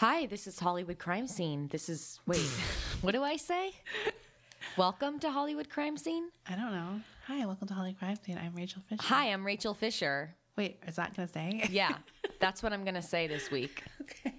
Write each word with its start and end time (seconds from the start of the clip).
Hi, 0.00 0.24
this 0.24 0.46
is 0.46 0.58
Hollywood 0.58 0.98
Crime 0.98 1.26
Scene. 1.26 1.68
This 1.68 1.90
is, 1.90 2.20
wait, 2.26 2.40
what 3.02 3.12
do 3.12 3.22
I 3.22 3.36
say? 3.36 3.72
Welcome 4.78 5.18
to 5.18 5.30
Hollywood 5.30 5.68
Crime 5.68 5.98
Scene. 5.98 6.30
I 6.48 6.56
don't 6.56 6.72
know. 6.72 7.02
Hi, 7.26 7.44
welcome 7.44 7.68
to 7.68 7.74
Hollywood 7.74 7.98
Crime 7.98 8.16
Scene. 8.24 8.40
I'm 8.42 8.54
Rachel 8.54 8.80
Fisher. 8.88 9.02
Hi, 9.02 9.26
I'm 9.26 9.44
Rachel 9.44 9.74
Fisher. 9.74 10.34
Wait, 10.56 10.78
is 10.88 10.96
that 10.96 11.14
gonna 11.14 11.28
say? 11.28 11.66
Yeah, 11.70 11.94
that's 12.40 12.62
what 12.62 12.72
I'm 12.72 12.82
going 12.82 12.94
to 12.94 13.02
say 13.02 13.26
this 13.26 13.50
week. 13.50 13.82
okay. 14.00 14.34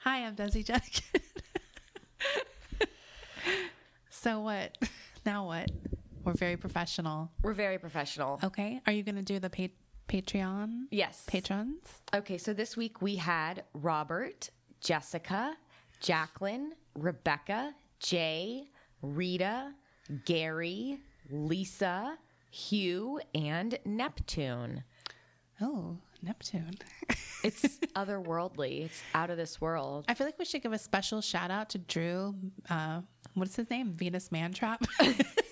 Hi, 0.00 0.26
I'm 0.26 0.36
Desi 0.36 0.66
Jedeikin. 0.66 1.22
so 4.10 4.40
what? 4.40 4.76
Now 5.24 5.46
what? 5.46 5.70
We're 6.24 6.34
very 6.34 6.58
professional. 6.58 7.30
We're 7.42 7.54
very 7.54 7.78
professional. 7.78 8.38
Okay. 8.44 8.82
Are 8.86 8.92
you 8.92 9.02
gonna 9.02 9.22
do 9.22 9.38
the 9.38 9.48
pa- 9.48 9.68
Patreon? 10.08 10.84
Yes. 10.90 11.24
Patrons? 11.26 12.00
Okay, 12.14 12.38
so 12.38 12.52
this 12.52 12.76
week 12.76 13.00
we 13.02 13.16
had 13.16 13.64
Robert, 13.74 14.50
Jessica, 14.80 15.56
Jacqueline, 16.00 16.72
Rebecca, 16.94 17.74
Jay, 18.00 18.68
Rita, 19.02 19.72
Gary, 20.24 20.98
Lisa, 21.30 22.16
Hugh, 22.50 23.20
and 23.34 23.78
Neptune. 23.84 24.82
Oh, 25.60 25.98
Neptune. 26.22 26.74
It's 27.44 27.78
otherworldly. 27.94 28.86
It's 28.86 29.00
out 29.14 29.30
of 29.30 29.36
this 29.36 29.60
world. 29.60 30.06
I 30.08 30.14
feel 30.14 30.26
like 30.26 30.40
we 30.40 30.44
should 30.44 30.60
give 30.60 30.72
a 30.72 30.78
special 30.78 31.20
shout 31.20 31.52
out 31.52 31.68
to 31.70 31.78
Drew. 31.78 32.34
Uh, 32.68 33.02
what's 33.34 33.54
his 33.54 33.70
name? 33.70 33.92
Venus 33.92 34.30
Mantrap. 34.30 34.84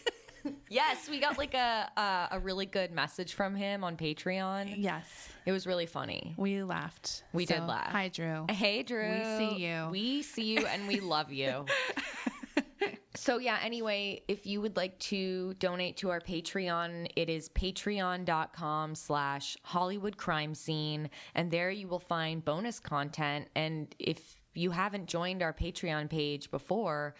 Yes, 0.68 1.08
we 1.08 1.20
got 1.20 1.38
like 1.38 1.54
a 1.54 1.90
a, 1.96 2.28
a 2.32 2.40
really 2.40 2.66
good 2.66 2.92
message 2.92 3.34
from 3.34 3.54
him 3.54 3.84
on 3.84 3.96
Patreon. 3.96 4.74
yes. 4.76 5.28
It 5.44 5.52
was 5.52 5.66
really 5.66 5.86
funny. 5.86 6.34
We 6.36 6.62
laughed. 6.62 7.22
We 7.32 7.46
did 7.46 7.62
laugh. 7.62 7.90
Hi, 7.92 8.08
Drew. 8.08 8.46
Hey, 8.50 8.82
Drew. 8.82 9.10
We 9.10 9.24
see 9.38 9.64
you. 9.64 9.88
We 9.90 10.22
see 10.22 10.54
you 10.54 10.66
and 10.66 10.88
we 10.88 10.98
love 11.00 11.32
you. 11.32 11.66
so, 13.14 13.38
yeah, 13.38 13.58
anyway, 13.62 14.22
if 14.28 14.44
you 14.46 14.60
would 14.60 14.76
like 14.76 14.98
to 15.00 15.54
donate 15.54 15.96
to 15.98 16.10
our 16.10 16.20
Patreon, 16.20 17.08
it 17.16 17.28
is 17.28 17.48
patreon.com 17.50 18.94
slash 18.94 19.56
Hollywood 19.62 20.16
Crime 20.16 20.54
Scene. 20.54 21.10
And 21.34 21.50
there 21.50 21.70
you 21.70 21.88
will 21.88 22.00
find 22.00 22.44
bonus 22.44 22.80
content. 22.80 23.48
And 23.54 23.94
if 23.98 24.36
you 24.54 24.70
haven't 24.72 25.06
joined 25.06 25.42
our 25.42 25.52
Patreon 25.52 26.10
page 26.10 26.50
before, 26.50 27.14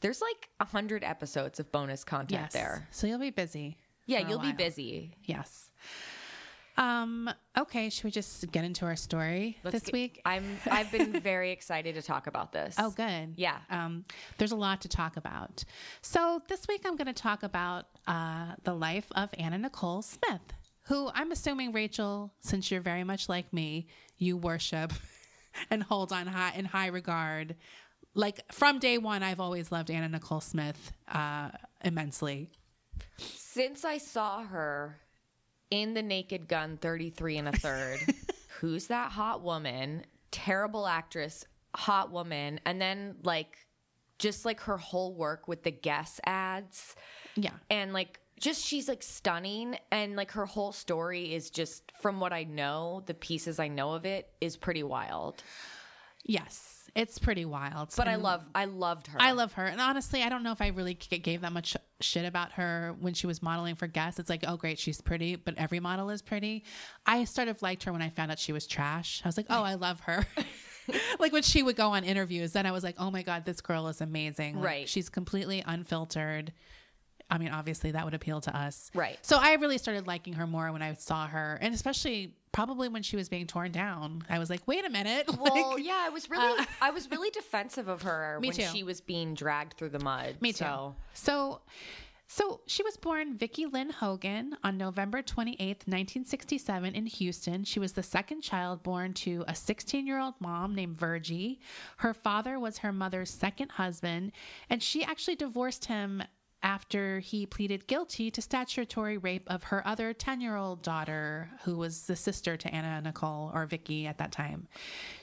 there's 0.00 0.20
like 0.20 0.48
a 0.60 0.64
hundred 0.64 1.04
episodes 1.04 1.60
of 1.60 1.70
bonus 1.72 2.04
content 2.04 2.42
Yes. 2.42 2.52
there. 2.52 2.88
So 2.90 3.06
you'll 3.06 3.18
be 3.18 3.30
busy. 3.30 3.76
Yeah, 4.06 4.26
you'll 4.28 4.38
be 4.40 4.52
busy. 4.52 5.14
Yes. 5.24 5.70
Um. 6.76 7.28
Okay. 7.58 7.90
Should 7.90 8.04
we 8.04 8.10
just 8.10 8.50
get 8.52 8.64
into 8.64 8.86
our 8.86 8.96
story 8.96 9.58
Let's 9.64 9.74
this 9.74 9.82
get- 9.84 9.92
week? 9.92 10.22
I'm 10.24 10.58
I've 10.70 10.90
been 10.90 11.20
very 11.20 11.50
excited 11.50 11.94
to 11.96 12.02
talk 12.02 12.26
about 12.26 12.52
this. 12.52 12.76
Oh, 12.78 12.90
good. 12.90 13.34
Yeah. 13.36 13.58
Um, 13.68 14.04
there's 14.38 14.52
a 14.52 14.56
lot 14.56 14.80
to 14.82 14.88
talk 14.88 15.16
about. 15.16 15.64
So 16.00 16.40
this 16.48 16.66
week 16.68 16.82
I'm 16.86 16.96
going 16.96 17.06
to 17.08 17.12
talk 17.12 17.42
about 17.42 17.86
uh, 18.06 18.54
the 18.64 18.72
life 18.74 19.06
of 19.14 19.28
Anna 19.36 19.58
Nicole 19.58 20.00
Smith, 20.02 20.40
who 20.84 21.10
I'm 21.12 21.32
assuming 21.32 21.72
Rachel, 21.72 22.32
since 22.40 22.70
you're 22.70 22.80
very 22.80 23.04
much 23.04 23.28
like 23.28 23.52
me, 23.52 23.88
you 24.16 24.36
worship 24.38 24.92
and 25.70 25.82
hold 25.82 26.12
on 26.12 26.26
high 26.28 26.52
in 26.56 26.64
high 26.64 26.86
regard. 26.86 27.56
Like 28.14 28.40
from 28.52 28.78
day 28.78 28.98
one, 28.98 29.22
I've 29.22 29.40
always 29.40 29.70
loved 29.70 29.90
Anna 29.90 30.08
Nicole 30.08 30.40
Smith 30.40 30.92
uh, 31.08 31.50
immensely. 31.84 32.50
Since 33.16 33.84
I 33.84 33.98
saw 33.98 34.42
her 34.42 34.98
in 35.70 35.94
the 35.94 36.02
Naked 36.02 36.48
Gun 36.48 36.76
33 36.76 37.38
and 37.38 37.48
a 37.48 37.52
third, 37.52 37.98
who's 38.60 38.88
that 38.88 39.12
hot 39.12 39.42
woman? 39.42 40.04
Terrible 40.30 40.86
actress, 40.86 41.44
hot 41.74 42.10
woman. 42.10 42.60
And 42.66 42.80
then, 42.80 43.16
like, 43.22 43.66
just 44.18 44.44
like 44.44 44.60
her 44.60 44.76
whole 44.76 45.14
work 45.14 45.48
with 45.48 45.62
the 45.62 45.70
Guess 45.70 46.20
ads. 46.24 46.94
Yeah. 47.36 47.52
And, 47.70 47.92
like, 47.92 48.20
just 48.38 48.64
she's 48.64 48.88
like 48.88 49.02
stunning. 49.02 49.76
And, 49.90 50.16
like, 50.16 50.32
her 50.32 50.46
whole 50.46 50.72
story 50.72 51.34
is 51.34 51.50
just, 51.50 51.92
from 52.00 52.20
what 52.20 52.32
I 52.32 52.44
know, 52.44 53.02
the 53.06 53.14
pieces 53.14 53.58
I 53.58 53.68
know 53.68 53.92
of 53.92 54.04
it 54.04 54.28
is 54.40 54.56
pretty 54.56 54.82
wild. 54.82 55.42
Yes, 56.24 56.90
it's 56.94 57.18
pretty 57.18 57.44
wild. 57.44 57.92
But 57.96 58.08
I 58.08 58.16
love, 58.16 58.44
I 58.54 58.66
loved 58.66 59.06
her. 59.08 59.18
I 59.20 59.32
love 59.32 59.52
her. 59.54 59.64
And 59.64 59.80
honestly, 59.80 60.22
I 60.22 60.28
don't 60.28 60.42
know 60.42 60.52
if 60.52 60.60
I 60.60 60.68
really 60.68 60.94
gave 60.94 61.40
that 61.42 61.52
much 61.52 61.76
shit 62.00 62.24
about 62.24 62.52
her 62.52 62.94
when 63.00 63.14
she 63.14 63.26
was 63.26 63.42
modeling 63.42 63.74
for 63.74 63.86
Guess. 63.86 64.18
It's 64.18 64.30
like, 64.30 64.44
oh, 64.46 64.56
great, 64.56 64.78
she's 64.78 65.00
pretty, 65.00 65.36
but 65.36 65.54
every 65.56 65.80
model 65.80 66.10
is 66.10 66.22
pretty. 66.22 66.64
I 67.06 67.24
sort 67.24 67.48
of 67.48 67.62
liked 67.62 67.84
her 67.84 67.92
when 67.92 68.02
I 68.02 68.10
found 68.10 68.30
out 68.30 68.38
she 68.38 68.52
was 68.52 68.66
trash. 68.66 69.22
I 69.24 69.28
was 69.28 69.36
like, 69.36 69.46
oh, 69.50 69.62
I 69.62 69.74
love 69.74 70.00
her. 70.00 70.26
like 71.18 71.32
when 71.32 71.42
she 71.42 71.62
would 71.62 71.76
go 71.76 71.90
on 71.90 72.04
interviews, 72.04 72.52
then 72.52 72.66
I 72.66 72.72
was 72.72 72.82
like, 72.84 72.96
oh 72.98 73.10
my 73.10 73.22
God, 73.22 73.44
this 73.44 73.60
girl 73.60 73.88
is 73.88 74.00
amazing. 74.00 74.56
Like, 74.56 74.64
Right. 74.64 74.88
She's 74.88 75.08
completely 75.08 75.62
unfiltered. 75.66 76.52
I 77.30 77.38
mean, 77.38 77.50
obviously 77.50 77.92
that 77.92 78.04
would 78.04 78.14
appeal 78.14 78.40
to 78.40 78.56
us. 78.56 78.90
Right. 78.94 79.18
So 79.22 79.38
I 79.40 79.54
really 79.54 79.78
started 79.78 80.06
liking 80.08 80.32
her 80.34 80.46
more 80.46 80.72
when 80.72 80.82
I 80.82 80.94
saw 80.94 81.28
her. 81.28 81.58
And 81.60 81.74
especially 81.74 82.34
probably 82.52 82.88
when 82.88 83.02
she 83.02 83.16
was 83.16 83.28
being 83.28 83.46
torn 83.46 83.72
down. 83.72 84.22
I 84.28 84.38
was 84.38 84.50
like, 84.50 84.66
wait 84.66 84.84
a 84.84 84.90
minute. 84.90 85.28
Well, 85.40 85.74
Like, 85.74 85.84
yeah, 85.84 86.02
I 86.04 86.08
was 86.10 86.28
really, 86.28 86.58
uh, 86.60 86.64
I 86.82 86.90
was 86.90 87.10
really 87.10 87.30
defensive 87.30 87.88
of 87.88 88.02
her 88.02 88.38
when 88.42 88.52
too. 88.52 88.62
she 88.72 88.82
was 88.82 89.00
being 89.00 89.34
dragged 89.34 89.74
through 89.74 89.90
the 89.90 90.00
mud. 90.00 90.36
Me 90.40 90.52
too. 90.52 90.64
So. 90.64 90.94
So, 91.14 91.60
so 92.32 92.60
she 92.66 92.82
was 92.84 92.96
born 92.96 93.36
Vicki 93.36 93.66
Lynn 93.66 93.90
Hogan 93.90 94.56
on 94.62 94.76
November 94.78 95.20
28th, 95.22 95.86
1967 95.88 96.94
in 96.94 97.06
Houston. 97.06 97.64
She 97.64 97.80
was 97.80 97.92
the 97.92 98.02
second 98.04 98.42
child 98.42 98.82
born 98.84 99.14
to 99.14 99.44
a 99.48 99.52
16-year-old 99.52 100.34
mom 100.40 100.74
named 100.74 100.96
Virgie. 100.96 101.58
Her 101.98 102.14
father 102.14 102.58
was 102.58 102.78
her 102.78 102.92
mother's 102.92 103.30
second 103.30 103.72
husband, 103.72 104.30
and 104.68 104.80
she 104.82 105.02
actually 105.02 105.36
divorced 105.36 105.86
him 105.86 106.22
after 106.62 107.20
he 107.20 107.46
pleaded 107.46 107.86
guilty 107.86 108.30
to 108.30 108.42
statutory 108.42 109.18
rape 109.18 109.48
of 109.48 109.64
her 109.64 109.86
other 109.86 110.12
10-year-old 110.12 110.82
daughter 110.82 111.50
who 111.64 111.76
was 111.76 112.06
the 112.06 112.16
sister 112.16 112.56
to 112.56 112.74
Anna 112.74 113.00
Nicole 113.00 113.50
or 113.54 113.66
Vicky 113.66 114.06
at 114.06 114.18
that 114.18 114.32
time. 114.32 114.68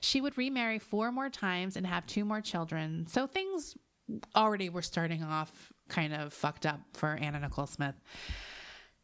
She 0.01 0.21
would 0.21 0.37
remarry 0.37 0.79
four 0.79 1.11
more 1.11 1.29
times 1.29 1.75
and 1.75 1.85
have 1.85 2.05
two 2.05 2.25
more 2.25 2.41
children. 2.41 3.07
So 3.07 3.27
things 3.27 3.75
already 4.35 4.69
were 4.69 4.81
starting 4.81 5.23
off 5.23 5.71
kind 5.89 6.13
of 6.13 6.33
fucked 6.33 6.65
up 6.65 6.81
for 6.93 7.17
Anna 7.21 7.39
Nicole 7.39 7.67
Smith. 7.67 7.95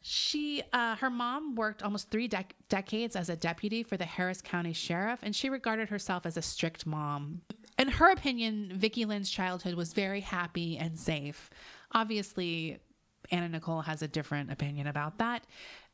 She, 0.06 0.62
uh, 0.74 0.98
her 0.98 1.10
mom 1.10 1.56
worked 1.56 1.82
almost 1.82 2.12
three 2.12 2.28
dec- 2.28 2.52
decades 2.68 3.16
as 3.16 3.30
a 3.30 3.38
deputy 3.38 3.84
for 3.84 3.96
the 3.96 4.04
Harris 4.04 4.42
County 4.42 4.74
Sheriff, 4.74 5.22
and 5.24 5.34
she 5.34 5.50
regarded 5.50 5.88
herself 5.88 6.26
as 6.26 6.36
a 6.36 6.42
strict 6.42 6.86
mom. 6.86 7.42
In 7.80 7.88
her 7.88 8.12
opinion, 8.12 8.74
Vicki 8.76 9.06
Lynn's 9.06 9.30
childhood 9.30 9.76
was 9.76 9.94
very 9.94 10.20
happy 10.20 10.78
and 10.78 11.00
safe. 11.00 11.50
Obviously, 11.94 12.80
Anna 13.32 13.50
Nicole 13.50 13.82
has 13.82 14.02
a 14.02 14.08
different 14.08 14.52
opinion 14.52 14.88
about 14.88 15.18
that. 15.20 15.46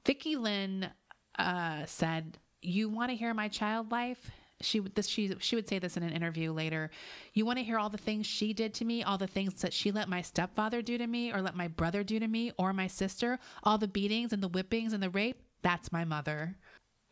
Vicki 0.05 0.35
Lynn 0.35 0.89
uh, 1.37 1.85
said, 1.85 2.37
"You 2.61 2.89
want 2.89 3.11
to 3.11 3.15
hear 3.15 3.33
my 3.33 3.47
child 3.47 3.91
life?" 3.91 4.31
She 4.61 4.81
would 4.81 4.95
this 4.95 5.07
she 5.07 5.33
she 5.39 5.55
would 5.55 5.69
say 5.69 5.79
this 5.79 5.95
in 5.95 6.03
an 6.03 6.11
interview 6.11 6.51
later. 6.51 6.91
You 7.33 7.45
want 7.45 7.59
to 7.59 7.63
hear 7.63 7.77
all 7.77 7.89
the 7.89 7.97
things 7.97 8.25
she 8.25 8.53
did 8.53 8.73
to 8.75 8.85
me, 8.85 9.03
all 9.03 9.17
the 9.17 9.27
things 9.27 9.61
that 9.61 9.73
she 9.73 9.91
let 9.91 10.09
my 10.09 10.21
stepfather 10.21 10.81
do 10.81 10.97
to 10.97 11.07
me, 11.07 11.31
or 11.31 11.41
let 11.41 11.55
my 11.55 11.69
brother 11.69 12.03
do 12.03 12.19
to 12.19 12.27
me, 12.27 12.51
or 12.57 12.73
my 12.73 12.87
sister, 12.87 13.39
all 13.63 13.77
the 13.77 13.87
beatings 13.87 14.33
and 14.33 14.43
the 14.43 14.49
whippings 14.49 14.91
and 14.91 15.01
the 15.01 15.09
rape. 15.09 15.41
That's 15.61 15.91
my 15.91 16.03
mother. 16.03 16.57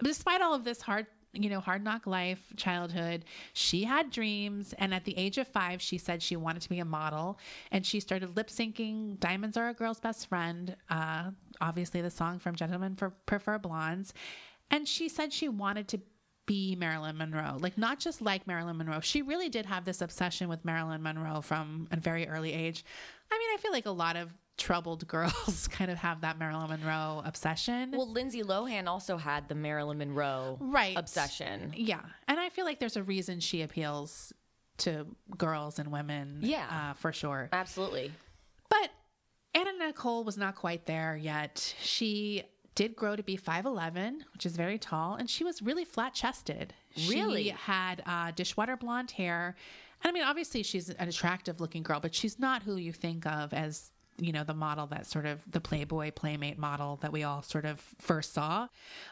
Despite 0.04 0.42
all 0.42 0.54
of 0.54 0.64
this 0.64 0.82
hard 0.82 1.08
you 1.44 1.50
know, 1.50 1.60
hard 1.60 1.84
knock 1.84 2.08
life, 2.08 2.42
childhood. 2.56 3.26
She 3.54 3.84
had 3.84 4.12
dreams. 4.12 4.74
And 4.78 4.94
at 4.94 5.06
the 5.06 5.18
age 5.18 5.38
of 5.38 5.48
five, 5.48 5.82
she 5.82 5.98
said 5.98 6.22
she 6.22 6.36
wanted 6.36 6.62
to 6.64 6.70
be 6.70 6.80
a 6.80 6.86
model. 6.86 7.40
And 7.72 7.86
she 7.86 8.00
started 8.00 8.36
lip 8.36 8.50
syncing 8.50 9.20
Diamonds 9.20 9.58
Are 9.58 9.70
a 9.70 9.74
Girl's 9.74 10.00
Best 10.00 10.28
Friend, 10.28 10.76
uh, 10.90 11.32
obviously 11.62 12.02
the 12.02 12.10
song 12.10 12.40
from 12.40 12.56
Gentlemen 12.56 12.96
for 12.96 13.12
Prefer 13.26 13.58
Blondes. 13.58 14.14
And 14.70 14.88
she 14.88 15.10
said 15.10 15.32
she 15.32 15.48
wanted 15.48 15.88
to 15.90 16.02
be 16.46 16.76
Marilyn 16.76 17.18
Monroe, 17.18 17.58
like 17.60 17.78
not 17.78 18.00
just 18.00 18.22
like 18.22 18.48
Marilyn 18.48 18.78
Monroe. 18.78 19.02
She 19.02 19.22
really 19.22 19.50
did 19.50 19.66
have 19.66 19.86
this 19.86 20.02
obsession 20.02 20.48
with 20.48 20.64
Marilyn 20.66 21.04
Monroe 21.04 21.42
from 21.42 21.88
a 21.92 21.98
very 21.98 22.28
early 22.28 22.54
age. 22.54 22.84
I 23.32 23.38
mean, 23.38 23.50
I 23.54 23.58
feel 23.62 23.72
like 23.72 23.86
a 23.86 23.92
lot 23.92 24.16
of 24.16 24.34
troubled 24.58 25.08
girls 25.08 25.68
kind 25.72 25.90
of 25.92 25.98
have 26.00 26.22
that 26.22 26.38
Marilyn 26.40 26.70
Monroe 26.70 27.22
obsession. 27.26 27.92
Well, 27.92 28.10
Lindsay 28.12 28.44
Lohan 28.44 28.88
also 28.88 29.18
had 29.18 29.48
the 29.50 29.56
Marilyn 29.56 29.98
Monroe 30.00 30.58
Right. 30.60 30.98
obsession. 30.98 31.74
yeah. 31.76 32.02
And 32.28 32.40
I 32.40 32.50
feel 32.50 32.66
like 32.66 32.80
there's 32.80 32.98
a 32.98 33.04
reason 33.04 33.40
she 33.40 33.62
appeals 33.62 34.34
to 34.80 35.06
girls 35.38 35.80
and 35.80 35.92
women. 35.92 36.40
Yeah. 36.42 36.66
Uh, 36.70 36.94
for 36.94 37.12
sure. 37.14 37.50
Absolutely. 37.52 38.12
But 38.70 38.90
Anna 39.54 39.72
Nicole 39.80 40.24
was 40.24 40.38
not 40.38 40.56
quite 40.56 40.86
there 40.86 41.16
yet. 41.16 41.74
She 41.82 42.44
did 42.76 42.96
grow 42.96 43.16
to 43.16 43.24
be 43.24 43.38
5'11, 43.38 44.20
which 44.34 44.46
is 44.46 44.56
very 44.56 44.78
tall, 44.78 45.16
and 45.16 45.28
she 45.30 45.44
was 45.44 45.62
really 45.64 45.84
flat 45.86 46.14
chested. 46.14 46.74
Really? 47.10 47.46
She 47.46 47.50
had 47.50 48.04
uh, 48.06 48.32
dishwater 48.36 48.78
blonde 48.78 49.10
hair. 49.12 49.56
And 50.04 50.10
I 50.12 50.14
mean, 50.14 50.24
obviously, 50.24 50.62
she's 50.62 50.90
an 50.90 51.08
attractive 51.10 51.60
looking 51.60 51.82
girl, 51.82 52.00
but 52.00 52.14
she's 52.14 52.38
not 52.38 52.62
who 52.62 52.76
you 52.76 52.94
think 52.94 53.26
of 53.26 53.52
as, 53.52 53.90
you 54.18 54.32
know, 54.32 54.44
the 54.44 54.54
model 54.54 54.88
that 54.88 55.06
sort 55.06 55.26
of 55.26 55.40
the 55.50 55.62
Playboy 55.62 56.12
Playmate 56.12 56.58
model 56.58 56.98
that 57.02 57.12
we 57.12 57.24
all 57.24 57.42
sort 57.42 57.66
of 57.66 57.80
first 58.00 58.34
saw. 58.34 58.68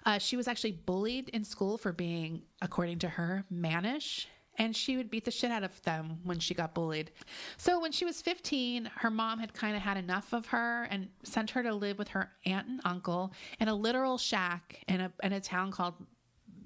Uh, 0.06 0.18
she 0.18 0.36
was 0.36 0.48
actually 0.48 0.72
bullied 0.74 1.30
in 1.30 1.44
school 1.44 1.78
for 1.78 1.92
being, 1.92 2.42
according 2.62 3.00
to 3.00 3.10
her, 3.10 3.46
mannish 3.50 4.28
and 4.57 4.75
she 4.75 4.98
would 4.98 5.10
beat 5.10 5.25
the 5.25 5.31
shit 5.31 5.52
out 5.52 5.63
of 5.63 5.81
them 5.84 6.19
when 6.24 6.40
she 6.40 6.54
got 6.54 6.74
bullied. 6.74 7.12
So 7.57 7.80
when 7.80 7.92
she 7.92 8.06
was 8.06 8.22
15, 8.22 8.90
her 8.96 9.10
mom 9.10 9.40
had 9.40 9.54
kind 9.54 9.75
of 9.75 9.81
had 9.81 9.98
enough 9.98 10.34
of 10.34 10.48
her 10.48 10.84
and 10.84 11.10
sent 11.24 11.50
her 11.52 11.63
to 11.63 11.74
live 11.74 11.98
with 11.98 12.10
her 12.10 12.31
aunt 12.46 12.68
and 12.68 12.81
uncle 12.86 13.34
in 13.60 13.68
a 13.68 13.75
literal 13.75 14.18
shack 14.18 14.84
in 14.88 15.02
a 15.02 15.12
in 15.24 15.34
a 15.34 15.40
town 15.40 15.72
called 15.72 15.96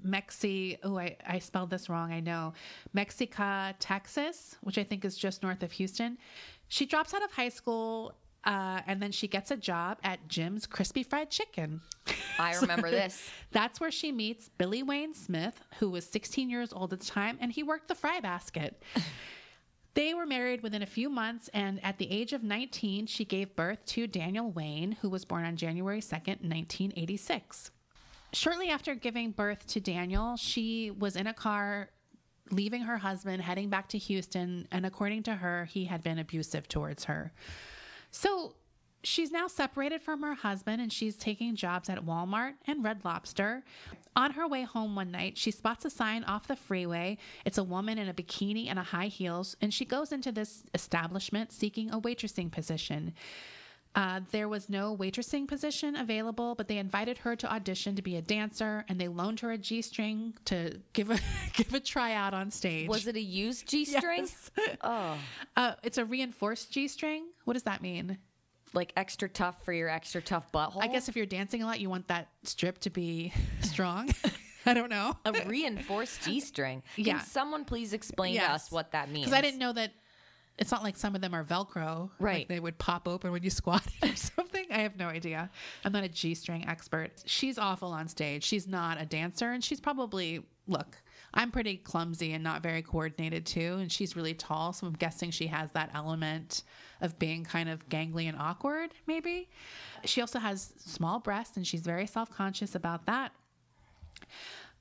Mexi. 0.06 0.78
Oh, 0.82 0.98
I, 0.98 1.16
I 1.26 1.38
spelled 1.38 1.70
this 1.70 1.88
wrong. 1.88 2.12
I 2.12 2.20
know. 2.20 2.54
Mexica, 2.94 3.74
Texas, 3.78 4.56
which 4.62 4.78
I 4.78 4.84
think 4.84 5.04
is 5.04 5.16
just 5.16 5.42
north 5.42 5.62
of 5.62 5.72
Houston. 5.72 6.18
She 6.68 6.86
drops 6.86 7.12
out 7.14 7.22
of 7.22 7.32
high 7.32 7.48
school 7.48 8.14
uh, 8.44 8.80
and 8.86 9.02
then 9.02 9.12
she 9.12 9.28
gets 9.28 9.50
a 9.50 9.56
job 9.56 9.98
at 10.02 10.26
Jim's 10.28 10.66
Crispy 10.66 11.02
Fried 11.02 11.30
Chicken. 11.30 11.80
I 12.38 12.54
remember 12.60 12.90
this. 12.90 13.28
That's 13.52 13.80
where 13.80 13.90
she 13.90 14.12
meets 14.12 14.48
Billy 14.48 14.82
Wayne 14.82 15.14
Smith, 15.14 15.60
who 15.78 15.90
was 15.90 16.06
16 16.06 16.48
years 16.48 16.72
old 16.72 16.92
at 16.92 17.00
the 17.00 17.06
time, 17.06 17.38
and 17.40 17.52
he 17.52 17.62
worked 17.62 17.88
the 17.88 17.94
fry 17.94 18.20
basket. 18.20 18.82
They 19.94 20.14
were 20.14 20.26
married 20.26 20.62
within 20.62 20.82
a 20.82 20.86
few 20.86 21.10
months, 21.10 21.50
and 21.52 21.82
at 21.84 21.98
the 21.98 22.10
age 22.10 22.32
of 22.32 22.44
19, 22.44 23.06
she 23.06 23.24
gave 23.24 23.56
birth 23.56 23.84
to 23.86 24.06
Daniel 24.06 24.50
Wayne, 24.50 24.92
who 25.00 25.10
was 25.10 25.24
born 25.24 25.44
on 25.44 25.56
January 25.56 26.00
2nd, 26.00 26.42
1986. 26.42 27.72
Shortly 28.32 28.68
after 28.68 28.94
giving 28.94 29.32
birth 29.32 29.66
to 29.66 29.80
Daniel, 29.80 30.36
she 30.36 30.92
was 30.92 31.16
in 31.16 31.26
a 31.26 31.34
car 31.34 31.90
leaving 32.52 32.82
her 32.82 32.98
husband, 32.98 33.42
heading 33.42 33.68
back 33.68 33.88
to 33.88 33.98
Houston, 33.98 34.68
and 34.70 34.86
according 34.86 35.24
to 35.24 35.34
her, 35.34 35.64
he 35.64 35.86
had 35.86 36.02
been 36.04 36.18
abusive 36.18 36.68
towards 36.68 37.04
her. 37.04 37.32
So 38.10 38.54
she's 39.02 39.30
now 39.30 39.46
separated 39.46 40.02
from 40.02 40.22
her 40.22 40.34
husband 40.34 40.82
and 40.82 40.92
she's 40.92 41.16
taking 41.16 41.56
jobs 41.56 41.88
at 41.88 42.04
Walmart 42.04 42.54
and 42.66 42.84
Red 42.84 43.04
Lobster. 43.04 43.62
On 44.16 44.32
her 44.32 44.46
way 44.46 44.62
home 44.62 44.94
one 44.94 45.10
night, 45.10 45.38
she 45.38 45.50
spots 45.50 45.84
a 45.84 45.90
sign 45.90 46.24
off 46.24 46.48
the 46.48 46.56
freeway. 46.56 47.16
It's 47.44 47.58
a 47.58 47.64
woman 47.64 47.98
in 47.98 48.08
a 48.08 48.14
bikini 48.14 48.68
and 48.68 48.78
a 48.78 48.82
high 48.82 49.06
heels, 49.06 49.56
and 49.60 49.72
she 49.72 49.84
goes 49.84 50.12
into 50.12 50.32
this 50.32 50.64
establishment 50.74 51.52
seeking 51.52 51.90
a 51.90 52.00
waitressing 52.00 52.50
position. 52.50 53.14
Uh, 53.94 54.20
there 54.30 54.48
was 54.48 54.68
no 54.68 54.96
waitressing 54.96 55.48
position 55.48 55.96
available, 55.96 56.54
but 56.54 56.68
they 56.68 56.78
invited 56.78 57.18
her 57.18 57.34
to 57.34 57.52
audition 57.52 57.96
to 57.96 58.02
be 58.02 58.14
a 58.16 58.22
dancer, 58.22 58.84
and 58.88 59.00
they 59.00 59.08
loaned 59.08 59.40
her 59.40 59.50
a 59.50 59.58
g-string 59.58 60.32
to 60.44 60.78
give 60.92 61.10
a 61.10 61.18
give 61.54 61.74
a 61.74 61.80
tryout 61.80 62.32
on 62.32 62.50
stage. 62.52 62.88
Was 62.88 63.06
it 63.08 63.16
a 63.16 63.20
used 63.20 63.66
G 63.68 63.84
string? 63.84 64.20
Yes. 64.20 64.50
Oh, 64.82 65.16
Uh, 65.56 65.74
it's 65.82 65.98
a 65.98 66.04
reinforced 66.04 66.70
g-string. 66.70 67.24
What 67.44 67.54
does 67.54 67.64
that 67.64 67.82
mean? 67.82 68.18
like 68.72 68.92
extra 68.96 69.28
tough 69.28 69.64
for 69.64 69.72
your 69.72 69.88
extra 69.88 70.22
tough 70.22 70.52
butthole? 70.52 70.80
I 70.80 70.86
guess 70.86 71.08
if 71.08 71.16
you're 71.16 71.26
dancing 71.26 71.60
a 71.64 71.66
lot, 71.66 71.80
you 71.80 71.90
want 71.90 72.06
that 72.06 72.28
strip 72.44 72.78
to 72.82 72.90
be 72.90 73.32
strong. 73.62 74.10
I 74.64 74.74
don't 74.74 74.90
know. 74.90 75.16
a 75.24 75.32
reinforced 75.48 76.22
G 76.22 76.38
string. 76.38 76.84
Can 76.94 77.04
Yeah. 77.06 77.18
someone 77.22 77.64
please 77.64 77.92
explain 77.92 78.36
to 78.36 78.44
us 78.48 78.70
what 78.70 78.92
that 78.92 79.10
means? 79.10 79.24
Because 79.26 79.36
I 79.36 79.40
didn't 79.40 79.58
know 79.58 79.72
that 79.72 79.92
it's 80.60 80.70
not 80.70 80.82
like 80.84 80.96
some 80.96 81.14
of 81.16 81.20
them 81.22 81.34
are 81.34 81.42
Velcro. 81.42 82.02
like 82.02 82.20
Right. 82.20 82.48
they 82.48 82.60
would 82.60 82.78
pop 82.78 83.08
open 83.08 83.32
when 83.32 83.42
you 83.42 83.50
squatted 83.50 83.92
or 84.02 84.14
something. 84.14 84.66
I 84.70 84.78
have 84.80 84.96
no 84.96 85.08
idea. 85.08 85.50
I'm 85.84 85.92
not 85.92 86.04
a 86.04 86.08
G 86.08 86.34
string 86.34 86.68
expert. 86.68 87.10
She's 87.24 87.58
awful 87.58 87.88
on 87.92 88.06
stage. 88.08 88.44
She's 88.44 88.68
not 88.68 89.00
a 89.00 89.06
dancer. 89.06 89.50
And 89.50 89.64
she's 89.64 89.80
probably, 89.80 90.44
look, 90.68 90.96
I'm 91.32 91.50
pretty 91.50 91.76
clumsy 91.78 92.32
and 92.34 92.44
not 92.44 92.62
very 92.62 92.82
coordinated 92.82 93.46
too. 93.46 93.78
And 93.80 93.90
she's 93.90 94.14
really 94.16 94.34
tall. 94.34 94.72
So 94.72 94.86
I'm 94.86 94.92
guessing 94.92 95.30
she 95.30 95.46
has 95.48 95.70
that 95.72 95.90
element 95.94 96.62
of 97.00 97.18
being 97.18 97.42
kind 97.44 97.68
of 97.68 97.88
gangly 97.88 98.28
and 98.28 98.36
awkward, 98.38 98.90
maybe. 99.06 99.48
She 100.04 100.20
also 100.20 100.38
has 100.38 100.74
small 100.78 101.20
breasts 101.20 101.56
and 101.56 101.66
she's 101.66 101.80
very 101.82 102.06
self 102.06 102.30
conscious 102.30 102.74
about 102.74 103.06
that. 103.06 103.32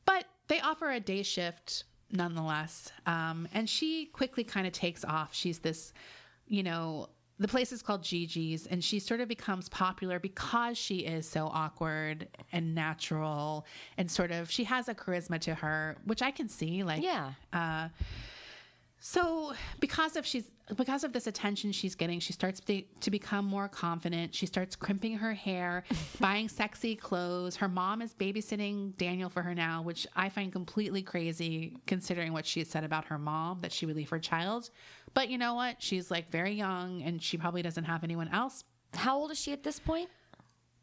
But 0.06 0.26
they 0.48 0.60
offer 0.60 0.90
a 0.90 1.00
day 1.00 1.24
shift 1.24 1.86
nonetheless. 2.12 2.92
Um, 3.06 3.48
and 3.54 3.70
she 3.70 4.06
quickly 4.08 4.44
kind 4.44 4.66
of 4.68 4.74
takes 4.74 5.04
off. 5.06 5.34
She's 5.34 5.60
this, 5.60 5.94
you 6.48 6.64
know, 6.64 7.10
the 7.42 7.48
place 7.48 7.72
is 7.72 7.82
called 7.82 8.04
Gigi's, 8.04 8.68
and 8.68 8.84
she 8.84 9.00
sort 9.00 9.22
of 9.22 9.30
becomes 9.30 9.70
popular 9.70 10.20
because 10.20 10.78
she 10.78 10.98
is 11.00 11.26
so 11.28 11.48
awkward 11.48 12.28
and 12.52 12.76
natural, 12.76 13.66
and 13.98 14.12
sort 14.12 14.32
of 14.32 14.52
she 14.52 14.66
has 14.66 14.90
a 14.90 14.94
charisma 14.94 15.40
to 15.42 15.56
her, 15.56 15.96
which 16.04 16.22
I 16.22 16.32
can 16.32 16.50
see. 16.50 16.84
Like, 16.84 17.02
Yeah. 17.02 17.32
uh, 17.54 17.88
so 19.00 19.54
because 19.80 20.16
of 20.16 20.26
she's 20.26 20.50
because 20.76 21.04
of 21.04 21.14
this 21.14 21.28
attention 21.28 21.72
she's 21.72 21.96
getting, 21.96 22.20
she 22.20 22.34
starts 22.34 22.60
to, 22.60 22.84
to 23.00 23.12
become 23.12 23.46
more 23.46 23.68
confident. 23.68 24.36
She 24.36 24.46
starts 24.46 24.76
crimping 24.76 25.18
her 25.18 25.34
hair, 25.34 25.84
buying 26.20 26.48
sexy 26.48 26.96
clothes. 26.96 27.56
Her 27.56 27.68
mom 27.68 28.02
is 28.02 28.14
babysitting 28.14 28.96
Daniel 28.98 29.30
for 29.30 29.42
her 29.42 29.56
now, 29.56 29.82
which 29.82 30.06
I 30.16 30.30
find 30.30 30.52
completely 30.52 31.02
crazy 31.02 31.78
considering 31.88 32.34
what 32.34 32.46
she 32.46 32.60
had 32.60 32.68
said 32.68 32.84
about 32.84 33.06
her 33.06 33.18
mom 33.18 33.60
that 33.62 33.72
she 33.72 33.86
would 33.86 33.96
leave 33.96 34.10
her 34.10 34.20
child. 34.20 34.70
But 35.14 35.30
you 35.30 35.38
know 35.38 35.56
what? 35.56 35.82
She's 35.82 36.12
like 36.12 36.30
very 36.30 36.54
young 36.54 37.02
and 37.02 37.22
she 37.22 37.38
probably 37.38 37.62
doesn't 37.62 37.86
have 37.86 38.04
anyone 38.04 38.28
else. 38.28 38.64
How 38.94 39.18
old 39.18 39.32
is 39.32 39.40
she 39.40 39.52
at 39.54 39.64
this 39.64 39.80
point? 39.80 40.10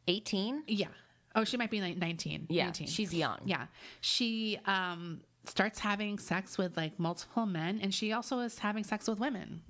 18? 0.08 0.64
Yeah. 0.66 0.88
Oh, 1.34 1.44
she 1.44 1.56
might 1.56 1.70
be 1.70 1.80
like 1.80 1.96
19. 1.96 2.46
Yeah, 2.48 2.66
19. 2.66 2.86
she's 2.88 3.12
young. 3.14 3.38
Yeah. 3.44 3.66
She 4.00 4.58
um 4.66 5.20
starts 5.48 5.80
having 5.80 6.18
sex 6.18 6.58
with 6.58 6.76
like 6.76 6.98
multiple 6.98 7.46
men 7.46 7.78
and 7.82 7.94
she 7.94 8.12
also 8.12 8.40
is 8.40 8.58
having 8.58 8.84
sex 8.84 9.08
with 9.08 9.18
women. 9.18 9.62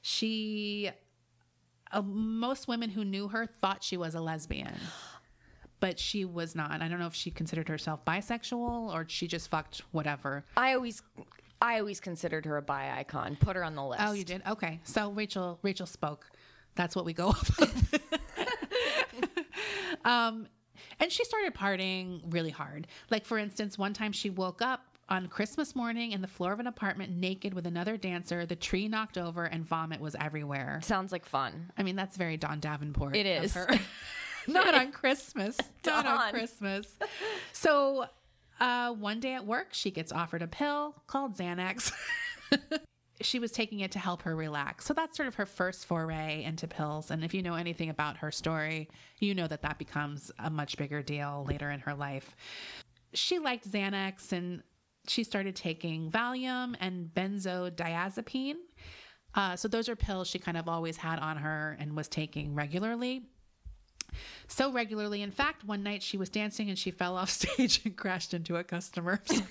She 0.00 0.90
uh, 1.92 2.02
most 2.02 2.68
women 2.68 2.90
who 2.90 3.04
knew 3.04 3.28
her 3.28 3.46
thought 3.60 3.84
she 3.84 3.96
was 3.96 4.14
a 4.14 4.20
lesbian. 4.20 4.74
But 5.80 5.98
she 5.98 6.24
was 6.24 6.54
not. 6.54 6.80
I 6.80 6.88
don't 6.88 7.00
know 7.00 7.06
if 7.06 7.14
she 7.14 7.30
considered 7.30 7.68
herself 7.68 8.04
bisexual 8.04 8.92
or 8.92 9.04
she 9.08 9.26
just 9.26 9.50
fucked 9.50 9.82
whatever. 9.90 10.44
I 10.56 10.74
always 10.74 11.02
I 11.60 11.78
always 11.78 12.00
considered 12.00 12.46
her 12.46 12.56
a 12.56 12.62
bi 12.62 12.90
icon. 12.98 13.36
Put 13.36 13.56
her 13.56 13.64
on 13.64 13.74
the 13.74 13.84
list. 13.84 14.02
Oh, 14.04 14.12
you 14.12 14.24
did? 14.24 14.42
Okay. 14.46 14.80
So 14.84 15.10
Rachel 15.10 15.58
Rachel 15.62 15.86
spoke. 15.86 16.26
That's 16.76 16.94
what 16.96 17.04
we 17.04 17.12
go 17.12 17.28
off 17.28 17.58
of. 17.60 17.94
um 20.04 20.46
and 21.00 21.10
she 21.10 21.24
started 21.24 21.52
partying 21.54 22.22
really 22.30 22.50
hard. 22.50 22.86
Like 23.10 23.24
for 23.26 23.36
instance, 23.36 23.76
one 23.76 23.92
time 23.92 24.12
she 24.12 24.30
woke 24.30 24.62
up 24.62 24.91
on 25.08 25.26
Christmas 25.28 25.74
morning 25.76 26.12
in 26.12 26.22
the 26.22 26.28
floor 26.28 26.52
of 26.52 26.60
an 26.60 26.66
apartment 26.66 27.12
naked 27.12 27.54
with 27.54 27.66
another 27.66 27.96
dancer. 27.96 28.46
The 28.46 28.56
tree 28.56 28.88
knocked 28.88 29.18
over 29.18 29.44
and 29.44 29.64
vomit 29.64 30.00
was 30.00 30.16
everywhere. 30.18 30.80
Sounds 30.82 31.12
like 31.12 31.26
fun. 31.26 31.70
I 31.76 31.82
mean, 31.82 31.96
that's 31.96 32.16
very 32.16 32.36
Dawn 32.36 32.60
Davenport. 32.60 33.16
It 33.16 33.26
is. 33.26 33.56
Not 34.46 34.74
on 34.74 34.92
Christmas. 34.92 35.56
Not 35.86 36.06
on 36.06 36.30
Christmas. 36.32 36.86
So 37.52 38.06
uh, 38.60 38.92
one 38.92 39.20
day 39.20 39.34
at 39.34 39.46
work, 39.46 39.68
she 39.72 39.90
gets 39.90 40.12
offered 40.12 40.42
a 40.42 40.48
pill 40.48 40.94
called 41.06 41.36
Xanax. 41.36 41.92
she 43.20 43.38
was 43.38 43.52
taking 43.52 43.80
it 43.80 43.92
to 43.92 43.98
help 43.98 44.22
her 44.22 44.34
relax. 44.34 44.84
So 44.84 44.94
that's 44.94 45.16
sort 45.16 45.28
of 45.28 45.36
her 45.36 45.46
first 45.46 45.86
foray 45.86 46.42
into 46.44 46.66
pills. 46.66 47.10
And 47.10 47.24
if 47.24 47.34
you 47.34 47.42
know 47.42 47.54
anything 47.54 47.90
about 47.90 48.16
her 48.18 48.30
story, 48.30 48.88
you 49.18 49.34
know 49.34 49.46
that 49.46 49.62
that 49.62 49.78
becomes 49.78 50.30
a 50.38 50.50
much 50.50 50.76
bigger 50.76 51.02
deal 51.02 51.46
later 51.48 51.70
in 51.70 51.80
her 51.80 51.94
life. 51.94 52.34
She 53.14 53.38
liked 53.38 53.70
Xanax 53.70 54.32
and 54.32 54.62
she 55.08 55.24
started 55.24 55.56
taking 55.56 56.10
Valium 56.10 56.74
and 56.80 57.10
benzodiazepine. 57.14 58.56
Uh, 59.34 59.56
so 59.56 59.66
those 59.66 59.88
are 59.88 59.96
pills 59.96 60.28
she 60.28 60.38
kind 60.38 60.56
of 60.56 60.68
always 60.68 60.96
had 60.96 61.18
on 61.18 61.38
her 61.38 61.76
and 61.80 61.96
was 61.96 62.08
taking 62.08 62.54
regularly. 62.54 63.22
So 64.46 64.70
regularly, 64.70 65.22
in 65.22 65.30
fact, 65.30 65.64
one 65.64 65.82
night 65.82 66.02
she 66.02 66.18
was 66.18 66.28
dancing 66.28 66.68
and 66.68 66.78
she 66.78 66.90
fell 66.90 67.16
off 67.16 67.30
stage 67.40 67.80
and 67.84 67.96
crashed 67.96 68.34
into 68.34 68.56
a 68.56 68.64
customer. 68.64 69.20
Sorry. 69.24 69.42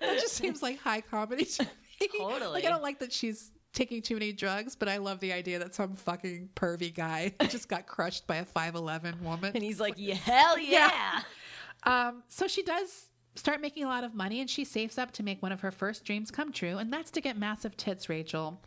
that 0.00 0.20
just 0.20 0.34
seems 0.34 0.62
like 0.62 0.78
high 0.80 1.00
comedy 1.00 1.44
to 1.44 1.62
me. 1.62 2.08
Totally. 2.18 2.50
Like 2.52 2.64
I 2.64 2.68
don't 2.70 2.82
like 2.82 2.98
that 2.98 3.12
she's 3.12 3.52
taking 3.72 4.02
too 4.02 4.14
many 4.14 4.32
drugs, 4.32 4.74
but 4.76 4.88
I 4.88 4.98
love 4.98 5.20
the 5.20 5.32
idea 5.32 5.58
that 5.58 5.74
some 5.74 5.94
fucking 5.94 6.50
pervy 6.54 6.94
guy 6.94 7.34
just 7.48 7.68
got 7.68 7.86
crushed 7.86 8.26
by 8.26 8.36
a 8.36 8.44
5'11 8.44 9.20
woman. 9.20 9.52
And 9.54 9.62
he's 9.62 9.80
like, 9.80 9.94
yeah, 9.96 10.14
hell 10.14 10.58
yeah. 10.58 11.20
Um, 11.84 12.22
so 12.28 12.46
she 12.48 12.62
does 12.62 13.08
start 13.34 13.60
making 13.60 13.84
a 13.84 13.88
lot 13.88 14.04
of 14.04 14.14
money 14.14 14.40
and 14.40 14.48
she 14.48 14.64
saves 14.64 14.98
up 14.98 15.12
to 15.12 15.22
make 15.22 15.42
one 15.42 15.52
of 15.52 15.60
her 15.60 15.70
first 15.70 16.04
dreams 16.04 16.30
come 16.30 16.52
true, 16.52 16.78
and 16.78 16.92
that's 16.92 17.10
to 17.12 17.20
get 17.20 17.36
massive 17.36 17.76
tits, 17.76 18.08
Rachel. 18.08 18.60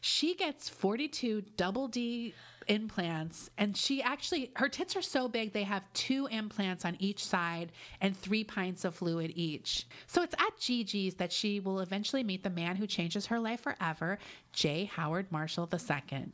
She 0.00 0.34
gets 0.34 0.68
42 0.68 1.42
double 1.56 1.88
D 1.88 2.34
implants 2.66 3.50
and 3.58 3.76
she 3.76 4.02
actually 4.02 4.50
her 4.56 4.70
tits 4.70 4.96
are 4.96 5.02
so 5.02 5.28
big 5.28 5.52
they 5.52 5.64
have 5.64 5.82
two 5.92 6.26
implants 6.30 6.86
on 6.86 6.96
each 6.98 7.22
side 7.22 7.70
and 8.00 8.16
three 8.16 8.42
pints 8.42 8.84
of 8.84 8.94
fluid 8.94 9.32
each. 9.34 9.86
So 10.06 10.22
it's 10.22 10.34
at 10.34 10.58
gigi's 10.58 11.14
that 11.16 11.32
she 11.32 11.60
will 11.60 11.80
eventually 11.80 12.24
meet 12.24 12.42
the 12.42 12.50
man 12.50 12.76
who 12.76 12.86
changes 12.86 13.26
her 13.26 13.38
life 13.38 13.60
forever 13.60 14.18
j. 14.52 14.86
Howard 14.86 15.30
marshall 15.30 15.68
ii 15.72 16.24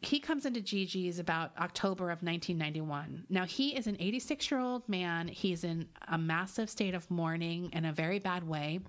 he 0.00 0.20
comes 0.20 0.46
into 0.46 0.60
Gigi's 0.60 1.18
about 1.18 1.50
October 1.58 2.04
of 2.04 2.22
1991. 2.22 3.26
Now, 3.28 3.44
he 3.44 3.76
is 3.76 3.86
an 3.86 3.96
86 3.98 4.50
year 4.50 4.60
old 4.60 4.88
man. 4.88 5.28
He's 5.28 5.64
in 5.64 5.88
a 6.06 6.16
massive 6.16 6.70
state 6.70 6.94
of 6.94 7.10
mourning 7.10 7.70
in 7.72 7.84
a 7.84 7.92
very 7.92 8.18
bad 8.18 8.46
way. 8.46 8.80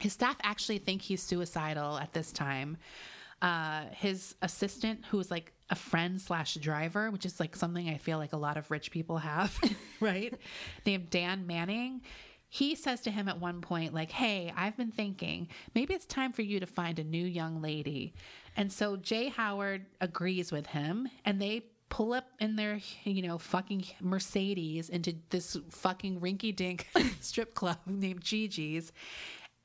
His 0.00 0.12
staff 0.12 0.36
actually 0.42 0.78
think 0.78 1.02
he's 1.02 1.22
suicidal 1.22 1.98
at 1.98 2.12
this 2.12 2.30
time. 2.30 2.76
Uh, 3.42 3.84
his 3.92 4.36
assistant, 4.42 5.04
who's 5.10 5.30
like 5.30 5.52
a 5.70 5.74
friend 5.74 6.20
slash 6.20 6.54
driver, 6.54 7.10
which 7.10 7.26
is 7.26 7.40
like 7.40 7.56
something 7.56 7.88
I 7.88 7.98
feel 7.98 8.18
like 8.18 8.32
a 8.32 8.36
lot 8.36 8.56
of 8.56 8.70
rich 8.70 8.90
people 8.90 9.18
have, 9.18 9.56
right? 10.00 10.34
Named 10.86 11.10
Dan 11.10 11.46
Manning. 11.46 12.02
He 12.48 12.74
says 12.74 13.00
to 13.02 13.10
him 13.10 13.28
at 13.28 13.40
one 13.40 13.60
point, 13.60 13.92
like, 13.92 14.10
hey, 14.10 14.52
I've 14.56 14.76
been 14.76 14.90
thinking, 14.90 15.48
maybe 15.74 15.94
it's 15.94 16.06
time 16.06 16.32
for 16.32 16.42
you 16.42 16.60
to 16.60 16.66
find 16.66 16.98
a 16.98 17.04
new 17.04 17.24
young 17.24 17.60
lady. 17.60 18.14
And 18.58 18.72
so 18.72 18.96
Jay 18.96 19.28
Howard 19.28 19.86
agrees 20.00 20.50
with 20.50 20.66
him 20.66 21.08
and 21.24 21.40
they 21.40 21.62
pull 21.90 22.12
up 22.12 22.26
in 22.40 22.56
their, 22.56 22.80
you 23.04 23.22
know, 23.22 23.38
fucking 23.38 23.84
Mercedes 24.00 24.88
into 24.88 25.14
this 25.30 25.56
fucking 25.70 26.20
rinky 26.20 26.54
dink 26.54 26.88
strip 27.20 27.54
club 27.54 27.78
named 27.86 28.20
Gigi's. 28.20 28.92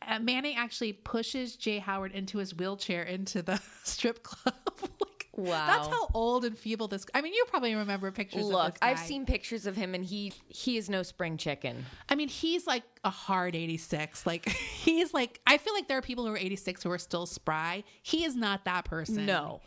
Uh, 0.08 0.20
Manning 0.20 0.58
actually 0.58 0.94
pushes 0.94 1.56
Jay 1.56 1.80
Howard 1.80 2.12
into 2.12 2.38
his 2.38 2.56
wheelchair 2.56 3.02
into 3.02 3.42
the 3.42 3.60
strip 3.84 4.22
club. 4.22 4.54
Wow. 5.36 5.66
That's 5.66 5.88
how 5.88 6.10
old 6.14 6.46
and 6.46 6.58
feeble 6.58 6.88
this. 6.88 7.06
I 7.14 7.22
mean, 7.22 7.34
you 7.34 7.44
probably 7.48 7.74
remember 7.74 8.12
pictures. 8.12 8.46
of 8.46 8.52
Look. 8.52 8.78
I've 8.82 9.00
seen 9.00 9.26
pictures 9.26 9.66
of 9.66 9.76
him 9.76 9.96
and 9.96 10.06
he 10.06 10.34
he 10.48 10.78
is 10.78 10.90
no 10.90 11.02
spring 11.02 11.38
chicken. 11.38 11.86
I 12.08 12.16
mean, 12.16 12.28
he's 12.28 12.68
like 12.68 12.84
a 13.04 13.10
hard 13.10 13.56
86. 13.56 14.26
Like, 14.28 14.48
he's 14.50 15.14
like, 15.14 15.42
I 15.48 15.58
feel 15.58 15.74
like 15.74 15.88
there 15.88 15.98
are 15.98 16.04
people 16.04 16.26
who 16.26 16.34
are 16.34 16.38
86 16.38 16.84
who 16.84 16.92
are 16.92 17.00
still 17.00 17.26
spry. 17.26 17.84
He 18.04 18.26
is 18.26 18.36
not 18.36 18.66
that 18.66 18.86
person. 18.86 19.26
No. 19.26 19.62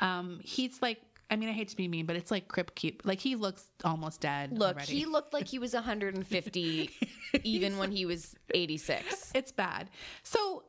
Um, 0.00 0.40
he's 0.42 0.82
like, 0.82 1.00
I 1.30 1.36
mean, 1.36 1.48
I 1.48 1.52
hate 1.52 1.68
to 1.68 1.76
be 1.76 1.88
mean, 1.88 2.06
but 2.06 2.16
it's 2.16 2.30
like 2.30 2.48
Crip 2.48 2.74
Keep. 2.74 3.04
Like, 3.04 3.18
he 3.18 3.34
looks 3.34 3.64
almost 3.84 4.20
dead. 4.20 4.52
Look, 4.56 4.76
already. 4.76 4.92
he 4.92 5.06
looked 5.06 5.32
like 5.32 5.48
he 5.48 5.58
was 5.58 5.74
150 5.74 6.90
even 7.42 7.78
when 7.78 7.90
he 7.90 8.06
was 8.06 8.36
86. 8.54 9.32
it's 9.34 9.50
bad. 9.50 9.90
So 10.22 10.62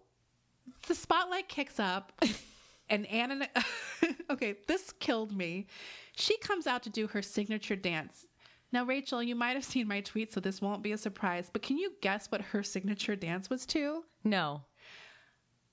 the 0.88 0.96
spotlight 0.96 1.48
kicks 1.48 1.80
up, 1.80 2.12
and 2.89 3.06
Anna. 3.08 3.48
okay, 4.29 4.56
this 4.67 4.91
killed 5.00 5.36
me. 5.36 5.67
She 6.15 6.38
comes 6.39 6.67
out 6.67 6.84
to 6.84 6.89
do 6.89 7.08
her 7.08 7.22
signature 7.22 7.75
dance. 7.75 8.25
Now, 8.72 8.84
Rachel, 8.84 9.24
you 9.24 9.36
might 9.36 9.56
have 9.56 9.63
seen 9.63 9.88
my 9.88 10.01
tweet, 10.01 10.34
so 10.34 10.39
this 10.39 10.62
won't 10.62 10.84
be 10.84 10.91
a 10.91 10.98
surprise, 10.98 11.50
but 11.51 11.62
can 11.62 11.77
you 11.77 11.94
guess 12.01 12.27
what 12.29 12.41
her 12.41 12.63
signature 12.63 13.15
dance 13.15 13.50
was 13.50 13.65
to? 13.67 14.03
No. 14.24 14.63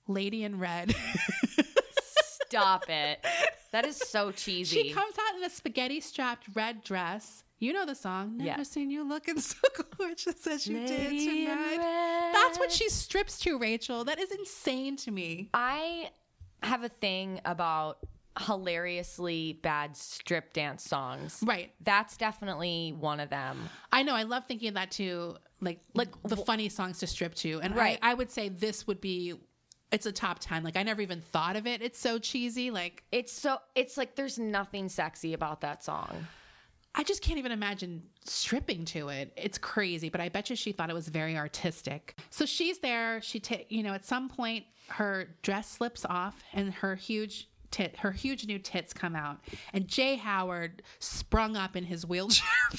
Lady 0.07 0.45
in 0.45 0.59
Red. 0.61 0.95
Stop 2.03 2.85
it. 2.89 3.25
That 3.73 3.85
is 3.85 3.97
so 3.97 4.31
cheesy. 4.31 4.83
she 4.83 4.91
comes 4.93 5.15
out 5.19 5.37
in 5.37 5.45
a 5.45 5.51
spaghetti 5.51 6.01
strapped 6.01 6.47
red 6.55 6.85
dress. 6.85 7.43
You 7.59 7.73
know 7.73 7.85
the 7.87 7.95
song. 7.95 8.37
Never 8.37 8.59
Yeah. 8.59 8.63
seen 8.63 8.91
you 8.91 9.03
looking 9.09 9.41
so 9.41 9.57
gorgeous 9.99 10.47
as 10.47 10.67
you 10.67 10.87
did 10.87 11.11
Lady 11.11 11.47
in 11.47 11.49
tonight. 11.49 12.31
That's 12.33 12.59
what 12.59 12.71
she 12.71 12.89
strips 12.91 13.39
to, 13.41 13.59
Rachel. 13.59 14.05
That 14.05 14.21
is 14.21 14.31
insane 14.31 14.97
to 14.99 15.11
me. 15.11 15.49
I 15.55 16.11
have 16.65 16.83
a 16.83 16.89
thing 16.89 17.41
about 17.45 17.99
hilariously 18.59 19.55
bad 19.63 19.97
strip 19.97 20.53
dance 20.53 20.83
songs. 20.83 21.41
Right. 21.45 21.73
That's 21.81 22.17
definitely 22.17 22.93
one 22.99 23.21
of 23.21 23.31
them. 23.31 23.69
I 23.93 24.03
know. 24.03 24.15
I 24.15 24.23
love 24.25 24.45
thinking 24.47 24.69
of 24.69 24.75
that 24.75 24.91
too. 24.91 25.37
Like, 25.61 25.81
like 25.95 26.09
the 26.25 26.37
funny 26.37 26.69
songs 26.69 26.99
to 26.99 27.07
strip 27.07 27.35
to, 27.37 27.61
and 27.63 27.75
Right. 27.77 27.99
I, 28.03 28.11
I 28.11 28.15
would 28.15 28.31
say 28.31 28.49
this 28.49 28.87
would 28.87 29.01
be. 29.01 29.35
It's 29.93 30.07
a 30.07 30.13
top 30.13 30.39
ten. 30.41 30.65
Like 30.65 30.77
I 30.77 30.83
never 30.83 31.01
even 31.03 31.21
thought 31.21 31.55
of 31.55 31.67
it. 31.69 31.81
It's 31.81 31.99
so 32.01 32.19
cheesy. 32.19 32.71
Like 32.73 33.05
It's 33.13 33.33
so 33.33 33.59
it's 33.77 33.97
like 33.97 34.17
there's 34.17 34.39
nothing 34.39 34.89
sexy 34.89 35.35
about 35.35 35.61
that 35.61 35.85
song. 35.85 36.27
I 36.95 37.03
just 37.03 37.23
can't 37.23 37.39
even 37.39 37.53
imagine 37.53 38.03
stripping 38.25 38.85
to 38.87 39.09
it. 39.09 39.33
It's 39.37 39.59
crazy, 39.59 40.09
but 40.09 40.21
I 40.21 40.29
bet 40.29 40.51
you 40.51 40.57
she 40.57 40.73
thought 40.73 40.91
it 40.91 40.95
was 40.95 41.09
very 41.09 41.37
artistic. 41.37 42.17
So 42.31 42.47
she's 42.47 42.79
there. 42.79 43.21
She, 43.23 43.41
ta- 43.41 43.65
you 43.69 43.83
know, 43.83 43.93
at 43.95 44.05
some 44.05 44.29
point 44.29 44.65
her 44.89 45.29
dress 45.43 45.69
slips 45.71 46.05
off 46.05 46.43
and 46.53 46.73
her 46.75 46.95
huge 46.95 47.49
tit, 47.71 47.97
her 47.99 48.13
huge 48.13 48.47
new 48.47 48.59
tits 48.59 48.93
come 48.93 49.17
out. 49.17 49.39
And 49.73 49.89
Jay 49.89 50.15
Howard 50.17 50.83
sprung 51.01 51.57
up 51.57 51.75
in 51.75 51.85
his 51.85 52.07
wheelchair. 52.07 52.47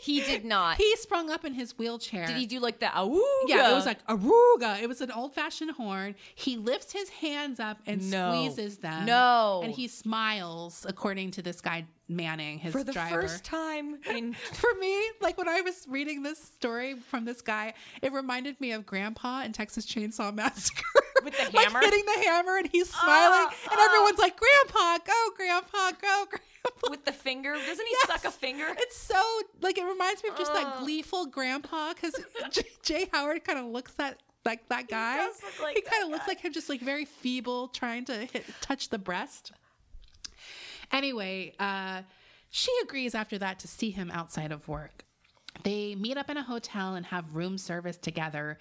He 0.00 0.20
did 0.20 0.44
not. 0.44 0.78
He 0.78 0.96
sprung 0.96 1.30
up 1.30 1.44
in 1.44 1.54
his 1.54 1.78
wheelchair. 1.78 2.26
Did 2.26 2.36
he 2.36 2.44
do 2.46 2.58
like 2.58 2.80
the 2.80 2.86
awooga? 2.86 3.20
Yeah, 3.46 3.70
it 3.70 3.74
was 3.74 3.86
like 3.86 4.04
aruga. 4.08 4.82
It 4.82 4.88
was 4.88 5.00
an 5.00 5.12
old 5.12 5.32
fashioned 5.32 5.70
horn. 5.70 6.16
He 6.34 6.56
lifts 6.56 6.90
his 6.92 7.08
hands 7.08 7.60
up 7.60 7.78
and 7.86 8.10
No. 8.10 8.32
squeezes 8.32 8.78
them. 8.78 9.06
No. 9.06 9.60
And 9.62 9.72
he 9.72 9.86
smiles, 9.86 10.84
according 10.88 11.30
to 11.32 11.42
this 11.42 11.60
guy 11.60 11.84
Manning, 12.08 12.58
his 12.58 12.72
for 12.72 12.84
the 12.84 12.92
driver. 12.92 13.22
first 13.22 13.44
time 13.44 13.96
in 14.10 14.34
For 14.34 14.68
me, 14.80 15.02
like 15.20 15.38
when 15.38 15.48
I 15.48 15.60
was 15.62 15.86
reading 15.88 16.22
this 16.22 16.38
story 16.42 16.96
from 17.10 17.24
this 17.24 17.40
guy, 17.40 17.74
it 18.02 18.12
reminded 18.12 18.60
me 18.60 18.72
of 18.72 18.84
Grandpa 18.84 19.42
in 19.42 19.52
Texas 19.52 19.86
Chainsaw 19.86 20.34
Massacre. 20.34 20.82
With 21.24 21.36
the 21.38 21.44
like 21.56 21.66
hammer? 21.68 21.80
hitting 21.80 22.04
the 22.04 22.22
hammer 22.24 22.56
and 22.58 22.68
he's 22.70 22.90
smiling, 22.90 23.46
Ah, 23.50 23.54
and 23.70 23.80
everyone's 23.80 24.18
like, 24.18 24.36
Grandpa, 24.36 24.98
go, 25.06 25.30
Grandpa, 25.36 25.92
go, 26.00 26.24
Grandpa. 26.30 26.90
with 26.90 27.04
the 27.04 27.12
finger. 27.12 27.54
Doesn't 27.54 27.86
he 27.86 27.92
Yes. 27.92 28.06
suck 28.08 28.24
a 28.24 28.30
finger? 28.30 28.66
It's 28.68 28.96
so 28.96 29.22
like 29.62 29.78
it 29.78 29.84
reminds 29.84 30.22
me 30.22 30.30
of 30.30 30.36
just 30.36 30.52
that 30.52 30.80
gleeful 30.80 31.26
grandpa 31.26 31.94
because 31.94 32.14
J- 32.50 32.62
Jay 32.82 33.08
Howard 33.12 33.44
kind 33.44 33.58
of 33.58 33.66
looks 33.66 33.92
that 33.94 34.18
like 34.44 34.68
that 34.68 34.88
guy. 34.88 35.24
look 35.24 35.34
like 35.62 35.76
he 35.76 35.82
kind 35.82 36.02
of 36.04 36.10
looks 36.10 36.26
like 36.26 36.40
him, 36.40 36.52
just 36.52 36.68
like 36.68 36.80
very 36.80 37.04
feeble, 37.04 37.68
trying 37.68 38.04
to 38.06 38.26
hit, 38.26 38.44
touch 38.60 38.88
the 38.90 38.98
breast. 38.98 39.52
Anyway, 40.92 41.54
uh, 41.58 42.02
she 42.50 42.70
agrees 42.82 43.14
after 43.14 43.38
that 43.38 43.58
to 43.60 43.68
see 43.68 43.90
him 43.90 44.10
outside 44.12 44.52
of 44.52 44.68
work. 44.68 45.04
They 45.64 45.94
meet 45.94 46.16
up 46.16 46.30
in 46.30 46.36
a 46.36 46.42
hotel 46.42 46.94
and 46.94 47.06
have 47.06 47.34
room 47.34 47.58
service 47.58 47.96
together. 47.96 48.58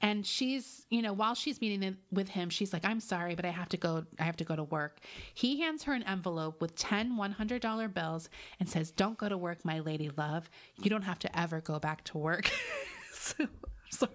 And 0.00 0.26
she's, 0.26 0.86
you 0.88 1.02
know, 1.02 1.12
while 1.12 1.34
she's 1.34 1.60
meeting 1.60 1.96
with 2.10 2.28
him, 2.28 2.48
she's 2.48 2.72
like, 2.72 2.84
I'm 2.84 3.00
sorry, 3.00 3.34
but 3.34 3.44
I 3.44 3.50
have 3.50 3.68
to 3.70 3.76
go. 3.76 4.04
I 4.18 4.24
have 4.24 4.36
to 4.38 4.44
go 4.44 4.56
to 4.56 4.64
work. 4.64 5.00
He 5.34 5.60
hands 5.60 5.82
her 5.84 5.92
an 5.92 6.02
envelope 6.04 6.60
with 6.60 6.74
10 6.76 7.16
$100 7.16 7.94
bills 7.94 8.30
and 8.58 8.68
says, 8.68 8.90
Don't 8.90 9.18
go 9.18 9.28
to 9.28 9.36
work, 9.36 9.64
my 9.64 9.80
lady 9.80 10.10
love. 10.16 10.50
You 10.82 10.88
don't 10.90 11.02
have 11.02 11.18
to 11.20 11.38
ever 11.38 11.60
go 11.60 11.78
back 11.78 12.04
to 12.04 12.18
work. 12.18 12.50
so, 13.12 13.46
sorry. 13.90 14.12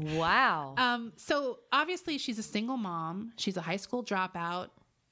Wow. 0.00 0.74
Um, 0.76 1.12
so 1.16 1.58
obviously 1.72 2.18
she's 2.18 2.38
a 2.38 2.42
single 2.42 2.76
mom. 2.76 3.32
She's 3.36 3.56
a 3.56 3.60
high 3.60 3.76
school 3.76 4.02
dropout. 4.02 4.68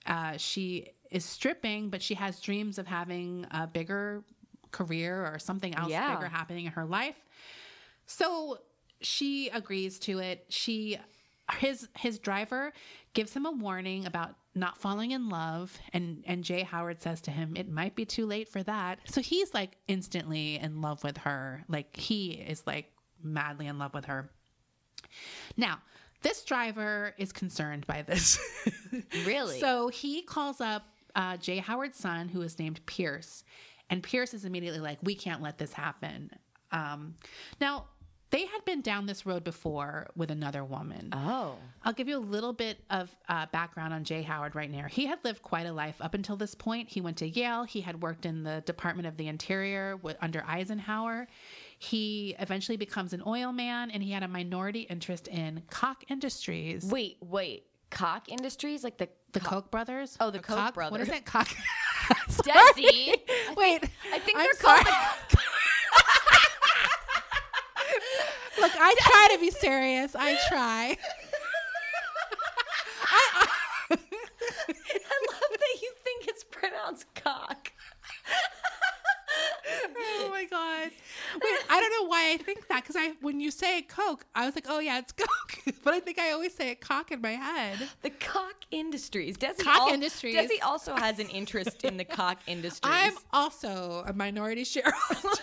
Uh, 0.07 0.37
she 0.39 0.89
is 1.11 1.25
stripping, 1.25 1.91
but 1.91 2.03
she 2.03 2.15
has 2.15 2.41
dreams 2.41 2.79
of 2.79 2.87
having 2.87 3.47
a 3.51 3.67
bigger 3.67 4.23
career 4.71 5.27
or 5.27 5.39
something 5.39 5.75
else 5.75 5.91
Yeah. 5.91 6.15
bigger 6.17 6.29
happening 6.29 6.67
in 6.67 6.73
her 6.73 6.85
life. 6.85 7.17
So 8.07 8.59
she 9.01 9.49
agrees 9.51 9.99
to 10.01 10.19
it. 10.19 10.45
She 10.49 10.99
his 11.59 11.89
his 11.97 12.19
driver 12.19 12.73
gives 13.15 13.33
him 13.35 13.47
a 13.47 13.51
warning 13.51 14.05
about 14.05 14.35
not 14.55 14.77
falling 14.77 15.13
in 15.13 15.29
love 15.31 15.79
and 15.95 16.23
and 16.27 16.45
Jay 16.45 16.63
Howard 16.63 17.01
says 17.01 17.23
to 17.23 17.31
him 17.31 17.57
it 17.57 17.71
might 17.71 17.95
be 17.95 18.05
too 18.05 18.27
late 18.27 18.49
for 18.49 18.63
that. 18.65 18.99
So 19.07 19.21
he's 19.23 19.55
like 19.55 19.77
instantly 19.89 20.57
in 20.57 20.81
love 20.83 21.03
with 21.05 21.17
her. 21.19 21.65
Like 21.69 21.97
he 21.97 22.33
is 22.33 22.63
like 22.67 22.93
madly 23.23 23.67
in 23.67 23.79
love 23.79 23.95
with 23.95 24.05
her. 24.07 24.31
Now, 25.57 25.79
this 26.23 26.45
driver 26.45 27.15
is 27.19 27.33
concerned 27.33 27.87
by 27.87 28.03
this. 28.03 28.39
Really? 29.25 29.61
So 29.61 29.89
he 29.89 30.23
calls 30.23 30.61
up 30.61 30.83
uh, 31.15 31.37
Jay 31.37 31.59
Howard's 31.59 31.99
son, 31.99 32.29
who 32.29 32.43
is 32.43 32.59
named 32.59 32.85
Pierce. 32.87 33.45
And 33.91 34.03
Pierce 34.03 34.35
is 34.35 34.45
immediately 34.45 34.81
like, 34.81 34.99
we 35.03 35.15
can't 35.15 35.43
let 35.43 35.59
this 35.59 35.73
happen. 35.73 36.31
Um, 36.73 37.15
now, 37.61 37.87
they 38.31 38.45
had 38.45 38.63
been 38.67 38.83
down 38.83 39.07
this 39.07 39.25
road 39.25 39.43
before 39.43 40.09
with 40.15 40.31
another 40.31 40.63
woman. 40.63 41.09
oh. 41.13 41.57
I'll 41.83 41.95
give 41.95 42.09
you 42.09 42.19
a 42.19 42.21
little 42.21 42.53
bit 42.53 42.79
of 42.91 43.15
uh, 43.29 43.47
background 43.53 43.95
on 43.95 44.05
Jay 44.05 44.21
Howard 44.21 44.55
right 44.55 44.71
now. 44.71 44.87
He 44.87 45.07
had 45.07 45.19
lived 45.25 45.43
quite 45.43 45.65
a 45.65 45.73
life 45.73 45.97
up 46.01 46.13
until 46.13 46.37
this 46.37 46.55
point. 46.55 46.91
He 46.91 47.01
went 47.01 47.17
to 47.19 47.29
Yale. 47.29 47.65
He 47.65 47.81
had 47.81 48.03
worked 48.03 48.27
in 48.27 48.43
the 48.43 48.63
Department 48.67 49.09
of 49.09 49.17
the 49.17 49.29
Interior 49.29 49.97
with, 49.97 50.19
under 50.21 50.45
Eisenhower. 50.47 51.27
He 51.79 52.37
eventually 52.39 52.77
becomes 52.77 53.15
an 53.15 53.23
oil 53.27 53.53
man, 53.53 53.91
and 53.91 54.03
he 54.03 54.11
had 54.11 54.23
a 54.23 54.29
minority 54.29 54.83
interest 54.83 55.29
in 55.29 55.63
cock 55.71 56.05
Industries. 56.11 56.85
Wait, 56.85 57.17
wait. 57.23 57.65
Cock 57.91 58.29
Industries, 58.29 58.85
like 58.85 58.99
the 58.99 59.09
The 59.33 59.41
Koch 59.41 59.71
brothers? 59.71 60.17
Oh, 60.21 60.31
the 60.31 60.39
Koch 60.39 60.75
brothers. 60.75 60.91
What 60.93 61.01
is 61.01 61.09
that? 61.09 61.25
Cock. 61.25 61.49
Desi. 62.09 63.15
Wait. 63.57 63.85
I 64.13 64.19
think 64.19 64.39
I'm 64.39 64.45
they're 64.45 64.55
sorry. 64.55 64.85
called. 64.85 65.17
Look, 68.61 68.73
I 68.75 68.95
try 69.01 69.29
to 69.35 69.41
be 69.41 69.51
serious. 69.51 70.17
I 70.17 70.37
try. 70.49 70.97
I 73.91 73.97
love 75.31 75.51
that 75.51 75.83
you 75.83 75.93
think 76.05 76.27
it's 76.29 76.45
pronounced 76.45 77.07
cock. 77.15 77.73
Oh 80.29 80.31
my 80.31 80.45
god! 80.45 80.91
Wait, 81.35 81.59
I 81.71 81.81
don't 81.81 81.91
know 81.91 82.09
why 82.09 82.33
I 82.33 82.37
think 82.37 82.69
that 82.69 82.83
because 82.83 82.97
I 82.97 83.13
when 83.21 83.41
you 83.41 83.51
say 83.51 83.83
Coke, 83.83 84.25
I 84.35 84.47
was 84.47 84.55
like, 84.55 84.67
oh 84.69 84.79
yeah, 84.79 84.99
it's 84.99 85.13
Coke, 85.17 85.75
but 85.83 85.95
I 85.95 86.01
think 86.01 86.19
I 86.19 86.33
always 86.33 86.55
say 86.55 86.71
it 86.71 86.81
cock 86.81 87.11
in 87.11 87.21
my 87.21 87.33
head. 87.33 87.79
The 88.03 88.11
cock 88.11 88.55
industries. 88.71 89.37
Desi 89.37 89.63
Cock 89.63 89.89
al- 89.89 89.95
industries. 89.95 90.37
Desi 90.37 90.63
also 90.63 90.95
has 90.95 91.19
an 91.19 91.29
interest 91.29 91.85
in 91.85 91.97
the 91.97 92.05
cock 92.19 92.39
industries. 92.47 92.93
I'm 92.95 93.15
also 93.33 94.05
a 94.07 94.13
minority 94.13 94.65
shareholder. 94.65 95.43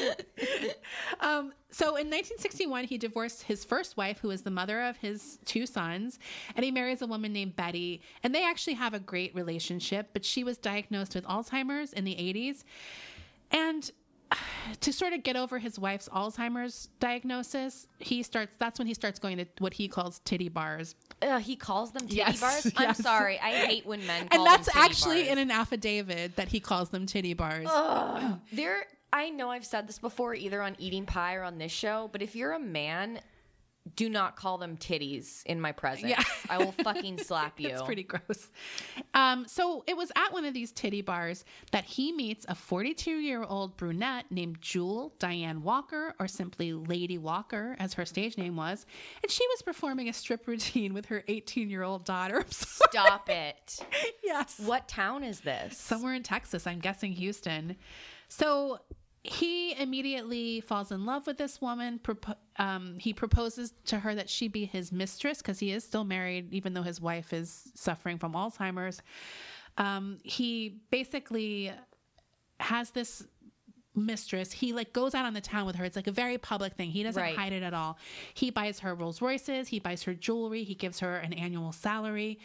um, 1.20 1.52
so 1.70 1.88
in 1.88 2.06
1961, 2.06 2.84
he 2.84 2.98
divorced 2.98 3.42
his 3.42 3.64
first 3.64 3.96
wife, 3.96 4.18
who 4.20 4.28
was 4.28 4.42
the 4.42 4.50
mother 4.50 4.82
of 4.82 4.96
his 4.96 5.38
two 5.44 5.66
sons, 5.66 6.18
and 6.54 6.64
he 6.64 6.70
marries 6.70 7.02
a 7.02 7.06
woman 7.06 7.32
named 7.32 7.56
Betty. 7.56 8.00
And 8.22 8.34
they 8.34 8.44
actually 8.44 8.74
have 8.74 8.94
a 8.94 9.00
great 9.00 9.34
relationship, 9.34 10.10
but 10.12 10.24
she 10.24 10.44
was 10.44 10.56
diagnosed 10.56 11.14
with 11.14 11.24
Alzheimer's 11.24 11.92
in 11.92 12.04
the 12.04 12.14
80s. 12.14 12.64
And 13.50 13.90
to 14.80 14.92
sort 14.92 15.12
of 15.12 15.22
get 15.22 15.36
over 15.36 15.58
his 15.58 15.78
wife's 15.78 16.08
Alzheimer's 16.08 16.88
diagnosis, 17.00 17.86
he 17.98 18.22
starts. 18.22 18.56
That's 18.58 18.78
when 18.78 18.88
he 18.88 18.94
starts 18.94 19.18
going 19.18 19.38
to 19.38 19.46
what 19.58 19.74
he 19.74 19.88
calls 19.88 20.20
titty 20.24 20.48
bars, 20.48 20.94
Ugh, 21.22 21.40
he 21.40 21.56
calls 21.56 21.92
them 21.92 22.02
titty 22.02 22.16
Yes, 22.16 22.40
bars. 22.40 22.72
I'm 22.76 22.94
sorry. 22.94 23.38
I 23.38 23.50
hate 23.66 23.86
when 23.86 24.06
men 24.06 24.28
call 24.28 24.40
and 24.40 24.46
that's 24.46 24.74
actually 24.76 25.22
bars. 25.22 25.28
in 25.32 25.38
an 25.38 25.50
affidavit 25.50 26.36
that 26.36 26.48
he 26.48 26.60
calls 26.60 26.90
them 26.90 27.06
titty 27.06 27.34
bars. 27.34 27.68
There, 28.52 28.86
I 29.12 29.30
know 29.30 29.50
I've 29.50 29.64
said 29.64 29.86
this 29.88 29.98
before, 29.98 30.34
either 30.34 30.60
on 30.62 30.76
Eating 30.78 31.06
Pie 31.06 31.36
or 31.36 31.42
on 31.42 31.58
this 31.58 31.72
show, 31.72 32.08
but 32.12 32.20
if 32.22 32.34
you're 32.36 32.52
a 32.52 32.60
man, 32.60 33.20
do 33.94 34.08
not 34.08 34.36
call 34.36 34.58
them 34.58 34.76
titties 34.76 35.44
in 35.46 35.60
my 35.60 35.70
presence. 35.72 36.10
Yeah. 36.10 36.22
I 36.50 36.58
will 36.58 36.72
fucking 36.72 37.18
slap 37.18 37.60
you. 37.60 37.68
It's 37.68 37.82
pretty 37.82 38.02
gross. 38.02 38.48
Um, 39.14 39.46
so 39.46 39.84
it 39.86 39.96
was 39.96 40.10
at 40.16 40.32
one 40.32 40.44
of 40.44 40.54
these 40.54 40.72
titty 40.72 41.02
bars 41.02 41.44
that 41.70 41.84
he 41.84 42.12
meets 42.12 42.44
a 42.48 42.54
42 42.54 43.18
year 43.18 43.44
old 43.44 43.76
brunette 43.76 44.24
named 44.30 44.60
Jewel 44.60 45.14
Diane 45.18 45.62
Walker, 45.62 46.14
or 46.18 46.26
simply 46.26 46.72
Lady 46.72 47.18
Walker, 47.18 47.76
as 47.78 47.94
her 47.94 48.04
stage 48.04 48.36
name 48.36 48.56
was. 48.56 48.86
And 49.22 49.30
she 49.30 49.46
was 49.48 49.62
performing 49.62 50.08
a 50.08 50.12
strip 50.12 50.46
routine 50.46 50.92
with 50.94 51.06
her 51.06 51.22
18 51.28 51.70
year 51.70 51.82
old 51.82 52.04
daughter. 52.04 52.44
Stop 52.50 53.28
it. 53.28 53.78
yes. 54.24 54.60
What 54.64 54.88
town 54.88 55.22
is 55.22 55.40
this? 55.40 55.76
Somewhere 55.78 56.14
in 56.14 56.22
Texas, 56.22 56.66
I'm 56.66 56.80
guessing 56.80 57.12
Houston. 57.12 57.76
So 58.28 58.80
he 59.26 59.74
immediately 59.80 60.60
falls 60.60 60.90
in 60.92 61.04
love 61.06 61.26
with 61.26 61.38
this 61.38 61.60
woman. 61.60 62.00
Propo- 62.02 62.36
um, 62.58 62.98
he 62.98 63.12
proposes 63.12 63.72
to 63.86 63.98
her 64.00 64.14
that 64.14 64.28
she 64.30 64.48
be 64.48 64.64
his 64.64 64.92
mistress 64.92 65.38
because 65.38 65.58
he 65.58 65.70
is 65.72 65.84
still 65.84 66.04
married, 66.04 66.52
even 66.52 66.74
though 66.74 66.82
his 66.82 67.00
wife 67.00 67.32
is 67.32 67.70
suffering 67.74 68.18
from 68.18 68.32
Alzheimer's. 68.32 69.02
Um, 69.78 70.18
he 70.22 70.80
basically 70.90 71.72
has 72.60 72.90
this 72.90 73.26
mistress. 73.94 74.52
He 74.52 74.72
like 74.72 74.92
goes 74.92 75.14
out 75.14 75.24
on 75.24 75.34
the 75.34 75.40
town 75.40 75.66
with 75.66 75.76
her. 75.76 75.84
It's 75.84 75.96
like 75.96 76.06
a 76.06 76.12
very 76.12 76.38
public 76.38 76.74
thing. 76.74 76.90
He 76.90 77.02
doesn't 77.02 77.22
Right. 77.22 77.36
hide 77.36 77.52
it 77.52 77.62
at 77.62 77.74
all. 77.74 77.98
He 78.34 78.50
buys 78.50 78.80
her 78.80 78.94
rolls 78.94 79.20
royces. 79.22 79.68
He 79.68 79.78
buys 79.78 80.02
her 80.04 80.14
jewelry. 80.14 80.64
He 80.64 80.74
gives 80.74 81.00
her 81.00 81.16
an 81.16 81.32
annual 81.32 81.72
salary. 81.72 82.38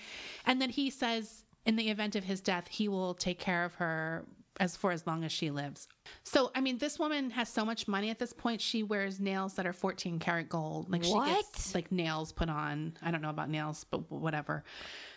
And 0.45 0.61
then 0.61 0.69
he 0.69 0.89
says 0.89 1.43
in 1.65 1.75
the 1.75 1.89
event 1.89 2.15
of 2.15 2.23
his 2.23 2.41
death 2.41 2.67
he 2.69 2.87
will 2.87 3.13
take 3.13 3.39
care 3.39 3.65
of 3.65 3.75
her 3.75 4.25
as 4.61 4.77
for 4.77 4.91
as 4.91 5.07
long 5.07 5.23
as 5.23 5.31
she 5.31 5.49
lives. 5.49 5.87
So 6.23 6.51
i 6.55 6.61
mean 6.61 6.77
this 6.77 6.99
woman 6.99 7.31
has 7.31 7.49
so 7.49 7.65
much 7.65 7.87
money 7.87 8.09
at 8.11 8.19
this 8.19 8.31
point 8.31 8.61
she 8.61 8.83
wears 8.83 9.19
nails 9.19 9.55
that 9.55 9.65
are 9.65 9.73
14 9.73 10.19
karat 10.19 10.47
gold. 10.47 10.89
Like 10.89 11.03
she 11.03 11.19
gets 11.25 11.75
like 11.75 11.91
nails 11.91 12.31
put 12.31 12.47
on. 12.47 12.93
I 13.01 13.11
don't 13.11 13.23
know 13.23 13.31
about 13.31 13.49
nails 13.49 13.83
but 13.89 14.09
whatever. 14.09 14.63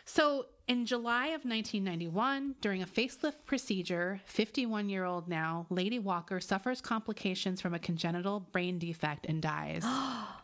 So 0.07 0.47
in 0.67 0.87
July 0.87 1.27
of 1.27 1.45
1991, 1.45 2.55
during 2.63 2.83
a 2.83 2.87
facelift 2.87 3.45
procedure, 3.45 4.21
51 4.25 4.89
year 4.89 5.05
old 5.05 5.29
now, 5.29 5.67
Lady 5.69 5.99
Walker 5.99 6.41
suffers 6.41 6.81
complications 6.81 7.61
from 7.61 7.75
a 7.75 7.79
congenital 7.79 8.41
brain 8.41 8.79
defect 8.79 9.27
and 9.27 9.43
dies. 9.43 9.85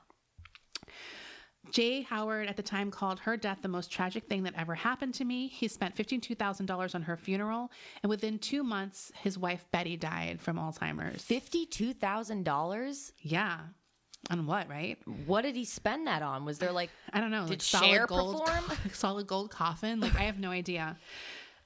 Jay 1.73 2.03
Howard 2.03 2.49
at 2.49 2.57
the 2.57 2.62
time 2.62 2.91
called 2.91 3.21
her 3.21 3.37
death 3.37 3.59
the 3.62 3.69
most 3.69 3.91
tragic 3.91 4.26
thing 4.26 4.43
that 4.45 4.54
ever 4.56 4.75
happened 4.75 5.15
to 5.15 5.25
me. 5.25 5.49
He 5.49 5.69
spent 5.69 5.97
$52,000 5.97 6.95
on 6.95 7.02
her 7.02 7.17
funeral, 7.17 7.71
and 8.02 8.11
within 8.11 8.39
two 8.39 8.63
months, 8.63 9.13
his 9.23 9.39
wife 9.39 9.65
Betty 9.73 9.97
died 9.97 10.41
from 10.41 10.56
Alzheimer's. 10.56 11.23
Fifty-two 11.23 11.95
thousand 11.95 12.45
dollars. 12.45 13.13
Yeah. 13.21 13.59
On 14.28 14.47
what, 14.47 14.69
right? 14.69 14.99
What 15.26 15.43
did 15.43 15.56
he 15.56 15.65
spend 15.65 16.06
that 16.06 16.23
on? 16.23 16.45
Was 16.45 16.59
there 16.59 16.73
like 16.73 16.91
I 17.13 17.21
don't 17.21 17.30
know. 17.30 17.43
Did 17.43 17.50
like 17.50 17.63
solid 17.63 18.06
gold, 18.09 18.45
perform? 18.45 18.78
solid 18.93 19.26
gold 19.26 19.50
coffin. 19.50 20.00
Like 20.00 20.15
I 20.17 20.23
have 20.25 20.39
no 20.39 20.50
idea. 20.50 20.97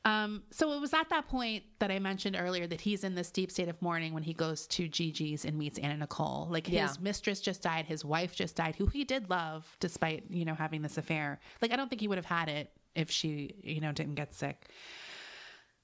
Um, 0.07 0.43
so 0.51 0.73
it 0.73 0.81
was 0.81 0.93
at 0.93 1.09
that 1.09 1.29
point 1.29 1.64
that 1.79 1.90
I 1.90 1.99
mentioned 1.99 2.37
earlier 2.38 2.67
that 2.67 2.83
he's 2.83 3.05
in 3.05 3.14
this 3.14 3.31
deep 3.31 3.51
state 3.51 3.69
of 3.69 3.81
mourning 3.81 4.12
when 4.12 4.23
he 4.23 4.35
goes 4.35 4.67
to 4.69 4.87
Gigi's 4.87 5.47
and 5.47 5.57
meets 5.57 5.79
Anna 5.79 5.97
Nicole. 5.97 6.47
Like 6.51 6.67
his 6.67 6.75
Yeah. 6.75 6.93
mistress 7.01 7.40
just 7.40 7.62
died, 7.62 7.87
his 7.87 8.05
wife 8.05 8.35
just 8.37 8.55
died, 8.57 8.77
who 8.77 8.87
he 8.87 9.05
did 9.05 9.31
love 9.31 9.77
despite 9.81 10.25
you 10.31 10.45
know 10.45 10.55
having 10.55 10.83
this 10.83 10.99
affair. 10.99 11.40
Like 11.62 11.73
I 11.73 11.77
don't 11.77 11.88
think 11.88 12.01
he 12.03 12.09
would 12.09 12.19
have 12.19 12.27
had 12.27 12.49
it 12.51 12.71
if 12.95 13.11
she 13.11 13.55
you 13.62 13.81
know 13.81 13.93
didn't 13.93 14.17
get 14.17 14.35
sick. 14.35 14.69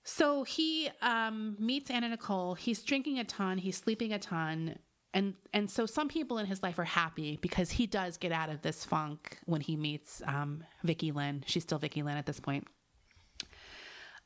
So 0.05 0.45
he 0.45 0.91
um, 1.03 1.57
meets 1.59 1.91
Anna 1.91 2.09
Nicole. 2.09 2.55
He's 2.55 2.83
drinking 2.83 3.19
a 3.19 3.25
ton. 3.25 3.59
He's 3.59 3.77
sleeping 3.77 4.13
a 4.13 4.19
ton. 4.19 4.79
And 5.13 5.35
and 5.53 5.71
so 5.71 5.87
some 5.87 6.09
people 6.09 6.39
in 6.39 6.47
his 6.47 6.63
life 6.63 6.79
are 6.79 6.85
happy 6.85 7.39
because 7.43 7.71
he 7.73 7.87
does 7.87 8.17
get 8.17 8.33
out 8.33 8.49
of 8.51 8.63
this 8.63 8.85
funk 8.85 9.39
when 9.47 9.61
he 9.61 9.77
meets 9.77 10.23
um, 10.27 10.63
Vicky 10.85 11.11
Lynn. 11.11 11.43
She's 11.47 11.63
still 11.65 11.79
Vicky 11.79 12.03
Lynn 12.03 12.17
at 12.17 12.27
this 12.27 12.39
point. 12.39 12.67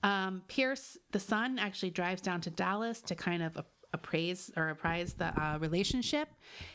Um, 0.05 0.43
Pierce, 0.47 0.97
the 1.11 1.19
son, 1.19 1.59
actually 1.59 1.91
drives 1.91 2.23
down 2.23 2.41
to 2.43 2.51
Dallas 2.51 3.01
to 3.03 3.17
kind 3.17 3.43
of 3.43 3.59
appraise 3.93 4.51
or 4.57 4.69
apprise 4.69 5.15
the 5.15 5.27
uh, 5.27 5.59
relationship. 5.59 6.29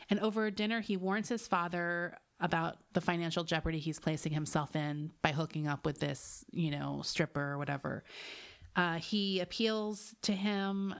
And 0.10 0.20
over 0.20 0.50
dinner, 0.50 0.82
he 0.82 0.98
warns 0.98 1.30
his 1.30 1.48
father 1.48 2.18
about 2.42 2.78
the 2.94 3.02
financial 3.02 3.44
jeopardy 3.44 3.80
he's 3.80 4.00
placing 4.00 4.32
himself 4.32 4.76
in 4.76 5.12
by 5.22 5.32
hooking 5.32 5.68
up 5.68 5.86
with 5.86 6.00
this, 6.00 6.44
you 6.52 6.72
know, 6.72 7.02
stripper 7.04 7.52
or 7.52 7.58
whatever. 7.58 8.04
Uh, 8.76 8.96
he 8.96 9.42
appeals 9.42 10.16
to 10.24 10.32
him, 10.32 10.96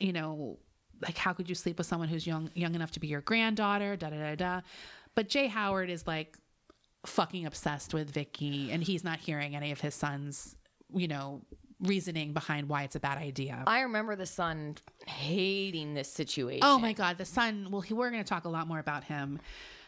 you 0.00 0.12
know, 0.12 0.58
like 1.00 1.16
how 1.16 1.32
could 1.32 1.48
you 1.48 1.54
sleep 1.54 1.78
with 1.78 1.86
someone 1.86 2.08
who's 2.08 2.26
young 2.26 2.50
young 2.54 2.74
enough 2.74 2.92
to 2.92 3.00
be 3.00 3.08
your 3.08 3.20
granddaughter? 3.20 3.96
Da 3.96 4.10
da 4.10 4.16
da 4.16 4.34
da. 4.34 4.60
But 5.14 5.28
Jay 5.28 5.46
Howard 5.46 5.90
is 5.90 6.06
like 6.06 6.38
fucking 7.04 7.46
obsessed 7.46 7.92
with 7.92 8.10
Vicky, 8.10 8.70
and 8.70 8.82
he's 8.82 9.04
not 9.04 9.18
hearing 9.20 9.54
any 9.54 9.72
of 9.72 9.80
his 9.80 9.94
son's, 9.94 10.56
you 10.94 11.08
know, 11.08 11.42
reasoning 11.80 12.32
behind 12.32 12.68
why 12.68 12.84
it's 12.84 12.96
a 12.96 13.00
bad 13.00 13.18
idea. 13.18 13.62
I 13.66 13.80
remember 13.80 14.14
the 14.16 14.26
son 14.26 14.76
hating 15.06 15.94
this 15.94 16.10
situation. 16.12 16.60
Oh 16.62 16.78
my 16.78 16.92
God, 16.92 17.18
the 17.18 17.24
son. 17.24 17.68
Well, 17.70 17.80
he, 17.80 17.94
we're 17.94 18.10
going 18.10 18.22
to 18.22 18.28
talk 18.28 18.44
a 18.44 18.48
lot 18.48 18.66
more 18.68 18.78
about 18.78 19.04
him. 19.04 19.40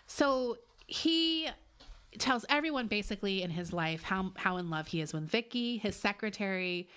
So 0.07 0.59
he 0.87 1.49
tells 2.19 2.45
everyone 2.49 2.87
basically 2.87 3.43
in 3.43 3.51
his 3.51 3.73
life 3.73 4.03
how 4.03 4.33
how 4.37 4.57
in 4.59 4.71
love 4.71 4.87
he 4.89 5.01
is 5.01 5.13
with 5.13 5.25
Vicky. 5.25 5.79
His 5.79 5.97
secretary 5.97 6.89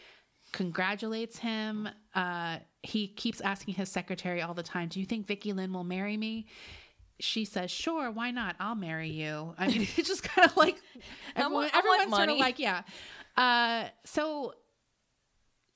congratulates 0.51 1.39
him. 1.39 1.89
Uh, 2.15 2.57
he 2.83 3.07
keeps 3.07 3.41
asking 3.41 3.75
his 3.75 3.89
secretary 3.89 4.41
all 4.41 4.53
the 4.53 4.63
time, 4.63 4.87
"Do 4.89 4.99
you 4.99 5.05
think 5.05 5.27
Vicky 5.27 5.53
Lynn 5.53 5.73
will 5.73 5.83
marry 5.83 6.17
me?" 6.17 6.47
She 7.19 7.45
says, 7.45 7.71
"Sure, 7.71 8.11
why 8.11 8.31
not? 8.31 8.55
I'll 8.59 8.75
marry 8.75 9.09
you." 9.09 9.53
I 9.57 9.67
mean, 9.67 9.81
it's 9.97 10.07
just 10.07 10.23
kind 10.23 10.49
of 10.49 10.55
like 10.57 10.81
everyone, 11.35 11.53
want- 11.53 11.73
I 11.73 11.77
want 11.77 12.01
everyone's 12.01 12.15
sort 12.15 12.29
of 12.29 12.37
like, 12.37 12.59
yeah. 12.59 12.83
Uh, 13.37 13.85
so 14.03 14.53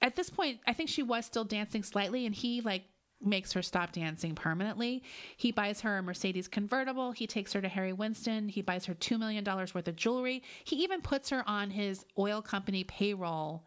at 0.01 0.15
this 0.15 0.29
point, 0.29 0.59
I 0.67 0.73
think 0.73 0.89
she 0.89 1.03
was 1.03 1.25
still 1.25 1.45
dancing 1.45 1.83
slightly, 1.83 2.25
and 2.25 2.33
he 2.33 2.61
like 2.61 2.83
makes 3.23 3.53
her 3.53 3.61
stop 3.61 3.91
dancing 3.91 4.35
permanently. 4.35 5.03
He 5.37 5.51
buys 5.51 5.81
her 5.81 5.97
a 5.99 6.03
Mercedes 6.03 6.47
convertible. 6.47 7.11
He 7.11 7.27
takes 7.27 7.53
her 7.53 7.61
to 7.61 7.67
Harry 7.67 7.93
Winston. 7.93 8.49
He 8.49 8.61
buys 8.61 8.85
her 8.85 8.95
$2 8.95 9.19
million 9.19 9.45
worth 9.45 9.87
of 9.87 9.95
jewelry. 9.95 10.41
He 10.63 10.77
even 10.77 11.01
puts 11.01 11.29
her 11.29 11.47
on 11.47 11.69
his 11.69 12.05
oil 12.17 12.41
company 12.41 12.83
payroll 12.83 13.63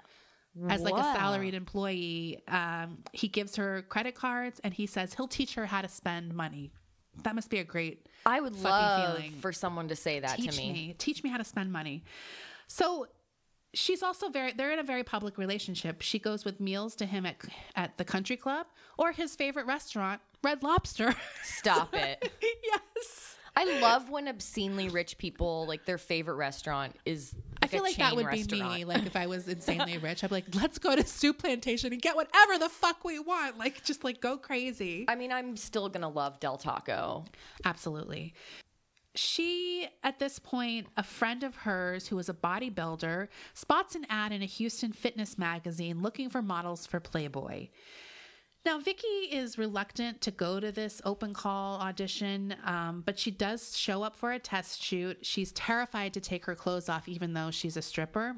as 0.69 0.83
like 0.83 0.95
a 0.95 1.03
salaried 1.17 1.55
employee. 1.55 2.43
Um, 2.49 2.99
he 3.13 3.29
gives 3.29 3.57
her 3.57 3.83
credit 3.83 4.15
cards 4.15 4.61
and 4.63 4.73
he 4.73 4.87
says 4.87 5.15
he'll 5.15 5.29
teach 5.29 5.55
her 5.55 5.67
how 5.67 5.83
to 5.83 5.89
spend 5.89 6.35
money. 6.35 6.73
That 7.23 7.35
must 7.35 7.51
be 7.51 7.59
a 7.59 7.65
great 7.65 8.09
I 8.27 8.41
would 8.41 8.57
love 8.57 9.17
feeling. 9.17 9.33
for 9.41 9.53
someone 9.53 9.89
to 9.89 9.97
say 9.97 10.21
that 10.21 10.37
teach 10.37 10.51
to 10.51 10.57
me. 10.57 10.95
Teach 10.99 11.23
me 11.23 11.31
how 11.31 11.39
to 11.39 11.45
spend 11.45 11.73
money. 11.73 12.05
So 12.67 13.07
she's 13.75 14.03
also 14.03 14.29
very 14.29 14.53
they're 14.53 14.73
in 14.73 14.79
a 14.79 14.85
very 14.85 15.05
public 15.05 15.39
relationship. 15.39 16.03
She 16.03 16.19
goes 16.19 16.45
with 16.45 16.61
meals 16.61 16.95
to 16.97 17.07
him 17.07 17.27
at 17.27 17.37
at 17.77 17.99
the 17.99 18.05
country 18.05 18.37
club 18.37 18.67
or 18.99 19.13
his 19.13 19.37
favorite 19.37 19.67
restaurant, 19.67 20.21
Red 20.43 20.63
Lobster. 20.63 21.15
Stop 21.43 21.95
it. 21.95 22.33
yes. 22.65 23.37
I 23.57 23.79
love 23.81 24.11
when 24.11 24.27
obscenely 24.27 24.89
rich 24.89 25.17
people 25.17 25.65
like 25.69 25.85
their 25.85 25.99
favorite 25.99 26.35
restaurant 26.35 26.97
is 27.05 27.35
I 27.63 27.69
feel 27.69 27.83
like 27.83 27.97
that 27.97 28.17
would 28.17 28.29
be 28.31 28.45
me. 28.45 28.85
Like 28.85 29.07
if 29.07 29.15
I 29.15 29.27
was 29.27 29.49
insanely 29.49 29.97
rich, 29.99 30.25
I'd 30.25 30.31
be 30.31 30.37
like, 30.37 30.55
let's 30.55 30.79
go 30.79 30.97
to 30.97 31.07
Soup 31.07 31.39
Plantation 31.39 31.93
and 31.93 32.03
get 32.03 32.17
whatever 32.17 32.59
the 32.59 32.69
fuck 32.69 33.05
we 33.05 33.21
want. 33.21 33.59
Like 33.59 33.85
just 33.85 34.03
like 34.03 34.21
go 34.21 34.37
crazy. 34.37 35.05
I 35.09 35.15
mean, 35.15 35.33
I'm 35.33 35.57
still 35.57 35.89
gonna 35.89 36.09
love 36.09 36.41
Del 36.41 36.59
Taco. 36.59 37.25
Absolutely. 37.65 38.35
She, 39.15 39.87
at 40.03 40.19
this 40.19 40.39
point, 40.39 40.89
a 40.97 41.05
friend 41.05 41.45
of 41.45 41.55
hers 41.57 42.09
who 42.09 42.17
was 42.17 42.29
a 42.29 42.35
bodybuilder, 42.35 43.29
spots 43.55 43.95
an 43.95 44.07
ad 44.09 44.33
in 44.33 44.43
a 44.43 44.47
Houston 44.47 44.93
fitness 44.93 45.39
magazine 45.39 46.03
looking 46.03 46.29
for 46.29 46.43
models 46.43 46.87
for 46.87 46.99
Playboy. 46.99 47.69
Now, 48.65 48.79
Vicky 48.79 49.07
is 49.07 49.59
reluctant 49.59 50.23
to 50.23 50.31
go 50.31 50.59
to 50.59 50.73
this 50.73 51.03
open 51.05 51.35
call 51.35 51.79
audition, 51.81 52.57
um, 52.65 53.03
but 53.05 53.19
she 53.19 53.31
does 53.31 53.77
show 53.77 54.03
up 54.03 54.17
for 54.17 54.33
a 54.33 54.39
test 54.39 54.83
shoot. 54.83 55.19
She's 55.25 55.53
terrified 55.53 56.15
to 56.15 56.21
take 56.21 56.47
her 56.47 56.55
clothes 56.55 56.89
off, 56.89 57.07
even 57.07 57.35
though 57.35 57.51
she's 57.51 57.77
a 57.77 57.83
stripper. 57.83 58.37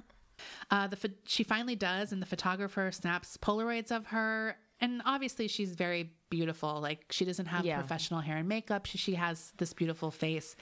Uh, 0.71 0.89
the 0.89 1.12
she 1.25 1.45
finally 1.45 1.77
does, 1.77 2.12
and 2.12 2.21
the 2.21 2.27
photographer 2.27 2.91
snaps 2.91 3.37
Polaroids 3.37 3.93
of 3.93 4.07
her. 4.09 4.57
And 4.81 5.01
obviously, 5.05 5.49
she's 5.49 5.75
very 5.75 6.12
beautiful. 6.31 6.81
Like 6.81 7.07
she 7.11 7.25
doesn't 7.25 7.47
have 7.47 7.65
Yeah. 7.65 7.79
professional 7.79 8.21
hair 8.21 8.37
and 8.37 8.49
makeup. 8.49 8.87
She, 8.87 8.99
she 8.99 9.15
has 9.15 9.53
this 9.57 9.73
beautiful 9.73 10.11
face, 10.11 10.55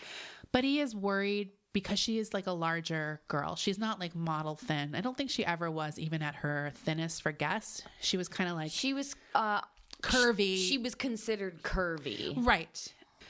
but 0.53 0.63
he 0.65 0.81
is 0.81 0.95
worried 0.95 1.51
because 1.73 1.99
she 1.99 2.19
is 2.19 2.33
like 2.33 2.47
a 2.47 2.53
larger 2.53 3.21
girl. 3.27 3.57
She's 3.57 3.79
not 3.79 3.99
like 3.99 4.15
model 4.15 4.55
thin. 4.55 4.95
I 4.95 5.01
don't 5.01 5.17
think 5.17 5.31
she 5.31 5.45
ever 5.45 5.69
was, 5.71 5.99
even 5.99 6.23
at 6.23 6.37
her 6.37 6.71
thinnest 6.85 7.23
for 7.23 7.33
Guess. 7.33 7.83
She 8.01 8.17
was 8.17 8.29
kind 8.29 8.49
of 8.49 8.55
like 8.57 8.71
She 8.71 8.95
was 8.95 9.17
uh, 9.35 9.61
curvy. 10.03 10.57
She 10.57 10.79
was 10.79 10.95
considered 10.95 11.63
curvy, 11.65 12.35
right, 12.47 12.87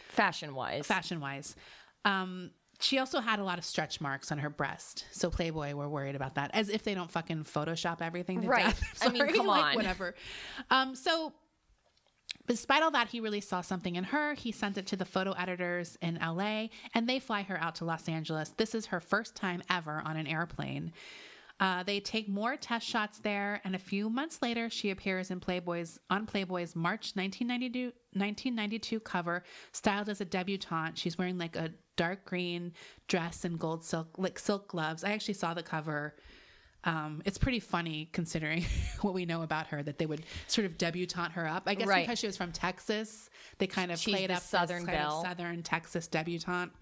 fashion 0.09 0.55
wise. 0.55 0.87
fashion 0.87 1.21
wise. 1.21 1.57
Um, 2.05 2.51
she 2.81 2.99
also 2.99 3.21
had 3.21 3.39
a 3.39 3.45
lot 3.45 3.59
of 3.59 3.65
stretch 3.65 4.01
marks 4.01 4.31
on 4.33 4.39
her 4.39 4.51
breast, 4.51 5.07
so 5.11 5.31
Playboy 5.31 5.75
were 5.75 5.89
worried 5.89 6.17
about 6.17 6.35
that, 6.35 6.51
as 6.55 6.69
if 6.69 6.83
they 6.83 6.95
don't 6.95 7.11
fucking 7.11 7.45
Photoshop 7.45 8.03
everything 8.03 8.43
to 8.43 8.49
Right. 8.49 8.65
death. 8.65 8.99
I 9.03 9.09
mean, 9.11 9.27
come 9.29 9.47
like, 9.47 9.65
on. 9.65 9.75
whatever. 9.77 10.15
Um, 10.71 10.95
so 10.95 11.33
despite 12.47 12.83
all 12.83 12.91
that, 12.91 13.09
he 13.09 13.21
really 13.21 13.41
saw 13.41 13.61
something 13.61 13.97
in 13.97 14.05
her. 14.05 14.35
He 14.35 14.53
sent 14.53 14.77
it 14.77 14.87
to 14.89 14.97
the 14.97 15.05
photo 15.05 15.33
editors 15.33 15.97
in 16.03 16.17
LA, 16.21 16.69
and 16.95 17.09
they 17.09 17.19
fly 17.19 17.43
her 17.43 17.59
out 17.61 17.77
to 17.77 17.85
Los 17.85 18.09
Angeles. 18.09 18.51
This 18.57 18.75
is 18.75 18.87
her 18.87 19.01
first 19.01 19.35
time 19.35 19.63
ever 19.71 20.03
on 20.05 20.17
an 20.17 20.27
airplane. 20.27 20.93
Uh, 21.61 21.85
they 21.85 22.01
take 22.01 22.29
more 22.29 22.57
test 22.57 22.85
shots 22.85 23.21
there, 23.21 23.61
and 23.65 23.77
a 23.77 23.79
few 23.79 24.11
months 24.11 24.43
later, 24.43 24.69
she 24.69 24.91
appears 24.91 25.31
in 25.31 25.39
Playboy's 25.39 26.01
on 26.11 26.27
Playboy's 26.27 26.75
March 26.75 27.13
1992, 27.15 27.93
1992 28.15 28.99
cover, 29.01 29.45
styled 29.71 30.09
as 30.09 30.21
a 30.21 30.25
debutante. 30.25 30.99
She's 30.99 31.17
wearing 31.17 31.39
like 31.39 31.55
a 31.55 31.71
dark 31.97 32.25
green 32.25 32.73
dress 33.09 33.45
and 33.45 33.59
gold 33.59 33.85
silk, 33.85 34.09
like 34.19 34.39
silk 34.39 34.69
gloves. 34.69 35.05
I 35.05 35.13
actually 35.13 35.35
saw 35.35 35.55
the 35.55 35.63
cover. 35.63 36.15
Um, 36.87 37.23
it's 37.25 37.39
pretty 37.39 37.61
funny 37.61 38.11
considering 38.13 38.65
what 39.01 39.15
we 39.15 39.25
know 39.25 39.43
about 39.43 39.69
her 39.69 39.83
that 39.83 39.97
they 39.99 40.05
would 40.07 40.25
sort 40.49 40.67
of 40.67 40.77
debutante 40.77 41.33
her 41.33 41.47
up. 41.47 41.63
I 41.67 41.75
guess 41.75 41.87
Right. 41.89 42.05
because 42.07 42.19
she 42.19 42.27
was 42.27 42.37
from 42.37 42.53
Texas, 42.53 43.31
they 43.59 43.67
kind 43.67 43.91
of 43.91 43.99
She's 43.99 44.15
played 44.15 44.31
up 44.31 44.43
Southern 44.43 44.85
kind 44.85 44.99
of 44.99 45.03
belle. 45.03 45.23
Southern 45.25 45.63
Texas 45.63 46.09
debutante. 46.09 46.73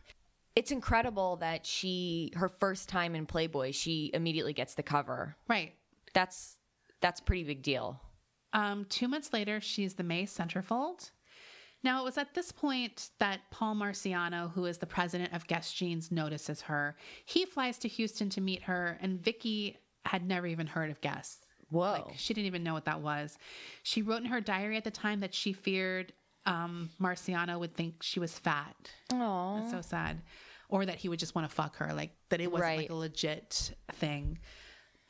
It's 0.57 0.71
incredible 0.71 1.37
that 1.37 1.65
she, 1.65 2.33
her 2.35 2.49
first 2.49 2.89
time 2.89 3.15
in 3.15 3.27
Playboy, 3.27 3.71
she 3.73 4.11
immediately 4.13 4.53
gets 4.53 4.75
the 4.75 4.83
cover. 4.83 5.37
Right. 5.49 5.75
That's 6.15 6.57
that's 7.01 7.21
a 7.21 7.23
pretty 7.23 7.45
big 7.45 7.63
deal. 7.63 8.01
Um, 8.53 8.85
two 8.89 9.09
months 9.09 9.33
later, 9.33 9.61
she's 9.61 9.95
the 9.95 10.03
May 10.05 10.25
centerfold. 10.27 11.11
Now, 11.85 12.01
it 12.01 12.05
was 12.05 12.17
at 12.19 12.35
this 12.35 12.53
point 12.53 13.11
that 13.19 13.41
Paul 13.51 13.75
Marciano, 13.75 14.53
who 14.53 14.67
is 14.67 14.79
the 14.79 14.87
president 14.87 15.33
of 15.33 15.47
Guess 15.47 15.73
Jeans, 15.73 16.13
notices 16.13 16.63
her. 16.63 16.97
He 17.25 17.45
flies 17.45 17.79
to 17.79 17.89
Houston 17.89 18.29
to 18.31 18.41
meet 18.41 18.63
her, 18.63 18.99
and 19.03 19.21
Vicky 19.21 19.79
had 20.07 20.27
never 20.27 20.47
even 20.47 20.67
heard 20.69 20.91
of 20.91 21.01
Guess. 21.01 21.39
Whoa. 21.71 21.93
Like, 21.93 22.05
she 22.19 22.35
didn't 22.35 22.47
even 22.47 22.63
know 22.63 22.75
what 22.75 22.85
that 22.85 23.01
was. 23.01 23.37
She 23.83 24.03
wrote 24.03 24.21
in 24.21 24.27
her 24.27 24.41
diary 24.41 24.77
at 24.77 24.85
the 24.85 24.91
time 24.91 25.21
that 25.21 25.35
she 25.35 25.53
feared 25.53 26.13
um, 26.47 26.91
Marciano 27.01 27.59
would 27.59 27.75
think 27.75 28.03
she 28.03 28.21
was 28.21 28.39
fat. 28.39 28.91
Oh. 29.13 29.59
That's 29.61 29.73
so 29.73 29.81
sad. 29.81 30.23
Or 30.69 30.85
that 30.87 30.97
he 30.97 31.09
would 31.09 31.19
just 31.19 31.35
want 31.35 31.49
to 31.49 31.55
fuck 31.55 31.77
her, 31.77 31.93
like 31.95 32.11
that 32.31 32.41
it 32.41 32.51
wasn't 32.51 32.67
Right. 32.69 32.79
like 32.79 32.91
a 32.91 32.95
legit 32.95 33.73
thing. 33.93 34.39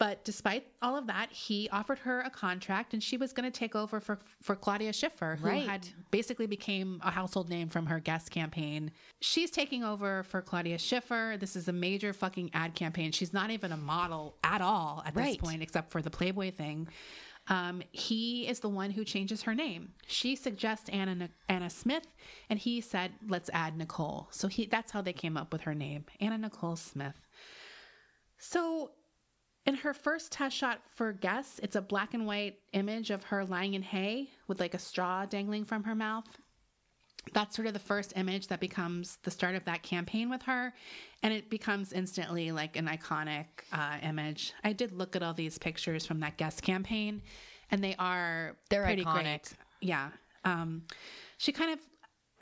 But 0.03 0.25
despite 0.25 0.67
all 0.83 0.97
of 0.97 1.07
that, 1.07 1.31
he 1.31 1.69
offered 1.71 2.01
her 2.01 2.23
a 2.23 2.31
contract, 2.31 2.93
and 2.93 3.01
she 3.01 3.17
was 3.17 3.33
going 3.33 3.49
to 3.49 3.57
take 3.57 3.77
over 3.77 4.01
for 4.01 4.19
for 4.41 4.57
Claudia 4.57 4.93
Schiffer, 4.93 5.37
who 5.41 5.47
Right. 5.47 5.62
had 5.69 5.88
basically 6.11 6.47
became 6.49 7.01
a 7.05 7.11
household 7.12 7.49
name 7.49 7.69
from 7.69 7.87
her 7.87 8.01
Guess 8.01 8.29
campaign. 8.29 8.91
She's 9.21 9.49
taking 9.53 9.85
over 9.85 10.25
for 10.25 10.43
Claudia 10.43 10.79
Schiffer. 10.79 11.37
This 11.38 11.55
is 11.55 11.69
a 11.69 11.73
major 11.73 12.12
fucking 12.12 12.51
ad 12.53 12.75
campaign. 12.75 13.12
She's 13.12 13.33
not 13.33 13.53
even 13.53 13.71
a 13.71 13.77
model 13.77 14.35
at 14.43 14.61
all 14.61 15.05
at 15.07 15.15
Right. 15.15 15.27
this 15.27 15.37
point, 15.37 15.62
except 15.62 15.93
for 15.93 16.03
the 16.03 16.11
Playboy 16.11 16.51
thing. 16.51 16.88
Um, 17.47 17.81
he 17.93 18.49
is 18.49 18.59
the 18.59 18.69
one 18.69 18.91
who 18.91 19.05
changes 19.05 19.43
her 19.43 19.55
name. 19.55 19.95
She 20.09 20.35
suggests 20.35 20.88
Anna 20.88 21.29
Anna 21.49 21.71
Smith, 21.71 22.09
and 22.51 22.59
he 22.59 22.81
said, 22.81 23.12
"Let's 23.29 23.51
add 23.53 23.77
Nicole." 23.77 24.27
So 24.33 24.49
he 24.49 24.67
that's 24.67 24.91
how 24.91 25.01
they 25.01 25.12
came 25.12 25.37
up 25.37 25.53
with 25.53 25.61
her 25.62 25.75
name, 25.77 26.07
Anna 26.19 26.38
Nicole 26.38 26.75
Smith. 26.75 27.21
So, 28.38 28.91
in 29.66 29.75
her 29.77 29.94
first 29.94 30.33
test 30.33 30.57
shot 30.57 30.81
for 30.94 31.12
Guess, 31.12 31.61
it's 31.62 31.77
a 31.77 31.81
black 31.83 32.14
and 32.14 32.27
white 32.27 32.59
image 32.72 33.11
of 33.11 33.25
her 33.25 33.44
lying 33.44 33.75
in 33.75 33.83
hay 33.83 34.31
with 34.48 34.61
like 34.61 34.75
a 34.75 34.79
straw 34.79 35.25
dangling 35.27 35.64
from 35.64 35.85
her 35.85 35.94
mouth. 35.94 36.25
That's 37.33 37.55
sort 37.55 37.68
of 37.68 37.72
the 37.72 37.79
first 37.79 38.14
image 38.16 38.48
that 38.48 38.59
becomes 38.59 39.18
the 39.22 39.31
start 39.31 39.55
of 39.55 39.64
that 39.66 39.85
campaign 39.85 40.29
with 40.29 40.42
her. 40.42 40.75
And 41.22 41.33
it 41.33 41.48
becomes 41.51 41.92
instantly 41.92 42.51
like 42.51 42.77
an 42.77 42.87
iconic 42.87 43.46
uh, 43.72 43.98
image. 44.03 44.53
I 44.64 44.72
did 44.72 44.90
look 44.92 45.14
at 45.14 45.22
all 45.22 45.33
these 45.33 45.57
pictures 45.57 46.05
from 46.05 46.18
that 46.20 46.37
Guess 46.37 46.61
campaign, 46.61 47.22
and 47.70 47.83
they 47.83 47.94
are 47.96 48.57
They're 48.70 48.83
pretty 48.83 49.05
iconic. 49.05 49.22
great. 49.22 49.53
Yeah. 49.81 50.09
Um, 50.44 50.83
she 51.38 51.53
kind 51.53 51.72
of, 51.72 51.79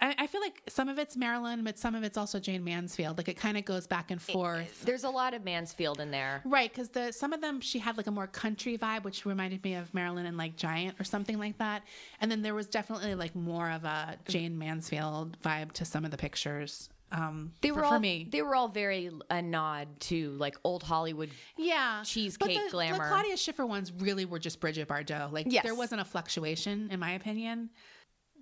I, 0.00 0.14
I 0.18 0.26
feel 0.26 0.40
like 0.40 0.62
some 0.68 0.88
of 0.88 0.98
it's 0.98 1.16
Marilyn, 1.16 1.62
but 1.64 1.78
some 1.78 1.94
of 1.94 2.02
it's 2.02 2.16
also 2.16 2.40
Jayne 2.40 2.64
Mansfield. 2.64 3.18
Like 3.18 3.28
it 3.28 3.36
kind 3.36 3.56
of 3.58 3.64
goes 3.64 3.86
back 3.86 4.10
and 4.10 4.20
forth. 4.20 4.82
There's 4.84 5.04
a 5.04 5.10
lot 5.10 5.34
of 5.34 5.44
Mansfield 5.44 6.00
in 6.00 6.10
there. 6.10 6.40
Right, 6.44 6.70
because 6.72 6.88
the 6.88 7.12
some 7.12 7.32
of 7.32 7.40
them 7.40 7.60
she 7.60 7.78
had 7.78 7.96
like 7.96 8.06
a 8.06 8.10
more 8.10 8.26
country 8.26 8.78
vibe, 8.78 9.04
which 9.04 9.26
reminded 9.26 9.62
me 9.64 9.74
of 9.74 9.92
Marilyn 9.92 10.26
and 10.26 10.36
like 10.36 10.56
Giant 10.56 11.00
or 11.00 11.04
something 11.04 11.38
like 11.38 11.58
that. 11.58 11.82
And 12.20 12.30
then 12.30 12.42
there 12.42 12.54
was 12.54 12.66
definitely 12.66 13.14
like 13.14 13.34
more 13.34 13.70
of 13.70 13.84
a 13.84 14.16
Jayne 14.28 14.56
Mansfield 14.58 15.36
vibe 15.42 15.72
to 15.72 15.84
some 15.84 16.04
of 16.04 16.10
the 16.10 16.16
pictures. 16.16 16.88
Um, 17.12 17.50
They 17.60 17.70
for, 17.70 17.74
were 17.74 17.80
for 17.82 17.86
all 17.94 17.98
me. 17.98 18.28
they 18.30 18.40
were 18.40 18.54
all 18.54 18.68
very 18.68 19.10
a 19.30 19.42
nod 19.42 19.88
to 20.00 20.30
like 20.38 20.56
old 20.62 20.84
Hollywood. 20.84 21.30
yeah, 21.56 22.02
cheesecake 22.04 22.56
but 22.56 22.64
the, 22.66 22.70
glamour. 22.70 22.98
The 22.98 23.04
Claudia 23.04 23.36
Schiffer 23.36 23.66
ones 23.66 23.92
really 23.98 24.24
were 24.26 24.38
just 24.38 24.60
Brigitte 24.60 24.86
Bardot. 24.86 25.32
Like 25.32 25.46
Yes. 25.48 25.64
there 25.64 25.74
wasn't 25.74 26.00
a 26.00 26.04
fluctuation, 26.04 26.88
in 26.92 27.00
my 27.00 27.10
opinion. 27.12 27.70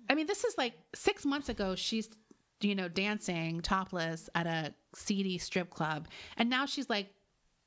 I 0.09 0.15
mean, 0.15 0.27
this 0.27 0.43
is 0.43 0.57
like 0.57 0.73
six 0.95 1.25
months 1.25 1.49
ago. 1.49 1.75
She's 1.75 2.09
you 2.61 2.75
know 2.75 2.89
dancing 2.89 3.61
topless 3.61 4.29
at 4.35 4.45
a 4.47 4.73
seedy 4.93 5.37
strip 5.37 5.69
club, 5.69 6.07
and 6.37 6.49
now 6.49 6.65
she's 6.65 6.89
like 6.89 7.07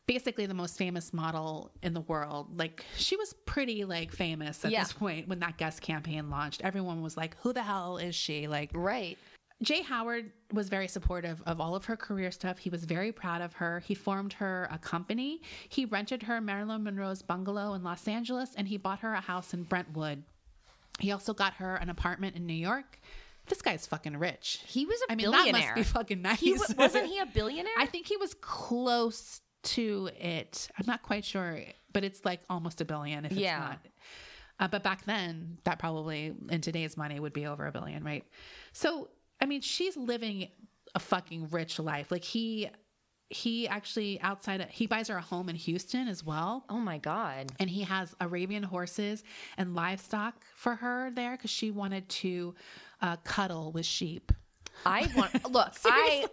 basically 0.07 0.47
the 0.47 0.55
most 0.55 0.77
famous 0.77 1.13
model 1.13 1.71
in 1.83 1.95
the 1.95 2.01
world. 2.01 2.59
Like 2.59 2.85
she 2.97 3.17
was 3.17 3.33
pretty 3.47 3.85
like 3.85 4.11
famous 4.13 4.65
at 4.65 4.73
Yeah. 4.73 4.83
this 4.83 4.93
point 4.93 5.29
when 5.29 5.39
that 5.41 5.57
Guess 5.59 5.81
campaign 5.81 6.29
launched. 6.29 6.61
Everyone 6.63 7.03
was 7.03 7.17
like, 7.17 7.37
"Who 7.43 7.53
the 7.53 7.63
hell 7.63 7.99
is 7.99 8.15
she?" 8.15 8.49
Like 8.49 8.71
Right. 8.75 9.17
Jay 9.63 9.81
Howard 9.83 10.33
was 10.53 10.69
very 10.69 10.89
supportive 10.89 11.41
of 11.47 11.61
all 11.61 11.77
of 11.77 11.85
her 11.85 11.97
career 11.97 12.33
stuff. 12.33 12.59
He 12.59 12.69
was 12.69 12.85
very 12.85 13.13
proud 13.13 13.41
of 13.41 13.53
her. 13.55 13.79
He 13.79 13.95
formed 13.95 14.33
her 14.35 14.67
a 14.73 14.77
company. 14.79 15.41
He 15.69 15.85
rented 15.85 16.25
her 16.25 16.41
Marilyn 16.41 16.83
Monroe's 16.83 17.23
bungalow 17.23 17.75
in 17.75 17.85
Los 17.85 18.09
Angeles 18.09 18.55
and 18.57 18.67
he 18.67 18.77
bought 18.77 18.99
her 19.01 19.15
a 19.15 19.21
house 19.21 19.55
in 19.55 19.63
Brentwood. 19.63 20.25
He 21.03 21.12
also 21.12 21.35
got 21.35 21.55
her 21.55 21.75
an 21.77 21.88
apartment 21.91 22.37
in 22.37 22.47
New 22.47 22.55
York. 22.55 22.99
This 23.49 23.61
guy's 23.61 23.87
fucking 23.87 24.17
rich. 24.17 24.61
He 24.67 24.87
was 24.87 24.99
a 25.09 25.12
I 25.12 25.17
mean, 25.17 25.27
billionaire. 25.31 25.53
that 25.53 25.62
must 25.62 25.75
be 25.75 25.83
fucking 25.83 26.23
nice. 26.23 26.38
He 26.41 26.53
wa- 26.55 26.65
wasn't 26.79 27.07
he 27.07 27.19
a 27.21 27.27
billionaire? 27.27 27.73
I 27.77 27.87
think 27.87 28.07
he 28.07 28.17
was 28.17 28.35
close 28.41 29.41
to 29.65 30.11
it. 30.19 30.69
I'm 30.79 30.87
not 30.87 31.03
quite 31.03 31.25
sure, 31.25 31.59
but 31.93 32.05
it's 32.05 32.25
like 32.25 32.41
almost 32.49 32.81
a 32.81 32.85
billion 32.85 33.25
if 33.25 33.33
it's 33.33 33.41
Yeah. 33.41 33.59
not. 33.59 33.79
Uh, 34.61 34.69
but 34.69 34.83
back 34.85 35.05
then, 35.07 35.59
that 35.65 35.79
probably 35.81 36.35
in 36.51 36.61
today's 36.61 36.97
money 36.97 37.19
would 37.19 37.33
be 37.33 37.47
over 37.47 37.67
a 37.67 37.73
billion, 37.73 38.05
right? 38.05 38.25
So, 38.73 39.09
I 39.41 39.47
mean, 39.47 39.61
she's 39.61 39.97
living 39.97 40.49
a 40.95 41.01
fucking 41.01 41.49
rich 41.51 41.79
life. 41.81 42.12
Like 42.12 42.23
he, 42.23 42.69
he 43.33 43.66
actually 43.68 44.21
outside 44.21 44.61
of, 44.61 44.68
he 44.68 44.87
buys 44.87 45.09
her 45.09 45.16
a 45.16 45.21
home 45.23 45.49
in 45.49 45.57
Houston 45.57 46.09
as 46.09 46.25
well. 46.25 46.64
oh 46.68 46.79
my 46.79 46.99
god. 46.99 47.53
And 47.59 47.68
he 47.68 47.83
has 47.83 48.14
Arabian 48.21 48.62
horses 48.62 49.25
and 49.57 49.75
livestock 49.75 50.35
for 50.55 50.77
her 50.77 51.11
there 51.14 51.33
because 51.33 51.51
she 51.51 51.71
wanted 51.71 52.09
to 52.09 52.55
uh, 53.01 53.16
cuddle 53.25 53.73
with 53.73 53.87
sheep. 53.87 54.33
I 54.87 55.09
want 55.16 55.33
look. 55.51 55.75
I 55.85 56.27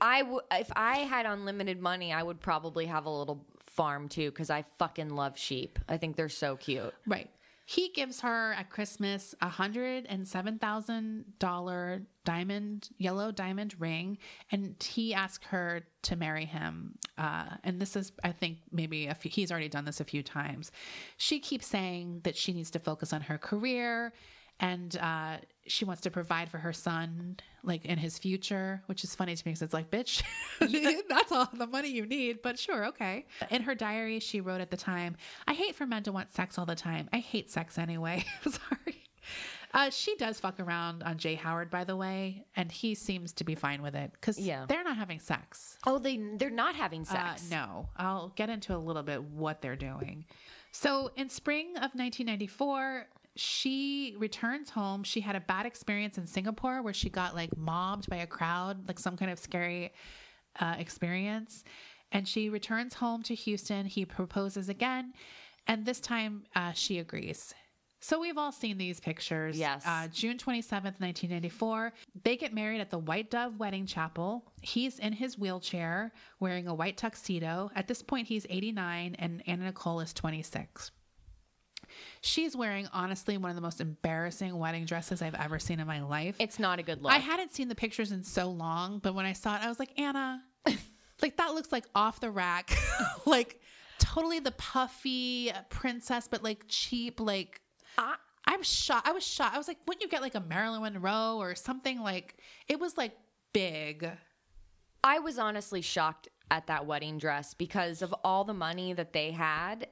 I 0.00 0.38
if 0.52 0.70
I 0.74 0.98
had 0.98 1.26
unlimited 1.26 1.80
money, 1.80 2.12
I 2.12 2.22
would 2.22 2.40
probably 2.40 2.86
have 2.86 3.06
a 3.06 3.10
little 3.10 3.44
farm 3.60 4.08
too 4.08 4.30
because 4.30 4.50
I 4.50 4.64
fucking 4.78 5.10
love 5.10 5.38
sheep. 5.38 5.78
I 5.88 5.96
think 5.96 6.16
they're 6.16 6.28
so 6.28 6.56
cute. 6.56 6.94
Right. 7.06 7.30
He 7.68 7.88
gives 7.88 8.20
her 8.20 8.52
at 8.52 8.70
Christmas 8.70 9.34
a 9.42 9.48
hundred 9.48 10.06
and 10.06 10.26
seven 10.26 10.56
thousand 10.56 11.24
dollar 11.40 12.02
diamond, 12.24 12.90
yellow 12.96 13.32
diamond 13.32 13.74
ring, 13.80 14.18
and 14.52 14.80
he 14.80 15.12
asks 15.12 15.44
her 15.46 15.82
to 16.02 16.14
marry 16.14 16.44
him. 16.44 16.96
Uh, 17.18 17.56
and 17.64 17.82
this 17.82 17.96
is, 17.96 18.12
I 18.22 18.30
think, 18.30 18.58
maybe 18.70 19.08
few, 19.14 19.32
he's 19.32 19.50
already 19.50 19.68
done 19.68 19.84
this 19.84 20.00
a 20.00 20.04
few 20.04 20.22
times. 20.22 20.70
She 21.16 21.40
keeps 21.40 21.66
saying 21.66 22.20
that 22.22 22.36
she 22.36 22.52
needs 22.52 22.70
to 22.70 22.78
focus 22.78 23.12
on 23.12 23.20
her 23.22 23.36
career 23.36 24.12
and 24.60 24.96
uh, 24.98 25.38
she 25.68 25.84
wants 25.84 26.02
to 26.02 26.10
provide 26.10 26.48
for 26.48 26.58
her 26.58 26.72
son 26.72 27.36
like 27.62 27.84
in 27.84 27.98
his 27.98 28.18
future 28.18 28.82
which 28.86 29.02
is 29.04 29.14
funny 29.14 29.34
to 29.34 29.42
me 29.46 29.50
because 29.52 29.62
it's 29.62 29.74
like 29.74 29.90
bitch 29.90 30.22
that's 31.08 31.32
all 31.32 31.48
the 31.54 31.66
money 31.66 31.88
you 31.88 32.06
need 32.06 32.40
but 32.42 32.58
sure 32.58 32.86
okay 32.86 33.26
in 33.50 33.62
her 33.62 33.74
diary 33.74 34.20
she 34.20 34.40
wrote 34.40 34.60
at 34.60 34.70
the 34.70 34.76
time 34.76 35.16
i 35.46 35.52
hate 35.54 35.74
for 35.74 35.86
men 35.86 36.02
to 36.02 36.12
want 36.12 36.32
sex 36.32 36.58
all 36.58 36.66
the 36.66 36.74
time 36.74 37.08
i 37.12 37.18
hate 37.18 37.50
sex 37.50 37.78
anyway 37.78 38.24
sorry 38.42 39.02
uh, 39.74 39.90
she 39.90 40.14
does 40.16 40.38
fuck 40.40 40.58
around 40.60 41.02
on 41.02 41.18
Jay 41.18 41.34
Howard, 41.34 41.68
by 41.68 41.82
the 41.84 41.96
way, 41.96 42.46
and 42.54 42.70
he 42.72 42.94
seems 42.94 43.32
to 43.32 43.44
be 43.44 43.54
fine 43.54 43.82
with 43.82 43.94
it 43.94 44.10
because 44.12 44.38
Yeah. 44.38 44.64
they're 44.66 44.84
not 44.84 44.96
having 44.96 45.18
sex. 45.18 45.76
Oh, 45.84 45.98
they 45.98 46.16
they're 46.38 46.48
not 46.48 46.76
having 46.76 47.02
Uh, 47.02 47.04
sex. 47.04 47.50
no, 47.50 47.88
I'll 47.96 48.28
get 48.36 48.48
into 48.48 48.74
a 48.74 48.78
little 48.78 49.02
bit 49.02 49.22
what 49.22 49.60
they're 49.60 49.76
doing. 49.76 50.24
So, 50.70 51.10
in 51.16 51.28
spring 51.28 51.70
of 51.76 51.90
1994, 51.94 53.06
she 53.36 54.16
returns 54.18 54.70
home. 54.70 55.02
She 55.04 55.20
had 55.20 55.36
a 55.36 55.40
bad 55.40 55.66
experience 55.66 56.18
in 56.18 56.26
Singapore 56.26 56.82
where 56.82 56.94
she 56.94 57.10
got 57.10 57.34
like 57.34 57.56
mobbed 57.56 58.08
by 58.08 58.16
a 58.16 58.26
crowd, 58.26 58.88
like 58.88 58.98
some 58.98 59.16
kind 59.16 59.30
of 59.30 59.38
scary 59.38 59.92
uh, 60.58 60.76
experience. 60.78 61.64
And 62.12 62.26
she 62.26 62.48
returns 62.48 62.94
home 62.94 63.22
to 63.24 63.34
Houston. 63.34 63.86
He 63.86 64.04
proposes 64.04 64.68
again, 64.68 65.12
and 65.66 65.84
this 65.84 66.00
time 66.00 66.44
uh, 66.54 66.72
she 66.72 66.98
agrees. 66.98 67.52
So 68.00 68.20
we've 68.20 68.38
all 68.38 68.52
seen 68.52 68.78
these 68.78 69.00
pictures. 69.00 69.58
Yes. 69.58 69.84
Uh, 69.84 70.06
June 70.12 70.36
27th, 70.36 71.00
1994. 71.00 71.92
They 72.22 72.36
get 72.36 72.54
married 72.54 72.80
at 72.80 72.90
the 72.90 72.98
White 72.98 73.30
Dove 73.30 73.58
Wedding 73.58 73.86
Chapel. 73.86 74.44
He's 74.62 74.98
in 74.98 75.12
his 75.12 75.38
wheelchair 75.38 76.12
wearing 76.38 76.68
a 76.68 76.74
white 76.74 76.96
tuxedo. 76.96 77.70
At 77.74 77.88
this 77.88 78.02
point, 78.02 78.28
he's 78.28 78.46
89 78.48 79.16
and 79.18 79.42
Anna 79.46 79.64
Nicole 79.64 80.00
is 80.00 80.12
26. 80.12 80.92
She's 82.20 82.56
wearing, 82.56 82.88
honestly, 82.92 83.36
one 83.36 83.50
of 83.50 83.54
the 83.56 83.62
most 83.62 83.80
embarrassing 83.80 84.56
wedding 84.58 84.84
dresses 84.84 85.22
I've 85.22 85.34
ever 85.34 85.58
seen 85.58 85.80
in 85.80 85.86
my 85.86 86.02
life. 86.02 86.36
It's 86.38 86.58
not 86.58 86.78
a 86.78 86.82
good 86.82 87.02
look. 87.02 87.12
I 87.12 87.18
hadn't 87.18 87.54
seen 87.54 87.68
the 87.68 87.74
pictures 87.74 88.12
in 88.12 88.22
so 88.22 88.50
long, 88.50 88.98
but 88.98 89.14
when 89.14 89.26
I 89.26 89.32
saw 89.32 89.56
it, 89.56 89.62
I 89.62 89.68
was 89.68 89.78
like, 89.78 89.98
Anna, 89.98 90.42
like 91.22 91.36
that 91.36 91.54
looks 91.54 91.72
like 91.72 91.84
off 91.94 92.20
the 92.20 92.30
rack, 92.30 92.76
like 93.26 93.60
totally 93.98 94.40
the 94.40 94.52
puffy 94.52 95.50
princess, 95.70 96.28
but 96.30 96.42
like 96.42 96.64
cheap, 96.68 97.20
like. 97.20 97.60
I- 97.98 98.16
I'm 98.48 98.62
shocked. 98.62 99.08
I 99.08 99.12
was 99.12 99.26
shocked. 99.26 99.56
I 99.56 99.58
was 99.58 99.66
like, 99.66 99.78
wouldn't 99.88 100.02
you 100.02 100.08
get 100.08 100.22
like 100.22 100.36
a 100.36 100.40
Marilyn 100.40 100.82
Monroe 100.82 101.38
or 101.38 101.56
something 101.56 102.00
like? 102.00 102.36
It 102.68 102.78
was 102.78 102.96
like 102.96 103.10
big. 103.52 104.08
I 105.02 105.18
was 105.18 105.36
honestly 105.36 105.80
shocked 105.82 106.28
at 106.50 106.68
that 106.68 106.86
wedding 106.86 107.18
dress 107.18 107.54
because 107.54 108.02
of 108.02 108.14
all 108.22 108.44
the 108.44 108.54
money 108.54 108.92
that 108.92 109.12
they 109.12 109.32
had. 109.32 109.88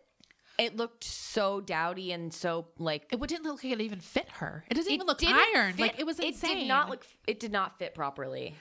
It 0.59 0.77
looked 0.77 1.05
so 1.05 1.61
dowdy 1.61 2.13
and 2.13 2.33
so 2.33 2.67
like 2.79 3.07
It 3.13 3.21
didn't 3.21 3.45
look 3.45 3.65
like 3.65 3.73
it 3.73 3.81
even 3.81 4.01
fit 4.01 4.29
her. 4.35 4.65
It 4.71 4.75
doesn't 4.75 4.93
even 4.93 5.07
look 5.07 5.19
didn't 5.19 5.35
iron. 5.55 5.73
fit- 5.73 5.81
like 5.81 5.99
it 5.99 6.07
was 6.07 6.21
insane. 6.21 6.51
It 6.51 6.61
did 6.61 6.69
not 6.69 6.91
look. 6.91 7.07
It 7.27 7.41
did 7.41 7.53
not 7.53 7.79
fit 7.79 7.95
properly. 7.95 8.55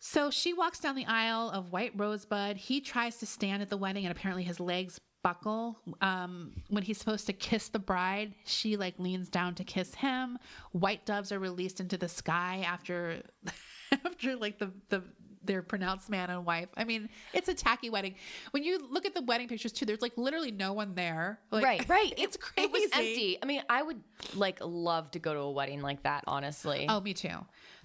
So 0.00 0.30
she 0.30 0.54
walks 0.54 0.80
down 0.80 0.96
the 0.96 1.04
aisle 1.06 1.50
of 1.50 1.72
white 1.72 1.92
rosebud. 1.94 2.56
He 2.56 2.80
tries 2.80 3.18
to 3.18 3.26
stand 3.26 3.60
at 3.62 3.68
the 3.68 3.76
wedding, 3.76 4.06
and 4.06 4.12
apparently 4.12 4.44
his 4.44 4.58
legs 4.58 4.98
buckle. 5.22 5.78
Um, 6.00 6.52
when 6.68 6.82
he's 6.82 6.96
supposed 6.98 7.26
to 7.26 7.34
kiss 7.34 7.68
the 7.68 7.78
bride, 7.78 8.34
she 8.46 8.76
like 8.78 8.94
leans 8.98 9.28
down 9.28 9.54
to 9.56 9.64
kiss 9.64 9.94
him. 9.94 10.38
White 10.72 11.04
doves 11.04 11.30
are 11.32 11.38
released 11.38 11.80
into 11.80 11.98
the 11.98 12.08
sky 12.08 12.64
after, 12.66 13.22
after 14.04 14.36
like 14.36 14.58
the 14.58 14.72
the 14.88 15.02
their 15.42 15.62
pronounced 15.62 16.10
man 16.10 16.28
and 16.30 16.44
wife. 16.44 16.68
I 16.76 16.84
mean, 16.84 17.08
it's 17.32 17.48
a 17.48 17.54
tacky 17.54 17.88
wedding. 17.90 18.14
When 18.50 18.62
you 18.62 18.78
look 18.90 19.06
at 19.06 19.14
the 19.14 19.22
wedding 19.22 19.48
pictures 19.48 19.72
too, 19.72 19.86
there's 19.86 20.02
like 20.02 20.12
literally 20.18 20.50
no 20.50 20.72
one 20.74 20.94
there. 20.94 21.40
Like, 21.50 21.64
right, 21.64 21.88
right. 21.88 22.12
It's 22.18 22.36
It- 22.36 22.40
crazy. 22.42 22.66
It 22.68 22.72
was 22.72 22.82
empty. 22.92 23.38
I 23.42 23.46
mean, 23.46 23.62
I 23.68 23.82
would 23.82 24.00
like 24.34 24.58
love 24.60 25.10
to 25.12 25.18
go 25.18 25.32
to 25.34 25.40
a 25.40 25.50
wedding 25.50 25.80
like 25.82 26.02
that. 26.02 26.24
Honestly. 26.26 26.86
Oh, 26.88 27.00
me 27.00 27.14
too. 27.14 27.36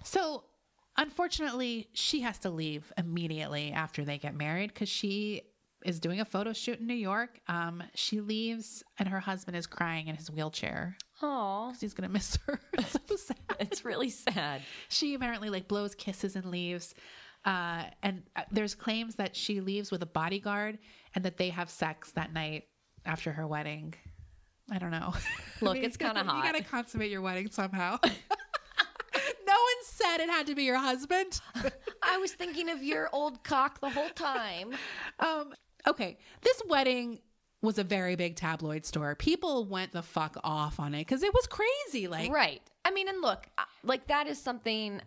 So, 0.04 0.44
unfortunately, 0.96 1.88
she 1.92 2.20
has 2.22 2.38
to 2.40 2.50
leave 2.50 2.92
immediately 2.98 3.72
after 3.72 4.04
they 4.04 4.18
get 4.18 4.34
married 4.34 4.72
because 4.72 4.88
she 4.88 5.42
is 5.84 6.00
doing 6.00 6.20
a 6.20 6.24
photo 6.24 6.52
shoot 6.52 6.80
in 6.80 6.86
New 6.86 6.94
York. 6.94 7.38
Um, 7.48 7.82
she 7.94 8.20
leaves, 8.20 8.82
and 8.98 9.08
her 9.08 9.20
husband 9.20 9.56
is 9.56 9.66
crying 9.66 10.08
in 10.08 10.16
his 10.16 10.30
wheelchair 10.30 10.96
because 11.14 11.80
he's 11.80 11.94
gonna 11.94 12.08
miss 12.08 12.38
her. 12.46 12.60
It's 12.72 12.92
so 13.08 13.16
sad. 13.16 13.36
it's 13.60 13.84
really 13.84 14.10
sad. 14.10 14.62
She 14.88 15.14
apparently 15.14 15.48
like 15.50 15.68
blows 15.68 15.94
kisses 15.94 16.34
and 16.34 16.46
leaves. 16.46 16.94
Uh, 17.46 17.84
and 18.02 18.24
uh, 18.34 18.42
there's 18.50 18.74
claims 18.74 19.14
that 19.14 19.36
she 19.36 19.60
leaves 19.60 19.90
with 19.92 20.02
a 20.02 20.06
bodyguard 20.06 20.78
and 21.14 21.24
that 21.24 21.36
they 21.36 21.48
have 21.50 21.70
sex 21.70 22.10
that 22.12 22.32
night 22.32 22.64
after 23.06 23.32
her 23.32 23.46
wedding. 23.46 23.94
I 24.70 24.78
don't 24.78 24.90
know. 24.90 25.14
Look, 25.60 25.76
it's 25.76 25.96
kinda 25.96 26.24
hot. 26.24 26.36
You 26.36 26.42
gotta 26.52 26.64
consummate 26.64 27.10
your 27.10 27.20
wedding 27.22 27.48
somehow. 27.50 27.98
no 28.04 29.52
one 29.52 29.84
said 29.84 30.18
it 30.18 30.28
had 30.28 30.46
to 30.48 30.54
be 30.56 30.64
your 30.64 30.78
husband. 30.78 31.40
I 32.02 32.18
was 32.18 32.32
thinking 32.32 32.68
of 32.68 32.82
your 32.82 33.08
old 33.12 33.44
cock 33.44 33.80
the 33.80 33.90
whole 33.90 34.10
time. 34.10 34.74
Um, 35.20 35.54
okay, 35.86 36.18
this 36.42 36.60
wedding 36.68 37.20
was 37.62 37.78
a 37.78 37.84
very 37.84 38.16
big 38.16 38.34
tabloid 38.36 38.84
story. 38.84 39.14
People 39.16 39.64
went 39.64 39.92
the 39.92 40.02
fuck 40.02 40.36
off 40.44 40.78
on 40.80 40.94
it 40.94 41.00
because 41.00 41.22
it 41.22 41.32
was 41.32 41.46
crazy. 41.46 42.08
Like, 42.08 42.32
Right. 42.32 42.60
I 42.84 42.90
mean, 42.90 43.08
and 43.08 43.20
look, 43.20 43.46
uh, 43.58 43.62
like 43.82 44.08
that 44.08 44.26
is 44.26 44.40
something 44.40 45.00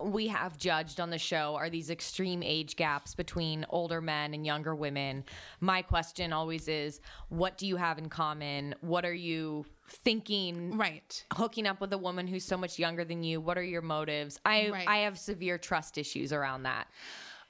we 0.00 0.28
have 0.28 0.58
judged 0.58 1.00
on 1.00 1.10
the 1.10 1.18
show 1.18 1.56
are 1.56 1.70
these 1.70 1.90
extreme 1.90 2.42
age 2.42 2.76
gaps 2.76 3.14
between 3.14 3.64
older 3.70 4.00
men 4.00 4.34
and 4.34 4.44
younger 4.44 4.74
women. 4.74 5.24
My 5.60 5.82
question 5.82 6.32
always 6.32 6.68
is, 6.68 7.00
what 7.30 7.56
do 7.56 7.66
you 7.66 7.76
have 7.76 7.98
in 7.98 8.08
common? 8.08 8.74
What 8.80 9.04
are 9.04 9.14
you 9.14 9.64
thinking? 9.88 10.76
right. 10.76 11.24
Hooking 11.32 11.66
up 11.66 11.80
with 11.80 11.92
a 11.92 11.98
woman 11.98 12.26
who's 12.26 12.44
so 12.44 12.56
much 12.56 12.78
younger 12.78 13.04
than 13.04 13.22
you. 13.22 13.40
What 13.40 13.56
are 13.56 13.62
your 13.62 13.82
motives? 13.82 14.38
I 14.44 14.68
Right. 14.68 14.88
I 14.88 14.98
have 14.98 15.18
severe 15.18 15.56
trust 15.56 15.96
issues 15.96 16.32
around 16.32 16.64
that. 16.64 16.88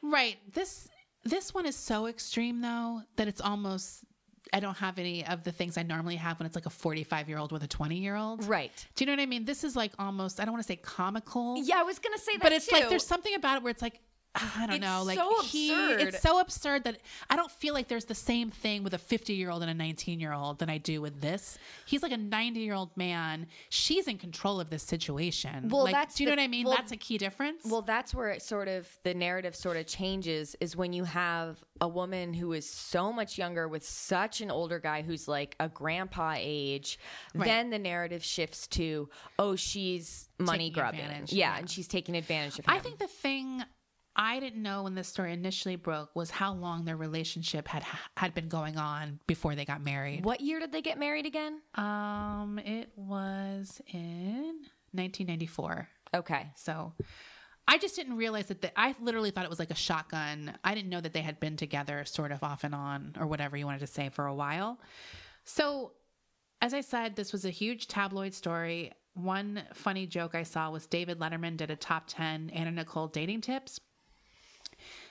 Right. 0.02 0.38
This 0.52 0.88
this 1.24 1.52
one 1.52 1.66
is 1.66 1.76
so 1.76 2.06
extreme 2.06 2.60
though 2.60 3.02
that 3.16 3.26
it's 3.26 3.40
almost 3.40 4.04
I 4.52 4.60
don't 4.60 4.76
have 4.78 4.98
any 4.98 5.26
of 5.26 5.44
the 5.44 5.52
things 5.52 5.76
I 5.76 5.82
normally 5.82 6.16
have 6.16 6.38
when 6.38 6.46
it's 6.46 6.54
like 6.54 6.66
a 6.66 6.70
45 6.70 7.28
year 7.28 7.38
old 7.38 7.52
with 7.52 7.62
a 7.62 7.66
20 7.68 7.96
year 7.96 8.16
old. 8.16 8.44
Right. 8.44 8.72
Do 8.94 9.04
you 9.04 9.06
know 9.06 9.12
what 9.12 9.22
I 9.22 9.26
mean? 9.26 9.44
This 9.44 9.64
is 9.64 9.76
like 9.76 9.92
almost 9.98 10.40
I 10.40 10.44
don't 10.44 10.52
want 10.52 10.64
to 10.64 10.68
say 10.72 10.76
comical. 10.76 11.56
Yeah, 11.62 11.80
I 11.80 11.82
was 11.82 11.98
gonna 11.98 12.18
say 12.18 12.32
that 12.32 12.42
But 12.42 12.52
it's 12.52 12.66
too. 12.66 12.76
like 12.76 12.88
there's 12.88 13.06
something 13.06 13.34
about 13.34 13.56
it 13.58 13.62
where 13.62 13.70
it's 13.70 13.82
like 13.82 14.00
I 14.56 14.66
don't 14.66 14.76
It's 14.76 14.84
know, 14.84 15.02
like 15.02 15.18
so 15.18 15.42
he 15.42 15.72
it's 15.72 16.20
so 16.20 16.40
absurd 16.40 16.84
that 16.84 16.98
I 17.30 17.36
don't 17.36 17.50
feel 17.50 17.74
like 17.74 17.88
there's 17.88 18.04
the 18.04 18.14
same 18.14 18.50
thing 18.50 18.82
with 18.82 18.94
a 18.94 18.98
50 18.98 19.34
year 19.34 19.50
old 19.50 19.62
and 19.62 19.70
a 19.70 19.74
19 19.74 20.20
year 20.20 20.32
old 20.32 20.58
than 20.58 20.70
I 20.70 20.78
do 20.78 21.00
with 21.00 21.20
this. 21.20 21.58
He's 21.86 22.02
like 22.02 22.12
a 22.12 22.16
90 22.16 22.60
year 22.60 22.74
old 22.74 22.96
man. 22.96 23.46
She's 23.68 24.08
in 24.08 24.18
control 24.18 24.60
of 24.60 24.70
this 24.70 24.82
situation. 24.82 25.68
Well, 25.68 25.84
like, 25.84 25.94
that's 25.94 26.16
do 26.16 26.24
you 26.24 26.28
know 26.30 26.36
what 26.36 26.42
I 26.42 26.48
mean? 26.48 26.64
well- 26.66 26.76
that's 26.76 26.92
a 26.92 26.96
key 26.96 27.18
difference. 27.18 27.64
Well, 27.64 27.82
that's 27.82 28.14
where 28.14 28.30
it 28.30 28.42
sort 28.42 28.68
of 28.68 28.88
the 29.04 29.14
narrative 29.14 29.54
sort 29.56 29.76
of 29.76 29.86
changes 29.86 30.56
is 30.60 30.76
when 30.76 30.92
you 30.92 31.04
have 31.04 31.62
a 31.80 31.88
woman 31.88 32.34
who 32.34 32.52
is 32.52 32.68
so 32.68 33.12
much 33.12 33.38
younger 33.38 33.68
with 33.68 33.84
such 33.86 34.40
an 34.40 34.50
older 34.50 34.78
guy 34.78 35.02
who's 35.02 35.28
like 35.28 35.54
a 35.60 35.68
grandpa 35.68 36.34
age. 36.36 36.98
Then 37.34 37.70
the 37.70 37.78
narrative 37.78 38.24
shifts 38.24 38.66
to 38.68 39.08
oh, 39.38 39.56
she's 39.56 40.28
money 40.38 40.70
Taking 40.70 40.72
grubbing, 40.72 41.00
yeah, 41.00 41.24
yeah. 41.26 41.58
and 41.58 41.70
she's 41.70 41.88
taking 41.88 42.16
advantage 42.16 42.58
of 42.58 42.64
him. 42.66 42.74
I 42.74 42.78
think 42.78 42.98
the 42.98 43.06
thing 43.06 43.62
I 44.16 44.40
didn't 44.40 44.62
know 44.62 44.82
when 44.82 44.94
this 44.94 45.08
story 45.08 45.32
initially 45.32 45.76
broke 45.76 46.14
was 46.16 46.30
how 46.30 46.52
long 46.52 46.84
their 46.84 46.96
relationship 46.96 47.68
had 47.68 47.84
had 48.16 48.34
been 48.34 48.48
going 48.48 48.76
on 48.76 49.20
before 49.26 49.54
they 49.54 49.64
got 49.64 49.82
married. 49.82 50.24
What 50.24 50.40
year 50.40 50.58
did 50.58 50.72
they 50.72 50.82
get 50.82 50.98
married 50.98 51.26
again? 51.26 51.60
Um, 51.74 52.58
it 52.64 52.90
was 52.96 53.80
in 53.92 54.62
1994. 54.92 55.88
Okay, 56.14 56.46
So 56.56 56.94
I 57.70 57.76
just 57.76 57.94
didn't 57.96 58.16
realize 58.16 58.46
that 58.46 58.62
the, 58.62 58.80
I 58.80 58.94
literally 58.98 59.30
thought 59.30 59.44
it 59.44 59.50
was 59.50 59.58
like 59.58 59.70
a 59.70 59.76
shotgun. 59.76 60.56
I 60.64 60.74
didn't 60.74 60.88
know 60.88 61.02
that 61.02 61.12
they 61.12 61.20
had 61.20 61.38
been 61.38 61.56
together 61.56 62.04
sort 62.06 62.32
of 62.32 62.42
off 62.42 62.64
and 62.64 62.74
on 62.74 63.14
or 63.20 63.26
whatever 63.26 63.58
you 63.58 63.66
wanted 63.66 63.80
to 63.80 63.86
say 63.86 64.08
for 64.08 64.26
a 64.26 64.34
while. 64.34 64.80
So 65.44 65.92
as 66.62 66.72
I 66.72 66.80
said, 66.80 67.14
this 67.14 67.30
was 67.30 67.44
a 67.44 67.50
huge 67.50 67.86
tabloid 67.86 68.32
story. 68.32 68.92
One 69.12 69.62
funny 69.74 70.06
joke 70.06 70.34
I 70.34 70.44
saw 70.44 70.70
was 70.70 70.86
David 70.86 71.18
Letterman 71.18 71.58
did 71.58 71.70
a 71.70 71.76
top 71.76 72.04
10 72.08 72.50
Anna 72.50 72.70
Nicole 72.70 73.08
dating 73.08 73.42
tips. 73.42 73.80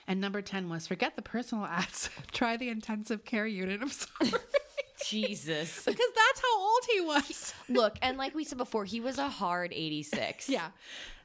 And 0.08 0.20
number 0.20 0.42
10 0.42 0.68
was 0.68 0.86
forget 0.88 1.14
the 1.14 1.22
personal 1.22 1.64
ads, 1.66 2.10
try 2.32 2.56
the 2.56 2.70
intensive 2.70 3.24
care 3.24 3.46
unit. 3.46 3.80
I'm 3.80 3.90
sorry. 3.90 4.32
Jesus. 5.06 5.84
because 5.86 6.08
that's 6.16 6.40
how 6.40 6.60
old 6.60 6.80
he 6.92 7.00
was. 7.02 7.54
Look, 7.68 7.98
and 8.02 8.18
like 8.18 8.34
we 8.34 8.42
said 8.44 8.58
before, 8.58 8.84
he 8.84 9.00
was 9.00 9.18
a 9.18 9.28
hard 9.28 9.72
eighty-six. 9.72 10.48
Yeah. 10.58 10.68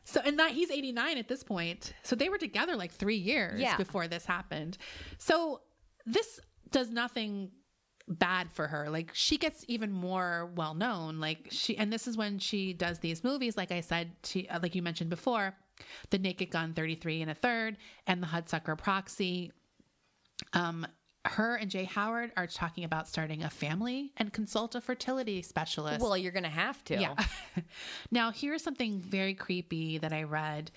So 0.06 0.20
and 0.26 0.38
that 0.38 0.52
he's 0.52 0.70
89 0.70 1.18
at 1.18 1.30
this 1.30 1.44
point. 1.44 1.94
So 2.04 2.18
they 2.18 2.28
were 2.28 2.38
together 2.38 2.76
like 2.76 2.92
3 2.92 3.16
years 3.16 3.62
Yeah. 3.62 3.78
before 3.78 4.10
this 4.10 4.26
happened. 4.26 4.78
So 5.18 5.62
this 6.06 6.42
does 6.72 6.90
nothing 6.90 7.52
bad 8.10 8.52
for 8.52 8.68
her. 8.68 8.90
Like 8.90 9.12
she 9.14 9.38
gets 9.38 9.64
even 9.70 9.94
more 9.94 10.52
well 10.58 10.74
known. 10.74 11.22
Like 11.22 11.48
she, 11.52 11.78
and 11.78 11.92
this 11.92 12.06
is 12.06 12.18
when 12.18 12.38
she 12.40 12.74
does 12.74 13.00
these 13.00 13.24
movies. 13.24 13.56
Like 13.56 13.72
I 13.72 13.80
said, 13.80 14.12
she, 14.26 14.46
uh, 14.50 14.60
like 14.62 14.76
you 14.76 14.82
mentioned 14.82 15.10
before, 15.10 15.56
the 16.10 16.20
Naked 16.20 16.50
Gun 16.52 16.74
33 16.74 17.22
and 17.22 17.32
a 17.32 17.36
third, 17.36 17.78
and 18.08 18.22
the 18.22 18.28
Hudsucker 18.28 18.78
Proxy. 18.78 19.52
Um, 20.54 20.86
her 21.26 21.56
and 21.56 21.72
Jay 21.72 21.86
Howard 21.86 22.32
are 22.36 22.48
talking 22.48 22.84
about 22.84 23.08
starting 23.08 23.44
a 23.44 23.50
family 23.50 24.12
and 24.18 24.34
consult 24.34 24.76
a 24.76 24.82
fertility 24.82 25.42
specialist. 25.42 26.02
Well, 26.02 26.18
you're 26.18 26.34
gonna 26.34 26.50
have 26.50 26.84
to. 26.86 27.00
Yeah. 27.00 27.16
now, 28.12 28.32
here's 28.32 28.62
something 28.62 29.00
very 29.00 29.34
creepy 29.34 29.98
that 30.00 30.12
I 30.12 30.24
read. 30.24 30.72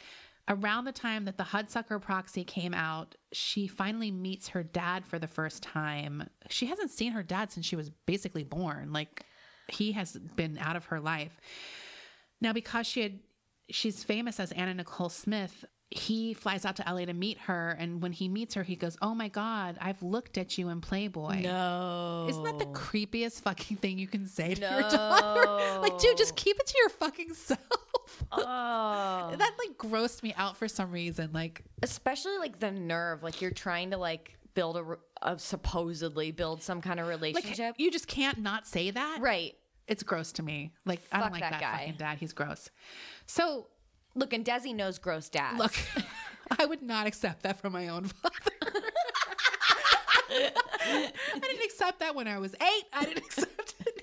Around 0.49 0.85
the 0.85 0.93
time 0.93 1.25
that 1.25 1.39
the 1.39 1.45
Hudsucker 1.45 2.01
proxy 2.01 2.45
came 2.45 2.73
out, 2.73 3.17
she 3.33 3.67
finally 3.67 4.13
meets 4.13 4.49
her 4.51 4.63
dad 4.63 5.05
for 5.05 5.19
the 5.19 5.27
first 5.27 5.65
time. 5.65 6.29
She 6.49 6.67
hasn't 6.67 6.93
seen 6.93 7.11
her 7.13 7.25
dad 7.25 7.51
since 7.51 7.67
she 7.67 7.75
was 7.75 7.91
basically 7.91 8.45
born. 8.45 8.93
Like, 8.93 9.25
he 9.67 9.91
has 9.93 10.13
been 10.37 10.57
out 10.59 10.77
of 10.77 10.85
her 10.87 11.01
life. 11.01 11.41
Now, 12.41 12.53
because 12.53 12.87
she 12.87 13.03
had, 13.03 13.19
she's 13.71 14.05
famous 14.05 14.39
as 14.41 14.53
Anna 14.53 14.75
Nicole 14.75 15.09
Smith, 15.09 15.65
he 15.91 16.35
flies 16.35 16.65
out 16.65 16.77
to 16.77 16.85
LA 16.87 17.05
to 17.05 17.13
meet 17.13 17.39
her. 17.39 17.71
And 17.79 18.03
when 18.03 18.13
he 18.13 18.29
meets 18.29 18.55
her, 18.55 18.63
he 18.65 18.75
goes, 18.77 18.97
Oh 19.01 19.15
my 19.15 19.29
God, 19.29 19.79
I've 19.81 20.03
looked 20.03 20.37
at 20.37 20.59
you 20.59 20.69
in 20.69 20.81
Playboy. 20.81 21.43
No. 21.43 22.27
Isn't 22.29 22.43
that 22.45 22.59
the 22.59 22.67
creepiest 22.67 23.41
fucking 23.43 23.77
thing 23.77 23.99
you 23.99 24.09
can 24.09 24.27
say 24.27 24.55
to 24.55 24.61
your 24.61 24.83
daughter? 24.91 25.81
like, 25.81 25.97
dude, 25.99 26.17
just 26.17 26.35
keep 26.35 26.59
it 26.59 26.67
to 26.67 26.75
your 26.79 26.89
fucking 26.91 27.35
self. 27.35 27.61
Oh. 28.33 29.35
that 29.37 29.53
like 29.59 29.77
grossed 29.77 30.23
me 30.23 30.33
out 30.37 30.57
for 30.57 30.69
some 30.69 30.91
reason. 30.93 31.31
Like, 31.33 31.63
Especially 31.83 32.39
like 32.39 32.59
the 32.61 32.71
nerve, 32.71 33.23
like 33.23 33.43
you're 33.43 33.51
trying 33.51 33.91
to 33.91 33.97
like 33.99 34.37
build 34.55 34.77
a, 34.77 34.97
a 35.23 35.39
supposedly 35.39 36.31
build 36.31 36.63
some 36.63 36.81
kind 36.81 36.99
of 37.01 37.07
like 37.07 37.21
relationship. 37.35 37.75
you 37.79 37.91
just 37.91 38.07
can't 38.07 38.39
not 38.39 38.67
say 38.67 38.91
that. 38.91 39.19
right. 39.21 39.55
It's 39.89 40.03
gross 40.03 40.33
to 40.33 40.43
me. 40.43 40.73
Like, 40.85 41.01
I 41.13 41.21
don't 41.21 41.33
like 41.33 41.41
that 41.43 41.53
that, 41.53 41.61
guy. 41.61 41.79
fucking 41.79 41.95
dad. 41.99 42.19
He's 42.19 42.33
gross. 42.33 42.71
So, 43.27 43.69
Look, 44.15 44.33
and 44.33 44.45
Desi 44.45 44.75
knows 44.75 44.99
gross 44.99 45.29
dad. 45.29 45.59
look, 45.59 45.75
I 46.59 46.65
would 46.65 46.81
not 46.83 47.07
accept 47.07 47.43
that 47.43 47.61
from 47.61 47.75
my 47.75 47.89
own 47.89 48.05
father. 48.23 48.83
I 50.31 51.13
didn't 51.41 51.65
accept 51.65 52.01
that 52.01 52.15
when 52.15 52.27
I 52.29 52.39
was 52.39 52.55
eight. 52.55 52.85
I 52.93 53.05
didn't 53.05 53.19
accept 53.27 53.75
it. 53.87 54.03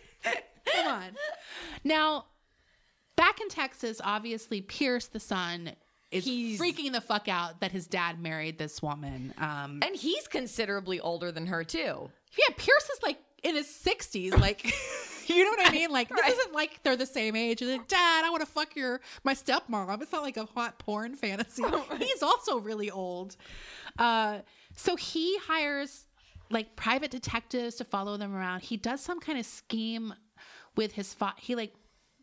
Come 0.65 0.88
on. 0.88 1.04
Now, 1.84 2.26
back 3.15 3.41
in 3.41 3.50
Texas, 3.50 4.00
obviously, 4.04 4.62
Pierce, 4.62 5.08
the 5.08 5.19
son, 5.19 5.72
is 6.12 6.26
He's- 6.26 6.60
freaking 6.60 6.91
the 6.91 7.02
fuck 7.02 7.28
out 7.28 7.62
that 7.62 7.72
his 7.72 7.88
dad 7.88 8.22
married 8.22 8.58
this 8.58 8.82
woman. 8.82 9.34
Um, 9.38 9.80
and 9.82 9.96
he's 9.96 10.28
considerably 10.28 11.00
older 11.00 11.32
than 11.32 11.48
her 11.48 11.63
too. 11.63 12.10
yeah, 12.38 12.54
Pierce 12.56 12.84
is 12.89 13.00
like 13.04 13.17
in 13.43 13.56
his 13.56 13.67
60s. 13.67 14.38
Like, 14.39 14.72
you 15.29 15.43
know 15.43 15.51
what 15.51 15.67
I 15.67 15.71
mean? 15.71 15.89
Like, 15.91 16.09
this 16.09 16.19
Right. 16.19 16.31
isn't 16.31 16.53
like 16.53 16.81
they're 16.83 16.95
the 16.95 17.05
same 17.05 17.36
age. 17.36 17.62
And 17.62 17.71
like, 17.71 17.88
Dad, 17.88 18.23
I 18.25 18.29
want 18.29 18.41
to 18.41 18.47
fuck 18.47 18.75
your 18.75 19.01
my 19.23 19.33
stepmom. 19.33 20.01
It's 20.01 20.12
not 20.12 20.23
like 20.23 20.38
a 20.38 20.45
hot 20.45 20.79
porn 20.79 21.15
fantasy. 21.23 21.63
He's 21.99 22.23
also 22.23 22.59
really 22.59 22.89
old. 22.91 23.36
Uh, 23.97 24.39
so 24.75 24.95
he 24.95 25.38
hires 25.39 26.05
like 26.49 26.75
private 26.75 27.12
detectives 27.12 27.75
to 27.75 27.83
follow 27.83 28.17
them 28.17 28.36
around. 28.36 28.62
He 28.62 28.77
does 28.77 29.01
some 29.01 29.19
kind 29.19 29.38
of 29.39 29.45
scheme 29.45 30.13
with 30.75 30.93
his 30.93 31.13
fa- 31.13 31.36
he 31.38 31.55
like 31.55 31.73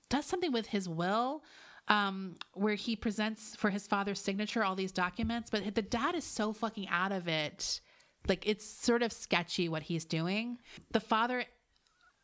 does 0.09 0.27
something 0.27 0.53
with 0.53 0.67
his 0.67 0.89
will 0.89 1.43
um, 1.89 2.37
where 2.55 2.75
he 2.75 2.95
presents 2.97 3.57
for 3.57 3.71
his 3.71 3.87
father's 3.87 4.21
signature 4.21 4.63
all 4.65 4.75
these 4.77 4.93
documents, 4.93 5.51
but 5.51 5.75
the 5.75 5.83
dad 5.83 6.15
is 6.15 6.25
so 6.25 6.53
fucking 6.53 6.89
out 6.89 7.13
of 7.13 7.27
it. 7.29 7.81
Like 8.29 8.47
it's 8.47 8.65
sort 8.69 9.03
of 9.03 9.13
sketchy 9.13 9.69
what 9.69 9.83
he's 9.85 10.05
doing. 10.05 10.59
The 10.93 11.01
father, 11.01 11.45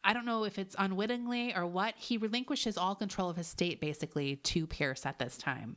I 0.07 0.13
don't 0.13 0.25
know 0.25 0.45
if 0.45 0.59
it's 0.59 0.77
unwittingly 0.79 1.55
or 1.55 1.67
what, 1.67 1.95
he 1.97 2.17
relinquishes 2.17 2.79
all 2.79 2.95
control 2.95 3.29
of 3.29 3.37
his 3.37 3.49
state 3.49 3.81
basically 3.81 4.37
to 4.37 4.67
Pierce 4.67 5.05
at 5.05 5.19
this 5.19 5.37
time. 5.37 5.77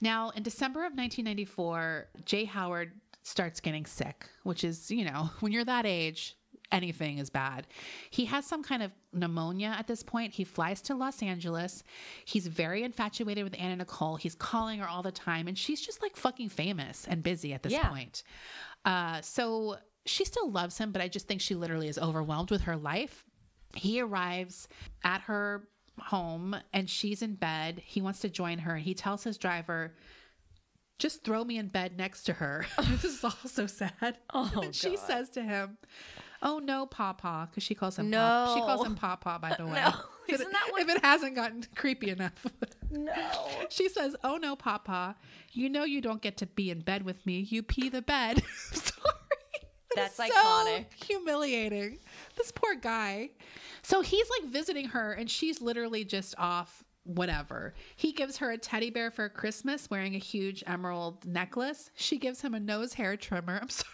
Now, 0.00 0.30
in 0.30 0.42
December 0.42 0.80
of 0.80 0.92
1994, 0.94 2.08
Jay 2.24 2.44
Howard 2.46 2.92
starts 3.22 3.60
getting 3.60 3.84
sick, 3.84 4.26
which 4.44 4.64
is, 4.64 4.90
you 4.90 5.04
know, 5.04 5.30
when 5.40 5.52
you're 5.52 5.64
that 5.64 5.84
age, 5.84 6.36
anything 6.72 7.18
is 7.18 7.28
bad. 7.28 7.66
He 8.10 8.24
has 8.26 8.46
some 8.46 8.62
kind 8.62 8.82
of 8.82 8.92
pneumonia 9.12 9.74
at 9.78 9.86
this 9.86 10.02
point. 10.02 10.32
He 10.32 10.44
flies 10.44 10.80
to 10.82 10.94
Los 10.94 11.22
Angeles. 11.22 11.82
He's 12.24 12.46
very 12.46 12.82
infatuated 12.82 13.44
with 13.44 13.54
Anna 13.58 13.76
Nicole. 13.76 14.16
He's 14.16 14.34
calling 14.34 14.78
her 14.78 14.88
all 14.88 15.02
the 15.02 15.12
time, 15.12 15.48
and 15.48 15.58
she's 15.58 15.80
just 15.80 16.00
like 16.00 16.16
fucking 16.16 16.48
famous 16.48 17.06
and 17.06 17.22
busy 17.22 17.52
at 17.52 17.62
this 17.62 17.72
Yeah. 17.72 17.88
point. 17.88 18.22
Uh, 18.84 19.20
so 19.20 19.76
she 20.06 20.24
still 20.24 20.50
loves 20.50 20.78
him, 20.78 20.92
but 20.92 21.02
I 21.02 21.08
just 21.08 21.28
think 21.28 21.40
she 21.40 21.54
literally 21.54 21.88
is 21.88 21.98
overwhelmed 21.98 22.50
with 22.50 22.62
her 22.62 22.76
life. 22.76 23.24
He 23.74 24.00
arrives 24.00 24.66
at 25.04 25.22
her 25.22 25.68
home 25.98 26.56
and 26.72 26.88
she's 26.88 27.22
in 27.22 27.34
bed. 27.34 27.82
He 27.84 28.00
wants 28.02 28.20
to 28.20 28.28
join 28.28 28.58
her. 28.60 28.76
He 28.76 28.94
tells 28.94 29.22
his 29.22 29.36
driver, 29.38 29.94
just 30.98 31.22
throw 31.24 31.44
me 31.44 31.58
in 31.58 31.68
bed 31.68 31.96
next 31.96 32.24
to 32.24 32.32
her. 32.34 32.66
this 32.88 33.04
is 33.04 33.22
all 33.24 33.30
so 33.46 33.66
sad. 33.66 34.18
Oh, 34.34 34.50
and 34.62 34.74
she 34.74 34.96
God. 34.96 34.98
says 35.06 35.30
to 35.30 35.42
him, 35.42 35.78
Oh 36.42 36.58
no, 36.58 36.86
Papa, 36.86 37.48
because 37.50 37.62
she 37.62 37.74
calls 37.74 37.98
him 37.98 38.08
No. 38.10 38.18
Papa. 38.18 38.54
She 38.54 38.60
calls 38.60 38.86
him 38.86 38.94
Papa, 38.94 39.38
by 39.40 39.54
the 39.58 39.66
way. 39.66 39.72
No. 39.74 39.92
Isn't 40.28 40.50
that 40.52 40.68
what- 40.70 40.82
if 40.82 40.88
it 40.88 41.04
hasn't 41.04 41.34
gotten 41.36 41.64
creepy 41.76 42.10
enough. 42.10 42.46
No. 42.90 43.12
She 43.68 43.88
says, 43.88 44.16
Oh 44.24 44.36
no, 44.38 44.56
Papa, 44.56 45.16
you 45.52 45.68
know 45.68 45.84
you 45.84 46.00
don't 46.00 46.22
get 46.22 46.36
to 46.38 46.46
be 46.46 46.70
in 46.70 46.80
bed 46.80 47.02
with 47.04 47.24
me. 47.26 47.40
You 47.40 47.62
pee 47.62 47.88
the 47.88 48.02
bed. 48.02 48.42
That 49.96 50.14
That's 50.16 50.30
is 50.30 50.34
iconic. 50.34 50.86
So 50.98 51.06
humiliating. 51.06 51.98
This 52.36 52.52
poor 52.52 52.74
guy. 52.74 53.30
So 53.82 54.02
he's 54.02 54.26
like 54.38 54.50
visiting 54.52 54.88
her, 54.88 55.12
and 55.12 55.30
she's 55.30 55.60
literally 55.60 56.04
just 56.04 56.34
off 56.38 56.84
whatever. 57.04 57.74
He 57.96 58.12
gives 58.12 58.36
her 58.38 58.50
a 58.50 58.58
teddy 58.58 58.90
bear 58.90 59.10
for 59.10 59.28
Christmas 59.28 59.88
wearing 59.90 60.14
a 60.14 60.18
huge 60.18 60.62
emerald 60.66 61.24
necklace. 61.24 61.90
She 61.96 62.18
gives 62.18 62.40
him 62.40 62.54
a 62.54 62.60
nose 62.60 62.94
hair 62.94 63.16
trimmer. 63.16 63.58
I'm 63.60 63.68
sorry. 63.68 63.88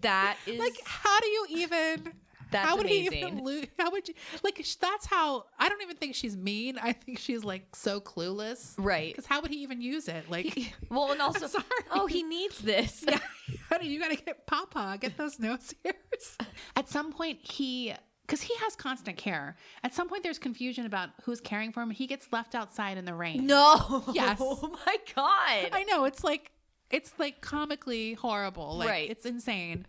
That 0.00 0.36
is 0.46 0.58
Like, 0.58 0.76
how 0.84 1.18
do 1.20 1.26
you 1.26 1.46
even? 1.50 2.12
That's 2.50 2.68
how 2.68 2.76
would 2.76 2.86
he 2.86 3.06
even 3.06 3.42
lose? 3.42 3.66
How 3.78 3.90
would 3.90 4.06
you 4.06 4.14
like? 4.44 4.64
That's 4.80 5.06
how. 5.06 5.46
I 5.58 5.68
don't 5.68 5.82
even 5.82 5.96
think 5.96 6.14
she's 6.14 6.36
mean. 6.36 6.78
I 6.80 6.92
think 6.92 7.18
she's 7.18 7.42
like 7.42 7.74
so 7.74 8.00
clueless. 8.00 8.74
Right. 8.78 9.12
Because 9.12 9.26
how 9.26 9.40
would 9.40 9.50
he 9.50 9.62
even 9.62 9.80
use 9.80 10.06
it? 10.06 10.30
Like, 10.30 10.74
well, 10.88 11.10
and 11.10 11.20
also, 11.22 11.48
sorry. 11.48 11.64
oh, 11.90 12.06
he 12.06 12.22
needs 12.22 12.58
this. 12.60 13.04
honey, 13.68 13.88
you 13.88 14.00
got 14.00 14.10
to 14.10 14.16
get 14.16 14.46
Papa. 14.46 14.98
Get 15.00 15.16
those 15.16 15.38
nose 15.38 15.74
hairs. 15.84 16.36
At 16.74 16.88
some 16.88 17.12
point, 17.12 17.38
he. 17.42 17.94
Because 18.22 18.42
he 18.42 18.54
has 18.56 18.74
constant 18.74 19.16
care. 19.16 19.54
At 19.84 19.94
some 19.94 20.08
point, 20.08 20.24
there's 20.24 20.40
confusion 20.40 20.84
about 20.84 21.10
who's 21.22 21.40
caring 21.40 21.70
for 21.70 21.80
him. 21.80 21.90
He 21.90 22.08
gets 22.08 22.26
left 22.32 22.56
outside 22.56 22.98
in 22.98 23.04
the 23.04 23.14
rain. 23.14 23.46
No. 23.46 24.02
Yes. 24.12 24.38
Oh 24.40 24.76
my 24.84 24.96
god. 25.14 25.70
I 25.72 25.84
know 25.88 26.04
it's 26.06 26.24
like 26.24 26.50
it's 26.90 27.12
like 27.18 27.40
comically 27.40 28.14
horrible. 28.14 28.78
Like 28.78 28.88
Right. 28.88 29.10
it's 29.10 29.26
insane. 29.26 29.86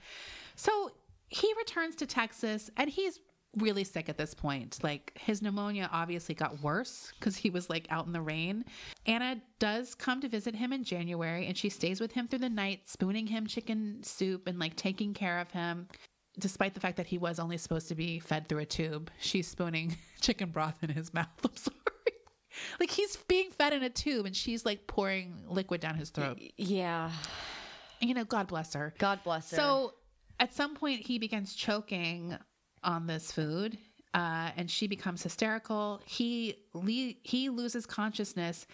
So 0.56 0.92
he 1.30 1.52
returns 1.58 1.96
to 1.96 2.06
Texas 2.06 2.70
and 2.78 2.90
he's 2.92 3.20
really 3.58 3.84
sick 3.84 4.10
at 4.10 4.18
this 4.18 4.34
point. 4.34 4.80
Like 4.84 5.12
his 5.20 5.42
pneumonia 5.42 5.90
obviously 5.92 6.36
got 6.36 6.62
worse 6.62 7.12
because 7.20 7.36
he 7.36 7.50
was 7.50 7.70
like 7.70 7.88
out 7.90 8.06
in 8.06 8.14
the 8.14 8.22
rain. 8.22 8.66
Anna 9.06 9.42
does 9.60 9.96
come 9.96 10.22
to 10.22 10.30
visit 10.30 10.56
him 10.56 10.74
in 10.74 10.84
January 10.84 11.48
and 11.48 11.58
she 11.58 11.70
stays 11.70 12.00
with 12.00 12.14
him 12.14 12.28
through 12.28 12.40
the 12.40 12.50
night, 12.50 12.82
spooning 12.90 13.28
him 13.28 13.48
chicken 13.48 14.00
soup 14.04 14.48
and 14.48 14.60
like 14.60 14.76
taking 14.76 15.14
care 15.14 15.40
of 15.40 15.52
him. 15.52 15.88
Despite 16.40 16.76
the 16.76 16.80
fact 16.80 16.98
that 16.98 17.08
he 17.08 17.18
was 17.18 17.40
only 17.40 17.58
supposed 17.58 17.88
to 17.88 17.96
be 17.96 18.20
fed 18.20 18.48
through 18.48 18.60
a 18.60 18.66
tube, 18.66 19.10
she's 19.20 19.48
spooning 19.48 19.98
chicken 20.22 20.50
broth 20.52 20.84
in 20.84 20.90
his 20.90 21.14
mouth. 21.14 21.28
I'm 21.44 21.56
sorry. 21.56 21.76
Like 22.80 22.90
he's 22.90 23.16
being 23.28 23.52
fed 23.52 23.74
in 23.74 23.84
a 23.84 23.90
tube 23.90 24.26
and 24.26 24.36
she's 24.36 24.66
like 24.66 24.88
pouring 24.88 25.44
liquid 25.48 25.82
down 25.82 25.96
his 25.96 26.10
throat. 26.10 26.40
yeah. 26.58 27.12
You 28.00 28.14
know, 28.14 28.26
God 28.26 28.48
bless 28.48 28.74
her. 28.76 28.94
God 29.00 29.22
bless 29.24 29.50
her. 29.50 29.58
So 29.58 29.94
at 30.40 30.54
some 30.54 30.76
point, 30.76 31.02
he 31.08 31.18
begins 31.18 31.56
choking 31.56 32.38
on 32.88 33.06
this 33.06 33.32
food, 33.32 33.78
uh, 34.16 34.50
and 34.56 34.72
she 34.72 34.88
becomes 34.88 35.22
hysterical. 35.22 36.02
He 36.06 36.56
le- 36.74 37.14
he 37.22 37.50
loses 37.50 37.86
consciousness 37.86 38.66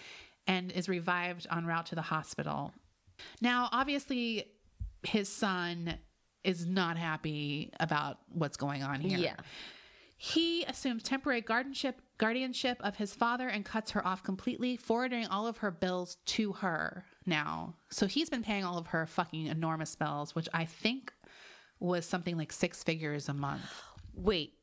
and 0.48 0.72
is 0.72 0.88
revived 0.88 1.48
en 1.52 1.66
route 1.66 1.88
to 1.88 1.96
the 1.96 2.02
hospital. 2.02 2.72
Now, 3.42 3.68
obviously, 3.72 4.46
his 5.02 5.28
son 5.28 5.96
is 6.44 6.66
not 6.66 6.98
happy 6.98 7.72
about 7.80 8.20
what's 8.30 8.58
going 8.58 8.84
on 8.84 9.02
here. 9.02 9.18
yeah. 9.18 9.36
He 10.18 10.64
assumes 10.66 11.04
temporary 11.04 11.42
guardianship 11.42 12.00
guardianship 12.18 12.78
of 12.82 12.96
his 12.96 13.14
father 13.14 13.50
and 13.50 13.66
cuts 13.66 13.92
her 13.92 14.06
off 14.08 14.24
completely, 14.24 14.78
forwarding 14.78 15.26
all 15.28 15.48
of 15.48 15.58
her 15.58 15.72
bills 15.72 16.18
to 16.26 16.54
her 16.54 17.04
now. 17.26 17.76
So 17.90 18.08
he's 18.08 18.30
been 18.30 18.44
paying 18.44 18.64
all 18.64 18.78
of 18.78 18.88
her 18.88 19.06
fucking 19.06 19.48
enormous 19.48 19.96
bills, 19.96 20.36
which 20.36 20.48
I 20.54 20.64
think 20.64 21.12
was 21.80 22.06
something 22.06 22.38
like 22.38 22.54
six 22.54 22.84
figures 22.84 23.28
a 23.28 23.34
month. 23.34 23.64
Wait. 24.16 24.54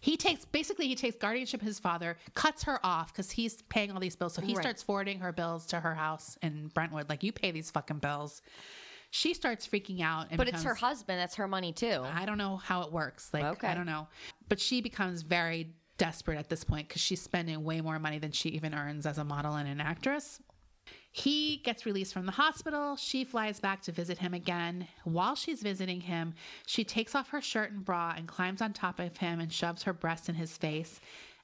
He 0.00 0.16
takes 0.16 0.44
basically 0.44 0.86
he 0.86 0.94
takes 0.94 1.16
guardianship 1.16 1.60
of 1.60 1.66
his 1.66 1.80
father, 1.80 2.16
cuts 2.34 2.62
her 2.64 2.78
off 2.86 3.12
because 3.12 3.32
he's 3.32 3.60
paying 3.62 3.90
all 3.90 3.98
these 3.98 4.14
bills. 4.14 4.34
So 4.34 4.42
he 4.42 4.54
Right. 4.54 4.62
starts 4.62 4.82
forwarding 4.82 5.18
her 5.20 5.32
bills 5.32 5.66
to 5.66 5.80
her 5.80 5.94
house 5.94 6.38
in 6.42 6.68
Brentwood. 6.68 7.08
Like 7.08 7.24
you 7.24 7.32
pay 7.32 7.50
these 7.50 7.70
fucking 7.72 7.98
bills. 7.98 8.40
She 9.10 9.34
starts 9.34 9.66
freaking 9.66 10.00
out. 10.00 10.28
And 10.30 10.38
But 10.38 10.48
it's 10.48 10.62
her 10.62 10.74
husband. 10.74 11.18
That's 11.20 11.36
her 11.36 11.48
money 11.48 11.72
too. 11.72 12.02
I 12.04 12.24
don't 12.24 12.38
know 12.38 12.56
how 12.56 12.82
it 12.82 12.92
works. 12.92 13.30
Like, 13.32 13.44
Okay. 13.44 13.68
I 13.68 13.74
don't 13.74 13.86
know. 13.86 14.08
But 14.48 14.60
she 14.60 14.80
becomes 14.80 15.22
very 15.22 15.72
desperate 15.98 16.38
at 16.38 16.48
this 16.48 16.64
point 16.64 16.88
because 16.88 17.00
she's 17.02 17.22
spending 17.22 17.62
way 17.64 17.80
more 17.80 17.98
money 17.98 18.18
than 18.18 18.32
she 18.32 18.48
even 18.50 18.74
earns 18.74 19.06
as 19.06 19.18
a 19.18 19.24
model 19.24 19.54
and 19.54 19.68
an 19.68 19.80
actress. 19.80 20.40
He 21.16 21.58
gets 21.58 21.86
released 21.86 22.12
from 22.12 22.26
the 22.26 22.32
hospital. 22.32 22.96
She 22.96 23.22
flies 23.22 23.60
back 23.60 23.82
to 23.82 23.92
visit 23.92 24.18
him 24.18 24.34
again. 24.34 24.88
While 25.04 25.36
she's 25.36 25.62
visiting 25.62 26.00
him, 26.00 26.34
she 26.66 26.82
takes 26.82 27.14
off 27.14 27.28
her 27.28 27.40
shirt 27.40 27.70
and 27.70 27.84
bra 27.84 28.14
and 28.16 28.26
climbs 28.26 28.60
on 28.60 28.72
top 28.72 28.98
of 28.98 29.16
him 29.18 29.38
and 29.38 29.52
shoves 29.52 29.84
her 29.84 29.92
breast 29.92 30.28
in 30.28 30.34
his 30.34 30.56
face. 30.56 31.00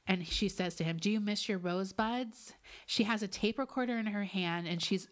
And 0.08 0.26
she 0.26 0.48
says 0.48 0.74
to 0.74 0.82
him, 0.84 0.96
Do 0.96 1.08
you 1.08 1.20
miss 1.20 1.48
your 1.48 1.58
rosebuds? 1.58 2.52
She 2.86 3.04
has 3.04 3.22
a 3.22 3.28
tape 3.28 3.60
recorder 3.60 3.96
in 3.96 4.06
her 4.06 4.24
hand 4.24 4.66
and 4.66 4.82
she's 4.82 5.06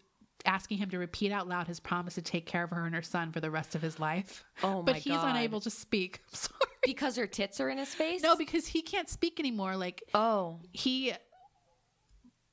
asking 0.45 0.79
him 0.79 0.89
to 0.89 0.97
repeat 0.99 1.31
out 1.31 1.47
loud 1.47 1.67
his 1.67 1.79
promise 1.79 2.15
to 2.15 2.21
take 2.21 2.45
care 2.45 2.65
of 2.65 2.71
her 2.71 2.85
and 2.85 2.93
her 2.93 3.01
son 3.01 3.31
for 3.31 3.39
the 3.39 3.49
rest 3.51 3.75
of 3.75 3.81
his 3.81 3.97
life. 3.97 4.43
Oh 4.61 4.83
But 4.83 4.97
he's 4.97 5.13
God. 5.13 5.37
unable 5.37 5.61
to 5.61 5.69
speak. 5.69 6.19
I'm 6.29 6.35
sorry. 6.35 6.59
because 6.83 7.15
her 7.15 7.27
tits 7.27 7.61
are 7.61 7.69
in 7.69 7.77
his 7.77 7.93
face? 7.95 8.21
No, 8.21 8.35
because 8.35 8.67
he 8.67 8.81
can't 8.81 9.07
speak 9.07 9.39
anymore. 9.39 9.77
Like 9.77 10.03
Oh. 10.13 10.59
he 10.73 11.13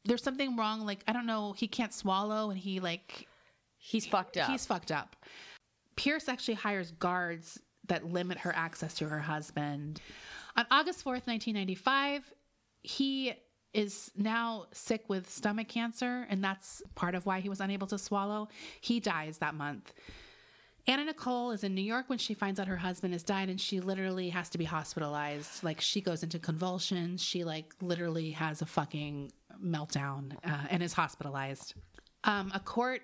there's 0.07 0.23
something 0.23 0.57
wrong 0.57 0.87
like 0.87 1.05
I 1.07 1.13
don't 1.13 1.27
know, 1.27 1.53
he 1.53 1.69
can't 1.69 1.93
swallow 1.93 2.51
and 2.51 2.59
he 2.59 2.81
like 2.81 3.29
He's 3.79 4.07
fucked 4.07 4.37
up. 4.37 4.51
he's 4.51 4.67
fucked 4.67 4.91
up. 4.91 5.15
Pierce 5.97 6.29
actually 6.29 6.55
hires 6.55 6.91
guards 6.93 7.61
that 7.89 8.05
limit 8.05 8.39
her 8.39 8.55
access 8.55 8.95
to 8.95 9.09
her 9.09 9.21
husband. 9.21 10.01
On 10.57 10.67
August 10.71 11.01
4th, 11.05 11.27
1995, 11.27 12.33
he 12.83 13.35
is 13.73 14.11
now 14.17 14.67
sick 14.73 15.05
with 15.09 15.31
stomach 15.31 15.69
cancer, 15.69 16.27
and 16.31 16.43
that's 16.43 16.83
part 16.95 17.15
of 17.15 17.27
why 17.27 17.41
he 17.41 17.49
was 17.49 17.61
unable 17.61 17.87
to 17.87 17.99
swallow. 17.99 18.49
He 18.81 19.01
dies 19.01 19.39
that 19.39 19.55
month. 19.55 19.93
Anna 20.89 21.05
Nicole 21.05 21.51
is 21.51 21.65
in 21.65 21.75
New 21.75 21.83
York 21.83 22.09
when 22.09 22.19
she 22.19 22.33
finds 22.33 22.61
out 22.61 22.69
her 22.69 22.77
husband 22.77 23.13
has 23.13 23.23
died, 23.23 23.49
and 23.49 23.61
she 23.61 23.81
literally 23.81 24.31
has 24.31 24.49
to 24.51 24.59
be 24.59 24.65
hospitalized. 24.65 25.63
Like 25.65 25.81
she 25.81 26.01
goes 26.01 26.23
into 26.23 26.39
convulsions. 26.39 27.23
She 27.23 27.45
like 27.45 27.75
literally 27.81 28.31
has 28.31 28.63
a 28.63 28.67
fucking 28.67 29.33
meltdown 29.63 30.33
uh, 30.45 30.67
and 30.71 30.83
is 30.83 30.93
hospitalized. 30.93 31.75
Um, 32.25 32.51
a 32.55 32.61
court 32.61 33.03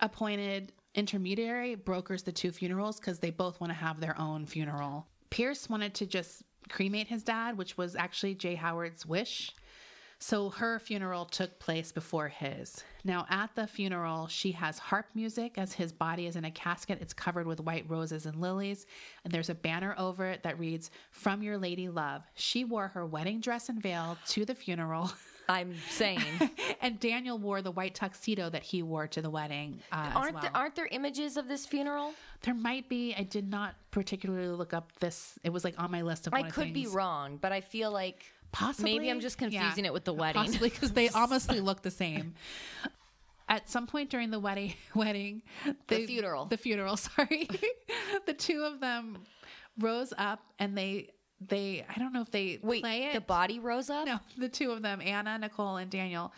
appointed 0.00 0.72
intermediary 0.94 1.74
brokers 1.74 2.22
the 2.22 2.32
two 2.32 2.50
funerals 2.50 2.98
because 2.98 3.18
they 3.18 3.30
both 3.30 3.60
want 3.60 3.70
to 3.70 3.78
have 3.78 4.00
their 4.00 4.18
own 4.18 4.46
funeral. 4.46 5.06
Pierce 5.30 5.68
wanted 5.68 5.94
to 5.94 6.06
just 6.06 6.42
cremate 6.68 7.08
his 7.08 7.22
dad, 7.22 7.56
which 7.56 7.76
was 7.76 7.94
actually 7.94 8.34
Jay 8.34 8.54
Howard's 8.54 9.06
wish. 9.06 9.52
So 10.20 10.50
her 10.50 10.80
funeral 10.80 11.26
took 11.26 11.60
place 11.60 11.92
before 11.92 12.26
his. 12.26 12.82
Now, 13.04 13.24
at 13.30 13.54
the 13.54 13.68
funeral, 13.68 14.26
she 14.26 14.50
has 14.52 14.78
harp 14.78 15.06
music 15.14 15.56
as 15.56 15.72
his 15.72 15.92
body 15.92 16.26
is 16.26 16.34
in 16.34 16.44
a 16.44 16.50
casket. 16.50 16.98
It's 17.00 17.12
covered 17.12 17.46
with 17.46 17.60
white 17.60 17.88
roses 17.88 18.26
and 18.26 18.40
lilies. 18.40 18.86
And 19.22 19.32
there's 19.32 19.48
a 19.48 19.54
banner 19.54 19.94
over 19.96 20.26
it 20.26 20.42
that 20.42 20.58
reads, 20.58 20.90
From 21.12 21.40
Your 21.40 21.56
Lady 21.56 21.88
Love. 21.88 22.24
She 22.34 22.64
wore 22.64 22.88
her 22.88 23.06
wedding 23.06 23.40
dress 23.40 23.68
and 23.68 23.80
veil 23.80 24.18
to 24.28 24.44
the 24.44 24.56
funeral. 24.56 25.12
I'm 25.48 25.74
saying. 25.90 26.50
and 26.82 27.00
Daniel 27.00 27.38
wore 27.38 27.62
the 27.62 27.70
white 27.70 27.94
tuxedo 27.94 28.50
that 28.50 28.62
he 28.62 28.82
wore 28.82 29.06
to 29.08 29.22
the 29.22 29.30
wedding. 29.30 29.80
Uh, 29.90 30.10
aren't 30.14 30.34
well. 30.34 30.42
there, 30.42 30.50
aren't 30.54 30.74
there 30.74 30.88
images 30.90 31.36
of 31.36 31.48
this 31.48 31.64
funeral? 31.66 32.12
There 32.42 32.54
might 32.54 32.88
be. 32.88 33.14
I 33.16 33.22
did 33.22 33.48
not 33.48 33.74
particularly 33.90 34.48
look 34.48 34.74
up 34.74 34.92
this. 34.98 35.38
It 35.42 35.50
was 35.50 35.64
like 35.64 35.74
on 35.78 35.90
my 35.90 36.02
list 36.02 36.26
of. 36.26 36.34
I 36.34 36.40
one 36.40 36.48
of 36.48 36.54
could 36.54 36.72
be 36.74 36.86
wrong, 36.86 37.38
but 37.40 37.52
I 37.52 37.62
feel 37.62 37.90
like 37.90 38.24
Possibly. 38.52 38.94
Maybe 38.94 39.10
I'm 39.10 39.20
just 39.20 39.38
confusing 39.38 39.84
it 39.84 39.92
with 39.92 40.04
the 40.04 40.12
wedding. 40.12 40.42
Possibly 40.42 40.70
because 40.70 40.92
they 40.92 41.08
honestly 41.14 41.60
look 41.60 41.82
the 41.82 41.90
same. 41.90 42.34
At 43.48 43.68
some 43.68 43.86
point 43.86 44.10
during 44.10 44.30
the 44.30 44.40
wedding, 44.40 44.74
wedding, 44.94 45.42
they- 45.86 46.06
funeral. 46.06 46.46
the 46.46 46.56
funeral. 46.56 46.96
Sorry, 46.96 47.48
the 48.26 48.34
two 48.34 48.62
of 48.62 48.80
them 48.80 49.18
rose 49.78 50.12
up 50.18 50.40
and 50.58 50.76
they 50.76 51.10
they. 51.40 51.84
I 51.88 51.98
don't 51.98 52.12
know 52.12 52.22
if 52.22 52.30
they 52.30 52.58
wait, 52.62 52.82
play 52.82 53.04
it. 53.04 53.14
the 53.14 53.20
body 53.20 53.58
rose 53.58 53.90
up. 53.90 54.06
No, 54.06 54.18
the 54.36 54.48
two 54.48 54.70
of 54.70 54.82
them, 54.82 55.00
Anna, 55.00 55.38
Nicole, 55.38 55.76
and 55.76 55.90
Daniel, 55.90 56.32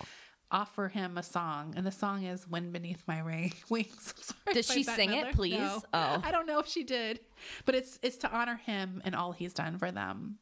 offer 0.51 0.89
him 0.89 1.17
a 1.17 1.23
song, 1.23 1.75
and 1.77 1.87
the 1.87 1.93
song 1.93 2.25
is 2.25 2.47
"Wind 2.49 2.73
Beneath 2.73 3.03
My 3.07 3.21
Ra- 3.21 3.49
Wings." 3.71 4.15
Sorry, 4.21 4.55
Does 4.55 4.71
she 4.71 4.83
sing 4.83 5.13
it, 5.13 5.35
please? 5.35 5.59
No. 5.59 5.83
Oh. 5.93 6.23
I 6.25 6.31
don't 6.31 6.47
know 6.47 6.59
if 6.59 6.67
she 6.67 6.85
did, 6.85 7.21
but 7.65 7.75
it's 7.75 7.99
it's 8.03 8.17
to 8.19 8.31
honor 8.31 8.57
him 8.57 9.01
and 9.05 9.15
all 9.15 9.33
he's 9.33 9.53
done 9.55 9.79
for 9.79 9.91
them. 9.91 10.39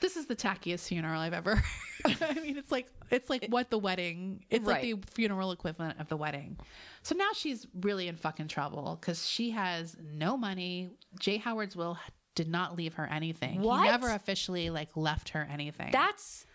This 0.00 0.16
is 0.16 0.26
the 0.26 0.36
tackiest 0.36 0.88
funeral 0.88 1.20
I've 1.20 1.32
ever. 1.32 1.62
I 2.04 2.34
mean, 2.34 2.58
it's 2.58 2.70
like 2.70 2.88
it's 3.10 3.30
like 3.30 3.46
what 3.48 3.70
the 3.70 3.78
wedding. 3.78 4.44
It's 4.50 4.66
like 4.66 4.82
the 4.82 4.96
funeral 5.12 5.52
equivalent 5.52 5.98
of 6.00 6.08
the 6.08 6.16
wedding. 6.16 6.58
So 7.02 7.14
now 7.14 7.30
she's 7.34 7.66
really 7.80 8.08
in 8.08 8.16
fucking 8.16 8.48
trouble 8.48 8.98
because 9.00 9.26
she 9.26 9.50
has 9.52 9.96
no 10.12 10.36
money. 10.36 10.90
Jay 11.18 11.38
Howard's 11.38 11.76
will 11.76 11.96
did 12.34 12.48
not 12.48 12.76
leave 12.76 12.94
her 12.94 13.06
anything. 13.06 13.60
What? 13.62 13.84
He 13.84 13.90
never 13.90 14.10
officially 14.10 14.70
like 14.70 14.96
left 14.96 15.30
her 15.30 15.46
anything. 15.50 15.90
That's 15.92 16.46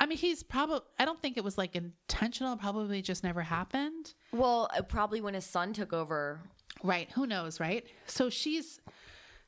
I 0.00 0.06
mean, 0.06 0.18
he's 0.18 0.42
probably. 0.44 0.80
I 0.98 1.04
don't 1.04 1.20
think 1.20 1.36
it 1.36 1.42
was 1.42 1.58
like 1.58 1.74
intentional. 1.74 2.56
Probably 2.56 3.02
just 3.02 3.24
never 3.24 3.42
happened. 3.42 4.14
well, 4.32 4.70
probably 4.88 5.20
when 5.20 5.34
his 5.34 5.44
son 5.44 5.72
took 5.72 5.92
over. 5.92 6.40
Right. 6.84 7.10
Who 7.12 7.26
knows, 7.26 7.58
right? 7.58 7.84
So 8.06 8.30
she's 8.30 8.80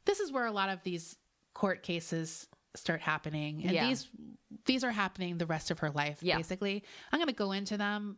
this 0.07 0.19
is 0.19 0.33
where 0.33 0.47
a 0.47 0.51
lot 0.53 0.69
of 0.69 0.83
these 0.83 1.17
court 1.55 1.83
cases 1.85 2.49
start 2.75 3.01
happening. 3.01 3.63
And 3.63 3.73
Yeah. 3.73 3.87
these 3.89 4.09
these 4.67 4.83
are 4.83 4.91
happening 4.91 5.39
the 5.39 5.47
rest 5.47 5.71
of 5.71 5.79
her 5.81 5.91
life, 5.91 6.19
Yeah. 6.21 6.37
basically. 6.37 6.83
I'm 7.13 7.21
gonna 7.21 7.33
go 7.33 7.53
into 7.53 7.77
them. 7.77 8.17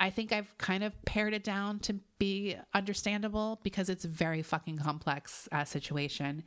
I 0.00 0.10
think 0.10 0.32
I've 0.32 0.56
kind 0.58 0.82
of 0.82 0.92
pared 1.04 1.34
it 1.34 1.44
down 1.44 1.78
to 1.80 1.94
be 2.18 2.56
understandable 2.74 3.60
because 3.62 3.88
it's 3.88 4.04
a 4.04 4.08
very 4.08 4.42
fucking 4.42 4.78
complex 4.78 5.48
uh, 5.52 5.64
situation. 5.64 6.42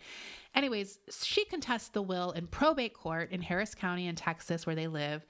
Anyways, 0.53 0.99
she 1.09 1.45
contests 1.45 1.89
the 1.89 2.01
will 2.01 2.31
in 2.31 2.47
probate 2.47 2.93
court 2.93 3.31
in 3.31 3.41
Harris 3.41 3.73
County 3.73 4.07
in 4.07 4.15
Texas, 4.15 4.65
where 4.65 4.75
they 4.75 4.87
live 4.87 5.25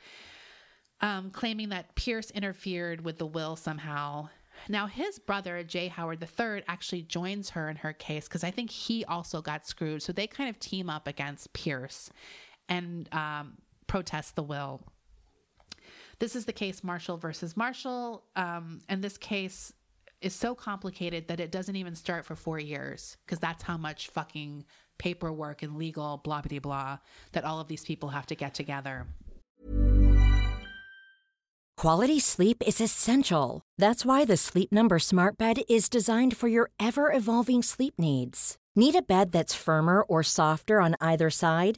um, 1.01 1.29
claiming 1.29 1.69
that 1.69 1.93
Pierce 1.95 2.31
interfered 2.31 3.01
with 3.01 3.17
the 3.19 3.25
will 3.25 3.55
somehow. 3.55 4.29
Now, 4.67 4.87
his 4.87 5.19
brother, 5.19 5.63
Jay 5.63 5.87
Howard 5.87 6.23
III, 6.23 6.63
actually 6.67 7.03
joins 7.03 7.51
her 7.51 7.69
in 7.69 7.77
her 7.77 7.93
case 7.93 8.27
because 8.27 8.43
I 8.43 8.49
think 8.51 8.71
he 8.71 9.05
also 9.05 9.41
got 9.41 9.67
screwed. 9.67 10.01
So 10.01 10.11
they 10.11 10.25
kind 10.25 10.49
of 10.49 10.59
team 10.59 10.89
up 10.89 11.07
against 11.07 11.53
Pierce 11.53 12.09
and 12.67 13.07
um, 13.13 13.57
protest 13.85 14.35
the 14.35 14.43
will. 14.43 14.81
This 16.19 16.35
is 16.35 16.45
the 16.45 16.53
case 16.53 16.83
Marshall 16.83 17.17
versus 17.17 17.55
Marshall. 17.55 18.23
Um, 18.35 18.79
and 18.89 19.03
this 19.03 19.17
case 19.17 19.73
is 20.21 20.33
so 20.33 20.55
complicated 20.55 21.27
that 21.27 21.39
it 21.39 21.51
doesn't 21.51 21.75
even 21.75 21.95
start 21.95 22.25
for 22.25 22.35
four 22.35 22.59
years 22.59 23.17
because 23.25 23.39
that's 23.39 23.63
how 23.63 23.77
much 23.77 24.07
fucking 24.09 24.65
paperwork 24.97 25.61
and 25.61 25.77
legal 25.77 26.17
blah, 26.23 26.41
blah, 26.41 26.59
blah 26.59 26.97
that 27.33 27.43
all 27.43 27.59
of 27.59 27.67
these 27.67 27.85
people 27.85 28.09
have 28.09 28.25
to 28.25 28.35
get 28.35 28.55
together. 28.55 29.05
Quality 31.77 32.19
sleep 32.19 32.63
is 32.65 32.81
essential. 32.81 33.61
That's 33.77 34.03
why 34.03 34.25
the 34.25 34.37
Sleep 34.37 34.71
Number 34.71 34.97
Smart 34.97 35.37
Bed 35.37 35.59
is 35.69 35.89
designed 35.89 36.35
for 36.35 36.47
your 36.47 36.71
ever 36.79 37.13
evolving 37.13 37.61
sleep 37.61 37.93
needs. 37.99 38.57
Need 38.75 38.95
a 38.95 39.03
bed 39.03 39.31
that's 39.31 39.53
firmer 39.53 40.01
or 40.01 40.23
softer 40.23 40.81
on 40.81 40.95
either 40.99 41.29
side? 41.29 41.77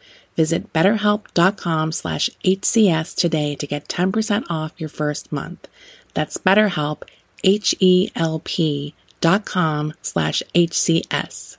Visit 0.35 0.71
betterhelp.com 0.73 1.91
slash 1.91 2.29
HCS 2.43 3.15
today 3.15 3.55
to 3.55 3.67
get 3.67 3.87
10% 3.87 4.45
off 4.49 4.73
your 4.77 4.89
first 4.89 5.31
month. 5.31 5.67
That's 6.13 6.37
BetterHelp, 6.37 7.03
H-E-L-P 7.43 8.93
dot 9.19 9.45
com 9.45 9.93
slash 10.01 10.43
HCS. 10.53 11.57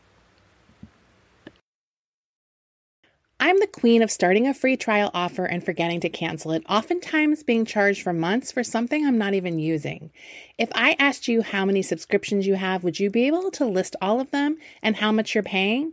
I'm 3.44 3.58
the 3.58 3.66
queen 3.66 4.02
of 4.02 4.10
starting 4.12 4.46
a 4.46 4.54
free 4.54 4.76
trial 4.76 5.10
offer 5.12 5.44
and 5.44 5.64
forgetting 5.64 5.98
to 6.02 6.08
cancel 6.08 6.52
it, 6.52 6.62
oftentimes 6.68 7.42
being 7.42 7.64
charged 7.64 8.00
for 8.00 8.12
months 8.12 8.52
for 8.52 8.62
something 8.62 9.04
I'm 9.04 9.18
not 9.18 9.34
even 9.34 9.58
using. 9.58 10.12
If 10.58 10.68
I 10.76 10.94
asked 11.00 11.26
you 11.26 11.42
how 11.42 11.64
many 11.64 11.82
subscriptions 11.82 12.46
you 12.46 12.54
have, 12.54 12.84
would 12.84 13.00
you 13.00 13.10
be 13.10 13.26
able 13.26 13.50
to 13.50 13.64
list 13.64 13.96
all 14.00 14.20
of 14.20 14.30
them 14.30 14.58
and 14.80 14.94
how 14.94 15.10
much 15.10 15.34
you're 15.34 15.42
paying? 15.42 15.92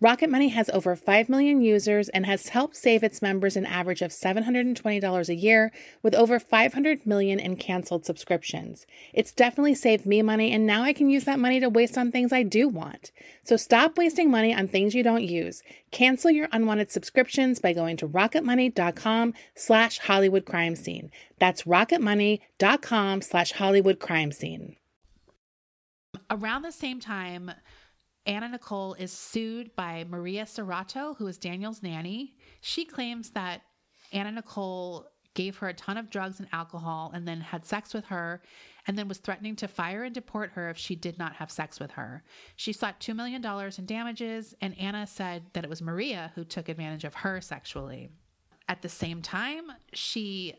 Rocket 0.00 0.28
Money 0.28 0.48
has 0.48 0.68
over 0.70 0.96
5 0.96 1.28
million 1.28 1.62
users 1.62 2.08
and 2.08 2.26
has 2.26 2.48
helped 2.48 2.76
save 2.76 3.04
its 3.04 3.22
members 3.22 3.56
an 3.56 3.64
average 3.64 4.02
of 4.02 4.10
$720 4.10 5.28
a 5.28 5.34
year 5.34 5.70
with 6.02 6.16
over 6.16 6.40
500 6.40 7.06
million 7.06 7.38
in 7.38 7.54
canceled 7.54 8.04
subscriptions. 8.04 8.86
It's 9.12 9.32
definitely 9.32 9.76
saved 9.76 10.04
me 10.04 10.20
money 10.20 10.50
and 10.50 10.66
now 10.66 10.82
I 10.82 10.92
can 10.92 11.08
use 11.08 11.24
that 11.24 11.38
money 11.38 11.60
to 11.60 11.68
waste 11.68 11.96
on 11.96 12.10
things 12.10 12.32
I 12.32 12.42
do 12.42 12.68
want. 12.68 13.12
So 13.44 13.56
stop 13.56 13.96
wasting 13.96 14.32
money 14.32 14.52
on 14.52 14.66
things 14.66 14.96
you 14.96 15.04
don't 15.04 15.22
use. 15.22 15.62
Cancel 15.92 16.32
your 16.32 16.48
unwanted 16.50 16.90
subscriptions 16.90 17.60
by 17.60 17.72
going 17.72 17.96
to 17.98 18.08
rocketmoney.com 18.08 19.32
slash 19.54 20.00
Hollywood 20.00 20.44
crime 20.44 20.74
scene. 20.74 21.12
That's 21.38 21.62
rocketmoney.com 21.62 23.22
slash 23.22 23.52
Hollywood 23.52 24.00
crime 24.00 24.32
scene. 24.32 24.74
Around 26.30 26.62
the 26.62 26.72
same 26.72 27.00
time, 27.00 27.52
Anna 28.26 28.48
Nicole 28.48 28.94
is 28.94 29.12
sued 29.12 29.74
by 29.76 30.04
Maria 30.08 30.44
Cerrato, 30.44 31.16
who 31.16 31.26
is 31.26 31.38
Daniel's 31.38 31.82
nanny. 31.82 32.36
She 32.60 32.84
claims 32.84 33.30
that 33.30 33.62
Anna 34.12 34.32
Nicole 34.32 35.06
gave 35.34 35.56
her 35.58 35.68
a 35.68 35.74
ton 35.74 35.96
of 35.96 36.10
drugs 36.10 36.38
and 36.38 36.48
alcohol 36.52 37.10
and 37.12 37.26
then 37.26 37.40
had 37.40 37.66
sex 37.66 37.92
with 37.92 38.06
her 38.06 38.40
and 38.86 38.96
then 38.96 39.08
was 39.08 39.18
threatening 39.18 39.56
to 39.56 39.68
fire 39.68 40.04
and 40.04 40.14
deport 40.14 40.52
her 40.52 40.70
if 40.70 40.78
she 40.78 40.94
did 40.94 41.18
not 41.18 41.34
have 41.34 41.50
sex 41.50 41.80
with 41.80 41.90
her. 41.92 42.22
She 42.56 42.72
sought 42.72 43.00
$2 43.00 43.16
million 43.16 43.44
in 43.44 43.86
damages, 43.86 44.54
and 44.60 44.78
Anna 44.78 45.06
said 45.06 45.44
that 45.52 45.64
it 45.64 45.70
was 45.70 45.82
Maria 45.82 46.32
who 46.34 46.44
took 46.44 46.68
advantage 46.68 47.04
of 47.04 47.14
her 47.14 47.40
sexually. 47.40 48.10
At 48.68 48.82
the 48.82 48.88
same 48.88 49.22
time, 49.22 49.64
she 49.92 50.54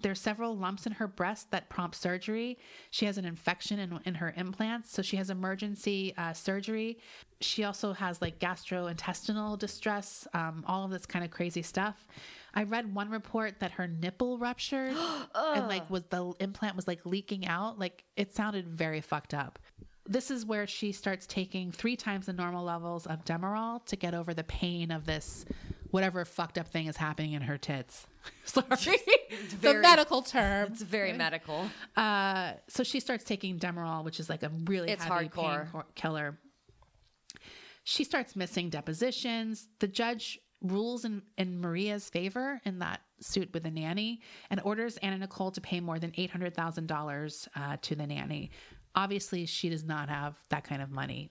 there's 0.00 0.20
several 0.20 0.56
lumps 0.56 0.86
in 0.86 0.92
her 0.92 1.08
breast 1.08 1.50
that 1.50 1.68
prompt 1.68 1.96
surgery. 1.96 2.58
She 2.90 3.06
has 3.06 3.18
an 3.18 3.24
infection 3.24 3.78
in, 3.78 3.98
in 4.04 4.14
her 4.14 4.32
implants, 4.36 4.92
so 4.92 5.02
she 5.02 5.16
has 5.16 5.28
emergency 5.28 6.14
uh, 6.16 6.32
surgery. 6.32 6.98
She 7.40 7.64
also 7.64 7.92
has 7.92 8.22
like 8.22 8.38
gastrointestinal 8.38 9.58
distress, 9.58 10.26
um, 10.34 10.64
all 10.66 10.84
of 10.84 10.90
this 10.90 11.06
kind 11.06 11.24
of 11.24 11.30
crazy 11.30 11.62
stuff. 11.62 12.06
I 12.54 12.62
read 12.64 12.94
one 12.94 13.10
report 13.10 13.60
that 13.60 13.72
her 13.72 13.86
nipple 13.88 14.38
ruptured 14.38 14.96
and 15.34 15.68
like 15.68 15.88
was 15.90 16.04
the 16.10 16.32
implant 16.40 16.76
was 16.76 16.86
like 16.86 17.04
leaking 17.04 17.46
out. 17.46 17.78
Like 17.78 18.04
it 18.16 18.34
sounded 18.34 18.68
very 18.68 19.00
fucked 19.00 19.34
up. 19.34 19.58
This 20.06 20.30
is 20.30 20.46
where 20.46 20.66
she 20.66 20.92
starts 20.92 21.26
taking 21.26 21.70
three 21.70 21.94
times 21.94 22.26
the 22.26 22.32
normal 22.32 22.64
levels 22.64 23.06
of 23.06 23.24
Demerol 23.24 23.84
to 23.86 23.96
get 23.96 24.14
over 24.14 24.32
the 24.32 24.44
pain 24.44 24.90
of 24.90 25.04
this 25.04 25.44
whatever 25.90 26.24
fucked 26.24 26.58
up 26.58 26.68
thing 26.68 26.86
is 26.86 26.96
happening 26.96 27.32
in 27.32 27.42
her 27.42 27.58
tits. 27.58 28.06
Sorry, 28.44 28.66
very- 28.68 29.74
the 29.74 29.80
medical 29.80 30.22
term. 30.22 30.72
It's 30.72 30.82
very 30.82 31.12
medical. 31.24 31.66
Uh, 31.96 32.52
so 32.68 32.82
she 32.82 33.00
starts 33.00 33.24
taking 33.24 33.58
Demerol, 33.58 34.04
which 34.04 34.20
is 34.20 34.28
like 34.28 34.42
a 34.42 34.50
really 34.66 34.90
It's 34.90 35.04
heavy 35.04 35.28
hardcore. 35.28 35.72
pain 35.72 35.82
killer. 35.94 36.38
She 37.84 38.04
starts 38.04 38.36
missing 38.36 38.68
depositions. 38.70 39.66
The 39.78 39.88
judge 39.88 40.38
rules 40.60 41.04
in, 41.04 41.22
in 41.38 41.60
Maria's 41.60 42.10
favor 42.10 42.60
in 42.64 42.80
that 42.80 43.00
suit 43.20 43.50
with 43.54 43.62
the 43.62 43.70
nanny 43.70 44.20
and 44.50 44.60
orders 44.64 44.96
Anna 44.98 45.18
Nicole 45.18 45.52
to 45.52 45.60
pay 45.60 45.80
more 45.80 45.98
than 45.98 46.10
$800,000 46.12 47.48
uh, 47.56 47.76
to 47.82 47.94
the 47.94 48.06
nanny. 48.06 48.50
Obviously, 48.94 49.46
she 49.46 49.68
does 49.68 49.84
not 49.84 50.08
have 50.08 50.34
that 50.50 50.64
kind 50.64 50.82
of 50.82 50.90
money. 50.90 51.30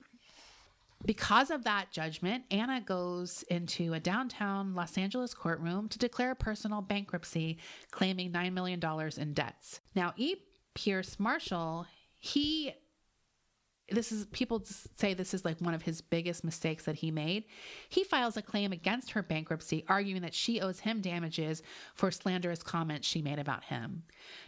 Because 1.05 1.51
of 1.51 1.63
that 1.63 1.91
judgment, 1.91 2.43
Anna 2.49 2.81
goes 2.81 3.43
into 3.43 3.93
a 3.93 3.99
downtown 3.99 4.73
Los 4.73 4.97
Angeles 4.97 5.33
courtroom 5.33 5.87
to 5.89 5.99
declare 5.99 6.35
personal 6.35 6.81
bankruptcy, 6.81 7.59
claiming 7.91 8.31
$9 8.31 8.53
million 8.53 8.81
in 9.17 9.33
debts. 9.33 9.79
Now, 9.95 10.13
E. 10.17 10.35
Pierce 10.73 11.19
Marshall, 11.19 11.87
he 12.19 12.73
this 13.89 14.11
is 14.11 14.25
people 14.27 14.61
say 14.65 15.13
this 15.13 15.33
is 15.33 15.45
like 15.45 15.59
one 15.61 15.73
of 15.73 15.81
his 15.81 16.01
biggest 16.01 16.43
mistakes 16.43 16.83
that 16.83 16.95
he 16.95 17.09
made. 17.09 17.45
He 17.87 18.03
files 18.03 18.35
a 18.35 18.41
claim 18.41 18.73
against 18.73 19.11
her 19.11 19.23
bankruptcy, 19.23 19.85
arguing 19.87 20.23
that 20.23 20.33
she 20.33 20.59
owes 20.59 20.81
him 20.81 20.99
damages 20.99 21.63
for 21.95 22.11
slanderous 22.11 22.61
comments 22.61 23.07
she 23.07 23.21
made 23.21 23.39
about 23.39 23.63
him. 23.63 24.03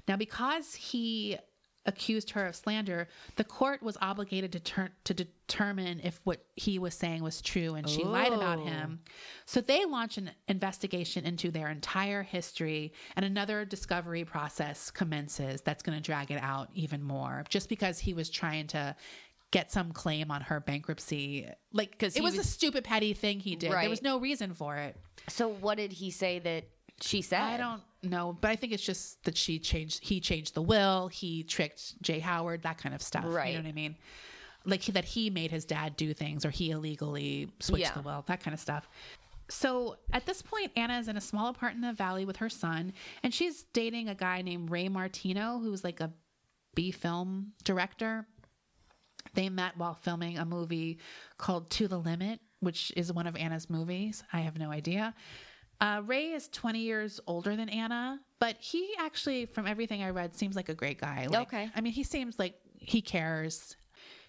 Now, 0.08 0.18
because 0.18 0.76
he 0.76 1.38
accused 1.86 2.32
her 2.32 2.46
of 2.46 2.56
slander, 2.56 3.08
the 3.36 3.44
court 3.44 3.82
was 3.82 3.98
obligated 4.02 4.52
to 4.52 4.60
turn 4.60 4.92
to 5.06 5.14
determine 5.14 6.00
if 6.04 6.20
what 6.24 6.46
he 6.56 6.78
was 6.78 6.94
saying 6.94 7.24
was 7.24 7.42
true 7.42 7.76
and 7.76 7.90
she 7.90 8.04
lied 8.04 8.34
about 8.34 8.60
oh. 8.60 8.66
him. 8.66 9.00
So 9.46 9.62
they 9.62 9.86
launch 9.86 10.18
an 10.18 10.32
investigation 10.48 11.26
into 11.26 11.52
their 11.52 11.70
entire 11.70 12.22
history 12.22 12.94
and 13.16 13.26
another 13.26 13.66
discovery 13.66 14.26
process 14.26 14.92
commences 14.92 15.62
that's 15.62 15.82
going 15.82 15.98
to 15.98 16.04
drag 16.04 16.32
it 16.32 16.42
out 16.42 16.70
even 16.74 17.02
more 17.02 17.44
just 17.50 17.70
because 17.70 18.00
he 18.00 18.14
was 18.14 18.30
trying 18.30 18.68
to 18.68 18.96
get 19.52 19.72
some 19.72 19.92
claim 19.92 20.30
on 20.30 20.42
her 20.42 20.60
bankruptcy 20.60 21.48
like 21.74 21.98
cuz 21.98 22.16
it 22.16 22.20
he 22.20 22.22
was, 22.22 22.38
a 22.38 22.44
stupid 22.44 22.84
petty 22.84 23.14
thing 23.14 23.40
he 23.40 23.56
did. 23.56 23.72
There 23.72 23.90
was 23.90 24.04
no 24.04 24.20
reason 24.20 24.54
for 24.54 24.78
it. 24.78 24.96
So 25.28 25.48
what 25.48 25.78
did 25.78 25.94
he 25.94 26.12
say 26.12 26.40
that 26.40 26.66
she 27.02 27.22
said? 27.22 27.42
I 27.42 27.58
don't 27.58 27.82
know, 28.04 28.38
but 28.40 28.52
I 28.52 28.56
think 28.56 28.74
it's 28.74 28.84
just 28.84 29.24
that 29.26 29.38
she 29.38 29.60
changed. 29.60 30.04
He 30.04 30.20
changed 30.20 30.54
the 30.54 30.62
will. 30.62 31.08
He 31.08 31.44
tricked 31.44 32.02
Jay 32.02 32.20
Howard, 32.20 32.64
that 32.64 32.78
kind 32.78 32.96
of 32.96 33.02
stuff. 33.02 33.26
Right. 33.28 33.50
You 33.54 33.58
know 33.60 33.64
what 33.64 33.70
I 33.70 33.74
mean? 33.74 33.96
Like 34.66 34.82
he, 34.82 34.92
that 34.92 35.06
he 35.06 35.30
made 35.30 35.52
his 35.52 35.66
dad 35.66 35.96
do 35.96 36.14
things, 36.14 36.46
or 36.46 36.50
he 36.50 36.72
illegally 36.72 37.50
switched 37.60 37.82
Yeah. 37.88 37.94
the 37.94 38.02
will, 38.02 38.24
that 38.28 38.42
kind 38.42 38.54
of 38.54 38.60
stuff. 38.60 38.88
So 39.50 39.98
at 40.14 40.26
this 40.26 40.42
point, 40.42 40.72
Anna 40.76 41.00
is 41.00 41.08
in 41.08 41.18
a 41.18 41.22
small 41.22 41.48
apartment 41.48 41.84
in 41.84 41.90
the 41.90 41.96
valley 41.96 42.24
with 42.26 42.38
her 42.38 42.50
son, 42.50 42.94
and 43.24 43.34
she's 43.34 43.64
dating 43.74 44.08
a 44.10 44.16
guy 44.16 44.42
named 44.42 44.70
Ray 44.70 44.90
Martino, 44.90 45.60
who's 45.60 45.84
like 45.84 46.00
a 46.02 46.12
B 46.76 46.92
film 46.92 47.54
director. 47.64 48.28
They 49.34 49.50
met 49.50 49.78
while 49.78 49.96
filming 49.96 50.38
a 50.38 50.46
movie 50.46 51.00
called 51.38 51.70
To 51.72 51.88
the 51.88 51.98
Limit, 51.98 52.40
which 52.60 52.92
is 52.96 53.12
one 53.12 53.28
of 53.28 53.36
Anna's 53.36 53.70
movies. 53.70 54.24
I 54.34 54.42
have 54.42 54.58
no 54.58 54.72
idea. 54.72 55.14
Uh, 55.82 56.02
Ray 56.06 56.32
is 56.32 56.48
20 56.50 56.80
years 56.80 57.20
older 57.26 57.56
than 57.56 57.70
Anna, 57.70 58.20
but 58.40 58.58
he 58.60 58.90
actually, 59.00 59.46
from 59.46 59.66
everything 59.66 60.04
I 60.04 60.10
read, 60.10 60.36
seems 60.36 60.56
like 60.56 60.70
a 60.70 60.74
great 60.74 61.00
guy. 61.00 61.28
Like, 61.30 61.42
Okay. 61.54 61.70
I 61.76 61.82
mean, 61.82 61.94
he 61.94 62.04
seems 62.04 62.38
like 62.38 62.56
he 62.76 63.02
cares. 63.02 63.76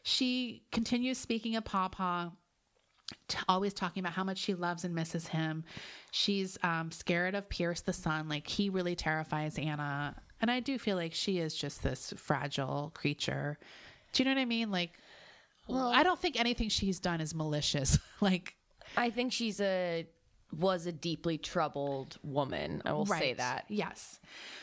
She 0.02 0.62
continues 0.70 1.18
speaking 1.18 1.56
of 1.56 1.64
Papa, 1.64 2.32
t- 3.26 3.38
always 3.48 3.74
talking 3.74 4.00
about 4.00 4.12
how 4.12 4.22
much 4.24 4.38
she 4.38 4.54
loves 4.54 4.84
and 4.84 4.94
misses 4.94 5.26
him. 5.28 5.64
She's 6.12 6.56
um, 6.62 6.92
scared 6.92 7.34
of 7.34 7.48
Pierce 7.48 7.80
the 7.80 7.92
son. 7.92 8.28
Like, 8.28 8.46
he 8.46 8.70
really 8.70 8.94
terrifies 8.94 9.58
Anna. 9.58 10.14
And 10.40 10.50
I 10.50 10.60
do 10.60 10.78
feel 10.78 10.96
like 10.96 11.14
she 11.14 11.38
is 11.38 11.54
just 11.54 11.82
this 11.82 12.14
fragile 12.16 12.92
creature. 12.94 13.58
Do 14.12 14.22
you 14.22 14.28
know 14.28 14.34
what 14.36 14.40
I 14.40 14.46
mean? 14.46 14.70
Like, 14.70 14.92
well, 15.66 15.88
I 15.88 16.02
don't 16.04 16.18
think 16.18 16.38
anything 16.38 16.68
she's 16.68 16.98
done 17.00 17.20
is 17.20 17.34
malicious. 17.34 17.98
like, 18.20 18.54
I 18.96 19.10
think 19.10 19.32
she's 19.32 19.60
a 19.60 20.06
was 20.52 20.86
a 20.86 20.92
deeply 20.92 21.38
troubled 21.38 22.18
woman. 22.22 22.82
I 22.84 22.92
will 22.92 23.06
say 23.06 23.34
that. 23.34 23.64
Yes. 23.68 24.18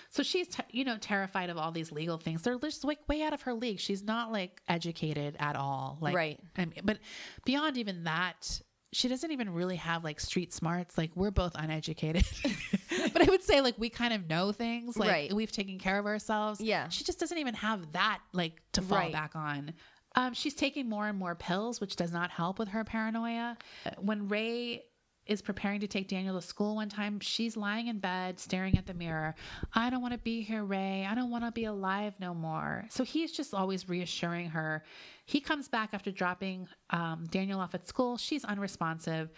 So 0.09 0.23
she's, 0.23 0.47
you 0.71 0.83
know, 0.83 0.97
terrified 0.97 1.49
of 1.49 1.57
all 1.57 1.71
these 1.71 1.91
legal 1.91 2.17
things. 2.17 2.41
They're 2.41 2.57
just 2.59 2.83
like 2.83 2.99
way 3.07 3.21
out 3.23 3.33
of 3.33 3.41
her 3.43 3.53
league. 3.53 3.79
She's 3.79 4.03
not 4.03 4.31
like 4.31 4.61
educated 4.67 5.35
at 5.39 5.55
all. 5.55 5.97
Like, 6.01 6.15
Right. 6.15 6.39
I 6.57 6.65
mean, 6.65 6.81
but 6.83 6.99
beyond 7.45 7.77
even 7.77 8.05
that, 8.05 8.61
she 8.93 9.07
doesn't 9.09 9.31
even 9.31 9.49
really 9.49 9.75
have 9.75 10.03
like 10.03 10.19
street 10.19 10.53
smarts. 10.53 10.97
Like 10.97 11.11
we're 11.15 11.29
both 11.31 11.51
uneducated, 11.55 12.25
but 13.13 13.21
I 13.21 13.25
would 13.29 13.43
say 13.43 13.59
like 13.61 13.75
we 13.77 13.89
kind 13.89 14.13
of 14.13 14.27
know 14.29 14.51
things. 14.53 14.95
Like 14.97 15.09
Right. 15.11 15.33
we've 15.33 15.51
taken 15.51 15.77
care 15.77 15.99
of 15.99 16.05
ourselves. 16.05 16.61
Yeah. 16.61 16.87
She 16.89 17.03
just 17.03 17.19
doesn't 17.19 17.37
even 17.37 17.53
have 17.55 17.91
that 17.91 18.19
like 18.33 18.61
to 18.73 18.81
fall 18.81 18.97
Right. 18.99 19.11
back 19.11 19.35
on. 19.35 19.73
Um, 20.15 20.33
she's 20.33 20.55
taking 20.55 20.89
more 20.89 21.07
and 21.07 21.19
more 21.19 21.35
pills, 21.35 21.79
which 21.79 21.95
does 21.95 22.11
not 22.11 22.31
help 22.31 22.57
with 22.57 22.69
her 22.69 22.83
paranoia. 22.83 23.57
When 23.99 24.29
Ray 24.29 24.85
is 25.27 25.41
preparing 25.41 25.79
to 25.81 25.87
take 25.87 26.07
Daniel 26.07 26.39
to 26.39 26.45
school 26.45 26.75
one 26.75 26.89
time, 26.89 27.19
she's 27.19 27.55
lying 27.57 27.87
in 27.87 27.99
bed 27.99 28.39
staring 28.39 28.77
at 28.77 28.85
the 28.87 28.93
mirror. 28.93 29.35
I 29.73 29.89
don't 29.89 30.01
want 30.01 30.13
to 30.13 30.19
be 30.19 30.41
here, 30.41 30.63
Ray. 30.63 31.05
I 31.09 31.15
don't 31.15 31.29
want 31.29 31.43
to 31.43 31.51
be 31.51 31.65
alive 31.65 32.13
no 32.19 32.33
more. 32.33 32.85
So 32.89 33.03
he's 33.03 33.31
just 33.31 33.53
always 33.53 33.87
reassuring 33.89 34.49
her. 34.49 34.83
He 35.25 35.39
comes 35.39 35.67
back 35.67 35.89
after 35.93 36.11
dropping 36.11 36.67
um, 36.89 37.25
Daniel 37.29 37.59
off 37.59 37.75
at 37.75 37.87
school. 37.87 38.17
She's 38.17 38.45
unresponsive. 38.45 39.29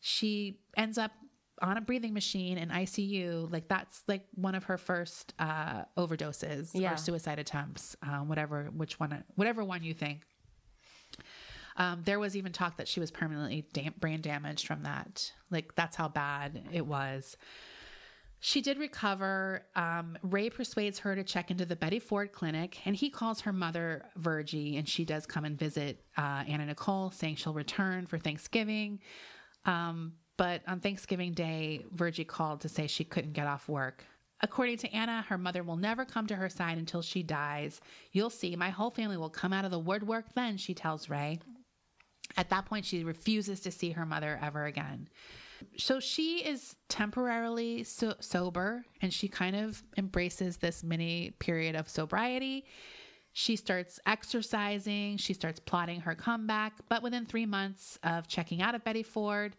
She 0.00 0.60
ends 0.76 0.98
up 0.98 1.12
on 1.62 1.76
a 1.76 1.80
breathing 1.80 2.14
machine 2.14 2.56
in 2.56 2.70
ICU. 2.70 3.50
Like 3.52 3.68
that's 3.68 4.02
like 4.08 4.24
one 4.34 4.54
of 4.54 4.64
her 4.64 4.78
first 4.78 5.34
uh, 5.38 5.82
overdoses 5.98 6.70
Yeah. 6.72 6.94
or 6.94 6.96
suicide 6.96 7.38
attempts, 7.38 7.96
um, 8.02 8.28
whatever, 8.28 8.70
which 8.74 8.98
one, 8.98 9.22
whatever 9.34 9.62
one 9.62 9.82
you 9.82 9.92
think. 9.94 10.22
Um, 11.80 12.02
there 12.04 12.20
was 12.20 12.36
even 12.36 12.52
talk 12.52 12.76
that 12.76 12.88
she 12.88 13.00
was 13.00 13.10
permanently 13.10 13.64
dam- 13.72 13.94
brain 13.98 14.20
damaged 14.20 14.66
from 14.66 14.82
that. 14.82 15.32
Like 15.50 15.74
that's 15.76 15.96
how 15.96 16.08
bad 16.08 16.62
it 16.70 16.86
was. 16.86 17.38
She 18.38 18.60
did 18.60 18.78
recover. 18.78 19.64
Um, 19.74 20.18
Ray 20.22 20.50
persuades 20.50 20.98
her 20.98 21.14
to 21.14 21.24
check 21.24 21.50
into 21.50 21.64
the 21.64 21.76
Betty 21.76 21.98
Ford 21.98 22.32
clinic, 22.32 22.78
and 22.86 22.94
he 22.94 23.08
calls 23.08 23.40
her 23.40 23.52
mother 23.52 24.04
Virgie, 24.16 24.76
and 24.76 24.86
she 24.86 25.06
does 25.06 25.24
come 25.24 25.46
and 25.46 25.58
visit 25.58 26.04
uh, 26.18 26.44
Anna 26.46 26.66
Nicole, 26.66 27.12
saying 27.12 27.36
she'll 27.36 27.54
return 27.54 28.06
for 28.06 28.18
Thanksgiving. 28.18 29.00
Um, 29.64 30.12
but 30.36 30.60
on 30.68 30.80
Thanksgiving 30.80 31.32
Day, 31.32 31.86
Virgie 31.92 32.24
called 32.24 32.60
to 32.60 32.68
say 32.68 32.86
she 32.88 33.04
couldn't 33.04 33.32
get 33.32 33.46
off 33.46 33.68
work. 33.70 34.04
According 34.42 34.78
to 34.78 34.94
Anna, 34.94 35.24
her 35.28 35.38
mother 35.38 35.62
will 35.62 35.76
never 35.76 36.04
come 36.04 36.26
to 36.26 36.36
her 36.36 36.48
side 36.48 36.76
until 36.78 37.02
she 37.02 37.22
dies. 37.22 37.80
You'll 38.12 38.30
see, 38.30 38.54
my 38.56 38.70
whole 38.70 38.90
family 38.90 39.18
will 39.18 39.30
come 39.30 39.52
out 39.52 39.66
of 39.66 39.70
the 39.70 39.78
woodwork 39.78 40.34
then, 40.34 40.56
she 40.58 40.74
tells 40.74 41.10
Ray. 41.10 41.40
At 42.36 42.50
that 42.50 42.66
point, 42.66 42.84
she 42.84 43.04
refuses 43.04 43.60
to 43.60 43.70
see 43.70 43.90
her 43.90 44.06
mother 44.06 44.38
ever 44.42 44.64
again. 44.64 45.08
So 45.76 46.00
she 46.00 46.38
is 46.38 46.76
temporarily 46.88 47.84
so- 47.84 48.14
sober 48.20 48.84
and 49.02 49.12
she 49.12 49.28
kind 49.28 49.56
of 49.56 49.82
embraces 49.96 50.56
this 50.58 50.82
mini 50.82 51.32
period 51.38 51.76
of 51.76 51.88
sobriety. 51.88 52.64
She 53.32 53.54
starts 53.54 54.00
exercising, 54.06 55.16
she 55.16 55.34
starts 55.34 55.60
plotting 55.60 56.00
her 56.00 56.16
comeback, 56.16 56.72
but 56.88 57.02
within 57.02 57.26
three 57.26 57.46
months 57.46 57.96
of 58.02 58.26
checking 58.26 58.60
out 58.60 58.74
of 58.74 58.82
Betty 58.82 59.04
Ford, 59.04 59.54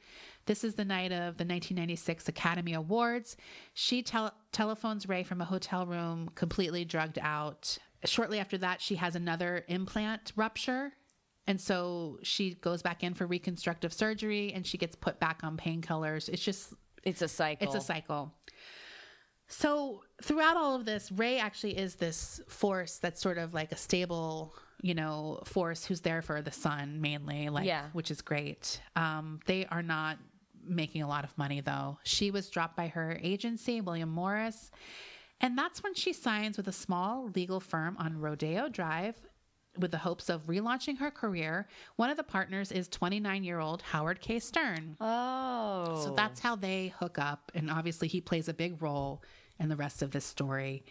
this 0.45 0.65
is 0.65 0.75
the 0.75 0.83
night 0.83 1.11
of 1.11 1.37
the 1.37 1.45
1996 1.45 2.27
Academy 2.27 2.73
Awards. 2.73 3.37
She 3.73 4.01
tel- 4.03 4.33
telephones 4.51 5.07
Ray 5.07 5.23
from 5.23 5.39
a 5.39 5.45
hotel 5.45 5.85
room, 5.85 6.29
completely 6.35 6.83
drugged 6.83 7.19
out. 7.19 7.77
Shortly 8.03 8.39
after 8.39 8.57
that, 8.57 8.81
she 8.81 8.95
has 8.95 9.15
another 9.15 9.63
implant 9.69 10.33
rupture 10.35 10.91
and 11.51 11.59
so 11.59 12.17
she 12.23 12.53
goes 12.55 12.81
back 12.81 13.03
in 13.03 13.13
for 13.13 13.27
reconstructive 13.27 13.91
surgery 13.91 14.53
and 14.53 14.65
she 14.65 14.77
gets 14.77 14.95
put 14.95 15.19
back 15.19 15.41
on 15.43 15.57
painkillers. 15.57 16.29
It's 16.29 16.41
just, 16.41 16.73
It's 17.03 17.21
a 17.21 17.27
cycle. 17.27 17.67
it's 17.67 17.75
a 17.75 17.81
cycle. 17.85 18.33
So 19.47 20.03
throughout 20.23 20.55
all 20.55 20.75
of 20.75 20.85
this, 20.85 21.11
Ray 21.11 21.37
actually 21.39 21.77
is 21.77 21.95
this 21.95 22.39
force 22.47 22.99
that's 22.99 23.21
sort 23.21 23.37
of 23.37 23.53
like 23.53 23.73
a 23.73 23.75
stable, 23.75 24.55
you 24.81 24.93
know, 24.93 25.41
force 25.43 25.83
who's 25.83 25.99
there 25.99 26.21
for 26.21 26.41
the 26.41 26.53
son 26.53 27.01
mainly, 27.01 27.49
like, 27.49 27.65
Yeah. 27.65 27.87
which 27.91 28.11
is 28.11 28.21
great. 28.21 28.79
Um, 28.95 29.41
they 29.45 29.65
are 29.65 29.83
not 29.83 30.19
making 30.63 31.01
a 31.01 31.07
lot 31.07 31.25
of 31.25 31.37
money 31.37 31.59
though. 31.59 31.97
She 32.03 32.31
was 32.31 32.49
dropped 32.49 32.77
by 32.77 32.87
her 32.87 33.19
agency, 33.21 33.81
William 33.81 34.09
Morris. 34.09 34.71
And 35.41 35.57
that's 35.57 35.83
when 35.83 35.95
she 35.95 36.13
signs 36.13 36.55
with 36.55 36.67
a 36.69 36.71
small 36.71 37.29
legal 37.35 37.59
firm 37.59 37.97
on 37.99 38.19
Rodeo 38.19 38.69
Drive 38.69 39.19
with 39.77 39.91
the 39.91 39.97
hopes 39.97 40.29
of 40.29 40.43
relaunching 40.47 40.97
her 40.99 41.11
career. 41.11 41.67
One 41.95 42.09
of 42.09 42.17
the 42.17 42.23
partners 42.23 42.71
is 42.71 42.87
29 42.87 43.43
year 43.43 43.59
old 43.59 43.81
Howard 43.81 44.19
K. 44.21 44.39
Stern. 44.39 44.97
Oh. 44.99 46.01
So 46.03 46.13
that's 46.15 46.39
how 46.39 46.55
they 46.55 46.93
hook 46.99 47.17
up. 47.17 47.51
And 47.55 47.69
obviously, 47.69 48.07
he 48.07 48.21
plays 48.21 48.47
a 48.49 48.53
big 48.53 48.81
role 48.81 49.21
in 49.59 49.69
the 49.69 49.75
rest 49.75 50.01
of 50.01 50.11
this 50.11 50.25
story. 50.25 50.83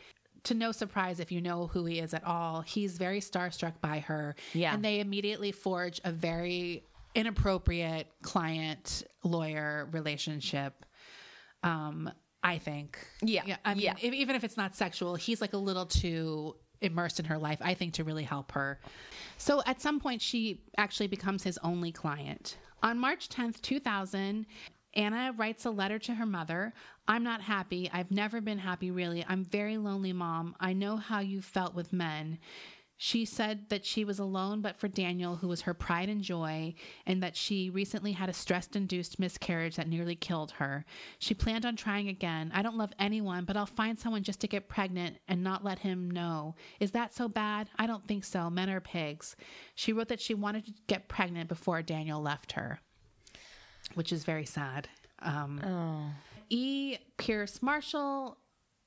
To 0.44 0.54
no 0.54 0.72
surprise, 0.72 1.20
if 1.20 1.30
you 1.30 1.42
know 1.42 1.66
who 1.66 1.84
he 1.84 1.98
is 1.98 2.14
at 2.14 2.24
all, 2.24 2.62
he's 2.62 2.96
very 2.96 3.20
starstruck 3.20 3.74
by 3.82 3.98
her. 4.00 4.34
Yeah. 4.54 4.72
And 4.72 4.82
they 4.82 5.00
immediately 5.00 5.52
forge 5.52 6.00
a 6.04 6.12
very 6.12 6.84
inappropriate 7.14 8.06
client 8.22 9.02
lawyer 9.22 9.88
relationship. 9.92 10.86
Um, 11.62 12.10
I 12.42 12.56
think. 12.56 12.98
Yeah. 13.20 13.42
yeah 13.44 13.56
I 13.66 13.74
mean, 13.74 13.82
Yeah. 13.84 13.94
if- 14.00 14.14
even 14.14 14.34
if 14.34 14.44
it's 14.44 14.56
not 14.56 14.74
sexual, 14.74 15.14
he's 15.14 15.42
like 15.42 15.52
a 15.52 15.58
little 15.58 15.84
too 15.84 16.56
immersed 16.80 17.18
in 17.18 17.26
her 17.26 17.38
life, 17.38 17.58
I 17.60 17.74
think, 17.74 17.94
to 17.94 18.04
really 18.04 18.24
help 18.24 18.52
her. 18.52 18.80
So 19.36 19.62
at 19.66 19.80
some 19.80 20.00
point, 20.00 20.22
she 20.22 20.62
actually 20.76 21.08
becomes 21.08 21.42
his 21.42 21.58
only 21.62 21.92
client. 21.92 22.56
On 22.82 22.98
March 22.98 23.28
10th, 23.28 23.60
2000, 23.60 24.46
Anna 24.94 25.32
writes 25.36 25.64
a 25.66 25.70
letter 25.70 25.98
to 26.00 26.14
her 26.14 26.26
mother. 26.26 26.72
I'm 27.06 27.22
not 27.22 27.40
happy. 27.40 27.90
I've 27.92 28.10
never 28.10 28.40
been 28.40 28.58
happy, 28.58 28.90
really. 28.90 29.24
I'm 29.28 29.44
very 29.44 29.76
lonely, 29.76 30.12
mom. 30.12 30.56
I 30.58 30.72
know 30.72 30.96
how 30.96 31.20
you 31.20 31.42
felt 31.42 31.74
with 31.74 31.92
men. 31.92 32.38
She 33.02 33.24
said 33.24 33.70
that 33.70 33.86
she 33.86 34.04
was 34.04 34.18
alone, 34.18 34.60
but 34.60 34.76
for 34.76 34.86
Daniel, 34.86 35.36
who 35.36 35.48
was 35.48 35.62
her 35.62 35.72
pride 35.72 36.10
and 36.10 36.20
joy, 36.20 36.74
and 37.06 37.22
that 37.22 37.34
she 37.34 37.70
recently 37.70 38.12
had 38.12 38.28
a 38.28 38.34
stress 38.34 38.68
induced 38.74 39.18
miscarriage 39.18 39.76
that 39.76 39.88
nearly 39.88 40.14
killed 40.14 40.50
her. 40.58 40.84
She 41.18 41.32
planned 41.32 41.64
on 41.64 41.76
trying 41.76 42.08
again. 42.08 42.52
I 42.54 42.60
don't 42.60 42.76
love 42.76 42.92
anyone, 42.98 43.46
but 43.46 43.56
I'll 43.56 43.64
find 43.64 43.98
someone 43.98 44.22
just 44.22 44.40
to 44.40 44.48
get 44.48 44.68
pregnant 44.68 45.16
and 45.26 45.42
not 45.42 45.64
let 45.64 45.78
him 45.78 46.10
know. 46.10 46.56
Is 46.78 46.90
that 46.90 47.14
so 47.14 47.26
bad? 47.26 47.70
I 47.78 47.86
don't 47.86 48.06
think 48.06 48.22
so. 48.22 48.50
Men 48.50 48.68
are 48.68 48.82
pigs. 48.82 49.34
She 49.74 49.94
wrote 49.94 50.08
that 50.08 50.20
she 50.20 50.34
wanted 50.34 50.66
to 50.66 50.74
get 50.86 51.08
pregnant 51.08 51.48
before 51.48 51.80
Daniel 51.80 52.20
left 52.20 52.52
her, 52.52 52.80
which 53.94 54.12
is 54.12 54.24
very 54.24 54.44
sad. 54.44 54.90
Um, 55.20 56.12
E. 56.50 56.98
Pierce 57.16 57.62
Marshall 57.62 58.36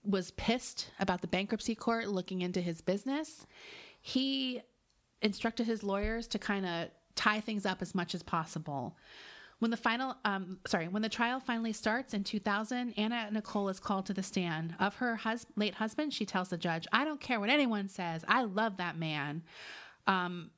was 0.06 0.30
pissed 0.32 0.92
about 1.00 1.22
the 1.22 1.28
bankruptcy 1.28 1.74
court 1.74 2.10
looking 2.10 2.42
into 2.42 2.62
his 2.62 2.82
business. 2.82 3.48
He 4.04 4.62
instructed 5.22 5.66
his 5.66 5.82
lawyers 5.82 6.28
to 6.28 6.38
kind 6.38 6.66
of 6.66 6.90
tie 7.16 7.40
things 7.40 7.66
up 7.66 7.82
as 7.82 7.96
much 7.96 8.14
as 8.14 8.22
possible. 8.22 8.98
When 9.60 9.72
the 9.72 9.78
final, 9.78 10.18
um, 10.26 10.60
sorry, 10.68 10.90
when 10.90 11.02
the 11.02 11.10
trial 11.10 11.40
finally 11.40 11.72
starts 11.72 12.14
in 12.14 12.26
2000, 12.26 12.94
Anna 12.98 13.30
Nicole 13.32 13.70
is 13.70 13.80
called 13.80 14.06
to 14.08 14.14
the 14.14 14.22
stand. 14.22 14.76
Of 14.78 14.96
her 14.96 15.16
hus- 15.16 15.46
late 15.56 15.76
husband, 15.76 16.14
she 16.14 16.26
tells 16.26 16.50
the 16.50 16.58
judge, 16.58 16.86
"I 16.92 17.06
don't 17.06 17.22
care 17.22 17.40
what 17.40 17.50
anyone 17.50 17.88
says. 17.88 18.26
I 18.28 18.44
love 18.44 18.76
that 18.78 18.98
man." 18.98 19.44
Um, 20.06 20.52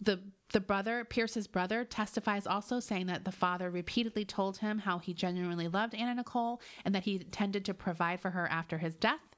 the 0.00 0.20
the 0.52 0.60
brother 0.60 1.04
Pierce's 1.04 1.48
brother 1.48 1.84
testifies 1.84 2.46
also 2.46 2.78
saying 2.78 3.06
that 3.06 3.24
the 3.24 3.32
father 3.32 3.68
repeatedly 3.68 4.24
told 4.24 4.58
him 4.58 4.78
how 4.78 4.98
he 4.98 5.12
genuinely 5.12 5.66
loved 5.66 5.92
Anna 5.96 6.14
Nicole 6.14 6.60
and 6.84 6.94
that 6.94 7.02
he 7.02 7.16
intended 7.16 7.64
to 7.64 7.74
provide 7.74 8.20
for 8.20 8.30
her 8.30 8.46
after 8.46 8.78
his 8.78 8.94
death. 8.94 9.35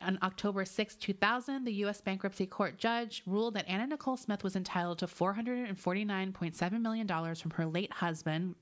On 0.00 0.16
October 0.22 0.64
6, 0.64 0.94
2000, 0.94 1.64
the 1.64 1.72
U.S. 1.74 2.00
bankruptcy 2.00 2.46
court 2.46 2.78
judge 2.78 3.22
ruled 3.26 3.54
that 3.54 3.68
Anna 3.68 3.84
Nicole 3.86 4.16
Smith 4.16 4.44
was 4.44 4.54
entitled 4.54 5.00
to 5.00 5.06
$449.7 5.06 6.80
million 6.80 7.34
from 7.34 7.50
her 7.52 7.66
late 7.66 7.92
husband. 7.94 8.54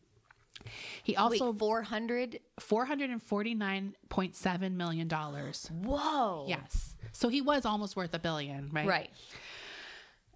He 1.03 1.15
also 1.15 1.51
Wait, 1.51 1.59
400? 1.59 2.41
$449.7 2.59 4.73
million. 4.73 5.09
Whoa. 5.09 6.47
Yes. 6.49 6.97
So 7.13 7.29
he 7.29 7.43
was 7.43 7.67
almost 7.67 7.97
worth 7.97 8.15
a 8.15 8.19
billion, 8.19 8.71
right? 8.73 8.87
Right. 8.87 9.11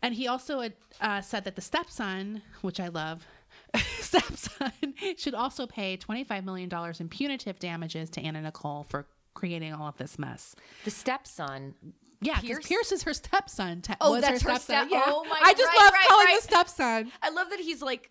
And 0.03 0.15
he 0.15 0.29
also 0.29 0.69
uh, 1.01 1.23
said 1.23 1.45
that 1.45 1.57
the 1.57 1.63
stepson, 1.63 2.43
which 2.63 2.81
I 2.81 2.89
love, 2.89 3.27
stepson 4.01 4.73
should 5.17 5.35
also 5.35 5.67
pay 5.67 5.97
$25 5.97 6.45
million 6.45 6.71
in 6.99 7.09
punitive 7.09 7.59
damages 7.59 8.11
to 8.11 8.21
Anna 8.21 8.43
Nicole 8.43 8.85
for 8.85 9.07
creating 9.41 9.73
all 9.73 9.89
of 9.89 9.97
this 9.97 10.19
mess. 10.19 10.55
The 10.85 10.91
stepson. 10.91 11.75
Yeah, 12.21 12.35
because 12.41 12.49
Pierce? 12.59 12.67
Pierce 12.67 12.93
is 12.93 13.03
her 13.05 13.15
stepson. 13.15 13.81
te- 13.81 13.95
Oh, 14.01 14.13
was 14.13 14.21
that's 14.21 14.43
her 14.43 14.51
stepson. 14.57 14.61
step- 14.61 14.89
Yeah. 14.91 15.03
oh 15.07 15.25
my- 15.25 15.31
god. 15.31 15.39
I 15.43 15.53
just 15.55 15.65
right, 15.65 15.79
love 15.85 15.93
right, 15.95 16.09
calling 16.09 16.27
right. 16.27 16.37
the 16.41 16.43
stepson. 16.47 17.13
I 17.23 17.31
love 17.31 17.49
that 17.51 17.61
he's 17.61 17.81
like 17.81 18.11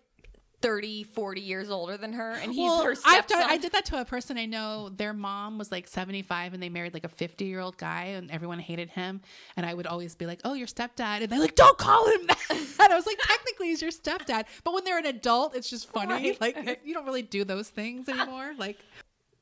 30, 0.61 1.03
40 1.03 1.39
years 1.41 1.69
older 1.69 1.95
than 1.95 2.11
her, 2.13 2.31
and 2.31 2.51
he's 2.51 2.59
Well, 2.67 2.83
her 2.83 2.91
I've 2.91 2.97
stepson. 2.97 3.39
done, 3.39 3.49
I 3.49 3.57
did 3.57 3.71
that 3.71 3.85
to 3.85 4.01
a 4.01 4.03
person 4.05 4.37
I 4.37 4.45
know. 4.45 4.89
Their 4.89 5.13
mom 5.13 5.57
was 5.57 5.71
like 5.71 5.87
75 5.87 6.53
and 6.53 6.61
they 6.61 6.67
married 6.69 6.93
like 6.95 7.05
a 7.05 7.07
50 7.09 7.45
year 7.45 7.59
old 7.61 7.77
guy 7.77 8.05
and 8.05 8.29
everyone 8.31 8.59
hated 8.59 8.89
him. 8.89 9.21
And 9.55 9.65
I 9.65 9.73
would 9.73 9.87
always 9.87 10.15
be 10.15 10.25
like, 10.25 10.41
oh, 10.43 10.53
your 10.55 10.67
stepdad. 10.67 11.21
And 11.21 11.29
they're 11.29 11.39
like, 11.39 11.55
don't 11.55 11.77
call 11.77 12.07
him 12.11 12.25
that. 12.27 12.37
And 12.81 12.93
I 12.93 12.95
was 12.95 13.05
like, 13.05 13.19
technically, 13.21 13.67
he's 13.67 13.81
your 13.81 13.91
stepdad. 13.91 14.45
But 14.63 14.73
when 14.73 14.83
they're 14.85 14.97
an 14.97 15.05
adult, 15.05 15.55
it's 15.55 15.69
just 15.69 15.89
funny. 15.91 16.31
Right. 16.31 16.41
Like, 16.41 16.81
you 16.83 16.93
don't 16.93 17.05
really 17.05 17.21
do 17.21 17.43
those 17.43 17.69
things 17.69 18.09
anymore. 18.09 18.53
Like, 18.57 18.79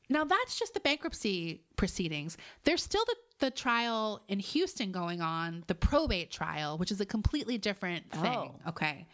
now 0.08 0.24
that's 0.24 0.58
just 0.58 0.74
the 0.74 0.80
bankruptcy 0.80 1.62
proceedings. 1.76 2.36
There's 2.64 2.82
still 2.82 3.04
the, 3.06 3.46
the 3.46 3.50
trial 3.50 4.22
in 4.28 4.38
Houston 4.38 4.92
going 4.92 5.20
on, 5.20 5.64
the 5.66 5.74
probate 5.74 6.30
trial, 6.30 6.78
which 6.78 6.90
is 6.90 7.00
a 7.00 7.06
completely 7.06 7.58
different 7.58 8.10
thing. 8.10 8.22
Oh. 8.24 8.54
Okay. 8.68 9.06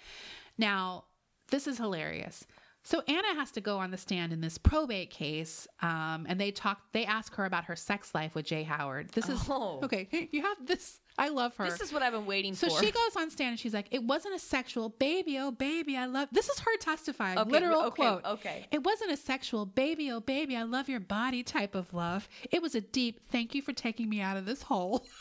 Now, 0.57 1.05
this 1.51 1.67
is 1.67 1.79
hilarious. 1.79 2.47
So 2.87 3.03
Anna 3.09 3.35
has 3.37 3.51
to 3.53 3.62
go 3.62 3.78
on 3.78 3.91
the 3.91 3.97
stand 3.97 4.30
in 4.30 4.43
this 4.43 4.59
probate 4.59 5.09
case, 5.09 5.66
um, 5.80 6.26
and 6.28 6.39
they 6.39 6.51
talk. 6.51 6.80
They 6.93 7.07
ask 7.07 7.35
her 7.37 7.47
about 7.47 7.64
her 7.64 7.76
sex 7.76 8.14
life 8.14 8.35
with 8.35 8.45
Jay 8.45 8.62
Howard. 8.62 9.09
This 9.11 9.26
is 9.30 9.41
Oh. 9.49 9.80
okay. 9.82 10.07
You 10.30 10.43
have 10.43 10.66
this. 10.66 11.01
I 11.16 11.28
love 11.28 11.57
her. 11.57 11.64
this 11.64 11.80
is 11.80 11.93
what 11.93 12.03
I've 12.03 12.12
been 12.12 12.26
waiting 12.26 12.55
So 12.55 12.68
for. 12.68 12.74
So 12.78 12.85
she 12.85 12.91
goes 12.91 13.16
on 13.16 13.30
stand 13.30 13.51
and 13.53 13.59
she's 13.59 13.72
like, 13.72 13.87
"It 13.91 14.03
wasn't 14.05 14.35
a 14.35 14.39
sexual 14.39 14.91
baby, 14.91 15.39
oh 15.39 15.51
baby, 15.51 15.97
I 15.97 16.05
love." 16.07 16.28
This 16.30 16.49
is 16.51 16.59
her 16.59 16.76
testifying, 16.78 17.39
Okay, 17.39 17.51
literal 17.51 17.85
okay, 17.85 18.03
quote. 18.03 18.24
okay. 18.26 18.66
It 18.70 18.82
wasn't 18.85 19.12
a 19.12 19.16
sexual 19.16 19.64
baby, 19.64 20.11
oh 20.11 20.20
baby, 20.20 20.55
I 20.57 20.64
love 20.64 20.89
your 20.89 21.01
body 21.01 21.43
type 21.43 21.74
of 21.74 21.95
love. 21.95 22.28
It 22.51 22.61
was 22.61 22.74
a 22.74 22.80
deep 22.82 23.20
thank 23.30 23.55
you 23.55 23.62
for 23.62 23.72
taking 23.72 24.11
me 24.11 24.20
out 24.20 24.37
of 24.37 24.45
this 24.45 24.62
hole. 24.62 25.07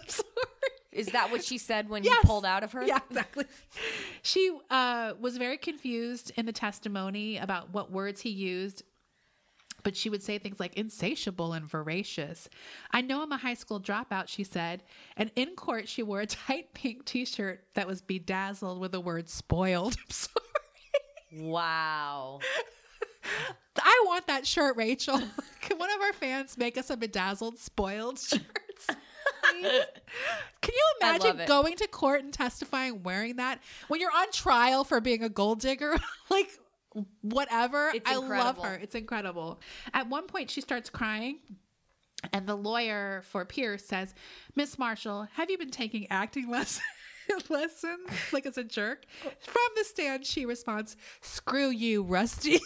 I'm 0.00 0.08
sorry. 0.08 0.28
Is 0.92 1.06
that 1.08 1.30
what 1.30 1.44
she 1.44 1.58
said 1.58 1.88
when 1.88 2.02
Yes. 2.02 2.14
you 2.14 2.20
pulled 2.28 2.44
out 2.44 2.62
of 2.64 2.72
her? 2.72 2.82
Yeah, 2.84 2.98
exactly. 3.08 3.44
She 4.22 4.56
uh, 4.70 5.12
was 5.20 5.36
very 5.36 5.56
confused 5.58 6.32
in 6.36 6.46
the 6.46 6.52
testimony 6.52 7.36
about 7.38 7.70
what 7.72 7.92
words 7.92 8.20
he 8.22 8.30
used. 8.30 8.82
But 9.84 9.96
she 9.96 10.10
would 10.10 10.22
say 10.24 10.38
things 10.38 10.58
like 10.58 10.74
insatiable 10.76 11.52
and 11.52 11.64
voracious. 11.64 12.48
I 12.90 13.00
know 13.00 13.22
I'm 13.22 13.30
a 13.30 13.36
high 13.36 13.54
school 13.54 13.80
dropout, 13.80 14.26
she 14.26 14.42
said. 14.42 14.82
And 15.16 15.30
in 15.36 15.54
court, 15.54 15.88
she 15.88 16.02
wore 16.02 16.20
a 16.20 16.26
tight 16.26 16.74
pink 16.74 17.04
t 17.04 17.24
shirt 17.24 17.62
that 17.74 17.86
was 17.86 18.00
bedazzled 18.00 18.80
with 18.80 18.90
the 18.92 19.00
word 19.00 19.28
spoiled. 19.28 19.94
I'm 20.04 20.10
sorry. 20.10 20.44
Wow. 21.32 22.40
I 23.76 24.02
want 24.06 24.26
that 24.26 24.46
shirt, 24.46 24.76
Rachel. 24.76 25.20
Can 25.60 25.78
one 25.78 25.90
of 25.90 26.00
our 26.00 26.12
fans 26.12 26.58
make 26.58 26.76
us 26.76 26.90
a 26.90 26.96
bedazzled, 26.96 27.58
spoiled 27.58 28.18
shirt? 28.18 28.40
Please? 29.52 29.82
Can 30.60 30.74
you 30.74 30.84
imagine 31.00 31.46
going 31.46 31.76
to 31.76 31.88
court 31.88 32.22
and 32.22 32.32
testifying 32.32 33.02
wearing 33.02 33.36
that 33.36 33.60
when 33.88 34.00
you're 34.00 34.14
on 34.14 34.30
trial 34.32 34.84
for 34.84 35.00
being 35.00 35.22
a 35.22 35.28
gold 35.28 35.60
digger? 35.60 35.96
like, 36.30 36.50
whatever. 37.22 37.92
I 38.04 38.16
love 38.16 38.58
her. 38.58 38.74
It's 38.74 38.94
incredible. 38.94 39.60
At 39.94 40.08
one 40.08 40.26
point, 40.26 40.50
she 40.50 40.60
starts 40.60 40.90
crying. 40.90 41.38
And 42.32 42.48
the 42.48 42.56
lawyer 42.56 43.22
for 43.30 43.44
Pierce 43.44 43.84
says, 43.84 44.12
Miss 44.56 44.76
Marshall, 44.76 45.28
have 45.34 45.50
you 45.50 45.58
been 45.58 45.70
taking 45.70 46.06
acting 46.10 46.50
lessons? 46.50 46.82
lessons 47.50 48.08
like 48.32 48.46
as 48.46 48.56
a 48.56 48.64
jerk 48.64 49.04
from 49.20 49.68
the 49.76 49.84
stand 49.84 50.24
she 50.24 50.46
responds 50.46 50.96
screw 51.20 51.68
you 51.68 52.02
rusty 52.02 52.58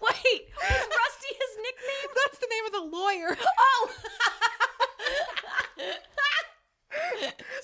Wait, 0.00 0.42
was 0.56 0.88
Rusty 0.88 1.32
his 1.34 1.56
nickname? 1.56 2.10
That's 2.26 2.38
the 2.38 2.48
name 2.50 2.66
of 2.66 2.72
the 2.72 2.96
lawyer. 2.96 3.36
Oh, 3.58 3.90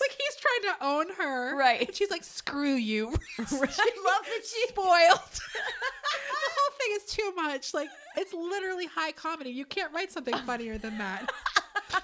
like 0.01 0.17
he's 0.19 0.37
trying 0.37 0.75
to 0.75 0.85
own 0.85 1.07
her. 1.17 1.57
Right. 1.57 1.89
and 1.89 1.95
she's 1.97 2.11
like 2.11 2.25
screw 2.25 2.75
you. 2.75 3.09
I 3.39 3.43
love 3.43 3.57
that 3.57 4.41
she. 4.45 4.69
spoiled. 4.69 5.21
The 6.45 6.51
whole 6.51 6.73
thing 6.79 6.97
is 6.97 7.05
too 7.07 7.33
much. 7.37 7.75
Like 7.75 7.89
it's 8.17 8.33
literally 8.33 8.87
high 8.87 9.13
comedy. 9.13 9.51
You 9.51 9.65
can't 9.65 9.93
write 9.93 10.13
something 10.13 10.35
funnier 10.39 10.79
than 10.79 10.99
that. 10.99 11.31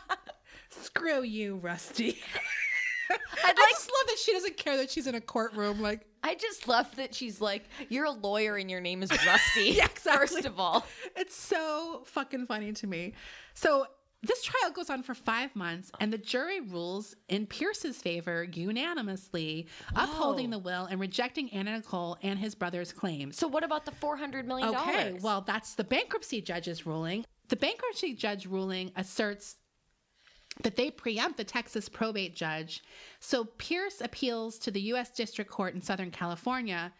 Screw 0.70 1.22
you 1.22 1.56
rusty 1.56 2.18
I'd 3.10 3.18
I 3.44 3.48
like. 3.48 3.70
just 3.70 3.88
love 3.88 4.06
that 4.06 4.18
she 4.18 4.32
doesn't 4.32 4.56
care 4.56 4.76
that 4.76 4.90
she's 4.90 5.06
in 5.06 5.14
a 5.14 5.20
courtroom. 5.20 5.80
Like, 5.80 6.06
I 6.22 6.34
just 6.34 6.68
love 6.68 6.94
that 6.96 7.14
she's 7.14 7.40
like, 7.40 7.64
you're 7.88 8.04
a 8.04 8.10
lawyer 8.10 8.56
and 8.56 8.70
your 8.70 8.80
name 8.80 9.02
is 9.02 9.10
Rusty. 9.26 9.70
Yeah, 9.70 9.86
exactly. 9.86 10.26
First 10.26 10.44
of 10.46 10.58
all, 10.58 10.86
it's 11.16 11.36
so 11.36 12.02
fucking 12.06 12.46
funny 12.46 12.72
to 12.72 12.86
me. 12.86 13.14
So 13.54 13.86
this 14.22 14.42
trial 14.42 14.72
goes 14.72 14.90
on 14.90 15.02
for 15.02 15.14
five 15.14 15.54
months, 15.54 15.92
and 16.00 16.12
the 16.12 16.18
jury 16.18 16.60
rules 16.60 17.14
in 17.28 17.46
Pierce's 17.46 17.98
favor 17.98 18.42
unanimously, 18.42 19.68
upholding 19.94 20.48
oh. 20.48 20.50
the 20.50 20.58
will 20.58 20.86
and 20.86 21.00
rejecting 21.00 21.52
Anna 21.52 21.76
Nicole 21.76 22.16
and 22.22 22.38
his 22.38 22.54
brother's 22.54 22.92
claims. 22.92 23.36
so 23.38 23.46
what 23.46 23.62
about 23.62 23.84
the 23.84 23.92
four 23.92 24.16
hundred 24.16 24.46
million 24.46 24.72
dollars? 24.72 24.88
Okay, 24.88 25.18
well, 25.22 25.42
that's 25.42 25.74
the 25.74 25.84
bankruptcy 25.84 26.40
judge's 26.40 26.84
ruling. 26.84 27.24
The 27.48 27.56
bankruptcy 27.56 28.14
judge 28.14 28.46
ruling 28.46 28.90
asserts 28.96 29.56
that 30.62 30.76
they 30.76 30.90
preempt 30.90 31.36
the 31.36 31.44
Texas 31.44 31.88
probate 31.88 32.34
judge. 32.34 32.82
So 33.20 33.44
Pierce 33.44 34.00
appeals 34.00 34.58
to 34.60 34.70
the 34.70 34.80
U.S. 34.82 35.10
District 35.10 35.50
Court 35.50 35.74
in 35.74 35.80
Southern 35.80 36.10
California, 36.10 36.92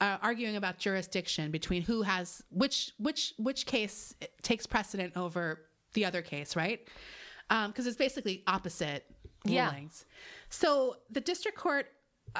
uh, 0.00 0.18
arguing 0.22 0.56
about 0.56 0.78
jurisdiction 0.78 1.50
between 1.50 1.82
who 1.82 2.02
has 2.02 2.42
which 2.50 2.92
which 2.98 3.34
which 3.38 3.66
case 3.66 4.14
takes 4.42 4.66
precedent 4.66 5.16
over 5.16 5.62
the 5.94 6.04
other 6.04 6.22
case, 6.22 6.54
right? 6.54 6.86
Because 7.48 7.86
it's 7.86 7.96
basically 7.96 8.42
opposite 8.46 9.04
Yeah. 9.44 9.68
rulings. 9.70 10.04
So 10.50 10.96
the 11.10 11.20
district 11.20 11.56
court 11.56 11.86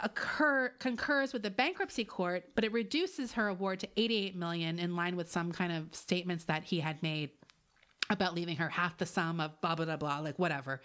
occur, 0.03 0.71
concurs 0.81 1.33
with 1.33 1.43
the 1.43 1.51
bankruptcy 1.51 2.05
court, 2.05 2.51
but 2.55 2.65
it 2.65 2.73
reduces 2.73 3.33
her 3.33 3.49
award 3.49 3.81
to 3.81 3.89
88 3.97 4.37
million 4.37 4.79
in 4.79 4.95
line 4.97 5.17
with 5.17 5.31
some 5.31 5.53
kind 5.53 5.73
of 5.73 5.95
statements 5.95 6.45
that 6.45 6.65
he 6.65 6.81
had 6.81 7.03
made 7.03 7.31
about 8.11 8.35
leaving 8.35 8.57
her 8.57 8.69
half 8.69 8.97
the 8.99 9.07
sum 9.07 9.41
of 9.41 9.61
blah 9.61 9.75
blah 9.75 9.85
blah 9.85 9.97
blah 9.97 10.19
like 10.21 10.39
whatever. 10.39 10.81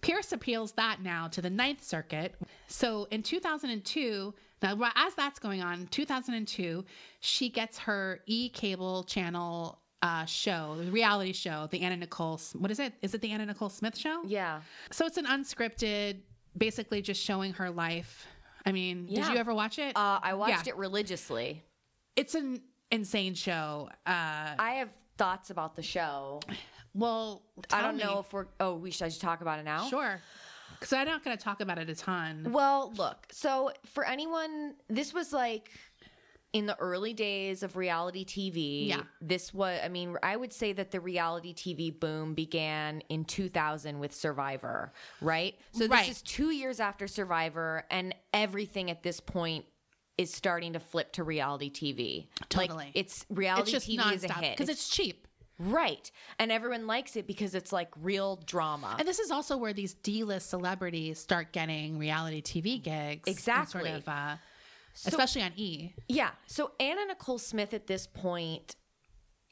Pierce 0.00 0.32
appeals 0.32 0.72
that 0.72 1.02
now 1.02 1.28
to 1.28 1.40
the 1.42 1.50
Ninth 1.50 1.82
Circuit. 1.84 2.34
So 2.66 3.06
in 3.10 3.22
2002, 3.22 4.34
now 4.62 4.90
as 4.96 5.14
that's 5.14 5.38
going 5.38 5.62
on, 5.62 5.80
in 5.82 5.86
2002, 5.88 6.84
she 7.20 7.48
gets 7.48 7.78
her 7.80 8.20
E 8.26 8.48
cable 8.48 9.04
channel 9.04 9.78
uh, 10.02 10.24
show, 10.26 10.76
the 10.84 10.90
reality 10.90 11.32
show, 11.32 11.66
the 11.70 11.80
Anna 11.80 11.96
Nicole. 11.96 12.40
What 12.58 12.70
is 12.70 12.78
it? 12.78 12.92
Is 13.02 13.14
it 13.14 13.20
the 13.22 13.30
Anna 13.30 13.46
Nicole 13.46 13.70
Smith 13.70 13.96
show? 13.96 14.22
Yeah. 14.26 14.60
So 14.90 15.06
it's 15.06 15.16
an 15.16 15.24
unscripted, 15.26 16.18
basically 16.56 17.00
just 17.02 17.22
showing 17.22 17.54
her 17.54 17.70
life. 17.70 18.26
I 18.66 18.72
mean, 18.72 19.06
did 19.06 19.26
you 19.28 19.36
ever 19.36 19.54
watch 19.54 19.78
it? 19.78 19.96
Uh, 19.96 20.18
I 20.22 20.34
watched 20.34 20.66
Yeah. 20.66 20.72
it 20.74 20.76
religiously. 20.76 21.62
It's 22.16 22.34
an 22.34 22.60
insane 22.90 23.34
show. 23.34 23.88
Uh, 24.06 24.54
I 24.58 24.76
have 24.78 24.88
thoughts 25.16 25.50
about 25.50 25.76
the 25.76 25.82
show. 25.82 26.40
well, 26.94 27.42
I 27.72 27.82
don't 27.82 27.96
know 27.96 28.20
if 28.20 28.32
we're. 28.32 28.46
Oh, 28.60 28.74
we 28.74 28.90
should, 28.90 29.04
I 29.06 29.08
should 29.08 29.20
talk 29.22 29.40
about 29.40 29.58
it 29.58 29.64
now. 29.64 29.86
Sure. 29.88 30.20
Because 30.78 30.92
I'm 30.92 31.06
not 31.06 31.24
going 31.24 31.36
to 31.36 31.42
talk 31.42 31.60
about 31.60 31.78
it 31.78 31.88
a 31.88 31.94
ton. 31.94 32.48
Well, 32.50 32.92
look. 32.96 33.26
So 33.30 33.70
for 33.86 34.04
anyone, 34.04 34.74
this 34.88 35.14
was 35.14 35.32
like 35.32 35.70
in 36.52 36.66
the 36.66 36.76
early 36.78 37.12
days 37.14 37.62
of 37.62 37.76
reality 37.76 38.24
TV. 38.24 38.88
Yeah. 38.88 39.02
This 39.20 39.54
was. 39.54 39.80
I 39.82 39.88
mean, 39.88 40.16
I 40.22 40.36
would 40.36 40.52
say 40.52 40.72
that 40.74 40.90
the 40.90 41.00
reality 41.00 41.54
TV 41.54 41.98
boom 41.98 42.34
began 42.34 43.00
in 43.08 43.24
2000 43.24 43.98
with 43.98 44.12
Survivor, 44.14 44.92
right? 45.20 45.54
So 45.72 45.86
Right. 45.86 46.06
this 46.06 46.16
is 46.16 46.22
two 46.22 46.50
years 46.50 46.80
after 46.80 47.06
Survivor, 47.06 47.84
and 47.90 48.14
everything 48.32 48.90
at 48.90 49.02
this 49.02 49.20
point 49.20 49.64
is 50.18 50.32
starting 50.32 50.72
to 50.74 50.80
flip 50.80 51.12
to 51.12 51.24
reality 51.24 51.70
TV. 51.70 52.28
Totally. 52.48 52.84
Like 52.86 52.92
it's 52.94 53.26
reality 53.30 53.74
it's 53.76 53.86
TV 53.86 54.12
is 54.12 54.24
a 54.24 54.32
hit 54.32 54.56
because 54.56 54.68
it's 54.68 54.88
cheap. 54.88 55.26
right, 55.58 56.10
and 56.38 56.50
everyone 56.52 56.86
likes 56.86 57.16
it 57.16 57.26
because 57.26 57.54
it's 57.54 57.72
like 57.72 57.88
real 58.00 58.36
drama. 58.46 58.96
And 58.98 59.06
this 59.08 59.18
is 59.18 59.30
also 59.30 59.56
where 59.56 59.72
these 59.72 59.94
D-list 59.94 60.50
celebrities 60.50 61.18
start 61.20 61.52
getting 61.52 61.98
reality 61.98 62.42
TV 62.42 62.82
gigs. 62.82 63.28
Exactly. 63.28 63.82
Sort 63.82 63.94
of, 63.94 64.08
uh, 64.08 64.36
especially 65.06 65.42
on 65.42 65.52
E. 65.56 65.92
Yeah. 66.08 66.30
So 66.46 66.72
Anna 66.80 67.06
Nicole 67.06 67.38
Smith 67.38 67.72
at 67.74 67.86
this 67.86 68.06
point 68.06 68.76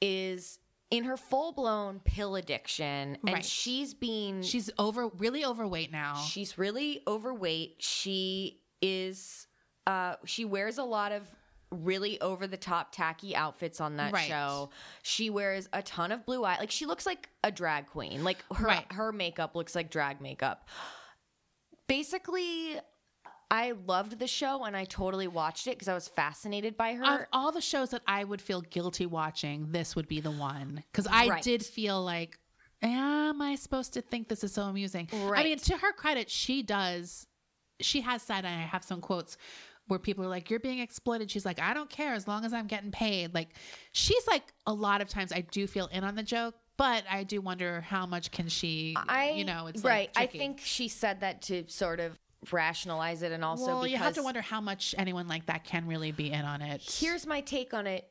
is 0.00 0.58
in 0.90 1.04
her 1.04 1.16
full 1.16 1.52
blown 1.52 2.00
pill 2.00 2.36
addiction 2.36 3.16
and 3.24 3.34
Right. 3.34 3.44
she's 3.44 3.94
being 3.94 4.42
She's 4.42 4.70
over, 4.78 5.08
really 5.08 5.44
overweight 5.44 5.90
now. 5.92 6.16
she's 6.16 6.58
really 6.58 7.02
overweight. 7.06 7.76
She 7.78 8.60
is 8.80 9.46
uh 9.86 10.16
she 10.24 10.44
wears 10.44 10.78
a 10.78 10.84
lot 10.84 11.12
of 11.12 11.26
really 11.70 12.20
over 12.20 12.46
the 12.46 12.56
top 12.56 12.92
tacky 12.92 13.34
outfits 13.34 13.80
on 13.80 13.96
that 13.96 14.12
Right. 14.12 14.28
show. 14.28 14.68
She 15.02 15.30
wears 15.30 15.68
a 15.72 15.80
ton 15.82 16.12
of 16.12 16.26
blue 16.26 16.44
eye. 16.44 16.56
Like 16.58 16.70
she 16.70 16.84
looks 16.84 17.06
like 17.06 17.30
a 17.42 17.50
drag 17.50 17.86
queen. 17.86 18.24
Like 18.24 18.44
her 18.54 18.66
Right. 18.66 18.92
her 18.92 19.10
makeup 19.12 19.54
looks 19.56 19.74
like 19.74 19.90
drag 19.90 20.20
makeup. 20.20 20.68
Basically 21.88 22.78
I 23.50 23.72
loved 23.86 24.18
the 24.18 24.26
show 24.26 24.64
and 24.64 24.74
I 24.74 24.84
totally 24.86 25.28
watched 25.28 25.66
it 25.66 25.72
because 25.72 25.88
I 25.88 25.92
was 25.94 26.08
fascinated 26.08 26.74
by 26.76 26.94
her. 26.94 27.04
of 27.04 27.20
all 27.34 27.52
the 27.52 27.60
shows 27.60 27.90
that 27.90 28.00
I 28.06 28.24
would 28.24 28.40
feel 28.40 28.62
guilty 28.62 29.04
watching, 29.04 29.70
this 29.72 29.94
would 29.94 30.08
be 30.08 30.20
the 30.20 30.30
one 30.30 30.82
because 30.90 31.06
I 31.06 31.28
Right. 31.28 31.42
did 31.42 31.62
feel 31.64 32.02
like, 32.02 32.38
am 32.80 33.42
I 33.42 33.56
supposed 33.56 33.92
to 33.94 34.00
think 34.00 34.28
this 34.28 34.42
is 34.42 34.54
so 34.54 34.62
amusing? 34.62 35.08
Right. 35.12 35.40
I 35.40 35.44
mean, 35.44 35.58
to 35.58 35.76
her 35.76 35.92
credit, 35.92 36.30
she 36.30 36.62
does. 36.62 37.26
She 37.80 38.00
has 38.00 38.22
said, 38.22 38.46
and 38.46 38.54
I 38.58 38.64
have 38.64 38.84
some 38.84 39.02
quotes. 39.02 39.36
Where 39.88 39.98
people 39.98 40.24
are 40.24 40.28
like, 40.28 40.50
You're 40.50 40.60
being 40.60 40.78
exploited. 40.78 41.30
She's 41.30 41.44
like, 41.44 41.60
I 41.60 41.74
don't 41.74 41.90
care 41.90 42.14
as 42.14 42.26
long 42.26 42.44
as 42.44 42.52
I'm 42.52 42.66
getting 42.66 42.90
paid. 42.90 43.34
Like, 43.34 43.50
she's 43.92 44.26
like, 44.26 44.52
a 44.66 44.72
lot 44.72 45.00
of 45.00 45.08
times 45.08 45.32
I 45.32 45.40
do 45.40 45.66
feel 45.66 45.86
in 45.86 46.04
on 46.04 46.14
the 46.14 46.22
joke, 46.22 46.54
but 46.76 47.04
I 47.10 47.24
do 47.24 47.40
wonder 47.40 47.80
how 47.80 48.06
much 48.06 48.30
can 48.30 48.48
she, 48.48 48.96
I 48.96 49.30
you 49.30 49.44
know, 49.44 49.66
it's 49.66 49.84
right. 49.84 50.10
Like 50.16 50.24
I 50.24 50.26
think 50.26 50.60
she 50.62 50.88
said 50.88 51.20
that 51.20 51.42
to 51.42 51.64
sort 51.68 52.00
of 52.00 52.18
rationalize 52.50 53.22
it, 53.22 53.32
and 53.32 53.44
also 53.44 53.66
well, 53.66 53.82
because 53.82 53.92
you 53.92 53.98
have 53.98 54.14
to 54.14 54.22
wonder 54.22 54.40
how 54.40 54.60
much 54.60 54.94
anyone 54.98 55.28
like 55.28 55.46
that 55.46 55.64
can 55.64 55.86
really 55.86 56.12
be 56.12 56.32
in 56.32 56.44
on 56.44 56.62
it. 56.62 56.82
here's 56.82 57.26
my 57.26 57.40
take 57.40 57.74
on 57.74 57.86
it. 57.86 58.08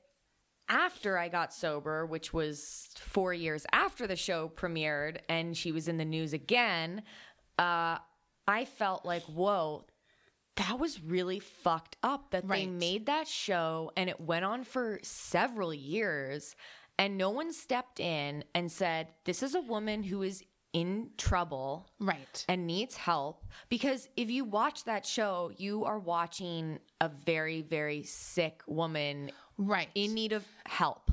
After 0.70 1.18
I 1.18 1.28
got 1.28 1.54
sober, 1.54 2.06
which 2.06 2.32
was 2.32 2.88
four 2.96 3.34
years 3.34 3.66
after 3.74 4.08
the 4.08 4.16
show 4.16 4.50
premiered, 4.56 5.18
and 5.28 5.58
she 5.58 5.74
was 5.74 5.90
in 5.90 5.98
the 5.98 6.06
news 6.06 6.32
again, 6.32 7.04
uh, 7.60 7.98
I 8.48 8.66
felt 8.66 9.04
like, 9.06 9.24
whoa, 9.24 9.86
that 10.58 10.80
was 10.80 11.02
really 11.02 11.40
fucked 11.40 11.98
up 12.04 12.32
that 12.32 12.48
they 12.48 12.66
made 12.66 13.06
that 13.06 13.28
show 13.28 13.92
and 13.96 14.10
it 14.10 14.20
went 14.20 14.46
on 14.46 14.64
for 14.64 15.00
several 15.04 15.74
years 15.74 16.56
and 17.00 17.18
no 17.18 17.30
one 17.30 17.52
stepped 17.54 18.00
in 18.00 18.44
and 18.54 18.72
said, 18.72 19.08
this 19.26 19.42
is 19.42 19.56
a 19.56 19.62
woman 19.62 20.04
who 20.04 20.22
is 20.22 20.44
in 20.74 21.10
trouble 21.18 21.90
right. 22.00 22.46
and 22.48 22.68
needs 22.68 22.96
help 22.96 23.46
because 23.70 24.08
if 24.16 24.30
you 24.30 24.46
watch 24.46 24.84
that 24.86 25.06
show, 25.06 25.52
you 25.58 25.84
are 25.86 26.00
watching 26.00 26.80
a 27.00 27.10
very, 27.10 27.62
very 27.62 28.04
sick 28.04 28.62
woman 28.68 29.32
Right. 29.58 29.90
in 29.96 30.14
need 30.14 30.32
of 30.34 30.46
help. 30.66 31.12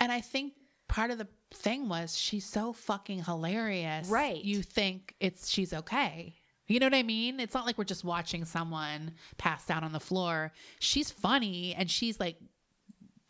And 0.00 0.10
I 0.12 0.20
think 0.20 0.54
part 0.88 1.10
of 1.10 1.18
the 1.18 1.28
thing 1.52 1.88
was 1.88 2.16
she's 2.16 2.46
so 2.46 2.72
fucking 2.72 3.24
hilarious. 3.24 4.08
Right. 4.08 4.42
You 4.42 4.62
think 4.62 5.14
it's 5.20 5.48
she's 5.48 5.72
okay. 5.72 6.36
You 6.68 6.78
know 6.80 6.86
what 6.86 6.94
I 6.94 7.02
mean? 7.02 7.40
It's 7.40 7.54
not 7.54 7.66
like 7.66 7.76
we're 7.76 7.84
just 7.84 8.04
watching 8.04 8.44
someone 8.44 9.12
passed 9.36 9.70
out 9.70 9.82
on 9.82 9.92
the 9.92 10.00
floor. 10.00 10.52
She's 10.78 11.10
funny 11.10 11.74
and 11.74 11.90
she's 11.90 12.18
like 12.20 12.36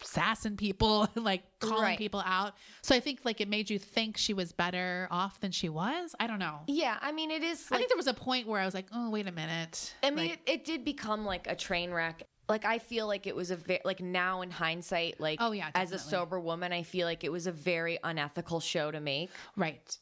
sassing 0.02 0.56
people 0.56 1.08
and 1.14 1.24
like 1.24 1.42
calling 1.60 1.82
Right. 1.82 1.98
people 1.98 2.22
out. 2.26 2.54
So 2.82 2.94
I 2.94 3.00
think 3.00 3.20
like 3.24 3.40
it 3.40 3.48
made 3.48 3.70
you 3.70 3.78
think 3.78 4.16
she 4.16 4.34
was 4.34 4.52
better 4.52 5.08
off 5.10 5.40
than 5.40 5.50
she 5.52 5.68
was. 5.68 6.14
I 6.20 6.26
don't 6.26 6.38
know. 6.38 6.60
Yeah, 6.66 6.98
I 7.00 7.12
mean, 7.12 7.30
it 7.30 7.42
is 7.42 7.66
I 7.70 7.76
think 7.78 7.88
there 7.88 7.96
was 7.96 8.06
a 8.08 8.14
point 8.14 8.46
where 8.46 8.60
I 8.60 8.64
was 8.64 8.74
like, 8.74 8.86
oh, 8.92 9.10
wait 9.10 9.26
a 9.28 9.32
minute. 9.32 9.94
I 10.02 10.10
mean, 10.10 10.30
Like, 10.30 10.40
it, 10.46 10.52
it 10.52 10.64
did 10.64 10.84
become 10.84 11.24
like 11.24 11.46
a 11.46 11.54
train 11.56 11.90
wreck. 11.92 12.24
Like, 12.48 12.64
I 12.64 12.78
feel 12.80 13.06
like 13.06 13.26
it 13.26 13.34
was 13.36 13.50
a 13.52 13.56
very, 13.56 13.80
like 13.84 14.00
now 14.00 14.42
in 14.42 14.50
hindsight, 14.50 15.20
like, 15.20 15.38
Oh, 15.40 15.52
yeah, 15.52 15.70
as 15.74 15.92
a 15.92 15.98
sober 15.98 16.38
woman, 16.40 16.72
I 16.72 16.82
feel 16.82 17.06
like 17.06 17.22
it 17.24 17.30
was 17.32 17.46
a 17.46 17.52
very 17.52 17.98
unethical 18.04 18.60
show 18.60 18.90
to 18.90 19.00
make. 19.00 19.30
right. 19.56 19.96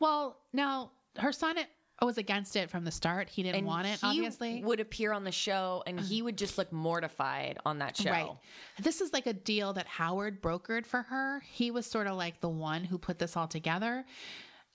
Well, 0.00 0.36
now 0.52 0.90
her 1.18 1.32
son 1.32 1.56
was 2.04 2.18
against 2.18 2.56
it 2.56 2.70
from 2.70 2.84
the 2.84 2.90
start. 2.90 3.28
He 3.28 3.42
didn't 3.42 3.56
And 3.58 3.66
want 3.66 3.86
it, 3.86 4.00
he 4.00 4.06
obviously. 4.06 4.62
would 4.64 4.80
appear 4.80 5.12
on 5.12 5.24
the 5.24 5.32
show 5.32 5.82
and 5.86 5.98
he 6.00 6.22
would 6.22 6.36
just 6.38 6.58
look 6.58 6.72
mortified 6.72 7.58
on 7.64 7.78
that 7.78 7.96
show. 7.96 8.10
Right. 8.10 8.30
This 8.80 9.00
is 9.00 9.12
like 9.12 9.26
a 9.26 9.32
deal 9.32 9.72
that 9.74 9.86
Howard 9.86 10.42
brokered 10.42 10.86
for 10.86 11.02
her. 11.02 11.40
He 11.40 11.70
was 11.70 11.86
sort 11.86 12.06
of 12.06 12.16
like 12.16 12.40
the 12.40 12.48
one 12.48 12.84
who 12.84 12.98
put 12.98 13.18
this 13.18 13.36
all 13.36 13.48
together. 13.48 14.04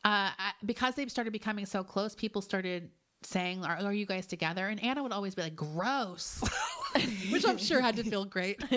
Uh, 0.03 0.31
because 0.65 0.95
they 0.95 1.05
started 1.07 1.31
becoming 1.31 1.65
so 1.65 1.83
close, 1.83 2.15
people 2.15 2.41
started 2.41 2.89
saying, 3.27 3.65
are, 3.65 3.77
are 3.77 3.93
you 3.93 4.05
guys 4.05 4.25
together? 4.25 4.67
And 4.67 4.81
Anna 4.81 5.03
would 5.03 5.11
always 5.11 5.35
be 5.35 5.41
like, 5.41 5.55
gross, 5.55 6.41
which 7.29 7.45
I'm 7.45 7.57
sure 7.57 7.81
had 7.81 7.97
to 7.97 8.03
feel 8.03 8.25
great. 8.25 8.63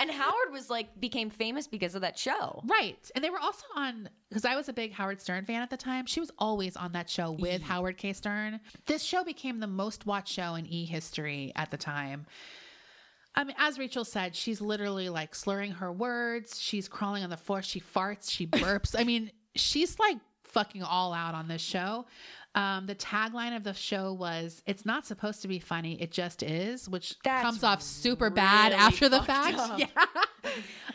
And 0.00 0.10
Howard 0.10 0.50
was 0.50 0.70
like, 0.70 0.98
became 0.98 1.28
famous 1.28 1.66
because 1.66 1.94
of 1.94 2.00
that 2.00 2.18
show. 2.18 2.62
right. 2.66 3.10
And 3.14 3.22
they 3.22 3.28
were 3.28 3.38
also 3.38 3.64
on, 3.76 4.08
because 4.28 4.46
I 4.46 4.56
was 4.56 4.68
a 4.68 4.72
big 4.72 4.92
Howard 4.92 5.20
Stern 5.20 5.44
fan 5.44 5.60
at 5.62 5.68
the 5.68 5.76
time. 5.76 6.06
She 6.06 6.20
was 6.20 6.30
always 6.38 6.74
on 6.74 6.92
that 6.92 7.08
show 7.10 7.32
with 7.32 7.60
mm. 7.60 7.64
Howard 7.64 7.98
K. 7.98 8.14
Stern. 8.14 8.60
This 8.86 9.02
show 9.02 9.22
became 9.22 9.60
the 9.60 9.66
most 9.66 10.06
watched 10.06 10.32
show 10.32 10.54
in 10.54 10.66
e 10.66 10.86
history 10.86 11.52
at 11.54 11.70
the 11.70 11.76
time. 11.76 12.26
I 13.34 13.44
mean, 13.44 13.56
as 13.58 13.78
Rachel 13.78 14.04
said, 14.04 14.34
she's 14.34 14.60
literally 14.60 15.10
like 15.10 15.34
slurring 15.34 15.72
her 15.72 15.92
words. 15.92 16.58
She's 16.58 16.88
crawling 16.88 17.22
on 17.22 17.30
the 17.30 17.36
floor. 17.36 17.62
She 17.62 17.80
farts. 17.80 18.30
She 18.30 18.46
burps. 18.46 18.94
I 18.98 19.04
mean, 19.04 19.30
she's 19.54 19.98
like 19.98 20.16
fucking 20.50 20.82
all 20.82 21.12
out 21.12 21.34
on 21.34 21.48
this 21.48 21.62
show. 21.62 22.06
Um, 22.54 22.86
the 22.86 22.96
tagline 22.96 23.54
of 23.56 23.62
the 23.62 23.74
show 23.74 24.12
was, 24.12 24.62
"It's 24.66 24.84
not 24.84 25.06
supposed 25.06 25.42
to 25.42 25.48
be 25.48 25.58
funny. 25.60 26.00
It 26.02 26.10
just 26.10 26.42
is," 26.42 26.88
which 26.88 27.16
That's 27.22 27.42
comes 27.42 27.62
off 27.62 27.80
super 27.80 28.28
bad 28.28 28.72
after 28.72 29.08
the 29.08 29.22
fact. 29.22 29.56
up. 29.58 29.78
Yeah. 29.78 29.86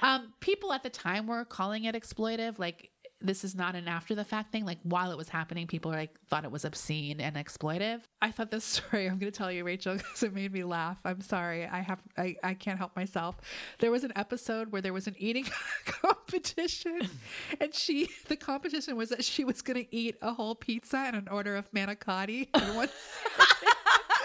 um, 0.02 0.34
people 0.42 0.74
at 0.74 0.84
the 0.84 0.90
time 0.90 1.28
were 1.28 1.46
calling 1.46 1.86
it 1.86 1.96
exploitive. 1.96 2.60
Like 2.60 2.90
this 3.26 3.44
is 3.44 3.56
not 3.56 3.76
an 3.76 3.88
after 3.88 4.16
the 4.16 4.24
fact 4.24 4.52
thing. 4.52 4.66
Like 4.66 4.80
while 4.84 5.12
it 5.12 5.18
was 5.18 5.30
happening, 5.30 5.68
people 5.68 5.92
like 5.92 6.20
thought 6.28 6.44
it 6.46 6.52
was 6.52 6.66
obscene 6.66 7.20
and 7.20 7.36
exploitive. 7.36 8.02
I 8.22 8.32
thought 8.32 8.52
this 8.52 8.64
story. 8.76 9.08
I'm 9.08 9.18
going 9.18 9.32
to 9.32 9.38
tell 9.38 9.52
you, 9.52 9.64
Rachel, 9.64 9.96
because 9.96 10.24
it 10.24 10.34
made 10.34 10.54
me 10.54 10.64
laugh. 10.64 10.98
I'm 11.06 11.22
sorry. 11.22 11.66
I 11.66 11.80
have. 11.80 12.02
I, 12.18 12.36
I 12.44 12.54
can't 12.54 12.78
help 12.78 12.96
myself. 12.96 13.38
There 13.80 13.92
was 13.92 14.04
an 14.04 14.14
episode 14.16 14.72
where 14.72 14.82
there 14.82 14.94
was 14.94 15.08
an 15.08 15.16
eating 15.18 15.46
competition, 15.86 17.10
and 17.60 17.74
she 17.74 18.10
the 18.28 18.36
competition 18.36 18.96
was 18.96 19.10
that 19.10 19.24
she 19.24 19.44
was 19.44 19.62
going 19.62 19.84
to 19.84 19.96
eat 19.96 20.16
a 20.22 20.34
whole 20.34 20.56
pizza 20.56 20.98
and 20.98 21.16
an 21.16 21.28
order 21.30 21.56
of 21.56 21.72
manicotti. 21.72 22.48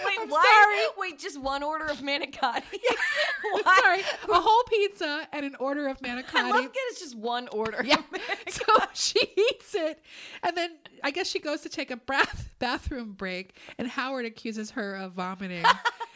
Wait, 0.07 0.18
I'm 0.20 0.28
why? 0.28 0.88
Wait, 0.98 1.18
just 1.18 1.40
one 1.40 1.62
order 1.62 1.86
of 1.86 1.98
manicotti? 1.98 2.62
I'm 3.55 3.61
Why? 3.64 3.78
sorry, 3.80 4.01
a 4.01 4.40
whole 4.40 4.62
pizza 4.64 5.26
and 5.32 5.44
an 5.46 5.57
order 5.59 5.88
of 5.88 5.98
manicotti. 6.01 6.34
I 6.36 6.51
love 6.51 6.64
that 6.64 6.72
it's 6.90 7.01
just 7.01 7.16
one 7.16 7.48
order. 7.48 7.82
Yeah. 7.84 8.03
So 8.48 8.62
she 8.94 9.20
eats 9.36 9.74
it. 9.74 10.03
And 10.42 10.57
then 10.57 10.72
I 11.03 11.11
guess 11.11 11.28
she 11.28 11.38
goes 11.38 11.61
to 11.62 11.68
take 11.68 11.90
a 11.90 11.96
bath- 11.96 12.51
bathroom 12.59 13.12
break, 13.12 13.57
and 13.78 13.88
Howard 13.88 14.26
accuses 14.26 14.72
her 14.72 14.94
of 14.96 15.12
vomiting. 15.12 15.64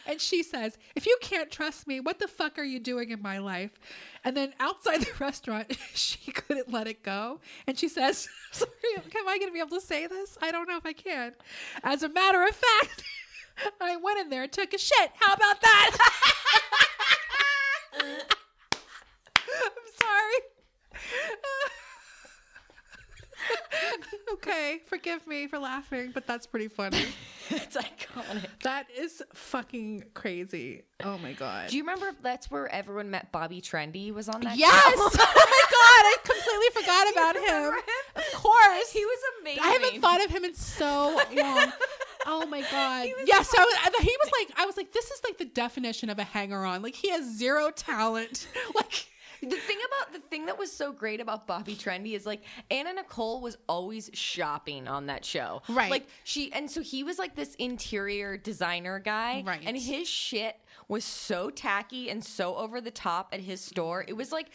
and 0.07 0.21
she 0.21 0.43
says, 0.43 0.77
If 0.95 1.05
you 1.05 1.17
can't 1.21 1.49
trust 1.51 1.87
me, 1.87 1.99
what 1.99 2.19
the 2.19 2.27
fuck 2.27 2.57
are 2.59 2.63
you 2.63 2.79
doing 2.79 3.09
in 3.11 3.21
my 3.21 3.37
life? 3.39 3.71
And 4.23 4.35
then 4.35 4.53
outside 4.59 5.01
the 5.01 5.11
restaurant, 5.19 5.77
she 5.93 6.31
couldn't 6.31 6.71
let 6.71 6.87
it 6.87 7.03
go. 7.03 7.39
And 7.67 7.77
she 7.77 7.87
says, 7.87 8.27
Sorry, 8.51 8.69
am 8.95 9.27
I 9.27 9.37
going 9.37 9.49
to 9.49 9.53
be 9.53 9.59
able 9.59 9.79
to 9.79 9.81
say 9.81 10.07
this? 10.07 10.37
I 10.41 10.51
don't 10.51 10.67
know 10.67 10.77
if 10.77 10.85
I 10.85 10.93
can. 10.93 11.33
As 11.83 12.03
a 12.03 12.09
matter 12.09 12.43
of 12.43 12.55
fact, 12.55 13.03
I 13.81 13.95
went 13.97 14.19
in 14.19 14.29
there 14.29 14.43
and 14.43 14.51
took 14.51 14.73
a 14.73 14.77
shit. 14.77 15.11
How 15.19 15.33
about 15.33 15.61
that? 15.61 15.97
I'm 19.47 19.87
sorry. 19.99 20.39
okay, 24.33 24.79
forgive 24.87 25.25
me 25.27 25.47
for 25.47 25.59
laughing, 25.59 26.11
but 26.13 26.27
that's 26.27 26.45
pretty 26.47 26.67
funny. 26.67 27.05
it's 27.49 27.77
iconic. 27.77 28.47
that 28.63 28.87
is 28.95 29.21
fucking 29.33 30.03
crazy. 30.13 30.83
Oh 31.03 31.17
my 31.19 31.33
god. 31.33 31.69
Do 31.69 31.77
you 31.77 31.83
remember 31.83 32.11
that's 32.21 32.49
where 32.49 32.67
everyone 32.69 33.11
met 33.11 33.31
Bobby 33.31 33.61
Trendy 33.61 34.13
was 34.13 34.27
on 34.29 34.41
that 34.41 34.57
yes! 34.57 34.93
oh 34.97 35.09
my 35.13 35.61
god, 35.71 36.03
I 36.05 36.15
completely 36.23 36.81
forgot 36.81 37.11
about 37.13 37.35
him. 37.35 37.73
him? 37.73 37.83
Of 38.15 38.23
course. 38.33 38.91
He 38.91 39.05
was 39.05 39.19
amazing. 39.41 39.63
I 39.63 39.67
haven't 39.69 40.01
thought 40.01 40.23
of 40.23 40.31
him 40.31 40.43
in 40.45 40.55
so 40.55 41.21
long. 41.35 41.71
Oh 42.25 42.45
my 42.45 42.61
god! 42.61 43.07
was 43.39 43.47
so 43.47 43.57
I 43.59 43.65
was, 43.65 43.75
I- 43.99 44.03
he 44.03 44.15
was 44.23 44.31
like, 44.39 44.59
I 44.59 44.65
was 44.65 44.77
like, 44.77 44.91
this 44.91 45.05
is 45.11 45.21
like 45.23 45.37
the 45.37 45.45
definition 45.45 46.09
of 46.09 46.19
a 46.19 46.23
hanger-on. 46.23 46.81
Like 46.81 46.95
he 46.95 47.09
has 47.09 47.25
zero 47.37 47.71
talent. 47.71 48.47
Like 48.75 49.05
The 49.41 49.57
thing 49.57 49.77
about 49.87 50.13
the 50.13 50.19
thing 50.27 50.47
that 50.47 50.57
was 50.57 50.71
so 50.71 50.91
great 50.91 51.19
about 51.21 51.45
Bobby 51.45 51.75
Trendy 51.75 52.13
is 52.15 52.25
like 52.25 52.41
Anna 52.71 52.93
Nicole 52.93 53.41
was 53.41 53.57
always 53.69 54.09
shopping 54.13 54.87
on 54.87 55.05
that 55.07 55.23
show. 55.23 55.61
Right. 55.69 55.91
Like 55.91 56.07
she 56.23 56.51
and 56.51 56.69
so 56.71 56.81
he 56.81 57.03
was 57.03 57.19
like 57.19 57.35
this 57.35 57.53
interior 57.55 58.37
designer 58.37 58.99
guy. 58.99 59.43
Right. 59.45 59.61
And 59.65 59.77
his 59.77 60.07
shit 60.07 60.55
was 60.87 61.03
so 61.03 61.49
tacky 61.49 62.09
and 62.09 62.23
so 62.23 62.55
over 62.55 62.81
the 62.81 62.91
top 62.91 63.29
at 63.33 63.39
his 63.39 63.61
store. 63.61 64.03
It 64.07 64.13
was 64.13 64.31
like 64.31 64.47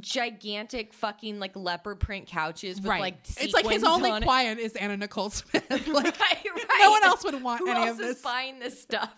gigantic 0.00 0.92
fucking 0.92 1.38
like 1.38 1.54
leopard 1.56 2.00
print 2.00 2.26
couches 2.26 2.76
with 2.80 2.86
like 2.86 3.16
it's 3.38 3.52
like 3.52 3.66
his 3.68 3.84
only 3.84 4.10
on 4.10 4.22
client 4.22 4.60
is 4.60 4.74
Anna 4.76 4.96
Nicole 4.96 5.30
Smith. 5.30 5.64
like 5.70 6.18
Right, 6.20 6.38
right. 6.44 6.78
no 6.80 6.90
one 6.90 7.04
else 7.04 7.24
would 7.24 7.42
want 7.42 7.60
Who 7.60 7.70
any 7.70 7.80
else 7.86 7.98
of 7.98 8.00
is 8.00 8.14
this. 8.14 8.22
buying 8.22 8.58
this 8.58 8.80
stuff? 8.80 9.12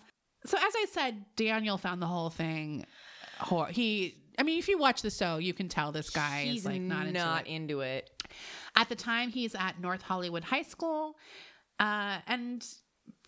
So 0.45 0.57
as 0.57 0.73
I 0.75 0.85
said, 0.91 1.23
Daniel 1.35 1.77
found 1.77 2.01
the 2.01 2.07
whole 2.07 2.29
thing. 2.31 2.85
Hor- 3.39 3.67
he, 3.67 4.17
I 4.39 4.43
mean, 4.43 4.57
if 4.59 4.67
you 4.67 4.77
watch 4.77 5.01
the 5.01 5.09
show, 5.11 5.37
you 5.37 5.53
can 5.53 5.67
tell 5.69 5.91
this 5.91 6.09
guy 6.09 6.43
He's 6.43 6.61
is 6.61 6.65
like 6.65 6.81
not, 6.81 7.07
not, 7.11 7.45
into 7.47 7.49
it. 7.49 7.55
into 7.55 7.81
it. 7.81 8.09
At 8.75 8.89
the 8.89 8.95
time, 8.95 9.29
he's 9.29 9.53
at 9.55 9.79
North 9.79 10.01
Hollywood 10.01 10.43
High 10.43 10.61
School, 10.63 11.17
uh, 11.79 12.17
and 12.27 12.65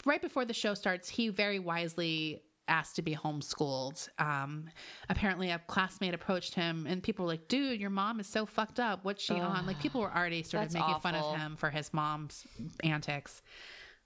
right 0.06 0.22
before 0.22 0.46
the 0.46 0.54
show 0.54 0.74
starts, 0.74 1.10
he 1.10 1.30
very 1.30 1.60
wisely 1.60 2.42
asked 2.68 2.96
to 2.96 3.02
be 3.02 3.16
homeschooled. 3.16 4.08
Um, 4.20 4.70
apparently, 5.10 5.52
a 5.52 5.60
classmate 5.68 6.14
approached 6.14 6.56
him, 6.56 6.86
and 6.88 7.02
people 7.04 7.26
were 7.26 7.32
like, 7.32 7.48
"Dude, 7.48 7.80
your 7.80 7.90
mom 7.90 8.20
is 8.20 8.28
so 8.28 8.46
fucked 8.46 8.80
up. 8.80 9.04
What's 9.04 9.24
she 9.24 9.34
on?" 9.34 9.66
Like 9.66 9.80
people 9.80 10.02
were 10.02 10.14
already 10.14 10.44
sort 10.44 10.66
of 10.66 10.74
making 10.74 11.00
fun 11.02 11.16
of 11.16 11.36
him 11.38 11.56
for 11.56 11.70
his 11.70 11.94
mom's 11.94 12.46
antics. 12.84 13.42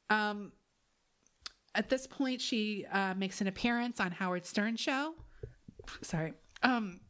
Um, 0.10 0.52
at 1.76 1.90
this 1.90 2.08
point, 2.08 2.42
she 2.42 2.86
uh, 2.92 3.14
makes 3.16 3.42
an 3.42 3.48
appearance 3.48 4.00
on 4.00 4.12
Howard 4.12 4.46
Stern 4.46 4.76
show. 4.78 5.14
Sorry. 6.02 6.34
Um, 6.64 7.02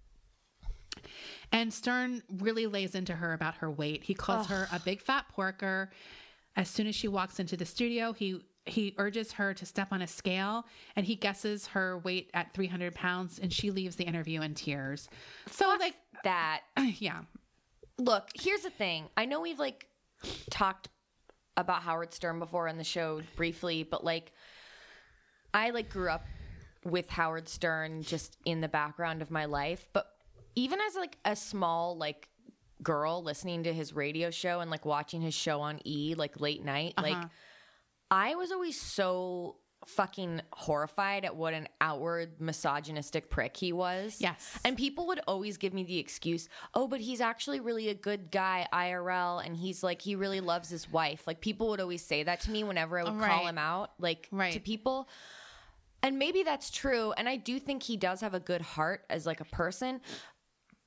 and 1.52 1.74
Stern 1.74 2.22
really 2.42 2.68
lays 2.68 2.94
into 2.96 3.14
her 3.14 3.34
about 3.34 3.56
her 3.56 3.72
weight. 3.72 4.04
He 4.04 4.14
calls 4.14 4.48
her 4.48 4.68
a 4.72 4.80
big 4.80 5.02
fat 5.02 5.26
porker. 5.30 5.92
As 6.56 6.68
soon 6.70 6.88
as 6.88 6.96
she 6.96 7.08
walks 7.08 7.40
into 7.40 7.56
the 7.56 7.66
studio, 7.66 8.12
he 8.12 8.42
he 8.70 8.94
urges 8.98 9.32
her 9.34 9.54
to 9.54 9.66
step 9.66 9.90
on 9.92 10.02
a 10.02 10.08
scale 10.08 10.66
and 10.96 11.06
he 11.06 11.16
guesses 11.16 11.68
her 11.68 12.00
weight 12.00 12.30
at 12.34 12.54
300 12.54 12.94
pounds 12.96 13.40
and 13.40 13.52
she 13.52 13.72
leaves 13.72 13.96
the 13.96 14.04
interview 14.04 14.42
in 14.42 14.54
tears. 14.54 15.10
So, 15.50 15.68
like, 15.80 15.96
that 16.24 16.62
yeah. 17.00 17.22
Look, 17.98 18.30
here's 18.36 18.62
the 18.62 18.70
thing. 18.70 19.06
I 19.16 19.26
know 19.26 19.42
we've 19.42 19.60
like 19.60 19.88
talked 20.50 20.90
about 21.56 21.82
Howard 21.82 22.14
Stern 22.14 22.40
before 22.40 22.68
on 22.68 22.78
the 22.78 22.84
show 22.84 23.22
briefly, 23.36 23.84
but 23.84 24.04
like 24.04 24.32
I 25.54 25.72
like 25.72 25.90
grew 25.90 26.10
up 26.10 26.26
with 26.84 27.10
Howard 27.10 27.50
Stern 27.50 28.04
just 28.04 28.38
in 28.46 28.62
the 28.62 28.68
background 28.68 29.22
of 29.22 29.32
my 29.32 29.46
life, 29.46 29.88
but 29.94 30.08
even 30.56 30.80
as 30.82 30.96
like 30.96 31.18
a 31.26 31.36
small 31.36 31.98
like 31.98 32.30
girl 32.84 33.24
listening 33.24 33.64
to 33.64 33.74
his 33.74 33.94
radio 33.94 34.30
show 34.30 34.60
and 34.60 34.70
like 34.70 34.86
watching 34.86 35.22
his 35.22 35.34
show 35.34 35.62
on 35.62 35.80
E 35.86 36.14
like 36.16 36.40
late 36.40 36.64
night, 36.64 36.94
like 36.98 37.16
uh-huh. 37.16 37.28
I 38.10 38.36
was 38.36 38.52
always 38.52 38.80
so 38.80 39.58
fucking 39.86 40.42
horrified 40.52 41.24
at 41.24 41.36
what 41.36 41.54
an 41.54 41.68
outward 41.80 42.42
misogynistic 42.42 43.30
prick 43.30 43.56
he 43.56 43.72
was. 43.72 44.18
Yes. 44.20 44.60
And 44.66 44.76
people 44.76 45.08
would 45.08 45.22
always 45.28 45.58
give 45.58 45.74
me 45.74 45.84
the 45.84 45.98
excuse, 45.98 46.50
oh, 46.74 46.88
but 46.88 47.00
he's 47.00 47.22
actually 47.22 47.60
really 47.60 47.90
a 47.90 47.94
good 47.94 48.32
guy 48.32 48.68
IRL 48.74 49.46
and 49.46 49.56
he's 49.56 49.84
like, 49.84 50.02
he 50.02 50.16
really 50.16 50.42
loves 50.42 50.70
his 50.70 50.92
wife. 50.92 51.26
Like 51.26 51.42
people 51.42 51.70
would 51.70 51.80
always 51.80 52.04
say 52.04 52.24
that 52.24 52.42
to 52.42 52.52
me 52.52 52.64
whenever 52.64 53.00
I 53.00 53.04
would 53.04 53.22
call 53.22 53.48
him 53.48 53.58
out, 53.58 53.92
like 54.00 54.28
right. 54.32 54.54
to 54.54 54.60
people. 54.60 55.08
And 56.04 56.20
maybe 56.20 56.44
that's 56.44 56.70
true. 56.70 57.14
And 57.14 57.30
I 57.30 57.38
do 57.38 57.60
think 57.60 57.84
he 57.84 57.98
does 57.98 58.22
have 58.22 58.34
a 58.34 58.40
good 58.40 58.62
heart 58.62 59.06
as 59.10 59.26
like 59.26 59.42
a 59.42 59.46
person. 59.46 60.02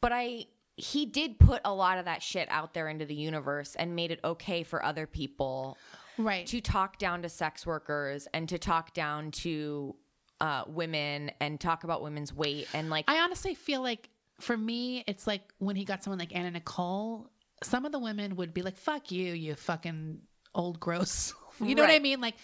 But 0.00 0.12
I, 0.12 0.46
he 0.76 1.06
did 1.06 1.38
put 1.38 1.60
a 1.64 1.74
lot 1.74 1.98
of 1.98 2.04
that 2.06 2.22
shit 2.22 2.48
out 2.50 2.74
there 2.74 2.88
into 2.88 3.04
the 3.04 3.14
universe 3.14 3.74
and 3.76 3.96
made 3.96 4.10
it 4.10 4.20
okay 4.24 4.62
for 4.62 4.84
other 4.84 5.06
people 5.06 5.76
Right. 6.20 6.46
to 6.46 6.60
talk 6.60 6.98
down 6.98 7.22
to 7.22 7.28
sex 7.28 7.66
workers 7.66 8.28
and 8.32 8.48
to 8.48 8.58
talk 8.58 8.94
down 8.94 9.30
to 9.32 9.96
uh, 10.40 10.64
women 10.66 11.32
and 11.40 11.60
talk 11.60 11.84
about 11.84 12.02
women's 12.02 12.32
weight 12.32 12.66
and 12.72 12.88
like 12.88 13.04
I 13.08 13.20
honestly 13.20 13.54
feel 13.54 13.82
like 13.82 14.08
for 14.40 14.56
me, 14.56 15.04
it's 15.06 15.26
like 15.26 15.42
when 15.58 15.76
he 15.76 15.84
got 15.84 16.02
someone 16.02 16.18
like 16.18 16.34
Anna 16.34 16.50
Nicole, 16.50 17.30
some 17.62 17.84
of 17.84 17.92
the 17.92 17.98
women 17.98 18.36
would 18.36 18.54
be 18.54 18.62
like, 18.62 18.76
fuck 18.76 19.10
you, 19.10 19.32
you 19.34 19.54
fucking 19.54 20.20
old 20.54 20.80
gross. 20.80 21.34
you 21.60 21.74
know 21.74 21.82
what 21.82 21.90
I 21.90 21.98
mean? 21.98 22.20
Like 22.20 22.34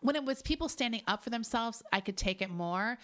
when 0.00 0.16
it 0.16 0.24
was 0.24 0.42
people 0.42 0.68
standing 0.68 1.02
up 1.06 1.22
for 1.22 1.30
themselves, 1.30 1.82
I 1.92 2.00
could 2.00 2.16
take 2.16 2.42
it 2.42 2.50
more. 2.50 2.98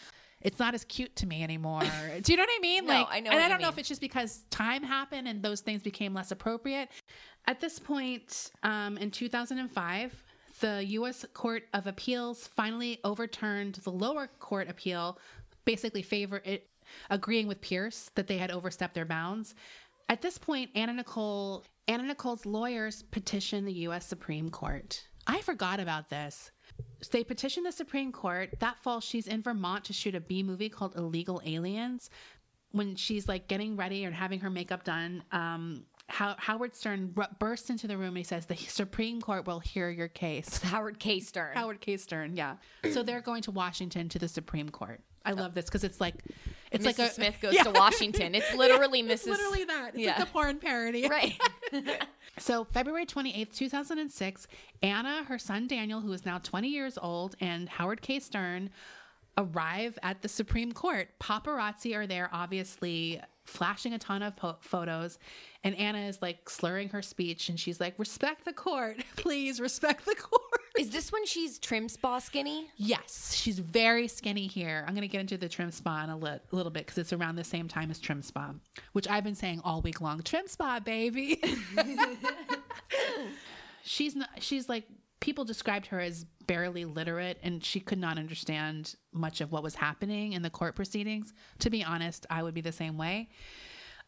It's 0.45 0.59
not 0.59 0.75
as 0.75 0.85
cute 0.85 1.17
to 1.17 1.27
me 1.27 1.43
anymore. 1.43 1.81
Do 2.23 2.33
you 2.33 2.37
know 2.37 2.43
what 2.43 2.51
I 2.55 2.61
mean? 2.61 2.85
No, 2.85 2.93
like, 2.93 3.07
I 3.11 3.21
know 3.21 3.31
and 3.31 3.41
I 3.41 3.49
don't 3.49 3.63
know 3.63 3.71
if 3.71 3.79
it's 3.79 3.89
just 3.89 4.03
because 4.03 4.45
time 4.51 4.83
happened 4.83 5.27
and 5.27 5.43
those 5.43 5.63
things 5.63 5.83
became 5.83 6.13
less 6.13 6.31
appropriate. 6.31 6.91
At 7.47 7.61
this 7.61 7.79
point, 7.79 8.51
um, 8.63 8.99
in 8.99 9.11
2005, 9.11 10.25
the 10.61 10.85
U.S. 10.85 11.25
Court 11.33 11.65
of 11.73 11.87
Appeals 11.87 12.47
finally 12.47 13.01
overturned 13.05 13.77
the 13.77 13.91
lower 13.91 14.29
court 14.39 14.69
appeal, 14.69 15.19
basically 15.65 16.03
favor 16.03 16.43
it, 16.45 16.69
agreeing 17.11 17.49
with 17.49 17.61
Pierce 17.61 18.11
that 18.15 18.27
they 18.27 18.39
had 18.39 18.51
overstepped 18.51 18.95
their 18.95 19.05
bounds. 19.05 19.55
At 20.09 20.21
this 20.21 20.37
point, 20.37 20.71
Anna 20.75 20.93
Nicole, 20.93 21.65
Anna 21.89 22.03
Nicole's 22.03 22.45
lawyers 22.45 23.03
petitioned 23.03 23.67
the 23.67 23.73
U.S. 23.73 24.07
Supreme 24.07 24.51
Court. 24.51 25.07
I 25.27 25.41
forgot 25.41 25.81
about 25.81 26.11
this. 26.11 26.51
They 27.09 27.25
petitioned 27.25 27.67
the 27.67 27.73
Supreme 27.73 28.13
Court. 28.13 28.55
That 28.61 28.83
fall, 28.83 29.01
she's 29.01 29.27
in 29.27 29.43
Vermont 29.43 29.85
to 29.85 29.93
shoot 29.93 30.15
a 30.15 30.21
B 30.21 30.43
movie 30.43 30.69
called 30.69 30.97
Illegal 30.97 31.41
Aliens. 31.45 32.11
When 32.73 32.97
she's 32.97 33.29
like 33.29 33.47
getting 33.47 33.77
ready 33.77 34.05
or 34.05 34.11
having 34.11 34.41
her 34.41 34.51
makeup 34.51 34.85
done, 34.85 35.23
um, 35.31 35.85
How- 36.09 36.37
Howard 36.39 36.77
Stern 36.77 37.15
r- 37.17 37.29
bursts 37.39 37.71
into 37.71 37.87
the 37.87 37.97
room 37.97 38.09
and 38.09 38.19
he 38.19 38.25
says, 38.25 38.47
The 38.47 38.57
Supreme 38.57 39.21
Court 39.23 39.47
will 39.47 39.61
hear 39.61 39.89
your 39.91 40.09
case. 40.09 40.59
Howard 40.63 40.99
K. 40.99 41.21
Stern. 41.21 41.55
Howard 41.57 41.81
K. 41.81 41.97
Stern, 41.97 42.37
yeah. 42.37 42.57
So 42.93 43.03
they're 43.03 43.21
going 43.23 43.43
to 43.43 43.51
Washington 43.51 44.09
to 44.11 44.19
the 44.19 44.29
Supreme 44.29 44.69
Court. 44.69 45.01
I 45.27 45.33
love 45.33 45.55
this 45.55 45.65
because 45.65 45.85
it's 45.85 46.03
like, 46.03 46.17
it's 46.71 46.85
Mrs. 46.85 46.87
like 46.87 46.99
a 46.99 47.11
Smith 47.11 47.37
goes 47.41 47.55
Yeah. 47.55 47.63
to 47.63 47.71
Washington. 47.71 48.35
It's 48.35 48.55
literally 48.55 49.03
Mrs. 49.03 49.11
It's 49.13 49.27
literally 49.27 49.65
that. 49.65 49.91
It's 49.95 49.99
Yeah. 50.05 50.19
like 50.19 50.29
a 50.29 50.31
porn 50.31 50.59
parody. 50.59 51.09
right. 51.11 51.41
So, 52.39 52.65
February 52.65 53.07
28th, 53.07 53.55
2006, 53.55 54.47
Anna, 54.83 55.25
her 55.25 55.39
son 55.39 55.67
Daniel, 55.67 56.03
who 56.03 56.13
is 56.13 56.27
now 56.27 56.39
20 56.39 56.69
years 56.69 56.99
old, 57.01 57.37
and 57.41 57.69
Howard 57.71 58.03
K. 58.03 58.19
Stern 58.21 58.69
arrive 59.39 59.99
at 60.03 60.21
the 60.21 60.29
Supreme 60.29 60.73
Court. 60.73 61.09
Paparazzi 61.21 61.97
are 61.97 62.07
there, 62.07 62.29
obviously, 62.33 63.21
flashing 63.45 63.93
a 63.93 63.99
ton 63.99 64.23
of 64.23 64.37
po- 64.37 64.57
photos. 64.61 65.19
And 65.63 65.75
Anna 65.77 66.07
is 66.07 66.21
like 66.21 66.49
slurring 66.49 66.91
her 66.91 67.03
speech, 67.03 67.49
and 67.49 67.59
she's 67.59 67.81
like, 67.81 67.95
Respect 67.99 68.45
the 68.45 68.53
court. 68.53 69.03
Please 69.17 69.61
respect 69.61 70.05
the 70.05 70.15
court. 70.15 70.43
Is 70.79 70.91
this 70.91 71.13
when 71.13 71.25
she's 71.25 71.59
trim 71.61 71.89
spa 71.89 72.19
skinny? 72.19 72.69
Yes, 72.77 73.35
she's 73.35 73.61
very 73.61 74.09
skinny 74.09 74.49
here. 74.49 74.85
I'm 74.89 74.95
going 74.95 75.03
to 75.03 75.09
get 75.09 75.21
into 75.21 75.39
the 75.39 75.49
trim 75.49 75.71
spa 75.71 76.03
in 76.03 76.11
a 76.11 76.17
li- 76.17 76.41
little 76.51 76.71
bit 76.73 76.85
because 76.85 76.99
it's 76.99 77.13
around 77.13 77.37
the 77.37 77.45
same 77.45 77.69
time 77.69 77.91
as 77.93 78.01
trim 78.01 78.23
spa, 78.23 78.53
which 78.93 79.07
I've 79.09 79.23
been 79.23 79.37
saying 79.37 79.61
all 79.65 79.83
week 79.83 80.01
long. 80.01 80.21
Trim 80.23 80.49
spa, 80.49 80.81
baby. 80.81 81.41
she's 83.85 84.17
not. 84.17 84.31
She's 84.41 84.69
like 84.69 84.85
people 85.21 85.45
described 85.45 85.87
her 85.87 86.01
as 86.01 86.25
barely 86.47 86.85
literate, 86.85 87.39
and 87.43 87.65
she 87.65 87.81
could 87.81 87.99
not 87.99 88.19
understand 88.19 88.95
much 89.13 89.41
of 89.41 89.53
what 89.53 89.63
was 89.63 89.75
happening 89.75 90.35
in 90.35 90.43
the 90.43 90.51
court 90.51 90.77
proceedings. 90.77 91.33
To 91.61 91.71
be 91.71 91.83
honest, 91.83 92.27
I 92.29 92.43
would 92.43 92.55
be 92.55 92.61
the 92.61 92.73
same 92.73 92.99
way. 92.99 93.29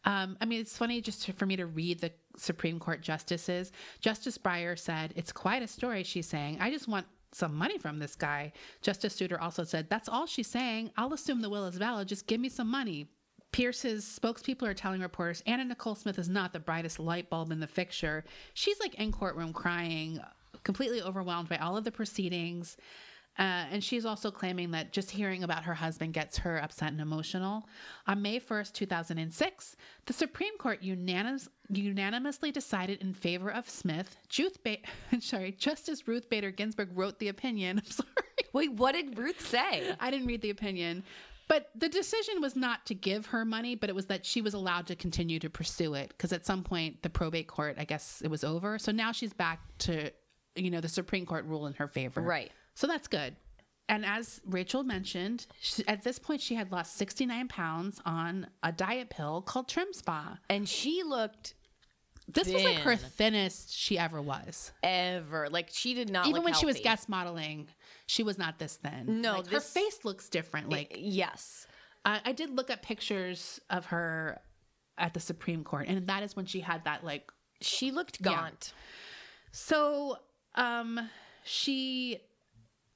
Um, 0.05 0.37
I 0.39 0.45
mean, 0.45 0.61
it's 0.61 0.77
funny 0.77 1.01
just 1.01 1.23
to, 1.23 1.33
for 1.33 1.45
me 1.45 1.55
to 1.55 1.65
read 1.65 1.99
the 1.99 2.11
Supreme 2.37 2.79
Court 2.79 3.01
justices. 3.01 3.71
Justice 3.99 4.37
Breyer 4.37 4.77
said, 4.77 5.13
It's 5.15 5.31
quite 5.31 5.63
a 5.63 5.67
story, 5.67 6.03
she's 6.03 6.27
saying. 6.27 6.59
I 6.59 6.69
just 6.69 6.87
want 6.87 7.07
some 7.33 7.55
money 7.55 7.77
from 7.77 7.99
this 7.99 8.15
guy. 8.15 8.53
Justice 8.81 9.15
Souter 9.15 9.41
also 9.41 9.63
said, 9.63 9.89
That's 9.89 10.07
all 10.07 10.25
she's 10.25 10.47
saying. 10.47 10.91
I'll 10.97 11.13
assume 11.13 11.41
the 11.41 11.49
will 11.49 11.65
is 11.65 11.77
valid. 11.77 12.07
Just 12.07 12.27
give 12.27 12.39
me 12.39 12.49
some 12.49 12.69
money. 12.69 13.09
Pierce's 13.57 14.05
spokespeople 14.05 14.67
are 14.67 14.75
telling 14.75 15.01
reporters 15.01 15.41
Anna 15.47 15.65
Nicole 15.65 15.95
Smith 15.95 16.19
is 16.19 16.29
not 16.29 16.53
the 16.53 16.59
brightest 16.59 16.99
light 16.99 17.27
bulb 17.27 17.51
in 17.51 17.59
the 17.59 17.65
fixture. 17.65 18.23
She's 18.53 18.79
like 18.79 18.93
in 18.93 19.11
courtroom 19.11 19.51
crying, 19.51 20.19
completely 20.63 21.01
overwhelmed 21.01 21.49
by 21.49 21.57
all 21.57 21.75
of 21.75 21.83
the 21.83 21.89
proceedings. 21.91 22.77
Uh, 23.39 23.65
and 23.71 23.83
she's 23.83 24.05
also 24.05 24.29
claiming 24.29 24.69
that 24.71 24.93
just 24.93 25.09
hearing 25.09 25.43
about 25.43 25.63
her 25.63 25.73
husband 25.73 26.13
gets 26.13 26.37
her 26.37 26.61
upset 26.61 26.91
and 26.91 27.01
emotional. 27.01 27.67
On 28.05 28.21
May 28.21 28.39
1st, 28.39 28.73
2006, 28.73 29.75
the 30.05 30.13
Supreme 30.13 30.55
Court 30.59 30.83
unanimous, 30.83 31.49
unanimously 31.67 32.51
decided 32.51 33.01
in 33.01 33.15
favor 33.15 33.49
of 33.49 33.67
Smith. 33.67 34.17
Juth 34.29 34.61
ba- 34.63 34.77
sorry, 35.19 35.51
Justice 35.53 36.07
Ruth 36.07 36.29
Bader 36.29 36.51
Ginsburg 36.51 36.89
wrote 36.93 37.17
the 37.17 37.29
opinion. 37.29 37.79
I'm 37.83 37.89
sorry. 37.89 38.09
Wait, 38.53 38.73
what 38.73 38.91
did 38.91 39.17
Ruth 39.17 39.47
say? 39.47 39.95
I 39.99 40.11
didn't 40.11 40.27
read 40.27 40.43
the 40.43 40.51
opinion. 40.51 41.03
But 41.47 41.69
the 41.75 41.87
decision 41.87 42.41
was 42.41 42.55
not 42.55 42.85
to 42.87 42.93
give 42.93 43.27
her 43.27 43.45
money, 43.45 43.75
but 43.75 43.89
it 43.89 43.95
was 43.95 44.07
that 44.07 44.25
she 44.25 44.41
was 44.41 44.53
allowed 44.53 44.87
to 44.87 44.95
continue 44.95 45.39
to 45.39 45.49
pursue 45.49 45.93
it 45.93 46.09
because 46.09 46.33
at 46.33 46.45
some 46.45 46.63
point 46.63 47.03
the 47.03 47.09
probate 47.09 47.47
court, 47.47 47.75
I 47.77 47.85
guess 47.85 48.21
it 48.21 48.29
was 48.29 48.43
over. 48.43 48.77
So 48.77 48.91
now 48.91 49.11
she's 49.13 49.33
back 49.33 49.61
to, 49.79 50.11
you 50.55 50.69
know, 50.69 50.81
the 50.81 50.89
Supreme 50.89 51.25
Court 51.25 51.45
rule 51.45 51.67
in 51.67 51.73
her 51.75 51.87
favor. 51.87 52.21
Right. 52.21 52.51
So 52.75 52.85
that's 52.85 53.07
good. 53.07 53.35
And 53.89 54.05
as 54.05 54.41
Rachel 54.45 54.83
mentioned, 54.83 55.47
she, 55.61 55.87
at 55.87 56.03
this 56.03 56.19
point 56.19 56.41
she 56.41 56.55
had 56.55 56.73
lost 56.73 56.97
69 56.97 57.47
pounds 57.47 58.01
on 58.05 58.47
a 58.61 58.73
diet 58.73 59.09
pill 59.09 59.41
called 59.41 59.69
Trim 59.69 59.93
Spa. 59.93 60.39
And 60.49 60.67
she 60.67 61.03
looked 61.03 61.53
This 62.27 62.51
was 62.51 62.65
like 62.65 62.79
her 62.79 62.97
thinnest 62.97 63.73
she 63.73 63.97
ever 63.97 64.21
was. 64.21 64.73
ever 64.83 65.47
like 65.49 65.69
she 65.71 65.93
did 65.93 66.09
not. 66.09 66.27
Even 66.27 66.43
when 66.43 66.53
she 66.53 66.65
was 66.65 66.77
guest 66.81 67.07
modeling, 67.07 67.69
she 68.07 68.23
was 68.23 68.37
not 68.37 68.57
this 68.57 68.77
thin. 68.77 69.21
No, 69.21 69.33
Like, 69.37 69.47
her 69.47 69.59
face 69.59 70.03
looks 70.03 70.29
different. 70.29 70.69
Like 70.69 70.95
yes. 70.97 71.67
I, 72.03 72.21
I 72.25 72.31
did 72.31 72.49
look 72.49 72.69
at 72.71 72.81
pictures 72.81 73.59
of 73.69 73.85
her 73.87 74.39
at 74.97 75.13
the 75.13 75.19
Supreme 75.19 75.63
Court, 75.63 75.87
and 75.87 76.07
that 76.07 76.23
is 76.23 76.35
when 76.35 76.45
she 76.45 76.61
had 76.61 76.83
that 76.85 77.03
like. 77.03 77.29
She 77.61 77.91
looked 77.91 78.19
Yeah. 78.21 78.33
gaunt. 78.35 78.73
So, 79.51 80.17
um, 80.55 81.09
she, 81.43 82.19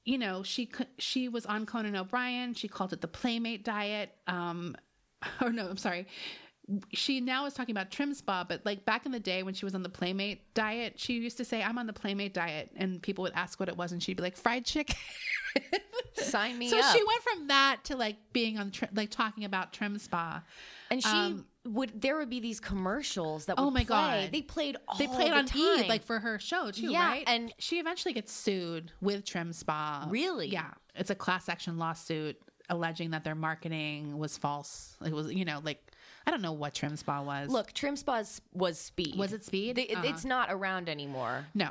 you 0.04 0.18
know, 0.18 0.42
she 0.42 0.70
she 0.98 1.28
was 1.28 1.46
on 1.46 1.66
Conan 1.66 1.94
O'Brien. 1.96 2.54
She 2.54 2.68
called 2.68 2.92
it 2.92 3.00
the 3.00 3.08
Playmate 3.08 3.64
diet. 3.64 4.12
Um, 4.26 4.76
or 5.40 5.50
no, 5.52 5.68
I'm 5.68 5.76
sorry. 5.76 6.06
She 6.92 7.20
now 7.20 7.44
is 7.46 7.54
talking 7.54 7.74
about 7.74 7.90
trim 7.90 8.14
spa, 8.14 8.44
but 8.48 8.64
like 8.64 8.84
back 8.84 9.04
in 9.04 9.12
the 9.12 9.18
day 9.20 9.42
when 9.42 9.52
she 9.52 9.64
was 9.64 9.74
on 9.74 9.82
the 9.82 9.88
Playmate 9.88 10.54
diet, 10.54 10.94
she 10.96 11.14
used 11.14 11.36
to 11.38 11.44
say, 11.44 11.62
"I'm 11.62 11.76
on 11.76 11.86
the 11.86 11.92
Playmate 11.92 12.32
diet," 12.32 12.70
and 12.76 13.02
people 13.02 13.22
would 13.22 13.32
ask 13.34 13.58
what 13.58 13.68
it 13.68 13.76
was, 13.76 13.90
and 13.92 14.02
she'd 14.02 14.16
be 14.16 14.22
like, 14.22 14.36
"Fried 14.36 14.64
chicken." 14.64 14.96
Sign 16.14 16.58
me 16.58 16.68
so 16.68 16.78
up. 16.78 16.96
she 16.96 17.02
went 17.02 17.22
from 17.22 17.46
that 17.48 17.84
to 17.84 17.96
like 17.96 18.16
being 18.32 18.58
on, 18.58 18.70
tri- 18.70 18.88
like 18.94 19.10
talking 19.10 19.44
about 19.44 19.72
trim 19.72 19.98
spa. 19.98 20.42
and 20.90 21.02
she 21.02 21.08
um, 21.08 21.46
would. 21.66 22.00
There 22.00 22.16
would 22.16 22.30
be 22.30 22.38
these 22.40 22.60
commercials 22.60 23.46
that. 23.46 23.56
Oh 23.58 23.70
my 23.70 23.80
play. 23.80 23.84
God. 23.84 24.28
They 24.32 24.42
played. 24.42 24.76
All 24.86 24.96
They 24.98 25.08
played 25.08 25.32
the 25.32 25.36
on 25.36 25.44
E 25.46 25.78
time. 25.80 25.88
like 25.88 26.04
for 26.04 26.20
her 26.20 26.38
show 26.38 26.70
too, 26.70 26.92
Yeah, 26.92 27.06
right? 27.08 27.24
and- 27.26 27.52
she 27.58 27.80
eventually 27.80 28.14
gets 28.14 28.32
sued 28.32 28.92
with 29.00 29.24
Trim 29.24 29.52
Spa. 29.52 30.06
Really? 30.08 30.46
Yeah, 30.48 30.70
it's 30.94 31.10
a 31.10 31.14
class 31.16 31.48
action 31.48 31.76
lawsuit 31.78 32.36
alleging 32.68 33.10
that 33.10 33.24
their 33.24 33.34
marketing 33.34 34.16
was 34.18 34.38
false. 34.38 34.96
It 35.04 35.12
was, 35.12 35.32
you 35.32 35.44
know, 35.44 35.60
like 35.64 35.84
I 36.26 36.30
don't 36.30 36.42
know 36.42 36.52
what 36.52 36.74
Trim 36.74 36.96
Spa 36.96 37.22
was. 37.22 37.50
Look, 37.50 37.72
Trim 37.72 37.96
Spas 37.96 38.40
was 38.52 38.78
speed. 38.78 39.16
Was 39.16 39.32
it 39.32 39.44
Speed? 39.44 39.76
They- 39.76 39.88
Uh-huh. 39.88 40.02
It's 40.06 40.24
not 40.24 40.48
around 40.50 40.88
anymore. 40.88 41.46
no. 41.54 41.70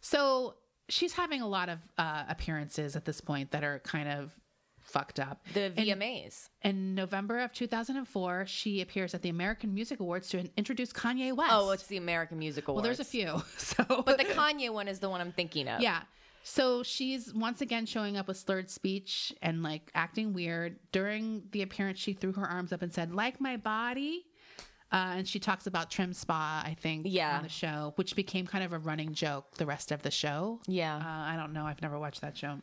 So 0.00 0.54
she's 0.88 1.12
having 1.14 1.42
a 1.42 1.48
lot 1.48 1.68
of 1.68 1.78
uh, 1.98 2.24
appearances 2.28 2.94
at 2.96 3.04
this 3.04 3.20
point 3.20 3.50
that 3.50 3.64
are 3.64 3.80
kind 3.80 4.08
of 4.08 4.34
fucked 4.80 5.18
up. 5.20 5.44
The 5.52 5.70
VMAs. 5.76 6.48
In 6.62 6.94
November 6.94 7.40
of 7.40 7.52
2004, 7.52 8.46
she 8.46 8.80
appears 8.80 9.12
at 9.14 9.20
the 9.22 9.28
American 9.28 9.74
Music 9.74 10.00
Awards 10.00 10.28
to 10.30 10.48
introduce 10.56 10.92
Kanye 10.92 11.34
West. 11.36 11.50
Oh, 11.52 11.70
it's 11.72 11.86
the 11.88 11.96
American 11.98 12.38
Music 12.38 12.68
Awards. 12.68 12.76
well, 12.82 12.84
there's 12.84 13.00
a 13.00 13.04
few. 13.04 13.42
So, 13.58 13.84
But 14.06 14.16
the 14.18 14.24
Kanye 14.24 14.70
one 14.72 14.88
is 14.88 14.98
the 15.00 15.10
one 15.10 15.20
I'm 15.20 15.32
thinking 15.32 15.68
of. 15.68 15.80
yeah. 15.82 16.02
So 16.42 16.82
she's 16.82 17.32
once 17.34 17.60
again 17.60 17.84
showing 17.86 18.16
up 18.16 18.26
with 18.28 18.36
slurred 18.38 18.70
speech 18.70 19.32
and 19.42 19.62
like 19.62 19.90
acting 19.94 20.32
weird. 20.32 20.78
During 20.92 21.42
the 21.52 21.62
appearance, 21.62 21.98
she 21.98 22.12
threw 22.14 22.32
her 22.32 22.46
arms 22.46 22.72
up 22.72 22.82
and 22.82 22.92
said, 22.92 23.12
"Like 23.12 23.40
my 23.40 23.56
body." 23.56 24.24
Uh, 24.90 25.16
and 25.18 25.28
she 25.28 25.38
talks 25.38 25.66
about 25.66 25.90
Trim 25.90 26.14
Spa, 26.14 26.62
I 26.64 26.72
think, 26.72 27.04
Yeah. 27.06 27.36
on 27.36 27.42
the 27.42 27.48
show, 27.50 27.92
which 27.96 28.16
became 28.16 28.46
kind 28.46 28.64
of 28.64 28.72
a 28.72 28.78
running 28.78 29.12
joke 29.12 29.54
the 29.56 29.66
rest 29.66 29.92
of 29.92 30.00
the 30.00 30.10
show. 30.10 30.60
Yeah. 30.66 30.96
Uh, 30.96 31.02
I 31.04 31.36
don't 31.36 31.52
know. 31.52 31.66
I've 31.66 31.82
never 31.82 31.98
watched 31.98 32.22
that 32.22 32.38
show. 32.38 32.60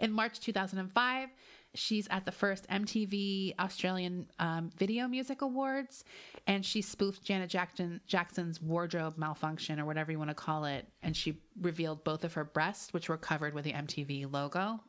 In 0.00 0.12
March 0.12 0.40
2005, 0.40 1.28
she's 1.74 2.08
at 2.10 2.24
the 2.24 2.32
first 2.32 2.68
MTV 2.68 3.54
Australian 3.58 4.26
um, 4.38 4.70
Video 4.76 5.06
Music 5.08 5.42
Awards, 5.42 6.04
and 6.46 6.64
she 6.64 6.82
spoofed 6.82 7.22
Janet 7.22 7.50
Jackson, 7.50 8.00
Jackson's 8.06 8.60
wardrobe 8.60 9.16
malfunction, 9.16 9.78
or 9.78 9.84
whatever 9.84 10.12
you 10.12 10.18
want 10.18 10.30
to 10.30 10.34
call 10.34 10.64
it, 10.64 10.86
and 11.02 11.16
she 11.16 11.40
revealed 11.60 12.04
both 12.04 12.24
of 12.24 12.34
her 12.34 12.44
breasts, 12.44 12.92
which 12.92 13.08
were 13.08 13.16
covered 13.16 13.54
with 13.54 13.64
the 13.64 13.72
MTV 13.72 14.32
logo. 14.32 14.80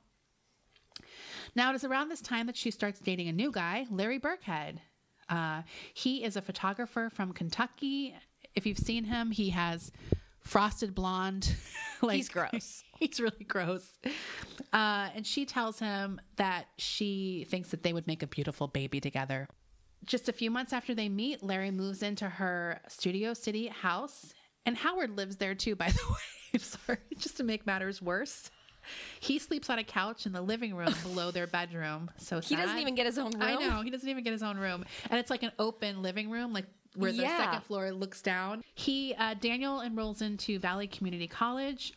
Now, 1.55 1.71
it 1.71 1.75
is 1.75 1.83
around 1.83 2.09
this 2.09 2.21
time 2.21 2.45
that 2.47 2.57
she 2.57 2.71
starts 2.71 2.99
dating 2.99 3.27
a 3.27 3.33
new 3.33 3.51
guy, 3.51 3.87
Larry 3.89 4.19
Birkhead. 4.19 4.79
Uh, 5.27 5.61
he 5.93 6.23
is 6.23 6.35
a 6.35 6.41
photographer 6.41 7.09
from 7.11 7.33
Kentucky. 7.33 8.15
If 8.55 8.65
you've 8.65 8.79
seen 8.79 9.03
him, 9.05 9.31
he 9.31 9.49
has 9.51 9.91
frosted 10.41 10.95
blonde. 10.95 11.55
like 12.01 12.17
He's 12.17 12.29
gross. 12.29 12.83
he's 12.99 13.19
really 13.19 13.45
gross. 13.47 13.97
Uh, 14.73 15.09
and 15.15 15.25
she 15.25 15.45
tells 15.45 15.79
him 15.79 16.19
that 16.37 16.67
she 16.77 17.45
thinks 17.49 17.69
that 17.69 17.83
they 17.83 17.93
would 17.93 18.07
make 18.07 18.23
a 18.23 18.27
beautiful 18.27 18.67
baby 18.67 18.99
together. 18.99 19.47
Just 20.05 20.29
a 20.29 20.33
few 20.33 20.49
months 20.49 20.71
after 20.73 20.95
they 20.95 21.09
meet, 21.09 21.43
Larry 21.43 21.71
moves 21.71 22.01
into 22.01 22.27
her 22.27 22.79
Studio 22.87 23.33
City 23.33 23.67
house, 23.67 24.33
and 24.65 24.77
Howard 24.77 25.17
lives 25.17 25.35
there 25.37 25.55
too. 25.55 25.75
By 25.75 25.89
the 25.89 26.01
way, 26.09 26.15
I'm 26.53 26.59
sorry, 26.59 26.99
just 27.17 27.37
to 27.37 27.43
make 27.43 27.65
matters 27.65 28.01
worse. 28.01 28.49
He 29.19 29.39
sleeps 29.39 29.69
on 29.69 29.77
a 29.77 29.83
couch 29.83 30.25
in 30.25 30.31
the 30.31 30.41
living 30.41 30.73
room 30.73 30.93
below 31.03 31.31
their 31.31 31.47
bedroom. 31.47 32.09
So 32.17 32.39
He 32.39 32.55
doesn't 32.55 32.77
even 32.77 32.95
get 32.95 33.05
his 33.05 33.17
own 33.17 33.31
room. 33.33 33.41
I 33.41 33.55
know 33.55 33.81
he 33.81 33.89
doesn't 33.89 34.07
even 34.07 34.23
get 34.23 34.31
his 34.31 34.41
own 34.41 34.57
room, 34.57 34.85
and 35.09 35.19
it's 35.19 35.29
like 35.29 35.43
an 35.43 35.51
open 35.59 36.01
living 36.01 36.29
room, 36.31 36.53
like 36.53 36.65
where 36.95 37.11
the 37.11 37.23
Yeah. 37.23 37.37
second 37.37 37.63
floor 37.63 37.91
looks 37.91 38.21
down. 38.21 38.63
He 38.75 39.13
uh, 39.15 39.35
Daniel 39.35 39.81
enrolls 39.81 40.21
into 40.21 40.59
Valley 40.59 40.87
Community 40.87 41.27
College, 41.27 41.93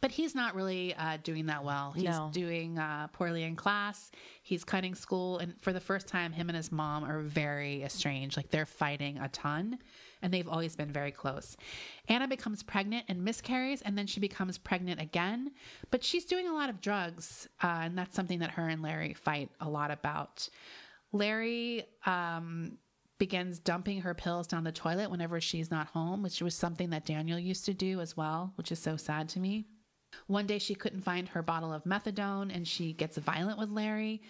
but 0.00 0.10
he's 0.10 0.34
not 0.34 0.54
really 0.54 0.94
uh, 0.94 1.18
doing 1.22 1.46
that 1.46 1.64
well. 1.64 1.92
He's 1.92 2.04
No. 2.04 2.30
doing 2.32 2.78
uh, 2.78 3.08
poorly 3.08 3.42
in 3.44 3.54
class. 3.56 4.10
He's 4.42 4.64
cutting 4.64 4.94
school, 4.94 5.38
and 5.38 5.60
for 5.60 5.72
the 5.72 5.80
first 5.80 6.08
time, 6.08 6.32
him 6.32 6.48
and 6.48 6.56
his 6.56 6.72
mom 6.72 7.04
are 7.04 7.20
very 7.20 7.82
estranged. 7.82 8.36
Like 8.36 8.50
they're 8.50 8.66
fighting 8.66 9.18
a 9.18 9.28
ton, 9.28 9.78
and 10.20 10.32
they've 10.34 10.48
always 10.48 10.74
been 10.74 10.92
very 10.92 11.12
close. 11.12 11.56
Anna 12.08 12.26
becomes 12.26 12.62
pregnant 12.64 13.04
and 13.08 13.24
miscarries, 13.24 13.82
and 13.82 13.96
then 13.96 14.06
she 14.08 14.18
becomes 14.20 14.58
pregnant 14.58 15.00
again. 15.00 15.52
But 15.90 16.02
she's 16.02 16.24
doing 16.24 16.48
a 16.48 16.52
lot 16.52 16.68
of 16.70 16.80
drugs, 16.80 17.48
uh, 17.62 17.66
and 17.82 17.96
that's 17.98 18.14
something 18.16 18.40
that 18.40 18.50
her 18.52 18.68
and 18.68 18.82
Larry 18.82 19.14
fight 19.14 19.50
a 19.60 19.68
lot 19.68 19.90
about. 19.92 20.48
Larry 21.12 21.84
um, 22.06 22.78
begins 23.22 23.60
dumping 23.60 24.00
her 24.00 24.14
pills 24.14 24.48
down 24.48 24.64
the 24.64 24.72
toilet 24.72 25.08
whenever 25.08 25.40
she's 25.40 25.70
not 25.70 25.86
home, 25.86 26.24
which 26.24 26.42
was 26.42 26.56
something 26.56 26.90
that 26.90 27.06
Daniel 27.06 27.38
used 27.38 27.64
to 27.64 27.72
do 27.72 28.00
as 28.00 28.16
well, 28.16 28.52
which 28.56 28.72
is 28.72 28.80
so 28.80 28.96
sad 28.96 29.28
to 29.28 29.38
me. 29.38 29.64
One 30.26 30.44
day 30.44 30.58
she 30.58 30.74
couldn't 30.74 31.02
find 31.02 31.28
her 31.28 31.40
bottle 31.40 31.72
of 31.72 31.84
methadone 31.84 32.52
and 32.52 32.66
she 32.66 32.92
gets 32.92 33.16
violent 33.18 33.60
with 33.60 33.70
Larry, 33.70 34.22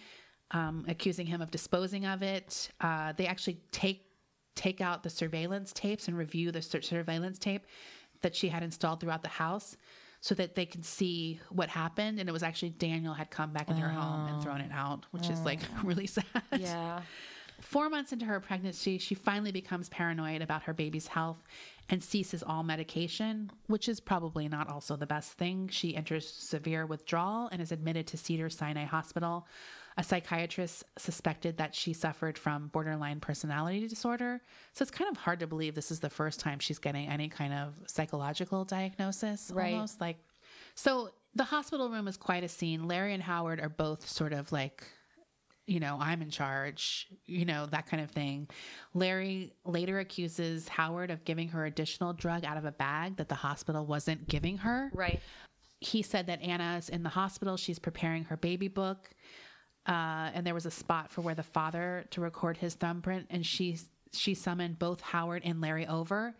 um, 0.51 0.85
accusing 0.87 1.25
him 1.25 1.41
of 1.41 1.49
disposing 1.49 2.05
of 2.05 2.21
it. 2.21 2.69
Uh, 2.81 3.13
they 3.13 3.25
actually 3.25 3.63
take 3.71 4.05
take 4.55 4.79
out 4.79 5.01
the 5.01 5.09
surveillance 5.09 5.73
tapes 5.73 6.07
and 6.07 6.15
review 6.15 6.51
the 6.51 6.61
sur- 6.61 6.83
surveillance 6.83 7.39
tape 7.39 7.65
that 8.21 8.35
she 8.35 8.47
had 8.49 8.61
installed 8.61 8.99
throughout 8.99 9.23
the 9.23 9.27
house 9.27 9.75
so 10.21 10.35
that 10.35 10.53
they 10.53 10.67
could 10.67 10.85
see 10.85 11.39
what 11.49 11.67
happened. 11.67 12.19
And 12.19 12.29
it 12.29 12.31
was 12.31 12.43
actually 12.43 12.69
Daniel 12.69 13.15
had 13.15 13.31
come 13.31 13.53
back 13.53 13.69
into 13.69 13.81
her 13.81 13.89
home 13.89 14.27
and 14.27 14.43
thrown 14.43 14.61
it 14.61 14.71
out, 14.71 15.07
which 15.09 15.31
is 15.31 15.39
like 15.41 15.61
really 15.83 16.05
sad. 16.05 16.25
Yeah. 16.59 17.01
Four 17.61 17.89
months 17.89 18.11
into 18.11 18.25
her 18.25 18.39
pregnancy, 18.39 18.97
she 18.97 19.15
finally 19.15 19.51
becomes 19.51 19.89
paranoid 19.89 20.41
about 20.41 20.63
her 20.63 20.73
baby's 20.73 21.07
health 21.07 21.43
and 21.89 22.03
ceases 22.03 22.43
all 22.43 22.63
medication, 22.63 23.51
which 23.67 23.89
is 23.89 23.99
probably 23.99 24.47
not 24.47 24.69
also 24.69 24.95
the 24.95 25.05
best 25.05 25.33
thing. 25.33 25.67
She 25.69 25.95
enters 25.95 26.27
severe 26.27 26.85
withdrawal 26.85 27.49
and 27.51 27.61
is 27.61 27.71
admitted 27.71 28.07
to 28.07 28.17
Cedar 28.17 28.49
Sinai 28.49 28.85
Hospital. 28.85 29.47
A 29.97 30.03
psychiatrist 30.03 30.83
suspected 30.97 31.57
that 31.57 31.75
she 31.75 31.93
suffered 31.93 32.37
from 32.37 32.67
borderline 32.69 33.19
personality 33.19 33.87
disorder. 33.87 34.41
So 34.73 34.83
it's 34.83 34.91
kind 34.91 35.11
of 35.11 35.17
hard 35.17 35.39
to 35.41 35.47
believe 35.47 35.75
this 35.75 35.91
is 35.91 35.99
the 35.99 36.09
first 36.09 36.39
time 36.39 36.59
she's 36.59 36.79
getting 36.79 37.07
any 37.07 37.29
kind 37.29 37.53
of 37.53 37.75
psychological 37.87 38.65
diagnosis. 38.65 39.51
Right. 39.53 39.73
Almost 39.73 40.01
like 40.01 40.17
so 40.75 41.11
the 41.35 41.43
hospital 41.43 41.89
room 41.89 42.07
is 42.07 42.17
quite 42.17 42.43
a 42.43 42.47
scene. 42.47 42.87
Larry 42.87 43.13
and 43.13 43.21
Howard 43.21 43.59
are 43.59 43.69
both 43.69 44.07
sort 44.07 44.33
of 44.33 44.51
like 44.51 44.83
you 45.65 45.79
know, 45.79 45.97
I'm 45.99 46.21
in 46.21 46.29
charge, 46.29 47.07
you 47.25 47.45
know, 47.45 47.65
that 47.67 47.87
kind 47.87 48.03
of 48.03 48.11
thing. 48.11 48.49
Larry 48.93 49.53
later 49.63 49.99
accuses 49.99 50.67
Howard 50.67 51.09
of 51.09 51.23
giving 51.23 51.47
her 51.49 51.65
additional 51.65 52.13
drug 52.13 52.43
out 52.43 52.57
of 52.57 52.65
a 52.65 52.71
bag 52.71 53.17
that 53.17 53.29
the 53.29 53.35
hospital 53.35 53.85
wasn't 53.85 54.27
giving 54.27 54.57
her. 54.57 54.91
Right. 54.93 55.21
He 55.79 56.01
said 56.01 56.27
that 56.27 56.41
Anna's 56.41 56.89
in 56.89 57.03
the 57.03 57.09
hospital, 57.09 57.55
she's 57.57 57.79
preparing 57.79 58.25
her 58.25 58.37
baby 58.37 58.67
book. 58.67 59.09
Uh, 59.85 60.31
and 60.33 60.45
there 60.45 60.53
was 60.53 60.65
a 60.65 60.71
spot 60.71 61.11
for 61.11 61.21
where 61.21 61.35
the 61.35 61.43
father 61.43 62.05
to 62.11 62.21
record 62.21 62.57
his 62.57 62.73
thumbprint, 62.75 63.27
and 63.29 63.45
she 63.45 63.77
she 64.13 64.33
summoned 64.33 64.79
both 64.79 65.01
Howard 65.01 65.41
and 65.43 65.59
Larry 65.59 65.85
over, 65.87 66.35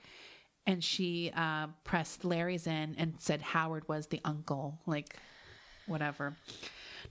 and 0.65 0.81
she 0.81 1.31
uh, 1.35 1.67
pressed 1.83 2.23
Larry's 2.23 2.67
in 2.67 2.95
and 2.97 3.15
said 3.19 3.41
Howard 3.41 3.87
was 3.89 4.07
the 4.07 4.21
uncle, 4.23 4.79
like 4.85 5.17
whatever. 5.87 6.37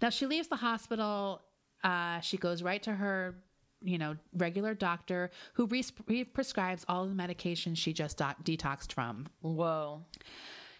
Now 0.00 0.08
she 0.08 0.24
leaves 0.24 0.48
the 0.48 0.56
hospital. 0.56 1.42
Uh, 1.82 2.20
she 2.20 2.36
goes 2.36 2.62
right 2.62 2.82
to 2.82 2.92
her, 2.92 3.34
you 3.82 3.98
know, 3.98 4.16
regular 4.36 4.74
doctor 4.74 5.30
who 5.54 5.66
re- 5.66 6.24
prescribes 6.24 6.84
all 6.88 7.06
the 7.06 7.14
medications 7.14 7.76
she 7.76 7.92
just 7.92 8.16
doc- 8.16 8.44
detoxed 8.44 8.92
from. 8.92 9.26
Whoa. 9.40 10.02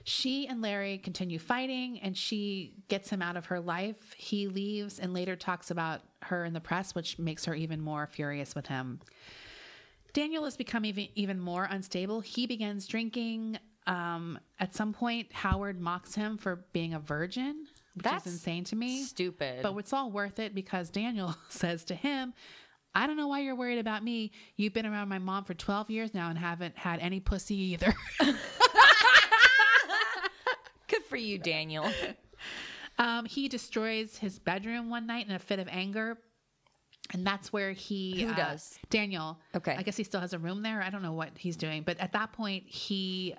She 0.05 0.49
and 0.49 0.61
Larry 0.61 0.99
continue 0.99 1.39
fighting, 1.39 2.01
and 2.01 2.17
she 2.17 2.75
gets 2.89 3.09
him 3.09 3.23
out 3.23 3.37
of 3.37 3.47
her 3.47 3.61
life. 3.61 4.15
He 4.17 4.49
leaves 4.49 4.99
and 4.99 5.15
later 5.15 5.37
talks 5.37 5.71
about 5.71 6.01
her 6.23 6.45
in 6.45 6.53
the 6.53 6.61
press, 6.61 6.95
which 6.95 7.19
makes 7.19 7.45
her 7.45 7.55
even 7.55 7.81
more 7.81 8.07
furious 8.07 8.55
with 8.55 8.67
him. 8.67 9.01
Daniel 10.13 10.45
has 10.45 10.57
become 10.57 10.85
even 10.85 11.09
even 11.15 11.41
more 11.41 11.65
unstable. 11.71 12.21
He 12.21 12.47
begins 12.47 12.87
drinking. 12.87 13.59
Um, 13.87 14.39
at 14.61 14.75
some 14.75 14.93
point, 14.93 15.33
Howard 15.33 15.81
mocks 15.81 16.15
him 16.15 16.37
for 16.37 16.65
being 16.73 16.95
a 16.95 17.01
virgin, 17.01 17.67
which 17.95 18.05
That's 18.05 18.27
is 18.27 18.35
insane 18.35 18.65
to 18.65 18.77
me. 18.77 19.03
Stupid. 19.05 19.63
But 19.63 19.77
it's 19.77 19.93
all 19.93 20.11
worth 20.11 20.39
it 20.39 20.55
because 20.55 20.91
Daniel 20.91 21.37
says 21.49 21.85
to 21.85 21.95
him, 21.95 22.33
I 22.95 23.07
don't 23.07 23.17
know 23.17 23.29
why 23.29 23.41
you're 23.41 23.55
worried 23.55 23.79
about 23.79 24.05
me. 24.05 24.33
You've 24.57 24.75
been 24.75 24.87
around 24.87 25.09
my 25.09 25.19
mom 25.19 25.45
for 25.45 25.55
12 25.55 25.91
years 25.91 26.13
now 26.15 26.29
and 26.29 26.39
haven't 26.39 26.77
had 26.77 27.01
any 27.01 27.21
pussy 27.21 27.55
either. 27.57 27.95
Good 30.89 31.03
for 31.09 31.17
you, 31.17 31.39
Daniel. 31.39 31.91
um, 32.99 33.25
he 33.25 33.49
destroys 33.49 34.19
his 34.19 34.39
bedroom 34.39 34.91
one 34.91 35.07
night 35.07 35.27
in 35.27 35.33
a 35.35 35.39
fit 35.39 35.59
of 35.59 35.69
anger. 35.71 36.19
And 37.15 37.27
that's 37.27 37.53
where 37.53 37.73
he 37.73 38.23
Who 38.23 38.31
uh, 38.31 38.37
does? 38.37 38.79
Daniel. 38.91 39.39
Okay. 39.57 39.75
I 39.77 39.83
guess 39.83 39.97
he 39.97 40.05
still 40.05 40.21
has 40.21 40.33
a 40.33 40.39
room 40.39 40.63
there. 40.63 40.83
I 40.83 40.91
don't 40.91 41.03
know 41.03 41.13
what 41.13 41.31
he's 41.37 41.57
doing, 41.57 41.83
but 41.83 41.99
at 41.99 42.13
that 42.13 42.33
point 42.33 42.65
he 42.67 43.35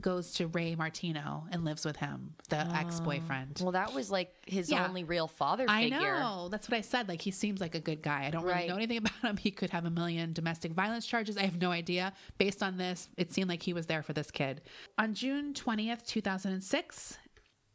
goes 0.00 0.32
to 0.34 0.46
Ray 0.48 0.74
Martino 0.74 1.46
and 1.50 1.64
lives 1.64 1.84
with 1.84 1.96
him, 1.96 2.34
the 2.48 2.58
ah. 2.68 2.80
ex-boyfriend. 2.80 3.60
Well, 3.62 3.72
that 3.72 3.92
was 3.92 4.10
like 4.10 4.32
his 4.46 4.70
Yeah. 4.70 4.86
only 4.86 5.04
real 5.04 5.28
father 5.28 5.66
I 5.68 5.88
know. 5.88 6.48
That's 6.50 6.68
what 6.68 6.76
I 6.76 6.80
said. 6.82 7.08
Like 7.08 7.20
he 7.20 7.30
seems 7.30 7.60
like 7.60 7.74
a 7.74 7.80
good 7.80 8.02
guy. 8.02 8.26
I 8.26 8.30
don't 8.30 8.44
really 8.44 8.66
know 8.68 8.76
anything 8.76 8.96
about 8.98 9.12
him. 9.22 9.36
He 9.36 9.50
could 9.50 9.70
have 9.70 9.84
a 9.84 9.90
million 9.90 10.32
domestic 10.32 10.72
violence 10.72 11.06
charges. 11.06 11.36
I 11.36 11.42
have 11.42 11.60
no 11.60 11.70
idea. 11.70 12.12
Based 12.38 12.62
on 12.62 12.76
this, 12.76 13.08
it 13.16 13.32
seemed 13.32 13.48
like 13.48 13.62
he 13.62 13.72
was 13.72 13.86
there 13.86 14.02
for 14.02 14.12
this 14.12 14.30
kid. 14.30 14.62
On 14.98 15.14
June 15.14 15.52
20th, 15.54 16.04
2006, 16.06 17.18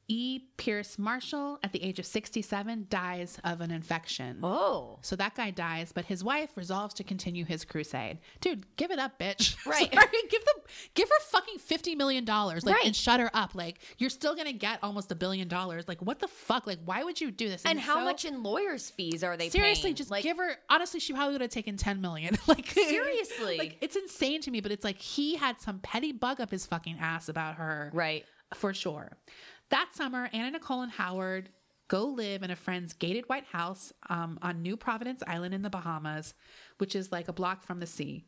E. 0.10 0.42
Pierce 0.58 1.00
Marshall, 1.00 1.60
at 1.64 1.72
the 1.72 1.82
age 1.82 1.98
of 1.98 2.06
67, 2.06 2.88
dies 2.90 3.40
of 3.44 3.62
an 3.62 3.72
infection. 3.72 4.40
Oh. 4.44 5.00
So 5.02 5.16
that 5.16 5.34
guy 5.36 5.50
dies, 5.52 5.92
but 5.94 6.06
his 6.06 6.24
wife 6.24 6.52
resolves 6.56 6.94
to 6.96 7.04
continue 7.04 7.46
his 7.46 7.64
crusade. 7.66 8.20
Dude, 8.42 8.66
give 8.76 8.92
it 8.92 9.00
up, 9.00 9.18
bitch. 9.18 9.56
Right. 9.66 9.94
Sorry, 9.94 10.08
give 10.30 10.44
them 10.46 10.56
give 10.94 11.08
her 11.10 11.20
fucking 11.32 11.58
fifty 11.58 11.96
million 11.96 12.26
dollars. 12.26 12.66
Like 12.66 12.76
Right. 12.76 12.86
and 12.86 12.96
shut 12.96 13.20
her 13.22 13.32
up. 13.34 13.56
Like 13.56 13.80
you're 13.98 14.10
still 14.10 14.36
gonna 14.36 14.52
get 14.54 14.80
almost 14.84 15.12
a 15.12 15.16
billion 15.16 15.48
dollars. 15.48 15.88
Like 15.88 16.02
what 16.02 16.20
the 16.20 16.28
fuck? 16.28 16.68
Like 16.68 16.80
why 16.86 17.04
would 17.04 17.20
you 17.22 17.32
do 17.32 17.48
this? 17.50 17.64
And 17.66 17.80
it's 17.80 17.88
how 17.88 18.00
so- 18.00 18.04
much 18.06 18.26
in 18.26 18.44
lawyers' 18.44 18.90
fees 18.90 19.24
are 19.24 19.38
they 19.38 19.50
Seriously, 19.50 19.84
paying? 19.84 19.96
just 19.96 20.12
like, 20.12 20.24
give 20.24 20.38
her 20.38 20.58
honestly, 20.70 21.00
she 21.00 21.14
probably 21.14 21.34
would 21.36 21.42
have 21.42 21.50
taken 21.50 21.78
ten 21.78 22.02
million. 22.02 22.36
like 22.48 22.68
Seriously. 22.68 23.58
Like 23.58 23.78
it's 23.82 23.96
insane 23.96 24.42
to 24.42 24.52
me, 24.52 24.60
but 24.62 24.72
it's 24.72 24.84
like 24.84 24.98
he 25.00 25.36
had 25.36 25.60
some 25.62 25.80
petty 25.80 26.12
bug 26.12 26.42
up 26.42 26.52
his 26.52 26.66
fucking 26.66 26.98
ass 27.00 27.30
about 27.30 27.56
her. 27.56 27.90
Right. 27.94 28.26
for 28.54 28.74
sure. 28.74 29.18
That 29.74 29.90
summer, 29.96 30.30
Anna 30.32 30.52
Nicole 30.52 30.84
and 30.84 30.92
Howard 30.92 31.50
go 31.88 32.06
live 32.06 32.44
in 32.44 32.52
a 32.52 32.56
friend's 32.56 32.94
gated 32.94 33.28
white 33.28 33.46
house 33.46 33.92
um, 34.08 34.38
on 34.44 34.62
New 34.62 34.78
Providence 34.78 35.24
Island 35.26 35.56
in 35.56 35.64
the 35.64 35.70
Bahamas, 35.72 36.36
which 36.78 36.96
is 36.96 37.12
like 37.12 37.28
a 37.28 37.34
block 37.34 37.64
from 37.64 37.80
the 37.80 37.88
sea. 37.88 38.28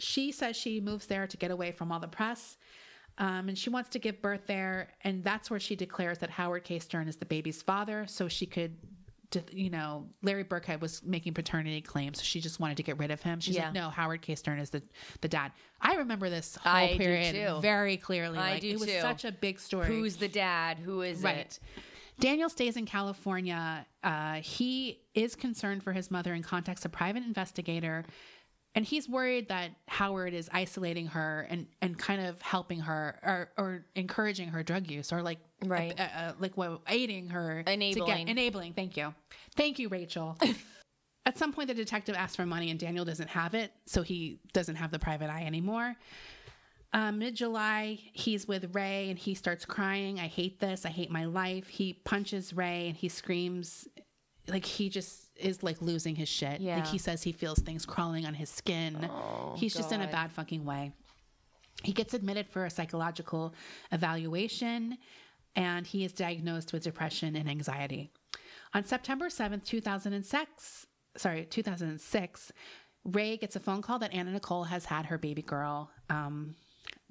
She 0.00 0.32
says 0.32 0.54
she 0.54 0.82
moves 0.82 1.06
there 1.06 1.26
to 1.26 1.36
get 1.38 1.50
away 1.50 1.72
from 1.72 1.90
all 1.90 1.98
the 1.98 2.08
press. 2.08 2.58
Um, 3.16 3.48
and 3.48 3.56
she 3.56 3.70
wants 3.70 3.88
to 3.90 3.98
give 3.98 4.20
birth 4.20 4.42
there. 4.46 4.90
And 5.00 5.24
that's 5.24 5.50
where 5.50 5.58
she 5.60 5.76
declares 5.76 6.18
that 6.18 6.28
Howard 6.28 6.64
K. 6.64 6.78
Stern 6.78 7.08
is 7.08 7.16
the 7.16 7.24
baby's 7.24 7.62
father. 7.62 8.04
So 8.06 8.28
she 8.28 8.44
could, 8.44 8.76
you 9.52 9.70
know, 9.70 10.06
Larry 10.22 10.44
Birkhead 10.44 10.80
was 10.80 11.02
making 11.02 11.34
paternity 11.34 11.80
claims. 11.80 12.18
So 12.18 12.24
she 12.24 12.40
just 12.40 12.60
wanted 12.60 12.76
to 12.78 12.82
get 12.82 12.98
rid 12.98 13.10
of 13.10 13.22
him. 13.22 13.40
She's 13.40 13.56
Yeah. 13.56 13.64
like, 13.66 13.74
no, 13.74 13.90
Howard 13.90 14.22
K. 14.22 14.34
Stern 14.34 14.58
is 14.58 14.70
the, 14.70 14.82
the 15.20 15.28
dad. 15.28 15.52
I 15.80 15.96
remember 15.96 16.30
this 16.30 16.56
whole 16.56 16.72
I 16.72 16.96
period 16.96 17.60
very 17.62 17.96
clearly. 17.96 18.38
I 18.38 18.52
like, 18.52 18.60
do 18.62 18.68
it 18.70 18.78
was 18.80 18.88
too. 18.88 19.00
such 19.00 19.24
a 19.24 19.32
big 19.32 19.58
story. 19.60 19.86
Who's 19.86 20.16
the 20.16 20.28
dad? 20.28 20.78
Who 20.78 21.02
is 21.02 21.22
Right. 21.22 21.36
it? 21.38 21.58
Daniel 22.20 22.48
stays 22.48 22.76
in 22.76 22.86
California. 22.86 23.84
Uh, 24.04 24.34
he 24.34 25.00
is 25.14 25.34
concerned 25.34 25.82
for 25.82 25.92
his 25.92 26.10
mother 26.10 26.32
and 26.32 26.44
contacts 26.44 26.84
a 26.84 26.88
private 26.88 27.24
investigator. 27.24 28.04
And 28.76 28.84
he's 28.84 29.08
worried 29.08 29.48
that 29.50 29.70
Howard 29.86 30.34
is 30.34 30.50
isolating 30.52 31.06
her 31.08 31.46
and, 31.48 31.66
and 31.80 31.96
kind 31.96 32.20
of 32.26 32.42
helping 32.42 32.80
her 32.80 33.18
or, 33.22 33.50
or 33.56 33.84
encouraging 33.94 34.48
her 34.48 34.62
drug 34.64 34.90
use 34.90 35.12
or 35.12 35.22
like 35.22 35.38
Right. 35.64 35.98
uh, 35.98 36.02
uh, 36.02 36.32
like 36.40 36.56
what 36.56 36.80
aiding 36.88 37.28
her 37.28 37.62
to 37.62 37.72
Enabling. 37.72 38.06
get, 38.06 38.28
enabling. 38.28 38.72
Thank 38.74 38.96
you, 38.96 39.14
thank 39.56 39.78
you, 39.78 39.88
Rachel. 39.88 40.36
At 41.26 41.38
some 41.38 41.52
point, 41.54 41.68
the 41.68 41.74
detective 41.74 42.14
asks 42.16 42.36
for 42.36 42.44
money 42.44 42.70
and 42.70 42.78
Daniel 42.78 43.04
doesn't 43.04 43.30
have 43.30 43.54
it, 43.54 43.72
so 43.86 44.02
he 44.02 44.40
doesn't 44.52 44.74
have 44.76 44.90
the 44.90 44.98
private 44.98 45.30
eye 45.30 45.44
anymore. 45.46 45.94
Um, 46.92 47.18
Mid 47.18 47.34
July, 47.34 47.98
he's 48.12 48.46
with 48.46 48.74
Ray 48.74 49.08
and 49.08 49.18
he 49.18 49.34
starts 49.34 49.64
crying. 49.64 50.20
I 50.20 50.26
hate 50.26 50.60
this. 50.60 50.84
I 50.84 50.90
hate 50.90 51.10
my 51.10 51.24
life. 51.24 51.66
He 51.68 51.94
punches 52.04 52.52
Ray 52.52 52.88
and 52.88 52.96
he 52.96 53.08
screams 53.08 53.88
like 54.48 54.64
he 54.66 54.88
just 54.90 55.23
is 55.36 55.62
like 55.62 55.80
losing 55.82 56.14
his 56.14 56.28
shit. 56.28 56.60
Yeah. 56.60 56.76
Like 56.76 56.86
he 56.86 56.98
says 56.98 57.22
he 57.22 57.32
feels 57.32 57.58
things 57.58 57.84
crawling 57.84 58.26
on 58.26 58.34
his 58.34 58.50
skin. 58.50 59.08
he's 59.56 59.74
just 59.74 59.92
in 59.92 60.00
a 60.00 60.06
bad 60.06 60.32
fucking 60.32 60.64
way. 60.64 60.92
He 61.82 61.92
gets 61.92 62.14
admitted 62.14 62.48
for 62.48 62.64
a 62.64 62.70
psychological 62.70 63.54
evaluation 63.92 64.98
and 65.56 65.86
he 65.86 66.04
is 66.04 66.12
diagnosed 66.12 66.72
with 66.72 66.84
depression 66.84 67.36
and 67.36 67.48
anxiety. 67.48 68.10
On 68.72 68.84
September 68.84 69.26
7th, 69.26 69.64
2006, 69.64 70.86
sorry, 71.16 71.44
2006, 71.44 72.52
Ray 73.04 73.36
gets 73.36 73.54
a 73.54 73.60
phone 73.60 73.82
call 73.82 73.98
that 74.00 74.12
Anna 74.14 74.32
Nicole 74.32 74.64
has 74.64 74.84
had 74.84 75.06
her 75.06 75.18
baby 75.18 75.42
girl, 75.42 75.90
um, 76.10 76.56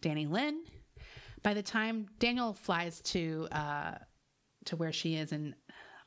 Dannielynn. 0.01 0.57
By 1.41 1.53
the 1.53 1.61
time 1.61 2.07
Daniel 2.19 2.53
flies 2.53 3.01
to 3.01 3.47
uh, 3.51 3.95
to 4.65 4.75
where 4.77 4.93
she 4.93 5.15
is 5.15 5.31
in 5.33 5.55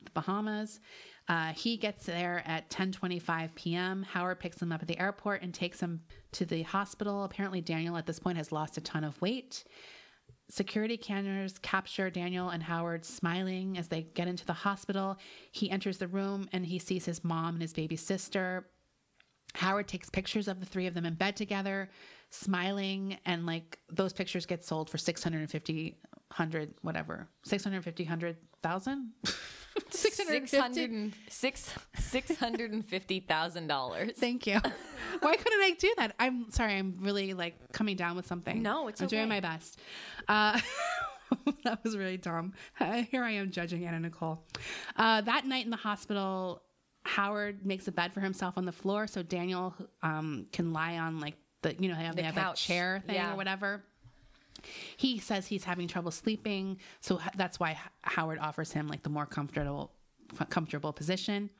the 0.03 0.11
Bahamas, 0.13 0.81
uh, 1.28 1.53
he 1.53 1.77
gets 1.77 2.07
there 2.07 2.43
at 2.47 2.70
10:25 2.70 3.55
p.m. 3.55 4.03
Howard 4.05 4.39
picks 4.39 4.62
him 4.62 4.70
up 4.70 4.82
at 4.82 4.89
the 4.89 4.98
airport 4.98 5.43
and 5.43 5.53
takes 5.53 5.81
him 5.81 6.01
to 6.32 6.44
the 6.44 6.62
hospital. 6.62 7.24
Apparently, 7.24 7.61
Daniel 7.61 7.97
at 7.97 8.07
this 8.07 8.19
point 8.19 8.39
has 8.39 8.53
lost 8.53 8.77
a 8.77 8.81
ton 8.81 9.03
of 9.03 9.20
weight. 9.20 9.65
Security 10.48 10.97
cameras 10.97 11.59
capture 11.59 12.09
Daniel 12.09 12.51
and 12.51 12.62
Howard 12.62 13.05
smiling 13.05 13.77
as 13.77 13.89
they 13.89 14.03
get 14.03 14.28
into 14.28 14.47
the 14.47 14.53
hospital. 14.53 15.19
He 15.51 15.69
enters 15.69 15.98
the 15.98 16.07
room 16.07 16.48
and 16.53 16.65
he 16.65 16.78
sees 16.78 17.05
his 17.05 17.24
mom 17.24 17.57
and 17.57 17.62
his 17.62 17.73
baby 17.73 17.97
sister. 17.97 18.69
Howard 19.55 19.89
takes 19.89 20.09
pictures 20.09 20.47
of 20.47 20.61
the 20.61 20.66
three 20.66 20.86
of 20.86 20.94
them 20.94 21.07
in 21.07 21.15
bed 21.15 21.35
together, 21.35 21.89
smiling, 22.31 23.19
and 23.24 23.44
like 23.44 23.78
those 23.90 24.12
pictures 24.12 24.47
get 24.47 24.62
sold 24.62 24.89
for 24.89 24.98
650, 24.98 25.97
100, 26.28 26.74
whatever. 26.82 27.28
650, 27.44 28.05
100,000? 28.05 29.12
600 29.90 30.90
and, 30.90 31.12
six, 31.28 31.70
$650,000. 31.98 34.16
Thank 34.20 34.47
you. 34.47 34.61
Why 35.20 35.36
couldn't 35.36 35.61
I 35.62 35.74
do 35.78 35.93
that? 35.98 36.15
I'm 36.19 36.51
sorry. 36.51 36.77
I'm 36.77 36.97
really 37.01 37.35
like 37.35 37.73
coming 37.73 37.97
down 37.97 38.16
with 38.16 38.27
something. 38.27 38.62
No, 38.62 38.89
it's 38.89 39.01
I'm 39.01 39.09
doing 39.09 39.28
my 39.28 39.40
best. 39.40 39.78
Uh, 40.28 40.59
that 41.65 41.82
was 41.85 41.97
really 41.97 42.16
dumb. 42.16 42.53
Uh, 42.78 43.03
here 43.11 43.23
I 43.23 43.32
am 43.32 43.51
judging 43.51 43.86
Anna 43.86 44.01
Nicole. 44.01 44.43
Uh, 44.97 45.20
that 45.23 45.47
night 45.47 45.65
in 45.65 45.70
the 45.70 45.77
hospital, 45.77 46.62
Howard 47.05 47.65
makes 47.65 47.89
a 47.89 47.93
bed 47.93 48.12
for 48.12 48.20
himself 48.20 48.59
on 48.59 48.65
the 48.65 48.73
floor 48.73 49.07
so 49.07 49.23
Daniel 49.23 49.74
um, 50.03 50.47
can 50.53 50.73
lie 50.73 50.98
on 50.98 51.20
like 51.20 51.35
the 51.62 51.74
you 51.78 51.89
know 51.89 51.97
they 51.97 52.05
have, 52.05 52.16
The 52.16 52.23
they 52.23 52.27
have 52.27 52.35
that 52.35 52.57
chair 52.57 53.03
thing 53.07 53.15
Yeah. 53.16 53.32
or 53.32 53.36
whatever. 53.36 53.85
He 54.97 55.19
says 55.19 55.47
he's 55.47 55.65
having 55.65 55.89
trouble 55.89 56.11
sleeping, 56.11 56.78
so 57.01 57.20
that's 57.37 57.61
why 57.61 57.78
Howard 58.03 58.39
offers 58.39 58.73
him 58.73 58.89
like 58.89 59.03
the 59.03 59.11
more 59.11 59.27
comfortable 59.27 59.93
comfortable 60.51 60.93
position. 60.93 61.51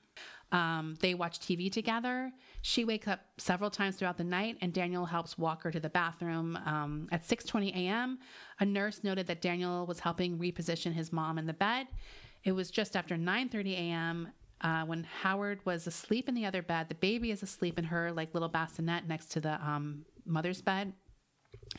Um, 0.53 0.97
they 1.01 1.15
watch 1.15 1.41
TV 1.41 1.71
together. 1.71 2.33
She 2.63 2.85
wakes 2.85 3.09
up 3.09 3.21
several 3.37 3.69
times 3.69 3.97
throughout 3.97 4.17
the 4.17 4.25
night, 4.25 4.57
and 4.61 4.73
Daniel 4.73 5.05
helps 5.05 5.37
walk 5.37 5.63
her 5.65 5.71
to 5.73 5.81
the 5.81 5.89
bathroom. 5.89 6.57
Um, 6.65 7.09
at 7.11 7.27
6:20 7.27 7.75
a.m., 7.75 8.19
a 8.61 8.65
nurse 8.65 9.03
noted 9.03 9.27
that 9.27 9.41
Daniel 9.41 9.87
was 9.87 10.01
helping 10.01 10.39
reposition 10.39 10.93
his 10.93 11.13
mom 11.13 11.39
in 11.39 11.47
the 11.47 11.53
bed. 11.53 11.89
It 12.45 12.53
was 12.53 12.71
just 12.71 12.97
after 12.97 13.17
9:30 13.17 13.73
a.m. 13.75 14.29
Uh, 14.61 14.85
when 14.85 15.05
Howard 15.23 15.61
was 15.67 15.87
asleep 15.87 16.29
in 16.29 16.35
the 16.35 16.47
other 16.47 16.63
bed. 16.63 16.89
The 16.89 16.95
baby 16.95 17.31
is 17.31 17.43
asleep 17.43 17.79
in 17.79 17.85
her 17.85 18.11
like 18.13 18.33
little 18.33 18.49
bassinet 18.49 19.07
next 19.07 19.27
to 19.33 19.41
the 19.41 19.55
um, 19.55 20.07
mother's 20.25 20.63
bed. 20.63 20.93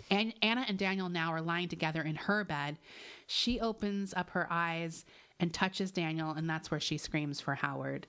And 0.10 0.34
Anna 0.42 0.66
and 0.68 0.78
Daniel 0.78 1.10
now 1.10 1.32
are 1.34 1.42
lying 1.42 1.70
together 1.70 2.02
in 2.02 2.16
her 2.16 2.44
bed. 2.44 2.78
She 3.26 3.60
opens 3.60 4.14
up 4.14 4.32
her 4.32 4.48
eyes 4.50 5.06
and 5.40 5.54
touches 5.54 5.92
Daniel, 5.92 6.32
and 6.32 6.50
that's 6.50 6.72
where 6.72 6.80
she 6.80 6.98
screams 6.98 7.40
for 7.40 7.56
Howard. 7.56 8.08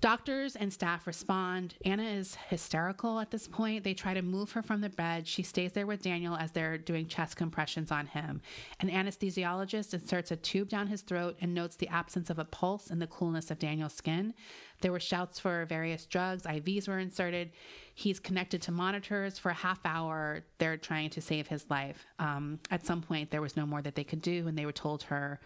Doctors 0.00 0.56
and 0.56 0.72
staff 0.72 1.06
respond. 1.06 1.74
Anna 1.84 2.04
is 2.04 2.34
hysterical 2.48 3.20
at 3.20 3.30
this 3.30 3.46
point. 3.46 3.84
They 3.84 3.92
try 3.92 4.14
to 4.14 4.22
move 4.22 4.52
her 4.52 4.62
from 4.62 4.80
the 4.80 4.88
bed. 4.88 5.28
She 5.28 5.42
stays 5.42 5.72
there 5.72 5.86
with 5.86 6.00
Daniel 6.00 6.36
as 6.36 6.52
they're 6.52 6.78
doing 6.78 7.06
chest 7.06 7.36
compressions 7.36 7.92
on 7.92 8.06
him. 8.06 8.40
An 8.80 8.88
anesthesiologist 8.88 9.92
inserts 9.92 10.30
a 10.30 10.36
tube 10.36 10.70
down 10.70 10.86
his 10.86 11.02
throat 11.02 11.36
and 11.42 11.52
notes 11.52 11.76
the 11.76 11.88
absence 11.88 12.30
of 12.30 12.38
a 12.38 12.46
pulse 12.46 12.88
and 12.88 13.02
the 13.02 13.06
coolness 13.08 13.50
of 13.50 13.58
Daniel's 13.58 13.92
skin. 13.92 14.32
There 14.80 14.90
were 14.90 15.00
shouts 15.00 15.38
for 15.38 15.66
various 15.66 16.06
drugs. 16.06 16.44
IVs 16.44 16.88
were 16.88 16.98
inserted. 16.98 17.50
He's 17.94 18.18
connected 18.18 18.62
to 18.62 18.72
monitors 18.72 19.38
for 19.38 19.50
a 19.50 19.54
half 19.54 19.80
hour. 19.84 20.40
They're 20.56 20.78
trying 20.78 21.10
to 21.10 21.20
save 21.20 21.48
his 21.48 21.68
life. 21.68 22.06
Um, 22.18 22.58
at 22.70 22.86
some 22.86 23.02
point, 23.02 23.30
there 23.30 23.42
was 23.42 23.54
no 23.54 23.66
more 23.66 23.82
that 23.82 23.96
they 23.96 24.04
could 24.04 24.22
do, 24.22 24.48
and 24.48 24.56
they 24.56 24.64
were 24.64 24.72
told 24.72 25.02
her 25.04 25.40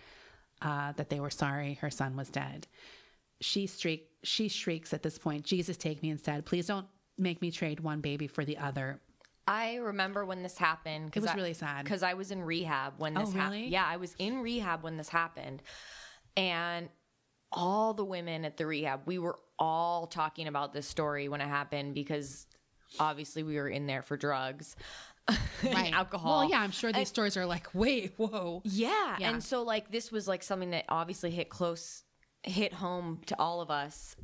uh, 0.62 0.93
that 0.93 1.10
they 1.10 1.18
were 1.18 1.31
sorry 1.31 1.74
her 1.74 1.90
son 1.90 2.14
was 2.14 2.28
dead 2.28 2.68
she 3.45 3.66
shriek 3.66 4.09
she 4.23 4.49
shrieks 4.49 4.93
at 4.95 5.03
this 5.03 5.19
point 5.19 5.45
jesus 5.45 5.77
take 5.77 6.03
me 6.03 6.11
instead 6.11 6.45
please 6.47 6.66
don't 6.66 6.87
make 7.19 7.41
me 7.43 7.51
trade 7.51 7.79
one 7.81 8.01
baby 8.01 8.27
for 8.27 8.45
the 8.45 8.57
other 8.59 9.01
I 9.47 9.75
remember 9.75 10.25
when 10.25 10.43
this 10.43 10.57
happened. 10.57 11.12
It 11.15 11.21
was 11.21 11.35
really 11.35 11.53
sad. 11.53 11.85
because 11.85 12.03
I 12.03 12.15
was 12.15 12.31
in 12.31 12.43
rehab 12.43 12.95
when 12.97 13.15
oh, 13.19 13.21
this 13.27 13.35
Oh, 13.35 13.39
happened. 13.39 13.66
Yeah, 13.66 13.85
I 13.87 13.99
was 13.99 14.15
in 14.19 14.39
rehab 14.41 14.83
when 14.83 14.97
this 14.97 15.11
happened, 15.11 15.62
and 16.35 16.89
all 17.53 17.93
the 17.93 18.07
women 18.07 18.47
at 18.47 18.57
the 18.57 18.65
rehab, 18.65 19.03
we 19.05 19.19
were 19.19 19.39
all 19.59 20.07
talking 20.07 20.49
about 20.49 20.73
this 20.73 20.87
story 20.87 21.29
when 21.29 21.43
it 21.43 21.47
happened 21.47 21.95
because 21.95 22.47
obviously 22.99 23.43
we 23.43 23.57
were 23.57 23.69
in 23.69 23.87
there 23.87 24.01
for 24.01 24.16
drugs, 24.16 24.77
and 25.62 25.95
alcohol. 25.95 26.41
well 26.41 26.51
yeah 26.51 26.61
i'm 26.61 26.71
sure 26.71 26.93
these 26.93 27.09
stories 27.09 27.37
are 27.37 27.47
like 27.47 27.69
wait 27.75 28.12
whoa 28.16 28.61
Yeah. 28.65 29.16
Yeah. 29.19 29.31
And 29.31 29.43
so 29.43 29.62
like 29.62 29.91
this 29.91 30.12
was 30.12 30.29
like 30.29 30.43
something 30.43 30.71
that 30.71 30.85
obviously 30.89 31.31
hit 31.31 31.49
close 31.49 32.03
hit 32.45 32.73
home 32.73 33.21
to 33.27 33.39
all 33.39 33.61
of 33.61 33.71
us. 33.71 34.16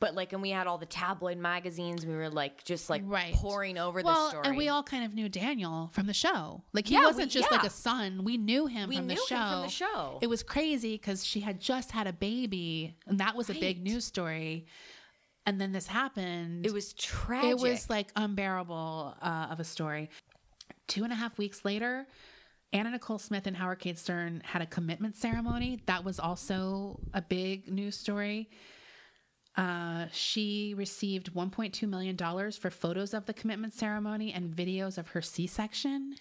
But 0.00 0.14
like 0.14 0.32
and 0.32 0.40
we 0.40 0.50
had 0.50 0.68
all 0.68 0.78
the 0.78 0.86
tabloid 0.86 1.38
magazines, 1.38 2.06
we 2.06 2.14
were 2.14 2.30
like 2.30 2.62
just 2.62 2.88
like 2.88 3.02
Right. 3.04 3.34
pouring 3.34 3.78
over 3.78 4.00
well 4.00 4.24
the 4.26 4.30
story. 4.30 4.46
and 4.46 4.56
we 4.56 4.68
all 4.68 4.84
kind 4.84 5.04
of 5.04 5.12
knew 5.12 5.28
daniel 5.28 5.90
from 5.92 6.06
the 6.06 6.12
show 6.14 6.62
like 6.72 6.86
he 6.86 6.94
Yeah, 6.94 7.04
wasn't 7.06 7.26
we- 7.34 7.40
just 7.40 7.50
like 7.50 7.64
a 7.64 7.70
son 7.70 8.22
we 8.22 8.36
knew 8.36 8.66
him 8.66 8.88
We 8.90 8.96
from 8.96 9.08
the 9.08 9.14
knew 9.14 9.26
show 9.26 9.36
him 9.36 9.48
from 9.50 9.62
the 9.62 9.68
show. 9.68 10.18
it 10.22 10.28
was 10.28 10.44
crazy 10.44 10.92
because 10.94 11.24
she 11.24 11.40
had 11.40 11.58
just 11.60 11.90
had 11.90 12.06
a 12.06 12.12
baby 12.12 12.94
and 13.08 13.18
that 13.18 13.34
was 13.34 13.50
a 13.50 13.54
big 13.54 13.82
news 13.82 14.04
story 14.04 14.66
and 15.46 15.60
then 15.60 15.72
this 15.72 15.88
happened 15.88 16.64
it 16.64 16.72
was 16.72 16.92
tragic. 16.92 17.50
It 17.50 17.58
was 17.58 17.90
like 17.90 18.12
unbearable 18.14 19.16
uh, 19.20 19.48
of 19.50 19.58
a 19.58 19.64
story. 19.64 20.10
Two 20.86 21.02
and 21.02 21.12
a 21.12 21.16
half 21.16 21.38
weeks 21.38 21.64
later, 21.64 22.06
Anna 22.72 22.90
Nicole 22.90 23.18
Smith 23.18 23.46
and 23.46 23.56
Howard 23.56 23.78
K. 23.78 23.94
Stern 23.94 24.42
had 24.44 24.60
a 24.60 24.66
commitment 24.66 25.16
ceremony. 25.16 25.80
That 25.86 26.04
was 26.04 26.20
also 26.20 27.00
a 27.14 27.22
big 27.22 27.68
news 27.68 27.96
story. 27.96 28.50
Uh, 29.56 30.06
she 30.12 30.74
received 30.76 31.34
$1.2 31.34 31.88
million 31.88 32.16
for 32.52 32.70
photos 32.70 33.14
of 33.14 33.26
the 33.26 33.32
commitment 33.32 33.72
ceremony 33.72 34.32
and 34.32 34.54
videos 34.54 34.98
of 34.98 35.08
her 35.08 35.22
C 35.22 35.46
section. 35.46 36.14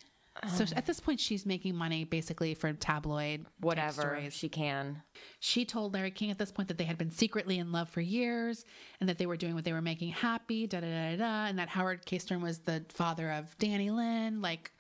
So 0.56 0.66
at 0.76 0.86
this 0.86 1.00
point, 1.00 1.20
she's 1.20 1.46
making 1.48 1.76
money 1.76 2.04
basically 2.04 2.54
for 2.54 2.72
tabloid 2.74 3.46
whatever 3.60 4.20
she 4.30 4.50
can. 4.50 5.02
She 5.40 5.66
told 5.66 5.94
Larry 5.94 6.12
King 6.12 6.30
at 6.30 6.38
this 6.38 6.52
point 6.52 6.68
that 6.68 6.78
they 6.78 6.84
had 6.84 6.98
been 6.98 7.10
secretly 7.10 7.58
in 7.58 7.72
love 7.72 7.90
for 7.90 8.02
years 8.02 8.64
and 9.00 9.10
that 9.10 9.18
they 9.18 9.26
were 9.26 9.38
doing 9.38 9.56
what 9.56 9.64
they 9.64 9.74
were 9.74 9.82
making 9.82 10.10
happy, 10.10 10.68
da 10.68 10.80
da 10.80 10.88
da 10.88 11.12
da, 11.12 11.18
da, 11.18 11.46
and 11.48 11.58
that 11.58 11.70
Howard 11.70 12.06
K. 12.06 12.20
Stern 12.20 12.42
was 12.42 12.60
the 12.60 12.86
father 12.90 13.32
of 13.32 13.58
Dannielynn. 13.58 14.44
Like, 14.44 14.72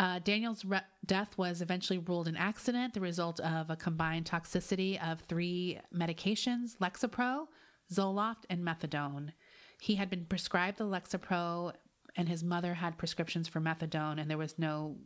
Uh, 0.00 0.18
Daniel's 0.18 0.64
re- 0.64 0.80
death 1.04 1.36
was 1.36 1.60
eventually 1.60 1.98
ruled 1.98 2.26
an 2.26 2.34
accident, 2.34 2.94
the 2.94 3.02
result 3.02 3.38
of 3.40 3.68
a 3.68 3.76
combined 3.76 4.24
toxicity 4.24 4.98
of 5.06 5.20
three 5.20 5.78
medications 5.94 6.78
Lexapro, 6.78 7.48
Zoloft, 7.92 8.44
and 8.48 8.64
methadone. 8.64 9.32
He 9.78 9.96
had 9.96 10.08
been 10.08 10.24
prescribed 10.24 10.78
the 10.78 10.84
Lexapro, 10.84 11.74
and 12.16 12.30
his 12.30 12.42
mother 12.42 12.72
had 12.72 12.96
prescriptions 12.96 13.46
for 13.46 13.60
methadone, 13.60 14.18
and 14.18 14.30
there 14.30 14.38
was 14.38 14.58
no 14.58 14.96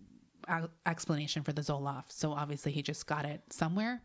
uh, 0.46 0.68
explanation 0.86 1.42
for 1.42 1.52
the 1.52 1.62
Zoloft. 1.62 2.12
So 2.12 2.30
obviously, 2.30 2.70
he 2.70 2.80
just 2.80 3.04
got 3.08 3.24
it 3.24 3.40
somewhere. 3.50 4.00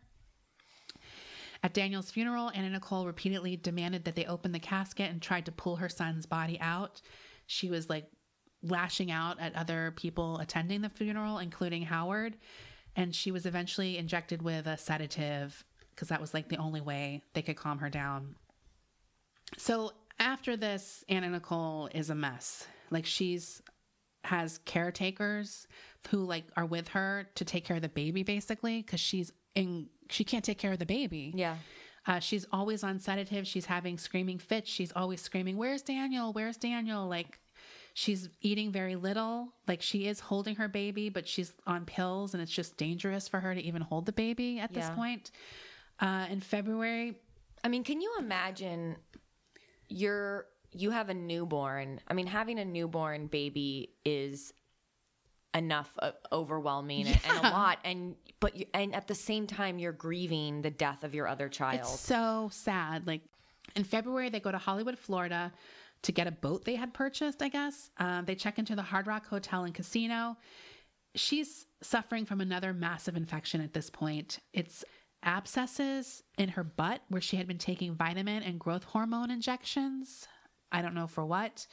At 1.62 1.72
Daniel's 1.72 2.10
funeral, 2.10 2.50
Anna 2.52 2.70
Nicole 2.70 3.06
repeatedly 3.06 3.56
demanded 3.56 4.06
that 4.06 4.16
they 4.16 4.24
open 4.24 4.50
the 4.50 4.58
casket 4.58 5.08
and 5.08 5.22
tried 5.22 5.46
to 5.46 5.52
pull 5.52 5.76
her 5.76 5.88
son's 5.88 6.26
body 6.26 6.58
out. 6.60 7.00
She 7.46 7.70
was 7.70 7.88
like 7.88 8.10
lashing 8.62 9.10
out 9.10 9.40
at 9.40 9.54
other 9.54 9.92
people 9.96 10.38
attending 10.38 10.82
the 10.82 10.88
funeral, 10.88 11.38
including 11.38 11.82
Howard. 11.82 12.36
And 12.96 13.14
she 13.14 13.30
was 13.30 13.46
eventually 13.46 13.98
injected 13.98 14.42
with 14.42 14.66
a 14.66 14.76
sedative 14.76 15.64
because 15.94 16.08
that 16.08 16.20
was 16.20 16.34
like 16.34 16.48
the 16.48 16.56
only 16.56 16.80
way 16.80 17.22
they 17.34 17.42
could 17.42 17.56
calm 17.56 17.78
her 17.78 17.88
down. 17.88 18.34
So 19.56 19.92
after 20.18 20.56
this, 20.56 21.04
Anna 21.08 21.30
Nicole 21.30 21.88
is 21.94 22.10
a 22.10 22.14
mess. 22.14 22.66
Like 22.90 23.06
she's 23.06 23.62
has 24.24 24.58
caretakers 24.66 25.66
who 26.10 26.18
like 26.24 26.44
are 26.56 26.66
with 26.66 26.88
her 26.88 27.26
to 27.34 27.44
take 27.44 27.64
care 27.64 27.76
of 27.76 27.82
the 27.82 27.88
baby 27.88 28.22
basically 28.22 28.82
because 28.82 29.00
she's 29.00 29.32
in 29.54 29.88
she 30.10 30.24
can't 30.24 30.44
take 30.44 30.58
care 30.58 30.72
of 30.72 30.78
the 30.78 30.86
baby. 30.86 31.32
Yeah. 31.34 31.56
Uh, 32.06 32.18
she's 32.18 32.46
always 32.52 32.82
on 32.82 32.98
sedatives. 32.98 33.48
She's 33.48 33.66
having 33.66 33.98
screaming 33.98 34.38
fits. 34.38 34.70
She's 34.70 34.92
always 34.96 35.20
screaming, 35.20 35.56
Where's 35.56 35.82
Daniel? 35.82 36.32
Where's 36.32 36.56
Daniel? 36.56 37.06
Like, 37.06 37.38
she's 37.94 38.28
eating 38.40 38.72
very 38.72 38.96
little. 38.96 39.52
Like, 39.66 39.82
she 39.82 40.06
is 40.06 40.20
holding 40.20 40.56
her 40.56 40.68
baby, 40.68 41.08
but 41.08 41.26
she's 41.28 41.52
on 41.66 41.84
pills, 41.84 42.34
and 42.34 42.42
it's 42.42 42.52
just 42.52 42.76
dangerous 42.76 43.28
for 43.28 43.40
her 43.40 43.54
to 43.54 43.60
even 43.60 43.82
hold 43.82 44.06
the 44.06 44.12
baby 44.12 44.58
at 44.58 44.72
this 44.72 44.88
point. 44.90 45.30
Uh, 45.98 46.26
in 46.30 46.40
February, 46.40 47.16
I 47.62 47.68
mean, 47.68 47.84
can 47.84 48.00
you 48.00 48.14
imagine 48.18 48.96
you're 49.88 50.46
you 50.72 50.90
have 50.90 51.08
a 51.08 51.14
newborn? 51.14 52.00
I 52.08 52.14
mean, 52.14 52.26
having 52.26 52.58
a 52.58 52.64
newborn 52.64 53.26
baby 53.26 53.90
is 54.04 54.52
enough 55.52 55.92
uh, 55.98 56.12
overwhelming 56.32 57.08
and, 57.08 57.20
and 57.28 57.38
a 57.38 57.50
lot 57.50 57.78
and 57.84 58.14
but 58.38 58.54
you, 58.54 58.66
and 58.72 58.94
at 58.94 59.08
the 59.08 59.14
same 59.16 59.48
time 59.48 59.80
you're 59.80 59.92
grieving 59.92 60.62
the 60.62 60.70
death 60.70 61.02
of 61.02 61.14
your 61.14 61.26
other 61.26 61.48
child. 61.48 61.80
It's 61.80 62.00
so 62.00 62.48
sad. 62.52 63.06
Like 63.06 63.22
in 63.76 63.84
February, 63.84 64.30
they 64.30 64.40
go 64.40 64.52
to 64.52 64.58
Hollywood, 64.58 64.98
Florida 64.98 65.52
to 66.02 66.12
get 66.12 66.26
a 66.26 66.32
boat 66.32 66.64
they 66.64 66.76
had 66.76 66.94
purchased, 66.94 67.42
I 67.42 67.48
guess. 67.48 67.90
Um, 67.98 68.24
they 68.24 68.34
check 68.34 68.58
into 68.58 68.74
the 68.74 68.82
Hard 68.82 69.06
Rock 69.06 69.26
Hotel 69.26 69.64
and 69.64 69.74
Casino. 69.74 70.36
She's 71.14 71.66
suffering 71.82 72.24
from 72.24 72.40
another 72.40 72.72
massive 72.72 73.16
infection 73.16 73.60
at 73.60 73.74
this 73.74 73.90
point. 73.90 74.38
It's 74.52 74.84
abscesses 75.22 76.22
in 76.38 76.50
her 76.50 76.64
butt 76.64 77.02
where 77.08 77.20
she 77.20 77.36
had 77.36 77.46
been 77.46 77.58
taking 77.58 77.94
vitamin 77.94 78.42
and 78.42 78.58
growth 78.58 78.84
hormone 78.84 79.30
injections. 79.30 80.26
I 80.72 80.82
don't 80.82 80.94
know 80.94 81.06
for 81.06 81.24
what. 81.24 81.66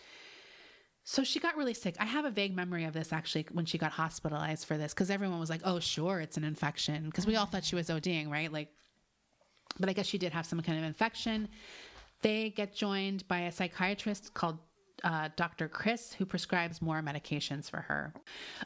So 1.03 1.23
she 1.23 1.39
got 1.39 1.55
really 1.55 1.73
sick. 1.73 1.95
I 1.99 2.05
have 2.05 2.25
a 2.25 2.31
vague 2.31 2.53
memory 2.53 2.83
of 2.83 2.91
this 2.93 3.13
actually 3.13 3.47
when 3.53 3.65
she 3.65 3.77
got 3.77 3.93
hospitalized 3.93 4.65
for 4.65 4.77
this 4.77 4.93
because 4.93 5.09
everyone 5.09 5.39
was 5.39 5.49
like, 5.49 5.61
oh, 5.63 5.79
sure, 5.79 6.19
it's 6.19 6.35
an 6.35 6.43
infection. 6.43 7.05
Because 7.05 7.25
we 7.25 7.37
all 7.37 7.45
thought 7.45 7.63
she 7.63 7.75
was 7.75 7.87
ODing, 7.87 8.29
right? 8.29 8.51
Like, 8.51 8.69
but 9.79 9.87
I 9.87 9.93
guess 9.93 10.05
she 10.05 10.17
did 10.17 10.33
have 10.33 10.45
some 10.45 10.59
kind 10.61 10.77
of 10.77 10.83
infection. 10.83 11.47
They 12.21 12.49
get 12.49 12.73
joined 12.75 13.27
by 13.27 13.41
a 13.41 13.51
psychiatrist 13.51 14.33
called 14.33 14.57
uh, 15.03 15.29
Dr. 15.35 15.67
Chris, 15.67 16.13
who 16.13 16.25
prescribes 16.25 16.81
more 16.81 17.01
medications 17.01 17.69
for 17.69 17.81
her. 17.81 18.13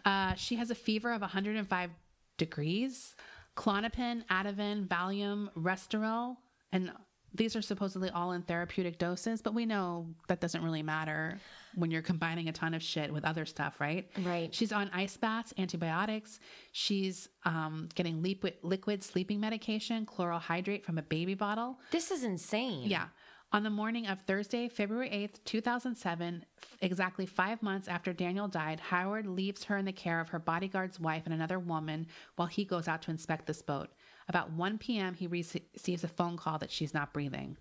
Uh, 0.05 0.33
she 0.35 0.55
has 0.55 0.71
a 0.71 0.75
fever 0.75 1.11
of 1.11 1.21
105 1.21 1.89
degrees. 2.37 3.15
Klonopin, 3.57 4.25
Ativan, 4.27 4.87
Valium, 4.87 5.49
Restoril, 5.55 6.37
and 6.71 6.91
these 7.33 7.55
are 7.55 7.61
supposedly 7.61 8.09
all 8.09 8.33
in 8.33 8.41
therapeutic 8.41 8.97
doses, 8.97 9.41
but 9.41 9.53
we 9.53 9.65
know 9.65 10.07
that 10.27 10.41
doesn't 10.41 10.63
really 10.63 10.83
matter 10.83 11.39
when 11.75 11.89
you're 11.89 12.01
combining 12.01 12.49
a 12.49 12.51
ton 12.51 12.73
of 12.73 12.83
shit 12.83 13.11
with 13.11 13.23
other 13.23 13.45
stuff, 13.45 13.79
right? 13.79 14.09
Right. 14.23 14.53
She's 14.53 14.73
on 14.73 14.89
ice 14.93 15.15
baths, 15.15 15.53
antibiotics. 15.57 16.39
She's 16.73 17.29
um, 17.45 17.87
getting 17.95 18.21
liquid, 18.21 18.55
liquid 18.63 19.01
sleeping 19.03 19.39
medication, 19.39 20.05
chloral 20.05 20.39
hydrate 20.39 20.85
from 20.85 20.97
a 20.97 21.01
baby 21.01 21.33
bottle. 21.33 21.79
this 21.91 22.11
is 22.11 22.23
insane. 22.23 22.89
Yeah. 22.89 23.05
On 23.53 23.63
the 23.63 23.69
morning 23.69 24.07
of 24.07 24.21
Thursday, 24.21 24.69
February 24.69 25.09
8th, 25.09 25.43
2007, 25.43 26.45
exactly 26.79 27.25
five 27.25 27.61
months 27.61 27.89
after 27.89 28.13
Daniel 28.13 28.47
died, 28.47 28.79
Howard 28.79 29.27
leaves 29.27 29.65
her 29.65 29.75
in 29.75 29.83
the 29.83 29.91
care 29.91 30.21
of 30.21 30.29
her 30.29 30.39
bodyguard's 30.39 31.01
wife 31.01 31.23
and 31.25 31.33
another 31.33 31.59
woman 31.59 32.07
while 32.37 32.47
he 32.47 32.63
goes 32.63 32.87
out 32.87 33.01
to 33.01 33.11
inspect 33.11 33.47
this 33.47 33.61
boat. 33.61 33.89
About 34.29 34.53
1 34.53 34.77
p.m., 34.77 35.15
he 35.15 35.27
receives 35.27 36.05
a 36.05 36.07
phone 36.07 36.37
call 36.37 36.59
that 36.59 36.71
she's 36.71 36.93
not 36.93 37.11
breathing. 37.11 37.57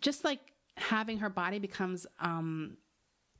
Just 0.00 0.24
like 0.24 0.40
having 0.76 1.18
her 1.18 1.30
body 1.30 1.60
becomes, 1.60 2.08
um, 2.18 2.76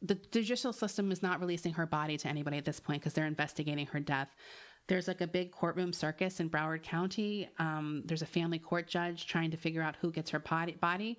the 0.00 0.14
judicial 0.14 0.72
system 0.72 1.10
is 1.10 1.24
not 1.24 1.40
releasing 1.40 1.72
her 1.72 1.86
body 1.86 2.16
to 2.18 2.28
anybody 2.28 2.56
at 2.56 2.64
this 2.64 2.78
point 2.78 3.02
because 3.02 3.14
they're 3.14 3.26
investigating 3.26 3.86
her 3.86 3.98
death. 3.98 4.28
There's 4.86 5.08
like 5.08 5.20
a 5.20 5.26
big 5.26 5.50
courtroom 5.50 5.92
circus 5.92 6.38
in 6.38 6.50
Broward 6.50 6.84
County. 6.84 7.48
Um, 7.58 8.02
there's 8.04 8.22
a 8.22 8.26
family 8.26 8.60
court 8.60 8.86
judge 8.86 9.26
trying 9.26 9.50
to 9.50 9.56
figure 9.56 9.82
out 9.82 9.96
who 10.00 10.12
gets 10.12 10.30
her 10.30 10.38
body. 10.38 11.18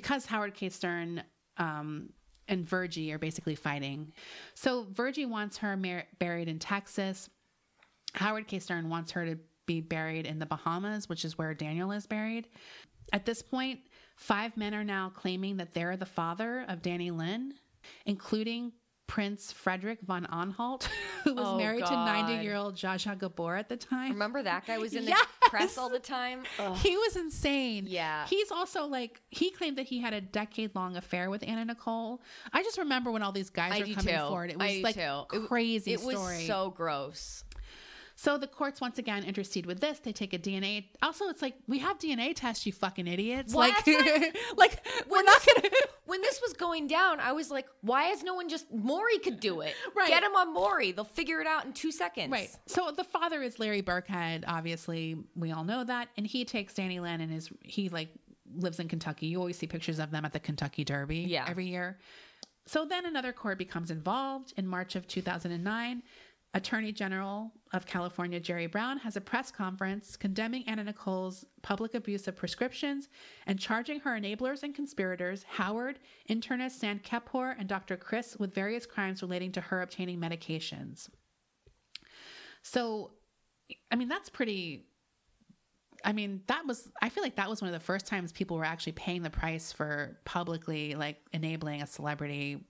Because 0.00 0.26
Howard 0.26 0.54
K. 0.54 0.70
Stern 0.70 1.22
um, 1.58 2.10
and 2.48 2.66
Virgie 2.66 3.12
are 3.12 3.18
basically 3.18 3.54
fighting. 3.54 4.12
So 4.54 4.86
Virgie 4.90 5.26
wants 5.26 5.58
her 5.58 5.76
mar- 5.76 6.06
buried 6.18 6.48
in 6.48 6.58
Texas. 6.58 7.28
Howard 8.14 8.48
K. 8.48 8.58
Stern 8.58 8.88
wants 8.88 9.10
her 9.12 9.26
to 9.26 9.38
be 9.66 9.80
buried 9.80 10.26
in 10.26 10.38
the 10.38 10.46
Bahamas, 10.46 11.08
which 11.08 11.24
is 11.24 11.36
where 11.36 11.54
Daniel 11.54 11.92
is 11.92 12.06
buried. 12.06 12.48
At 13.12 13.26
this 13.26 13.42
point, 13.42 13.80
five 14.16 14.56
men 14.56 14.74
are 14.74 14.84
now 14.84 15.12
claiming 15.14 15.58
that 15.58 15.74
they're 15.74 15.96
the 15.96 16.06
father 16.06 16.64
of 16.66 16.82
Dannielynn, 16.82 17.50
including 18.06 18.72
Prince 19.10 19.50
Frederick 19.50 19.98
von 20.06 20.24
Anhalt, 20.26 20.88
who 21.24 21.34
was 21.34 21.44
Oh, 21.44 21.58
married 21.58 21.84
to 21.84 21.90
90 21.92 22.44
year 22.44 22.54
old 22.54 22.76
Zsa 22.76 22.94
Zsa 22.94 23.18
Gabor 23.18 23.56
at 23.56 23.68
the 23.68 23.76
time. 23.76 24.12
Remember 24.12 24.40
that 24.40 24.66
guy 24.68 24.78
was 24.78 24.94
in 24.94 25.04
the 25.04 25.16
press 25.42 25.76
all 25.76 25.90
the 25.90 25.98
time? 25.98 26.44
Ugh. 26.60 26.76
He 26.86 26.96
was 26.96 27.16
insane. 27.16 27.86
Yeah. 27.88 28.24
He's 28.28 28.52
also 28.52 28.86
like, 28.86 29.20
he 29.30 29.50
claimed 29.50 29.78
that 29.78 29.86
he 29.86 30.00
had 30.00 30.14
a 30.14 30.20
decade 30.20 30.76
long 30.76 30.96
affair 30.96 31.28
with 31.28 31.42
Anna 31.42 31.64
Nicole. 31.64 32.22
I 32.52 32.62
just 32.62 32.78
remember 32.78 33.10
when 33.10 33.22
all 33.24 33.32
these 33.32 33.50
guys 33.50 33.72
I 33.72 33.80
were 33.80 33.94
coming 33.94 34.14
too. 34.14 34.20
forward. 34.20 34.50
It 34.50 34.58
was 34.58 34.80
like 34.82 34.94
too. 34.94 35.22
It- 35.32 35.48
crazy 35.48 35.92
It 35.92 36.02
was 36.02 36.46
so 36.46 36.70
gross. 36.70 37.42
So 38.22 38.36
the 38.36 38.46
courts 38.46 38.82
once 38.82 38.98
again 38.98 39.24
intercede 39.24 39.64
with 39.64 39.80
this. 39.80 39.98
They 40.00 40.12
take 40.12 40.34
a 40.34 40.38
DNA. 40.38 40.84
Also, 41.02 41.30
it's 41.30 41.40
like 41.40 41.54
we 41.66 41.78
have 41.78 41.98
DNA 41.98 42.34
tests, 42.36 42.66
you 42.66 42.72
fucking 42.72 43.06
idiots. 43.06 43.54
Well, 43.54 43.70
like, 43.70 43.86
like 44.58 44.86
we're 45.08 45.22
not 45.22 45.42
this- 45.42 45.54
gonna. 45.54 45.68
When 46.04 46.20
this 46.22 46.40
was 46.42 46.54
going 46.54 46.88
down, 46.88 47.20
I 47.20 47.30
was 47.30 47.52
like, 47.52 47.66
why 47.82 48.10
is 48.10 48.24
no 48.24 48.34
one 48.34 48.48
just 48.48 48.66
Maury 48.72 49.18
could 49.18 49.38
do 49.38 49.60
it? 49.60 49.74
Right. 49.94 50.08
Get 50.08 50.24
him 50.24 50.34
on 50.34 50.52
Maury. 50.52 50.90
They'll 50.90 51.04
figure 51.04 51.40
it 51.40 51.46
out 51.46 51.64
in 51.66 51.72
two 51.72 51.92
seconds. 51.92 52.32
Right. 52.32 52.50
So 52.66 52.90
the 52.90 53.04
father 53.04 53.42
is 53.42 53.60
Larry 53.60 53.80
Birkhead. 53.80 54.42
Obviously, 54.48 55.16
we 55.36 55.52
all 55.52 55.62
know 55.62 55.84
that, 55.84 56.08
and 56.16 56.26
he 56.26 56.44
takes 56.44 56.74
Dannielynn 56.74 57.22
and 57.22 57.30
his 57.30 57.48
he 57.62 57.88
like 57.90 58.08
lives 58.54 58.80
in 58.80 58.88
Kentucky. 58.88 59.28
You 59.28 59.38
always 59.38 59.56
see 59.56 59.68
pictures 59.68 60.00
of 60.00 60.10
them 60.10 60.24
at 60.24 60.32
the 60.32 60.40
Kentucky 60.40 60.84
Derby. 60.84 61.20
Yeah. 61.20 61.46
Every 61.48 61.66
year. 61.68 61.98
So 62.66 62.84
then 62.84 63.06
another 63.06 63.32
court 63.32 63.56
becomes 63.56 63.90
involved 63.90 64.52
in 64.56 64.66
March 64.66 64.94
of 64.96 65.06
2009. 65.08 66.02
Attorney 66.52 66.90
General 66.90 67.52
of 67.72 67.86
California 67.86 68.40
Jerry 68.40 68.66
Brown 68.66 68.98
has 68.98 69.16
a 69.16 69.20
press 69.20 69.52
conference 69.52 70.16
condemning 70.16 70.64
Anna 70.66 70.82
Nicole's 70.82 71.44
public 71.62 71.94
abuse 71.94 72.26
of 72.26 72.34
prescriptions 72.34 73.08
and 73.46 73.58
charging 73.58 74.00
her 74.00 74.18
enablers 74.18 74.64
and 74.64 74.74
conspirators, 74.74 75.44
Howard, 75.44 76.00
internist 76.28 76.80
Sandeep 76.80 77.02
Kapoor, 77.02 77.54
and 77.56 77.68
Dr. 77.68 77.96
Chris, 77.96 78.36
with 78.36 78.52
various 78.52 78.84
crimes 78.84 79.22
relating 79.22 79.52
to 79.52 79.60
her 79.60 79.80
obtaining 79.80 80.18
medications. 80.18 81.08
So, 82.62 83.12
I 83.90 83.96
mean, 83.96 84.08
that's 84.08 84.28
pretty. 84.28 84.86
I 86.02 86.14
mean, 86.14 86.40
that 86.46 86.66
was, 86.66 86.90
I 87.02 87.10
feel 87.10 87.22
like 87.22 87.36
that 87.36 87.50
was 87.50 87.60
one 87.60 87.68
of 87.68 87.78
the 87.78 87.84
first 87.84 88.06
times 88.06 88.32
people 88.32 88.56
were 88.56 88.64
actually 88.64 88.92
paying 88.92 89.22
the 89.22 89.28
price 89.28 89.70
for 89.70 90.18
publicly 90.24 90.94
like 90.94 91.18
enabling 91.34 91.82
a 91.82 91.86
celebrity 91.86 92.64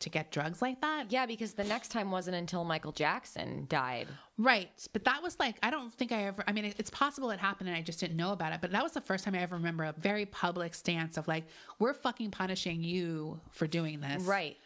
to 0.00 0.08
get 0.08 0.30
drugs 0.30 0.62
like 0.62 0.80
that. 0.80 1.10
Yeah, 1.10 1.26
because 1.26 1.54
the 1.54 1.64
next 1.64 1.88
time 1.88 2.10
wasn't 2.10 2.36
until 2.36 2.64
Michael 2.64 2.92
Jackson 2.92 3.66
died. 3.68 4.06
Right. 4.36 4.70
But 4.92 5.04
that 5.04 5.22
was 5.22 5.38
like, 5.40 5.56
I 5.62 5.70
don't 5.70 5.92
think 5.92 6.12
I 6.12 6.24
ever, 6.24 6.44
I 6.46 6.52
mean, 6.52 6.64
it's 6.64 6.90
possible 6.90 7.30
it 7.30 7.40
happened 7.40 7.68
and 7.68 7.76
I 7.76 7.82
just 7.82 7.98
didn't 7.98 8.16
know 8.16 8.32
about 8.32 8.52
it. 8.52 8.60
But 8.60 8.70
that 8.72 8.82
was 8.82 8.92
the 8.92 9.00
first 9.00 9.24
time 9.24 9.34
I 9.34 9.38
ever 9.38 9.56
remember 9.56 9.84
a 9.84 9.94
very 9.98 10.26
public 10.26 10.74
stance 10.74 11.16
of 11.16 11.26
like, 11.26 11.44
we're 11.80 11.94
fucking 11.94 12.30
punishing 12.30 12.82
you 12.84 13.40
for 13.50 13.66
doing 13.66 14.00
this. 14.00 14.22
Right. 14.22 14.56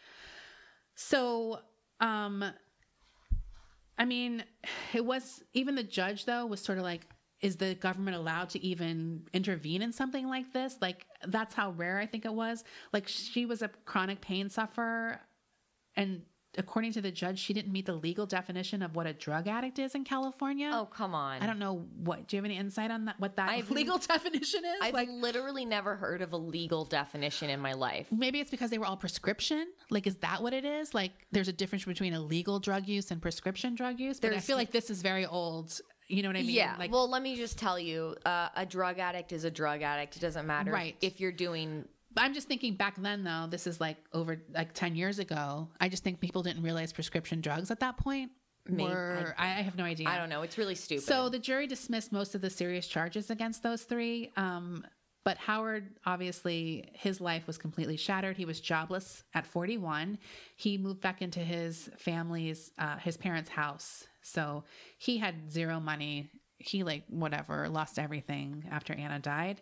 So, 0.95 1.59
um, 1.99 2.45
I 3.97 4.05
mean, 4.05 4.43
it 4.93 5.03
was 5.03 5.43
even 5.53 5.73
the 5.73 5.83
judge 5.83 6.25
though 6.25 6.45
was 6.45 6.61
sort 6.61 6.77
of 6.77 6.83
like, 6.83 7.07
is 7.43 7.57
the 7.57 7.75
government 7.75 8.15
allowed 8.15 8.49
to 8.51 8.65
even 8.65 9.27
intervene 9.33 9.81
in 9.81 9.91
something 9.91 10.27
like 10.29 10.53
this? 10.53 10.77
Like, 10.81 11.05
that's 11.27 11.53
how 11.53 11.71
rare 11.71 11.99
I 11.99 12.05
think 12.05 12.23
it 12.25 12.33
was. 12.33 12.63
Like, 12.93 13.07
she 13.07 13.45
was 13.45 13.61
a 13.61 13.69
chronic 13.85 14.21
pain 14.21 14.49
sufferer, 14.49 15.19
and 15.95 16.21
according 16.57 16.93
to 16.93 17.01
the 17.01 17.11
judge, 17.11 17.39
she 17.39 17.53
didn't 17.53 17.71
meet 17.71 17.85
the 17.85 17.93
legal 17.93 18.25
definition 18.25 18.81
of 18.81 18.95
what 18.95 19.07
a 19.07 19.13
drug 19.13 19.47
addict 19.47 19.79
is 19.79 19.95
in 19.95 20.03
California. 20.03 20.69
Oh, 20.73 20.85
come 20.85 21.13
on. 21.15 21.41
I 21.41 21.47
don't 21.47 21.59
know 21.59 21.85
what. 21.97 22.27
Do 22.27 22.35
you 22.35 22.41
have 22.41 22.45
any 22.45 22.57
insight 22.57 22.91
on 22.91 23.05
that? 23.05 23.19
What 23.19 23.35
that 23.35 23.49
I've- 23.49 23.73
legal 23.73 23.97
definition 23.97 24.63
is? 24.63 24.77
I've 24.81 24.93
like, 24.93 25.09
literally 25.11 25.65
never 25.65 25.95
heard 25.95 26.21
of 26.21 26.31
a 26.31 26.37
legal 26.37 26.85
definition 26.85 27.49
in 27.49 27.59
my 27.59 27.73
life. 27.73 28.07
maybe 28.11 28.39
it's 28.39 28.51
because 28.51 28.69
they 28.69 28.77
were 28.77 28.85
all 28.85 28.97
prescription. 28.97 29.67
Like, 29.89 30.07
is 30.07 30.15
that 30.17 30.41
what 30.41 30.53
it 30.53 30.63
is? 30.65 30.93
Like, 30.93 31.11
there's 31.31 31.47
a 31.47 31.53
difference 31.53 31.85
between 31.85 32.13
illegal 32.13 32.59
drug 32.59 32.87
use 32.87 33.11
and 33.11 33.21
prescription 33.21 33.75
drug 33.75 33.99
use. 33.99 34.19
But 34.19 34.33
I 34.33 34.39
feel 34.39 34.57
like 34.57 34.71
this 34.71 34.89
is 34.89 35.01
very 35.01 35.25
old. 35.25 35.81
You 36.07 36.21
know 36.23 36.29
what 36.29 36.35
I 36.37 36.41
mean? 36.41 36.49
Yeah. 36.51 36.75
Like, 36.77 36.91
well, 36.91 37.09
let 37.09 37.21
me 37.21 37.35
just 37.35 37.57
tell 37.57 37.79
you, 37.79 38.15
uh, 38.25 38.49
a 38.55 38.65
drug 38.65 38.99
addict 38.99 39.31
is 39.31 39.43
a 39.45 39.51
drug 39.51 39.81
addict. 39.81 40.15
It 40.17 40.19
doesn't 40.19 40.45
matter 40.45 40.71
Right. 40.71 40.95
if 41.01 41.19
you're 41.19 41.31
doing. 41.31 41.87
I'm 42.15 42.33
just 42.33 42.47
thinking 42.47 42.75
back 42.75 42.95
then, 43.01 43.23
though. 43.23 43.47
This 43.49 43.65
is 43.65 43.81
like 43.81 43.97
over 44.13 44.41
like 44.53 44.73
ten 44.73 44.95
years 44.95 45.17
ago. 45.19 45.69
I 45.79 45.89
just 45.89 46.03
think 46.03 46.19
people 46.19 46.43
didn't 46.43 46.61
realize 46.61 46.93
prescription 46.93 47.41
drugs 47.41 47.71
at 47.71 47.79
that 47.79 47.97
point. 47.97 48.31
Maybe- 48.67 48.83
were, 48.89 49.35
I, 49.37 49.45
I 49.47 49.61
have 49.61 49.75
no 49.75 49.83
idea. 49.83 50.07
I 50.07 50.17
don't 50.17 50.29
know. 50.29 50.41
It's 50.43 50.57
really 50.57 50.75
stupid. 50.75 51.03
So 51.05 51.27
the 51.29 51.39
jury 51.39 51.67
dismissed 51.67 52.11
most 52.11 52.33
of 52.35 52.41
the 52.41 52.49
serious 52.49 52.87
charges 52.87 53.29
against 53.29 53.61
those 53.63 53.83
three. 53.83 54.31
Um, 54.37 54.85
but 55.25 55.37
Howard, 55.37 55.97
obviously, 56.05 56.89
his 56.93 57.19
life 57.21 57.47
was 57.47 57.57
completely 57.57 57.97
shattered. 57.97 58.37
He 58.37 58.45
was 58.45 58.59
jobless 58.61 59.23
at 59.33 59.45
41. 59.47 60.17
He 60.55 60.77
moved 60.77 61.01
back 61.01 61.21
into 61.21 61.39
his 61.39 61.89
family's, 61.97 62.71
uh, 62.77 62.97
his 62.97 63.17
parents' 63.17 63.49
house. 63.49 64.05
So 64.23 64.63
he 64.97 65.17
had 65.17 65.51
zero 65.51 65.79
money. 65.79 66.29
He, 66.57 66.83
like, 66.83 67.03
whatever, 67.09 67.67
lost 67.69 67.99
everything 67.99 68.65
after 68.71 68.93
Anna 68.93 69.19
died. 69.19 69.61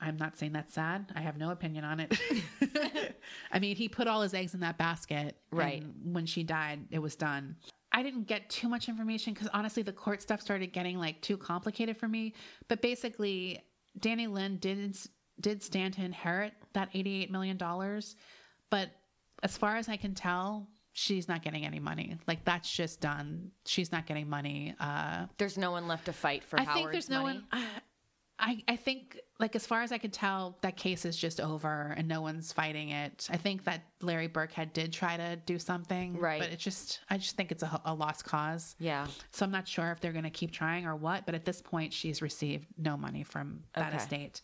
I'm 0.00 0.16
not 0.16 0.36
saying 0.36 0.52
that's 0.52 0.74
sad. 0.74 1.12
I 1.14 1.20
have 1.20 1.38
no 1.38 1.50
opinion 1.50 1.84
on 1.84 2.00
it. 2.00 2.18
I 3.52 3.58
mean, 3.58 3.76
he 3.76 3.88
put 3.88 4.06
all 4.06 4.22
his 4.22 4.34
eggs 4.34 4.54
in 4.54 4.60
that 4.60 4.78
basket. 4.78 5.36
Right. 5.50 5.82
and 5.82 6.14
when 6.14 6.26
she 6.26 6.42
died, 6.42 6.80
it 6.90 6.98
was 6.98 7.16
done. 7.16 7.56
I 7.92 8.02
didn't 8.02 8.26
get 8.26 8.50
too 8.50 8.68
much 8.68 8.88
information 8.88 9.32
because 9.32 9.48
honestly, 9.54 9.82
the 9.82 9.92
court 9.92 10.20
stuff 10.20 10.40
started 10.42 10.72
getting 10.72 10.98
like 10.98 11.20
too 11.22 11.38
complicated 11.38 11.96
for 11.96 12.08
me. 12.08 12.34
But 12.68 12.82
basically, 12.82 13.62
Dannielynn 13.98 14.60
did 14.60 14.98
did 15.40 15.62
stand 15.62 15.94
to 15.94 16.04
inherit 16.04 16.52
that 16.74 16.90
eighty 16.92 17.22
eight 17.22 17.30
million 17.30 17.56
dollars, 17.56 18.16
but 18.68 18.90
as 19.42 19.56
far 19.56 19.76
as 19.76 19.88
I 19.88 19.96
can 19.96 20.14
tell, 20.14 20.68
she's 20.98 21.28
not 21.28 21.42
getting 21.42 21.66
any 21.66 21.78
money. 21.78 22.16
Like 22.26 22.42
that's 22.46 22.74
just 22.74 23.02
done. 23.02 23.50
She's 23.66 23.92
not 23.92 24.06
getting 24.06 24.30
money. 24.30 24.74
Uh, 24.80 25.26
there's 25.36 25.58
no 25.58 25.70
one 25.70 25.86
left 25.86 26.06
to 26.06 26.12
fight 26.14 26.42
for 26.42 26.58
I 26.58 26.64
Howard's 26.64 26.80
think 26.80 26.92
there's 26.92 27.10
no 27.10 27.22
money. 27.22 27.42
one. 27.52 27.62
I, 28.38 28.48
I 28.48 28.62
I 28.72 28.76
think 28.76 29.18
like 29.38 29.54
as 29.54 29.66
far 29.66 29.82
as 29.82 29.92
I 29.92 29.98
could 29.98 30.14
tell, 30.14 30.56
that 30.62 30.78
case 30.78 31.04
is 31.04 31.14
just 31.18 31.38
over 31.38 31.92
and 31.98 32.08
no 32.08 32.22
one's 32.22 32.50
fighting 32.50 32.88
it. 32.90 33.28
I 33.30 33.36
think 33.36 33.64
that 33.64 33.82
Larry 34.00 34.26
Birkhead 34.28 34.72
did 34.72 34.90
try 34.90 35.18
to 35.18 35.36
do 35.36 35.58
something, 35.58 36.16
Right. 36.18 36.40
But 36.40 36.50
it 36.50 36.58
just 36.58 37.00
I 37.10 37.18
just 37.18 37.36
think 37.36 37.52
it's 37.52 37.62
a, 37.62 37.80
a 37.84 37.92
lost 37.92 38.24
cause. 38.24 38.74
Yeah. 38.78 39.06
So 39.32 39.44
I'm 39.44 39.52
not 39.52 39.68
sure 39.68 39.90
if 39.92 40.00
they're 40.00 40.12
going 40.12 40.24
to 40.24 40.30
keep 40.30 40.50
trying 40.50 40.86
or 40.86 40.96
what. 40.96 41.26
But 41.26 41.34
at 41.34 41.44
this 41.44 41.60
point, 41.60 41.92
she's 41.92 42.22
received 42.22 42.66
no 42.78 42.96
money 42.96 43.22
from 43.22 43.64
that 43.74 43.88
Okay. 43.88 43.98
estate. 43.98 44.40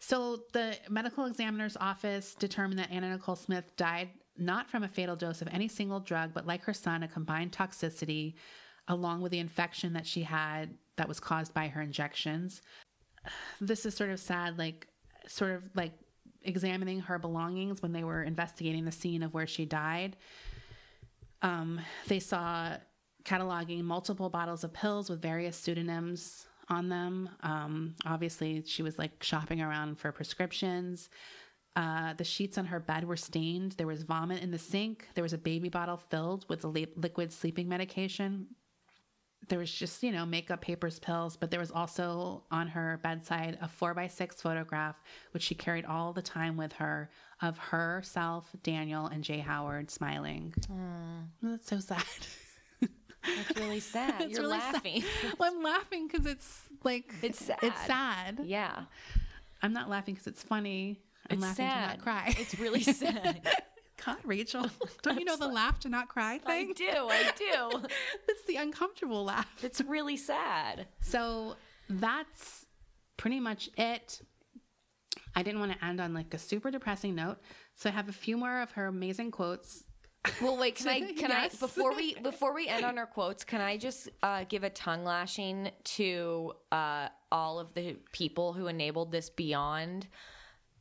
So 0.00 0.42
the 0.52 0.76
medical 0.90 1.24
examiner's 1.26 1.76
office 1.76 2.34
determined 2.34 2.80
that 2.80 2.90
Anna 2.90 3.10
Nicole 3.10 3.36
Smith 3.36 3.64
died 3.76 4.10
not 4.38 4.70
from 4.70 4.82
a 4.82 4.88
fatal 4.88 5.16
dose 5.16 5.42
of 5.42 5.48
any 5.52 5.68
single 5.68 6.00
drug, 6.00 6.32
but 6.34 6.46
like 6.46 6.62
her 6.64 6.74
son, 6.74 7.02
a 7.02 7.08
combined 7.08 7.52
toxicity, 7.52 8.34
along 8.88 9.22
with 9.22 9.32
the 9.32 9.38
infection 9.38 9.92
that 9.94 10.06
she 10.06 10.22
had 10.22 10.74
that 10.96 11.08
was 11.08 11.20
caused 11.20 11.52
by 11.54 11.68
her 11.68 11.82
injections. 11.82 12.62
This 13.60 13.84
is 13.84 13.94
sort 13.94 14.10
of 14.10 14.20
sad, 14.20 14.58
like 14.58 14.86
sort 15.26 15.52
of 15.52 15.62
like 15.74 15.92
examining 16.42 17.00
her 17.00 17.18
belongings 17.18 17.82
when 17.82 17.92
they 17.92 18.04
were 18.04 18.22
investigating 18.22 18.84
the 18.84 18.92
scene 18.92 19.22
of 19.22 19.34
where 19.34 19.46
she 19.46 19.64
died. 19.64 20.16
Um, 21.42 21.80
they 22.06 22.20
saw 22.20 22.76
cataloging 23.24 23.82
multiple 23.82 24.30
bottles 24.30 24.64
of 24.64 24.72
pills 24.72 25.10
with 25.10 25.20
various 25.20 25.56
pseudonyms 25.56 26.46
on 26.68 26.88
them. 26.88 27.28
Um, 27.42 27.94
obviously, 28.04 28.62
she 28.66 28.82
was 28.82 28.98
like 28.98 29.22
shopping 29.22 29.60
around 29.60 29.98
for 29.98 30.12
prescriptions. 30.12 31.10
Uh, 31.76 32.14
the 32.14 32.24
sheets 32.24 32.56
on 32.56 32.64
her 32.66 32.80
bed 32.80 33.04
were 33.04 33.16
stained. 33.18 33.72
There 33.72 33.86
was 33.86 34.02
vomit 34.02 34.42
in 34.42 34.50
the 34.50 34.58
sink. 34.58 35.08
There 35.14 35.22
was 35.22 35.34
a 35.34 35.38
baby 35.38 35.68
bottle 35.68 35.98
filled 35.98 36.46
with 36.48 36.64
li- 36.64 36.86
liquid 36.96 37.32
sleeping 37.32 37.68
medication. 37.68 38.46
There 39.48 39.58
was 39.58 39.70
just, 39.70 40.02
you 40.02 40.10
know, 40.10 40.24
makeup, 40.24 40.62
papers, 40.62 40.98
pills, 40.98 41.36
but 41.36 41.50
there 41.50 41.60
was 41.60 41.70
also 41.70 42.42
on 42.50 42.66
her 42.68 42.98
bedside 43.02 43.58
a 43.60 43.68
four 43.68 43.92
by 43.94 44.06
six 44.08 44.40
photograph, 44.40 44.96
which 45.32 45.42
she 45.42 45.54
carried 45.54 45.84
all 45.84 46.12
the 46.14 46.22
time 46.22 46.56
with 46.56 46.72
her 46.72 47.10
of 47.42 47.58
herself, 47.58 48.48
Daniel, 48.62 49.06
and 49.06 49.22
J. 49.22 49.38
Howard 49.38 49.90
smiling. 49.90 50.54
That's 51.42 51.68
so 51.68 51.78
sad. 51.78 52.02
It's 52.80 53.60
really 53.60 53.80
sad. 53.94 54.22
It's 54.22 54.32
You're 54.32 54.42
really 54.48 54.58
sad. 54.60 54.74
laughing. 54.74 55.04
well, 55.38 55.52
I'm 55.54 55.62
laughing 55.62 56.08
because 56.08 56.24
it's 56.26 56.62
like 56.82 57.12
It's 57.22 57.44
sad. 57.44 57.58
It's 57.62 57.80
sad. 57.86 58.40
yeah. 58.44 58.84
I'm 59.62 59.72
not 59.74 59.88
laughing 59.90 60.14
because 60.14 60.26
it's 60.26 60.42
funny. 60.42 61.00
I'm 61.30 61.34
It's 61.38 61.42
laughing 61.42 61.66
to 61.66 61.72
sad. 61.72 61.88
not 61.88 62.02
cry. 62.02 62.34
It's 62.38 62.58
really 62.58 62.82
sad. 62.82 63.40
God, 64.04 64.16
Rachel, 64.24 64.66
don't 65.02 65.18
you 65.18 65.24
know 65.24 65.36
the 65.36 65.48
laugh 65.60 65.80
to 65.80 65.88
not 65.88 66.08
cry 66.08 66.38
thing? 66.38 66.70
I 66.70 66.72
do. 66.72 66.84
I 66.90 67.30
do. 67.36 67.82
It's 68.28 68.44
the 68.46 68.56
uncomfortable 68.56 69.24
laugh. 69.24 69.48
It's 69.64 69.80
really 69.80 70.16
sad. 70.16 70.86
So 71.00 71.56
that's 71.88 72.66
pretty 73.16 73.40
much 73.40 73.70
it. 73.76 74.20
I 75.34 75.42
didn't 75.42 75.60
want 75.60 75.72
to 75.72 75.84
end 75.84 76.00
on 76.00 76.14
like 76.14 76.32
a 76.34 76.38
super 76.38 76.70
depressing 76.70 77.14
note, 77.14 77.38
so 77.74 77.88
I 77.90 77.92
have 77.92 78.08
a 78.08 78.12
few 78.12 78.36
more 78.36 78.60
of 78.60 78.72
her 78.72 78.86
amazing 78.86 79.30
quotes. 79.30 79.84
Well, 80.42 80.56
wait. 80.56 80.74
Can 80.76 80.88
I? 80.88 81.00
Can 81.12 81.30
Yes. 81.30 81.56
I? 81.56 81.66
Before 81.66 81.94
we 81.94 82.14
before 82.16 82.54
we 82.54 82.68
end 82.68 82.84
on 82.84 82.98
our 82.98 83.06
quotes, 83.06 83.44
can 83.44 83.60
I 83.60 83.76
just 83.76 84.08
uh, 84.22 84.44
give 84.48 84.64
a 84.64 84.70
tongue 84.70 85.04
lashing 85.04 85.70
to 85.84 86.52
uh, 86.72 87.08
all 87.32 87.58
of 87.58 87.72
the 87.74 87.96
people 88.12 88.52
who 88.52 88.66
enabled 88.66 89.12
this 89.12 89.30
beyond 89.30 90.06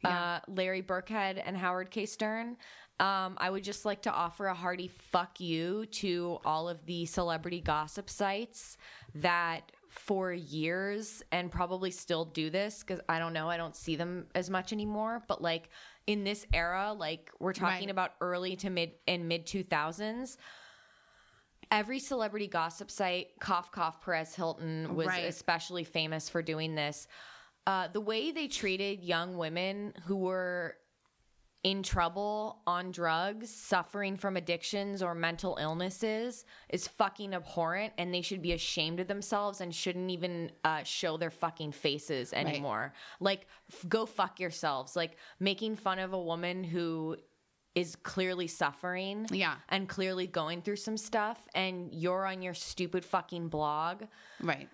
uh, 0.06 0.40
Larry 0.48 0.82
Birkhead 0.82 1.42
and 1.46 1.56
Howard 1.58 1.92
K. 1.92 2.06
Stern? 2.06 2.58
Um, 3.00 3.36
I 3.38 3.50
would 3.50 3.64
just 3.64 3.84
like 3.84 4.04
to 4.04 4.12
offer 4.12 4.48
a 4.48 4.54
hearty 4.54 4.88
fuck 4.88 5.40
you 5.42 5.86
to 5.88 6.40
all 6.46 6.70
of 6.70 6.86
the 6.86 7.06
celebrity 7.06 7.60
gossip 7.60 8.10
sites 8.10 8.78
that 9.16 9.72
for 9.90 10.32
years 10.32 11.22
and 11.32 11.52
probably 11.52 11.92
still 11.92 12.26
do 12.26 12.50
this 12.50 12.80
because 12.84 13.00
I 13.10 13.20
don't 13.20 13.34
know, 13.34 13.50
I 13.50 13.58
don't 13.58 13.76
see 13.76 13.96
them 13.98 14.28
as 14.36 14.50
much 14.50 14.72
anymore. 14.74 15.24
But 15.28 15.42
like 15.42 15.70
in 16.08 16.24
this 16.24 16.46
era, 16.54 16.94
like 16.98 17.32
we're 17.40 17.54
talking 17.54 17.88
Right. 17.88 17.92
about 17.92 18.12
early 18.22 18.56
to 18.58 18.70
mid 18.70 18.92
and 19.08 19.28
mid 19.28 19.46
2000s, 19.46 20.38
every 21.72 22.00
celebrity 22.00 22.48
gossip 22.48 22.92
site, 22.92 23.28
cough 23.40 23.72
cough 23.72 24.02
Perez 24.04 24.36
Hilton 24.36 24.96
was 24.96 25.08
Right. 25.08 25.26
especially 25.26 25.84
famous 25.84 26.30
for 26.30 26.42
doing 26.42 26.76
this. 26.76 27.08
Uh, 27.68 27.88
the 27.88 28.02
way 28.02 28.32
they 28.32 28.48
treated 28.48 29.04
young 29.04 29.38
women 29.38 29.94
who 30.06 30.16
were 30.18 30.76
in 31.64 31.82
trouble 31.82 32.62
on 32.68 32.92
drugs, 32.92 33.50
suffering 33.50 34.16
from 34.18 34.38
addictions 34.38 35.02
or 35.02 35.16
mental 35.16 35.58
illnesses 35.60 36.46
is 36.70 36.88
fucking 36.88 37.34
abhorrent 37.34 37.92
and 37.98 38.14
they 38.14 38.22
should 38.22 38.40
be 38.44 38.52
ashamed 38.52 39.00
of 39.00 39.08
themselves 39.08 39.62
and 39.62 39.74
shouldn't 39.74 40.12
even 40.12 40.52
uh, 40.64 40.84
show 40.84 41.18
their 41.18 41.32
fucking 41.32 41.72
faces 41.72 42.34
anymore. 42.34 42.94
Like, 43.20 43.48
f- 43.74 43.84
go 43.90 44.06
fuck 44.06 44.40
yourselves. 44.40 44.96
Like, 44.96 45.18
making 45.40 45.78
fun 45.78 45.98
of 45.98 46.14
a 46.14 46.22
woman 46.22 46.64
who 46.64 47.18
is 47.74 47.96
clearly 47.96 48.46
suffering 48.46 49.26
Yeah. 49.32 49.56
and 49.68 49.90
clearly 49.90 50.28
going 50.28 50.62
through 50.62 50.76
some 50.78 50.98
stuff 50.98 51.40
and 51.56 51.92
you're 51.92 52.28
on 52.28 52.44
your 52.44 52.54
stupid 52.54 53.04
fucking 53.04 53.50
blog 53.50 54.04
Right. 54.40 54.70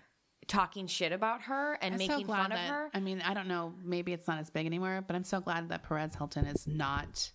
Talking 0.47 0.87
shit 0.87 1.11
about 1.11 1.43
her 1.43 1.77
and 1.81 1.93
I'm 1.93 1.97
making 1.97 2.27
so 2.27 2.33
fun 2.33 2.49
that, 2.49 2.59
of 2.59 2.69
her. 2.75 2.89
I 2.93 2.99
mean, 2.99 3.21
I 3.21 3.33
don't 3.33 3.47
know. 3.47 3.73
Maybe 3.83 4.13
it's 4.13 4.27
not 4.27 4.39
as 4.39 4.49
big 4.49 4.65
anymore, 4.65 5.03
but 5.05 5.15
I'm 5.15 5.23
so 5.23 5.39
glad 5.39 5.69
that 5.69 5.83
Perez 5.83 6.15
Hilton 6.15 6.45
is 6.45 6.67
not 6.67 7.31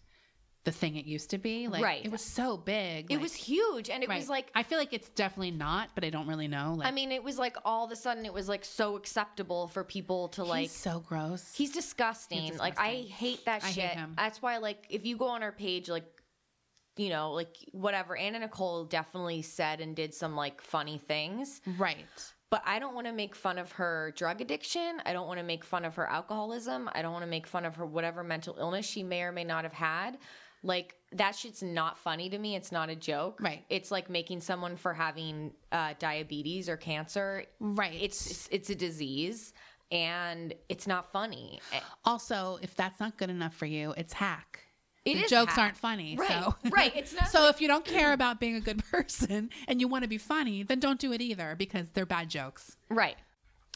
the 0.64 0.72
thing 0.72 0.96
it 0.96 1.06
used 1.06 1.30
to 1.30 1.38
be. 1.38 1.68
Like, 1.68 1.82
Right. 1.84 2.04
It 2.04 2.10
was 2.10 2.20
so 2.22 2.56
big. 2.56 3.06
it 3.08 3.14
like- 3.14 3.22
was 3.22 3.34
huge 3.34 3.88
and 3.88 4.02
it 4.02 4.08
right. 4.08 4.18
was 4.18 4.28
like 4.28 4.50
I 4.54 4.64
feel 4.64 4.78
like 4.78 4.92
it's 4.92 5.08
definitely 5.10 5.52
not, 5.52 5.90
but 5.94 6.04
I 6.04 6.10
don't 6.10 6.26
really 6.26 6.48
know. 6.48 6.74
Like, 6.76 6.88
I 6.88 6.90
mean, 6.90 7.12
it 7.12 7.22
was 7.22 7.38
like 7.38 7.56
all 7.64 7.84
of 7.86 7.92
a 7.92 7.96
sudden 7.96 8.26
it 8.26 8.34
was 8.34 8.48
like 8.48 8.64
so 8.64 8.96
acceptable 8.96 9.68
for 9.68 9.84
people 9.84 10.28
to 10.30 10.42
like. 10.42 10.62
he's 10.62 10.72
so 10.72 10.98
gross. 11.06 11.54
He's 11.54 11.70
disgusting. 11.70 12.56
Like 12.58 12.78
I 12.78 13.06
hate 13.08 13.44
that 13.44 13.62
I 13.62 13.70
shit. 13.70 13.96
That's 14.16 14.42
why, 14.42 14.56
like, 14.58 14.86
if 14.90 15.06
you 15.06 15.16
go 15.16 15.26
on 15.28 15.44
our 15.44 15.52
page, 15.52 15.88
like, 15.88 16.04
you 16.96 17.10
know, 17.10 17.32
like 17.32 17.54
whatever, 17.70 18.16
Anna 18.16 18.40
Nicole 18.40 18.84
definitely 18.84 19.42
said 19.42 19.80
and 19.80 19.94
did 19.94 20.14
some 20.14 20.34
like 20.34 20.60
funny 20.60 20.98
things. 20.98 21.60
right. 21.78 22.04
But 22.50 22.62
I 22.64 22.78
don't 22.78 22.94
want 22.94 23.06
to 23.06 23.12
make 23.12 23.34
fun 23.34 23.58
of 23.58 23.72
her 23.72 24.12
drug 24.16 24.40
addiction. 24.40 25.00
I 25.04 25.12
don't 25.12 25.26
want 25.26 25.38
to 25.40 25.44
make 25.44 25.64
fun 25.64 25.84
of 25.84 25.96
her 25.96 26.08
alcoholism. 26.08 26.88
I 26.94 27.02
don't 27.02 27.12
want 27.12 27.24
to 27.24 27.30
make 27.30 27.46
fun 27.46 27.64
of 27.64 27.76
her 27.76 27.86
whatever 27.86 28.22
mental 28.22 28.56
illness 28.58 28.86
she 28.86 29.02
may 29.02 29.22
or 29.22 29.32
may 29.32 29.44
not 29.44 29.64
have 29.64 29.72
had. 29.72 30.18
Like 30.62 30.94
that 31.12 31.34
shit's 31.34 31.62
not 31.62 31.98
funny 31.98 32.28
to 32.30 32.38
me. 32.38 32.54
It's 32.54 32.70
not 32.70 32.88
a 32.88 32.96
joke. 32.96 33.40
Right. 33.40 33.64
It's 33.68 33.90
like 33.90 34.08
making 34.08 34.40
someone 34.40 34.76
for 34.76 34.94
having 34.94 35.52
uh, 35.72 35.94
diabetes 35.98 36.68
or 36.68 36.76
cancer. 36.76 37.44
Right. 37.60 37.98
It's 38.00 38.48
it's 38.50 38.70
a 38.70 38.74
disease 38.74 39.52
and 39.90 40.54
it's 40.68 40.86
not 40.86 41.12
funny. 41.12 41.60
Also, 42.04 42.58
if 42.62 42.74
that's 42.74 42.98
not 43.00 43.16
good 43.16 43.30
enough 43.30 43.54
for 43.54 43.66
you, 43.66 43.94
it's 43.96 44.12
hack. 44.12 44.65
The 45.14 45.24
jokes 45.28 45.56
aren't 45.56 45.76
funny. 45.76 46.16
Right, 46.16 46.28
So 46.28 46.54
right. 46.70 46.92
It's 46.96 47.14
not 47.14 47.28
So 47.28 47.48
if 47.48 47.60
you 47.60 47.68
don't 47.68 47.84
care 47.84 48.12
about 48.12 48.40
being 48.40 48.56
a 48.56 48.60
good 48.60 48.84
person 48.90 49.50
and 49.68 49.80
you 49.80 49.88
want 49.88 50.02
to 50.02 50.08
be 50.08 50.18
funny, 50.18 50.62
then 50.62 50.80
don't 50.80 50.98
do 50.98 51.12
it 51.12 51.20
either 51.20 51.54
because 51.56 51.86
they're 51.94 52.06
bad 52.06 52.28
jokes. 52.28 52.76
right. 52.88 53.16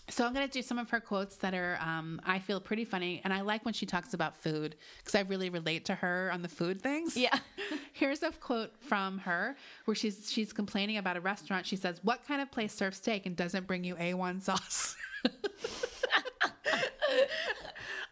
So 0.09 0.27
I'm 0.27 0.35
going 0.35 0.45
to 0.45 0.53
do 0.53 0.61
some 0.61 0.77
of 0.77 0.91
her 0.91 0.99
quotes 0.99 1.37
that 1.37 1.55
are 1.55 1.79
um, 1.81 2.21
I 2.27 2.41
feel 2.41 2.61
pretty 2.61 2.85
funny, 2.85 3.21
and 3.23 3.33
I 3.33 3.43
like 3.43 3.65
when 3.65 3.75
she 3.75 3.87
talks 3.87 4.13
about 4.13 4.35
food 4.37 4.75
because 4.99 5.15
I 5.15 5.21
really 5.21 5.51
relate 5.51 5.85
to 5.85 5.95
her 5.95 6.31
on 6.33 6.43
the 6.43 6.49
food 6.49 6.83
things. 6.83 7.17
Yeah. 7.17 7.39
Here's 7.93 8.25
a 8.25 8.33
quote 8.33 8.73
from 8.81 9.19
her 9.19 9.55
where 9.85 9.95
she's 9.95 10.29
she's 10.29 10.53
complaining 10.53 10.97
about 10.97 11.17
a 11.17 11.21
restaurant. 11.21 11.65
She 11.65 11.77
says, 11.77 12.01
"What 12.03 12.27
kind 12.27 12.41
of 12.43 12.51
place 12.51 12.73
serves 12.73 12.97
steak 12.97 13.25
and 13.25 13.37
doesn't 13.37 13.69
bring 13.69 13.85
you 13.85 13.95
A1 13.95 14.43
sauce?" 14.43 14.97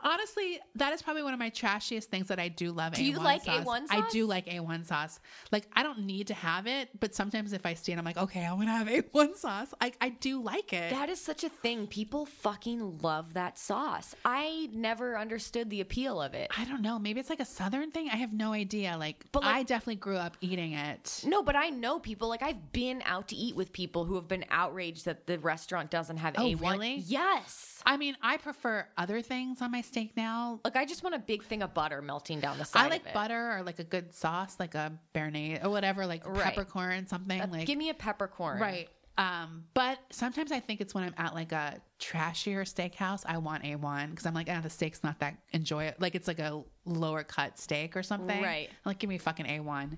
Honestly, 0.01 0.61
that 0.77 0.93
is 0.93 1.03
probably 1.03 1.23
one 1.23 1.33
of 1.33 1.39
my 1.41 1.51
trashiest 1.51 2.05
things 2.05 2.29
that 2.29 2.39
I 2.39 2.49
do 2.49 2.73
love. 2.73 2.95
Do 2.95 3.05
you 3.05 3.19
A1 3.19 3.25
like 3.25 3.43
sauce. 3.45 3.65
A1 3.65 3.83
I 3.91 4.09
do 4.11 4.27
like 4.27 4.47
A1 4.47 4.87
sauce. 4.87 5.19
Like 5.51 5.67
I 5.73 5.83
don't 5.83 6.01
need 6.01 6.29
to 6.29 6.35
have 6.35 6.67
it, 6.67 6.89
but 6.99 7.15
sometimes 7.15 7.53
if 7.53 7.67
I 7.67 7.75
see 7.75 7.93
it, 7.93 7.99
I'm 7.99 8.05
like, 8.05 8.17
okay, 8.17 8.45
I'm 8.45 8.59
gonna 8.59 8.71
have 8.77 8.87
A1 8.89 9.37
sauce. 9.37 9.75
I 9.81 9.93
I 10.01 10.11
do 10.11 10.41
like 10.43 10.73
it. 10.73 10.91
That 10.91 11.09
is 11.09 11.21
such 11.21 11.45
a 11.45 11.49
thing. 11.49 11.87
People 11.87 12.27
fucking 12.27 12.99
love 13.03 13.35
that 13.35 13.59
sauce. 13.59 14.15
I 14.25 14.69
never 14.73 15.19
understood 15.19 15.71
the 15.71 15.81
appeal 15.81 16.21
of 16.23 16.35
it. 16.35 16.51
I 16.57 16.65
don't 16.65 16.83
know. 16.83 16.99
Maybe 16.99 17.19
it's 17.21 17.31
like 17.31 17.41
a 17.41 17.45
southern 17.45 17.91
thing. 17.91 18.09
I 18.11 18.17
have 18.17 18.33
no 18.33 18.53
idea. 18.53 18.97
Like, 18.99 19.25
But, 19.33 19.43
like- 19.43 19.55
I 19.55 19.63
definitely 19.65 19.97
grew 19.97 20.17
up 20.17 20.37
eating 20.41 20.73
it. 20.75 21.23
No, 21.27 21.43
but 21.43 21.57
I 21.57 21.71
know 21.71 21.99
people 21.99 22.29
like 22.29 22.43
I've 22.43 22.73
been 22.73 23.03
out 23.05 23.29
to 23.29 23.37
eat 23.37 23.57
with 23.57 23.73
people 23.73 24.05
who 24.05 24.15
have 24.15 24.29
been 24.29 24.45
outraged 24.51 25.05
that 25.07 25.27
the 25.27 25.39
restaurant 25.39 25.91
doesn't 25.91 26.19
have 26.19 26.35
Oh, 26.39 26.43
A1. 26.43 26.61
really? 26.73 26.95
Yes. 27.07 27.83
I 27.87 27.97
mean, 27.97 28.17
I 28.23 28.37
prefer 28.37 28.87
other 28.97 29.23
things 29.23 29.63
on 29.63 29.71
my 29.71 29.81
steak 29.99 30.17
now. 30.17 30.61
Like 30.65 30.77
I 30.77 30.85
just 30.85 31.03
want 31.03 31.15
a 31.15 31.19
big 31.19 31.43
thing 31.43 31.63
of 31.63 31.75
butter 31.75 32.01
melting 32.03 32.41
down 32.41 32.59
the 32.59 32.65
side. 32.65 32.87
I 32.87 32.89
like 32.89 33.13
butter 33.13 33.57
or 33.57 33.63
like 33.63 33.79
a 33.79 33.85
good 33.85 34.15
sauce, 34.15 34.57
like 34.59 34.75
a 34.75 34.93
béarnaise 35.15 35.65
or 35.65 35.71
whatever, 35.71 36.07
like 36.07 36.27
Right. 36.27 36.43
peppercorn, 36.45 37.07
something 37.07 37.41
Uh, 37.41 37.47
like 37.51 37.67
Give 37.67 37.79
me 37.79 37.91
a 37.91 37.95
peppercorn. 37.95 38.61
right. 38.61 38.89
Um, 39.17 39.65
but 39.75 39.99
sometimes 40.11 40.53
I 40.53 40.61
think 40.61 40.81
it's 40.81 40.95
when 40.95 41.03
I'm 41.03 41.15
at 41.19 41.35
like 41.35 41.51
a 41.51 41.81
trashier 41.99 42.63
steakhouse, 42.63 43.25
I 43.27 43.39
want 43.39 43.65
A1 43.65 44.11
because 44.11 44.27
I'm 44.27 44.35
like, 44.35 44.49
ah, 44.49 44.61
the 44.61 44.71
steak's 44.71 45.03
not 45.03 45.19
that 45.19 45.37
enjoy 45.51 45.85
it. 45.87 46.01
Like 46.01 46.15
it's 46.15 46.29
like 46.29 46.39
a 46.39 46.63
lower 46.85 47.25
cut 47.25 47.59
steak 47.59 47.97
or 47.97 48.05
something. 48.05 48.41
Right. 48.41 48.69
I'm 48.71 48.77
like, 48.91 48.99
give 49.01 49.11
me 49.11 49.19
fucking 49.19 49.47
A1. 49.47 49.97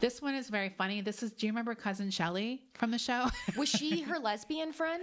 This 0.00 0.20
one 0.20 0.34
is 0.34 0.48
very 0.48 0.68
funny. 0.68 1.00
This 1.00 1.22
is, 1.22 1.32
do 1.32 1.46
you 1.46 1.52
remember 1.52 1.74
cousin 1.74 2.10
Shelly 2.10 2.62
from 2.74 2.90
the 2.90 2.98
show? 2.98 3.26
Was 3.56 3.68
she 3.68 4.00
her 4.02 4.18
lesbian 4.18 4.72
friend? 4.72 5.02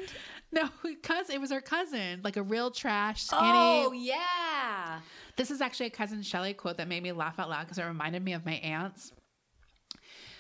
no, 0.52 0.70
because 0.84 1.30
it 1.30 1.40
was 1.40 1.52
her 1.52 1.62
cousin, 1.62 2.22
like 2.24 2.36
a 2.38 2.44
real 2.44 2.70
trash, 2.72 3.24
skinny. 3.24 3.42
Oh 3.44 3.92
yeah. 3.94 5.00
This 5.38 5.52
is 5.52 5.62
actually 5.62 5.86
a 5.86 5.92
cousin 5.92 6.22
Shelley 6.22 6.54
quote 6.54 6.78
that 6.78 6.88
made 6.88 7.04
me 7.04 7.12
laugh 7.14 7.40
out 7.40 7.50
loud 7.50 7.62
because 7.62 7.78
it 7.78 7.84
reminded 7.86 8.24
me 8.24 8.34
of 8.34 8.46
my 8.46 8.56
aunts. 8.56 9.14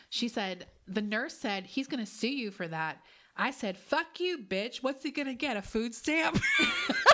She 0.09 0.27
said, 0.27 0.65
The 0.87 1.01
nurse 1.01 1.35
said, 1.35 1.65
he's 1.65 1.87
going 1.87 2.03
to 2.03 2.11
sue 2.11 2.27
you 2.27 2.51
for 2.51 2.67
that. 2.67 2.97
I 3.37 3.51
said, 3.51 3.77
Fuck 3.77 4.19
you, 4.19 4.39
bitch. 4.39 4.77
What's 4.83 5.03
he 5.03 5.11
going 5.11 5.27
to 5.27 5.33
get? 5.35 5.55
A 5.55 5.61
food 5.61 5.95
stamp? 5.95 6.41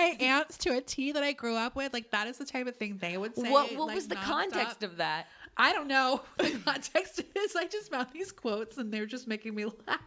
Like, 0.00 0.18
that 0.18 0.24
is 0.24 0.28
my 0.28 0.36
aunts 0.36 0.58
to 0.58 0.76
a 0.76 0.80
T 0.80 1.12
that 1.12 1.22
I 1.22 1.32
grew 1.32 1.56
up 1.56 1.76
with. 1.76 1.92
Like, 1.92 2.10
that 2.10 2.26
is 2.26 2.38
the 2.38 2.44
type 2.44 2.66
of 2.66 2.76
thing 2.76 2.98
they 2.98 3.16
would 3.16 3.34
say. 3.36 3.50
What 3.50 3.74
what 3.76 3.88
like, 3.88 3.94
was 3.96 4.08
the 4.08 4.16
nonstop. 4.16 4.22
context 4.22 4.82
of 4.82 4.96
that? 4.98 5.26
I 5.56 5.72
don't 5.72 5.88
know 5.88 6.22
what 6.36 6.52
the 6.52 6.58
context 6.58 7.20
is. 7.34 7.56
I 7.56 7.66
just 7.66 7.90
found 7.90 8.08
these 8.12 8.32
quotes 8.32 8.78
and 8.78 8.92
they're 8.92 9.06
just 9.06 9.28
making 9.28 9.54
me 9.54 9.64
laugh. 9.86 10.00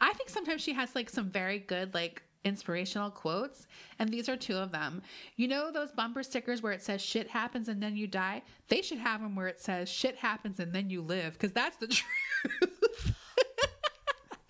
I 0.00 0.12
think 0.14 0.30
sometimes 0.30 0.62
she 0.62 0.72
has 0.74 0.94
like 0.94 1.10
some 1.10 1.30
very 1.30 1.58
good, 1.58 1.94
like, 1.94 2.22
inspirational 2.44 3.10
quotes. 3.10 3.66
And 3.98 4.08
these 4.08 4.28
are 4.28 4.36
two 4.36 4.56
of 4.56 4.72
them. 4.72 5.02
You 5.36 5.48
know, 5.48 5.70
those 5.70 5.92
bumper 5.92 6.22
stickers 6.22 6.62
where 6.62 6.72
it 6.72 6.82
says 6.82 7.00
shit 7.00 7.28
happens 7.28 7.68
and 7.68 7.82
then 7.82 7.96
you 7.96 8.06
die? 8.06 8.42
They 8.68 8.82
should 8.82 8.98
have 8.98 9.20
them 9.20 9.36
where 9.36 9.46
it 9.48 9.60
says 9.60 9.88
shit 9.88 10.16
happens 10.16 10.58
and 10.58 10.72
then 10.72 10.90
you 10.90 11.02
live 11.02 11.34
because 11.34 11.52
that's 11.52 11.76
the 11.76 11.86
truth. 11.88 13.14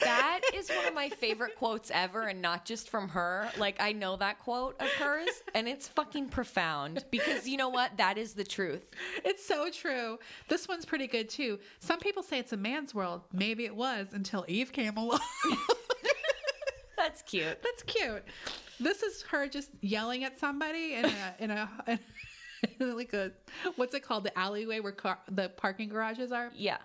That 0.05 0.41
is 0.55 0.69
one 0.71 0.87
of 0.87 0.95
my 0.95 1.09
favorite 1.09 1.57
quotes 1.57 1.91
ever, 1.93 2.23
and 2.23 2.43
not 2.43 2.65
just 2.65 2.91
from 2.91 3.09
her. 3.11 3.51
Like, 3.59 3.77
I 3.81 3.93
know 3.93 4.17
that 4.17 4.39
quote 4.39 4.81
of 4.81 4.89
hers, 4.89 5.29
and 5.55 5.69
it's 5.69 5.89
fucking 5.89 6.29
profound 6.29 7.05
because 7.11 7.49
you 7.49 7.57
know 7.57 7.69
what? 7.69 7.97
That 7.97 8.19
is 8.19 8.35
the 8.35 8.45
truth. 8.45 8.91
It's 9.25 9.45
so 9.45 9.71
true. 9.71 10.19
This 10.49 10.69
one's 10.69 10.85
pretty 10.85 11.07
good 11.07 11.29
too. 11.29 11.59
Some 11.81 12.01
people 12.01 12.23
say 12.23 12.39
it's 12.39 12.53
a 12.53 12.57
man's 12.57 12.95
world. 12.95 13.23
Maybe 13.33 13.65
it 13.65 13.75
was 13.75 14.09
until 14.13 14.45
Eve 14.49 14.73
came 14.73 14.97
along. 14.97 15.21
That's 16.97 17.23
cute. 17.23 17.61
That's 17.63 17.83
cute. 17.83 18.23
This 18.79 19.03
is 19.03 19.23
her 19.23 19.49
just 19.49 19.71
yelling 19.81 20.25
at 20.25 20.39
somebody 20.39 20.95
in 20.95 21.05
a 21.07 21.35
in 21.39 21.51
a, 21.51 21.69
in 22.81 22.97
like 22.97 23.13
a 23.13 23.33
what's 23.77 23.95
it 23.95 24.03
called 24.03 24.25
the 24.25 24.37
alleyway 24.39 24.81
where 24.81 24.93
car, 24.93 25.19
the 25.31 25.49
parking 25.49 25.89
garages 25.89 26.33
are. 26.33 26.51
Yeah. 26.55 26.79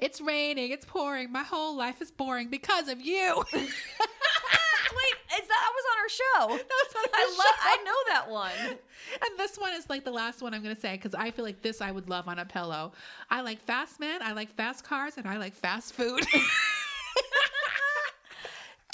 It's 0.00 0.20
raining. 0.20 0.70
It's 0.72 0.84
pouring. 0.84 1.32
My 1.32 1.42
whole 1.42 1.76
life 1.76 2.00
is 2.02 2.10
boring 2.10 2.48
because 2.48 2.88
of 2.88 3.00
you. 3.00 3.44
Wait, 3.54 5.14
is 5.40 5.48
that, 5.48 5.48
that 5.48 5.72
was 5.74 5.84
on 5.92 5.98
our 6.00 6.08
show? 6.08 6.46
was 6.48 6.94
on 6.96 7.04
our 7.04 7.20
I 7.20 7.26
show. 7.30 7.38
love. 7.38 7.56
I 7.60 7.76
know 7.84 8.14
that 8.14 8.30
one. 8.30 8.78
and 9.28 9.38
this 9.38 9.56
one 9.58 9.72
is 9.74 9.88
like 9.90 10.04
the 10.04 10.10
last 10.12 10.42
one 10.42 10.54
I'm 10.54 10.62
gonna 10.62 10.76
say 10.76 10.92
because 10.94 11.14
I 11.14 11.30
feel 11.30 11.44
like 11.44 11.60
this 11.62 11.80
I 11.80 11.90
would 11.90 12.08
love 12.08 12.28
on 12.28 12.38
a 12.38 12.44
pillow. 12.44 12.92
I 13.30 13.40
like 13.40 13.60
fast 13.62 14.00
men. 14.00 14.22
I 14.22 14.32
like 14.32 14.54
fast 14.54 14.84
cars, 14.84 15.14
and 15.16 15.26
I 15.26 15.36
like 15.38 15.54
fast 15.54 15.92
food. 15.94 16.24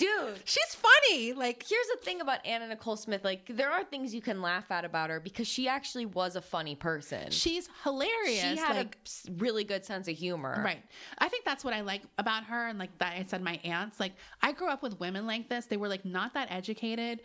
Dude, 0.02 0.40
She's 0.44 0.74
funny. 0.74 1.32
Like 1.32 1.64
here's 1.68 1.86
the 1.88 1.98
thing 2.02 2.20
about 2.20 2.44
Anna 2.44 2.68
Nicole 2.68 2.96
Smith. 2.96 3.24
Like, 3.24 3.46
there 3.46 3.70
are 3.70 3.84
things 3.84 4.14
you 4.14 4.20
can 4.20 4.42
laugh 4.42 4.70
at 4.70 4.84
about 4.84 5.10
her 5.10 5.20
because 5.20 5.46
she 5.46 5.68
actually 5.68 6.06
was 6.06 6.36
a 6.36 6.42
funny 6.42 6.74
person. 6.74 7.30
she's 7.30 7.68
hilarious. 7.84 8.40
She 8.40 8.56
had 8.56 8.76
like, 8.76 8.96
a 9.28 9.32
really 9.32 9.64
good 9.64 9.84
sense 9.84 10.08
of 10.08 10.16
humor. 10.16 10.62
Right. 10.64 10.82
I 11.18 11.28
think 11.28 11.44
that's 11.44 11.64
what 11.64 11.74
I 11.74 11.80
like 11.82 12.02
about 12.18 12.44
her. 12.44 12.68
And 12.68 12.78
like 12.78 12.96
that, 12.98 13.14
I 13.14 13.24
said, 13.24 13.42
my 13.42 13.60
aunts, 13.64 14.00
like, 14.00 14.12
I 14.40 14.52
grew 14.52 14.68
up 14.68 14.82
with 14.82 14.98
women 15.00 15.26
like 15.26 15.48
this. 15.48 15.66
They 15.66 15.76
were 15.76 15.88
like 15.88 16.04
not 16.04 16.34
that 16.34 16.50
educated 16.50 17.20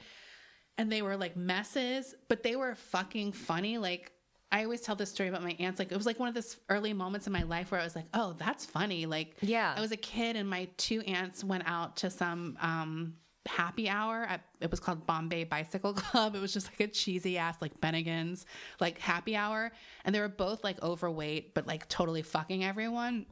and 0.77 0.91
they 0.91 1.01
were 1.01 1.17
like 1.17 1.35
messes, 1.35 2.15
but 2.27 2.43
they 2.43 2.55
were 2.55 2.75
fucking 2.75 3.31
funny. 3.31 3.77
Like, 3.77 4.11
I 4.51 4.63
always 4.63 4.81
tell 4.81 4.95
this 4.95 5.11
story 5.11 5.27
about 5.29 5.43
my 5.43 5.55
aunts. 5.59 5.77
Like, 5.79 5.91
it 5.91 5.97
was 5.97 6.05
like 6.05 6.19
one 6.19 6.29
of 6.29 6.33
those 6.35 6.57
early 6.69 6.93
moments 6.93 7.27
in 7.27 7.33
my 7.33 7.43
life 7.43 7.71
where 7.71 7.81
I 7.81 7.83
was 7.83 7.95
like, 7.95 8.05
oh, 8.13 8.33
that's 8.37 8.65
funny. 8.65 9.05
Like, 9.05 9.35
Yeah. 9.41 9.73
I 9.75 9.81
was 9.81 9.91
a 9.91 9.97
kid 9.97 10.35
and 10.35 10.49
my 10.49 10.69
two 10.77 11.01
aunts 11.01 11.43
went 11.43 11.63
out 11.65 11.97
to 11.97 12.09
some, 12.09 12.57
um, 12.61 13.15
happy 13.45 13.87
hour 13.87 14.23
at, 14.23 14.41
it 14.59 14.69
was 14.69 14.79
called 14.81 15.07
bombay 15.07 15.45
bicycle 15.45 15.93
club 15.93 16.35
it 16.35 16.41
was 16.41 16.51
just 16.51 16.67
like 16.67 16.81
a 16.81 16.87
cheesy 16.91 17.37
ass 17.37 17.55
like 17.61 17.79
bennigan's 17.79 18.45
like 18.81 18.97
happy 18.99 19.37
hour 19.37 19.71
and 20.03 20.13
they 20.13 20.19
were 20.19 20.27
both 20.27 20.65
like 20.65 20.81
overweight 20.83 21.53
but 21.53 21.65
like 21.65 21.87
totally 21.87 22.21
fucking 22.21 22.65
everyone 22.65 23.25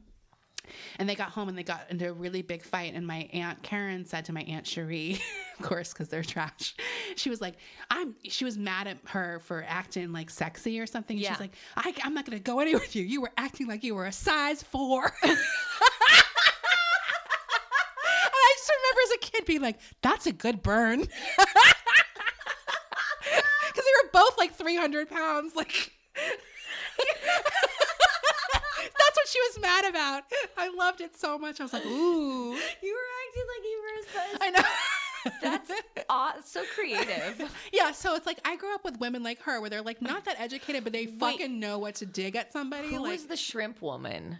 and 0.98 1.08
they 1.08 1.14
got 1.14 1.30
home 1.30 1.48
and 1.48 1.56
they 1.56 1.62
got 1.62 1.86
into 1.90 2.08
a 2.08 2.12
really 2.12 2.42
big 2.42 2.62
fight. 2.62 2.94
And 2.94 3.06
my 3.06 3.28
aunt 3.32 3.62
Karen 3.62 4.04
said 4.04 4.24
to 4.26 4.32
my 4.32 4.42
aunt 4.42 4.66
Cherie, 4.66 5.20
of 5.58 5.64
course, 5.66 5.92
because 5.92 6.08
they're 6.08 6.22
trash. 6.22 6.74
She 7.16 7.30
was 7.30 7.40
like, 7.40 7.54
"I'm." 7.90 8.14
She 8.24 8.44
was 8.44 8.58
mad 8.58 8.86
at 8.86 8.98
her 9.06 9.40
for 9.44 9.64
acting 9.66 10.12
like 10.12 10.30
sexy 10.30 10.80
or 10.80 10.86
something. 10.86 11.18
Yeah. 11.18 11.32
She's 11.32 11.40
like, 11.40 11.54
I, 11.76 11.94
"I'm 12.04 12.14
not 12.14 12.26
going 12.26 12.38
to 12.38 12.42
go 12.42 12.60
anywhere 12.60 12.80
with 12.80 12.96
you. 12.96 13.04
You 13.04 13.20
were 13.20 13.32
acting 13.36 13.66
like 13.66 13.84
you 13.84 13.94
were 13.94 14.06
a 14.06 14.12
size 14.12 14.62
four. 14.62 15.04
and 15.22 15.38
I 18.32 18.54
just 18.56 18.70
remember 18.70 19.00
as 19.04 19.10
a 19.12 19.18
kid 19.18 19.44
being 19.46 19.62
like, 19.62 19.78
"That's 20.02 20.26
a 20.26 20.32
good 20.32 20.62
burn," 20.62 21.00
because 21.00 21.14
they 23.76 23.82
were 24.02 24.10
both 24.12 24.38
like 24.38 24.54
300 24.54 25.08
pounds. 25.08 25.54
Like. 25.54 25.92
That's 28.98 29.15
what 29.26 29.32
she 29.32 29.40
was 29.40 29.60
mad 29.60 29.84
about. 29.90 30.22
I 30.56 30.68
loved 30.68 31.00
it 31.00 31.16
so 31.16 31.38
much. 31.38 31.60
I 31.60 31.64
was 31.64 31.72
like, 31.72 31.84
ooh. 31.86 32.54
You 32.82 32.94
were 32.94 33.10
acting 33.26 33.46
like 33.54 33.64
you 33.64 33.82
were 33.82 33.96
a. 33.98 34.44
I 34.44 34.50
know. 34.50 35.32
That's 35.42 35.70
aw- 36.08 36.34
so 36.44 36.62
creative. 36.74 37.52
yeah, 37.72 37.90
so 37.90 38.14
it's 38.14 38.26
like 38.26 38.38
I 38.44 38.56
grew 38.56 38.72
up 38.74 38.84
with 38.84 39.00
women 39.00 39.22
like 39.24 39.40
her 39.42 39.60
where 39.60 39.68
they're 39.68 39.82
like 39.82 40.00
not 40.00 40.24
that 40.26 40.38
educated, 40.40 40.84
but 40.84 40.92
they 40.92 41.06
fucking 41.06 41.58
know 41.58 41.78
what 41.78 41.96
to 41.96 42.06
dig 42.06 42.36
at 42.36 42.52
somebody. 42.52 42.88
Who 42.88 43.00
like, 43.00 43.12
was 43.12 43.26
the 43.26 43.36
shrimp 43.36 43.82
woman? 43.82 44.38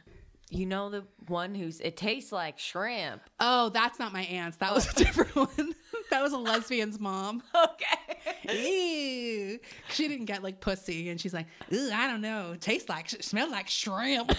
You 0.49 0.65
know 0.67 0.91
the 0.91 1.05
one 1.27 1.55
who's 1.57 1.81
it 1.81 1.97
tastes 1.97 2.31
like 2.31 2.59
shrimp. 2.59 3.21
oh, 3.41 3.69
that's 3.71 3.99
not 3.99 4.13
my 4.13 4.23
aunt's. 4.23 4.57
That 4.59 4.73
was 4.75 4.89
a 4.89 4.95
different 4.95 5.35
one. 5.37 5.75
that 6.11 6.23
was 6.23 6.33
a 6.33 6.39
lesbian's 6.39 7.01
mom. 7.01 7.43
Okay. 7.55 8.53
Ew. 9.53 9.59
She 9.91 10.09
didn't 10.09 10.27
get 10.27 10.43
like 10.43 10.61
pussy, 10.61 11.09
and 11.11 11.21
she's 11.21 11.35
like, 11.35 11.47
Ooh, 11.73 11.91
I 11.93 12.07
don't 12.07 12.21
know. 12.21 12.55
Tastes 12.61 12.89
like, 12.89 13.09
smell 13.09 13.51
like 13.51 13.69
shrimp. 13.69 14.33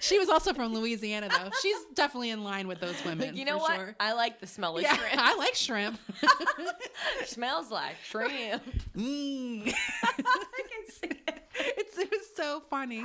she 0.00 0.18
was 0.18 0.28
also 0.28 0.52
from 0.54 0.74
Louisiana, 0.74 1.28
though. 1.28 1.50
She's 1.60 1.76
definitely 1.94 2.30
in 2.30 2.42
line 2.44 2.66
with 2.68 2.80
those 2.80 3.02
women. 3.04 3.36
You 3.36 3.44
know 3.44 3.58
what? 3.58 3.76
Sure. 3.76 3.96
I 4.00 4.12
like 4.14 4.40
the 4.40 4.46
smell 4.46 4.76
of 4.76 4.82
Yeah, 4.82 4.96
shrimp. 4.96 5.14
I 5.16 5.34
like 5.36 5.54
shrimp. 5.54 5.98
smells 7.24 7.70
like 7.70 7.96
shrimp. 8.04 8.62
Mm. 8.96 9.72
It's, 12.38 12.46
it 12.46 12.52
was 12.52 12.62
so 12.62 12.62
funny. 12.70 13.04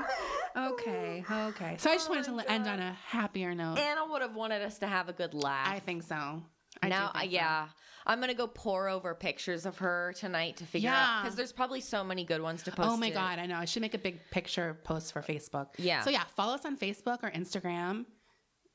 Okay, 0.56 1.26
okay. 1.30 1.76
So 1.80 1.90
I 1.90 1.96
just 1.96 2.10
oh 2.10 2.14
wanted 2.14 2.44
to 2.44 2.52
end 2.52 2.68
on 2.68 2.80
a 2.80 2.96
happier 3.08 3.56
note. 3.56 3.78
Anna 3.80 4.06
would 4.10 4.22
have 4.22 4.36
wanted 4.36 4.62
us 4.62 4.78
to 4.80 4.88
have 4.88 5.10
a 5.10 5.14
good 5.14 5.34
laugh. 5.34 5.68
I 5.68 5.80
think 5.80 6.04
so. 6.04 6.44
I 6.82 6.88
do 6.88 6.90
now, 6.90 7.12
so. 7.16 7.22
yeah. 7.24 7.68
I'm 8.06 8.20
gonna 8.20 8.34
go 8.34 8.48
pour 8.48 8.90
over 8.90 9.16
pictures 9.16 9.66
of 9.66 9.78
her 9.78 10.14
tonight 10.18 10.58
to 10.58 10.66
figure 10.66 10.90
out 10.90 11.24
because 11.24 11.36
there's 11.36 11.54
probably 11.54 11.80
so 11.80 12.04
many 12.04 12.26
good 12.26 12.42
ones 12.42 12.64
to 12.64 12.72
post. 12.72 12.90
Oh 12.90 12.98
my 12.98 13.10
to- 13.10 13.16
god, 13.16 13.40
I 13.40 13.46
know. 13.46 13.58
I 13.58 13.66
should 13.66 13.82
make 13.82 13.94
a 13.94 14.00
big 14.00 14.20
picture 14.30 14.78
post 14.84 15.14
for 15.14 15.22
Facebook. 15.22 15.68
Yeah. 15.78 16.02
So 16.02 16.10
yeah, 16.10 16.24
follow 16.36 16.54
us 16.54 16.66
on 16.66 16.78
Facebook 16.78 17.20
or 17.24 17.32
Instagram 17.32 18.06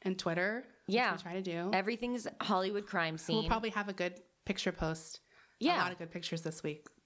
and 0.03 0.19
Twitter. 0.19 0.65
Yeah. 0.87 1.13
we 1.13 1.19
try 1.19 1.35
to 1.35 1.43
do. 1.43 1.71
Everything's 1.73 2.27
Hollywood 2.41 2.87
crime 2.87 3.19
scene. 3.19 3.37
We'll 3.37 3.47
probably 3.47 3.71
have 3.71 3.89
a 3.89 3.93
good 3.93 4.15
picture 4.47 4.73
post. 4.73 5.21
Yeah. 5.61 5.77
a 5.77 5.83
lot 5.83 5.93
of 5.93 5.99
good 5.99 6.11
pictures 6.11 6.43
this 6.43 6.63
week. 6.63 6.87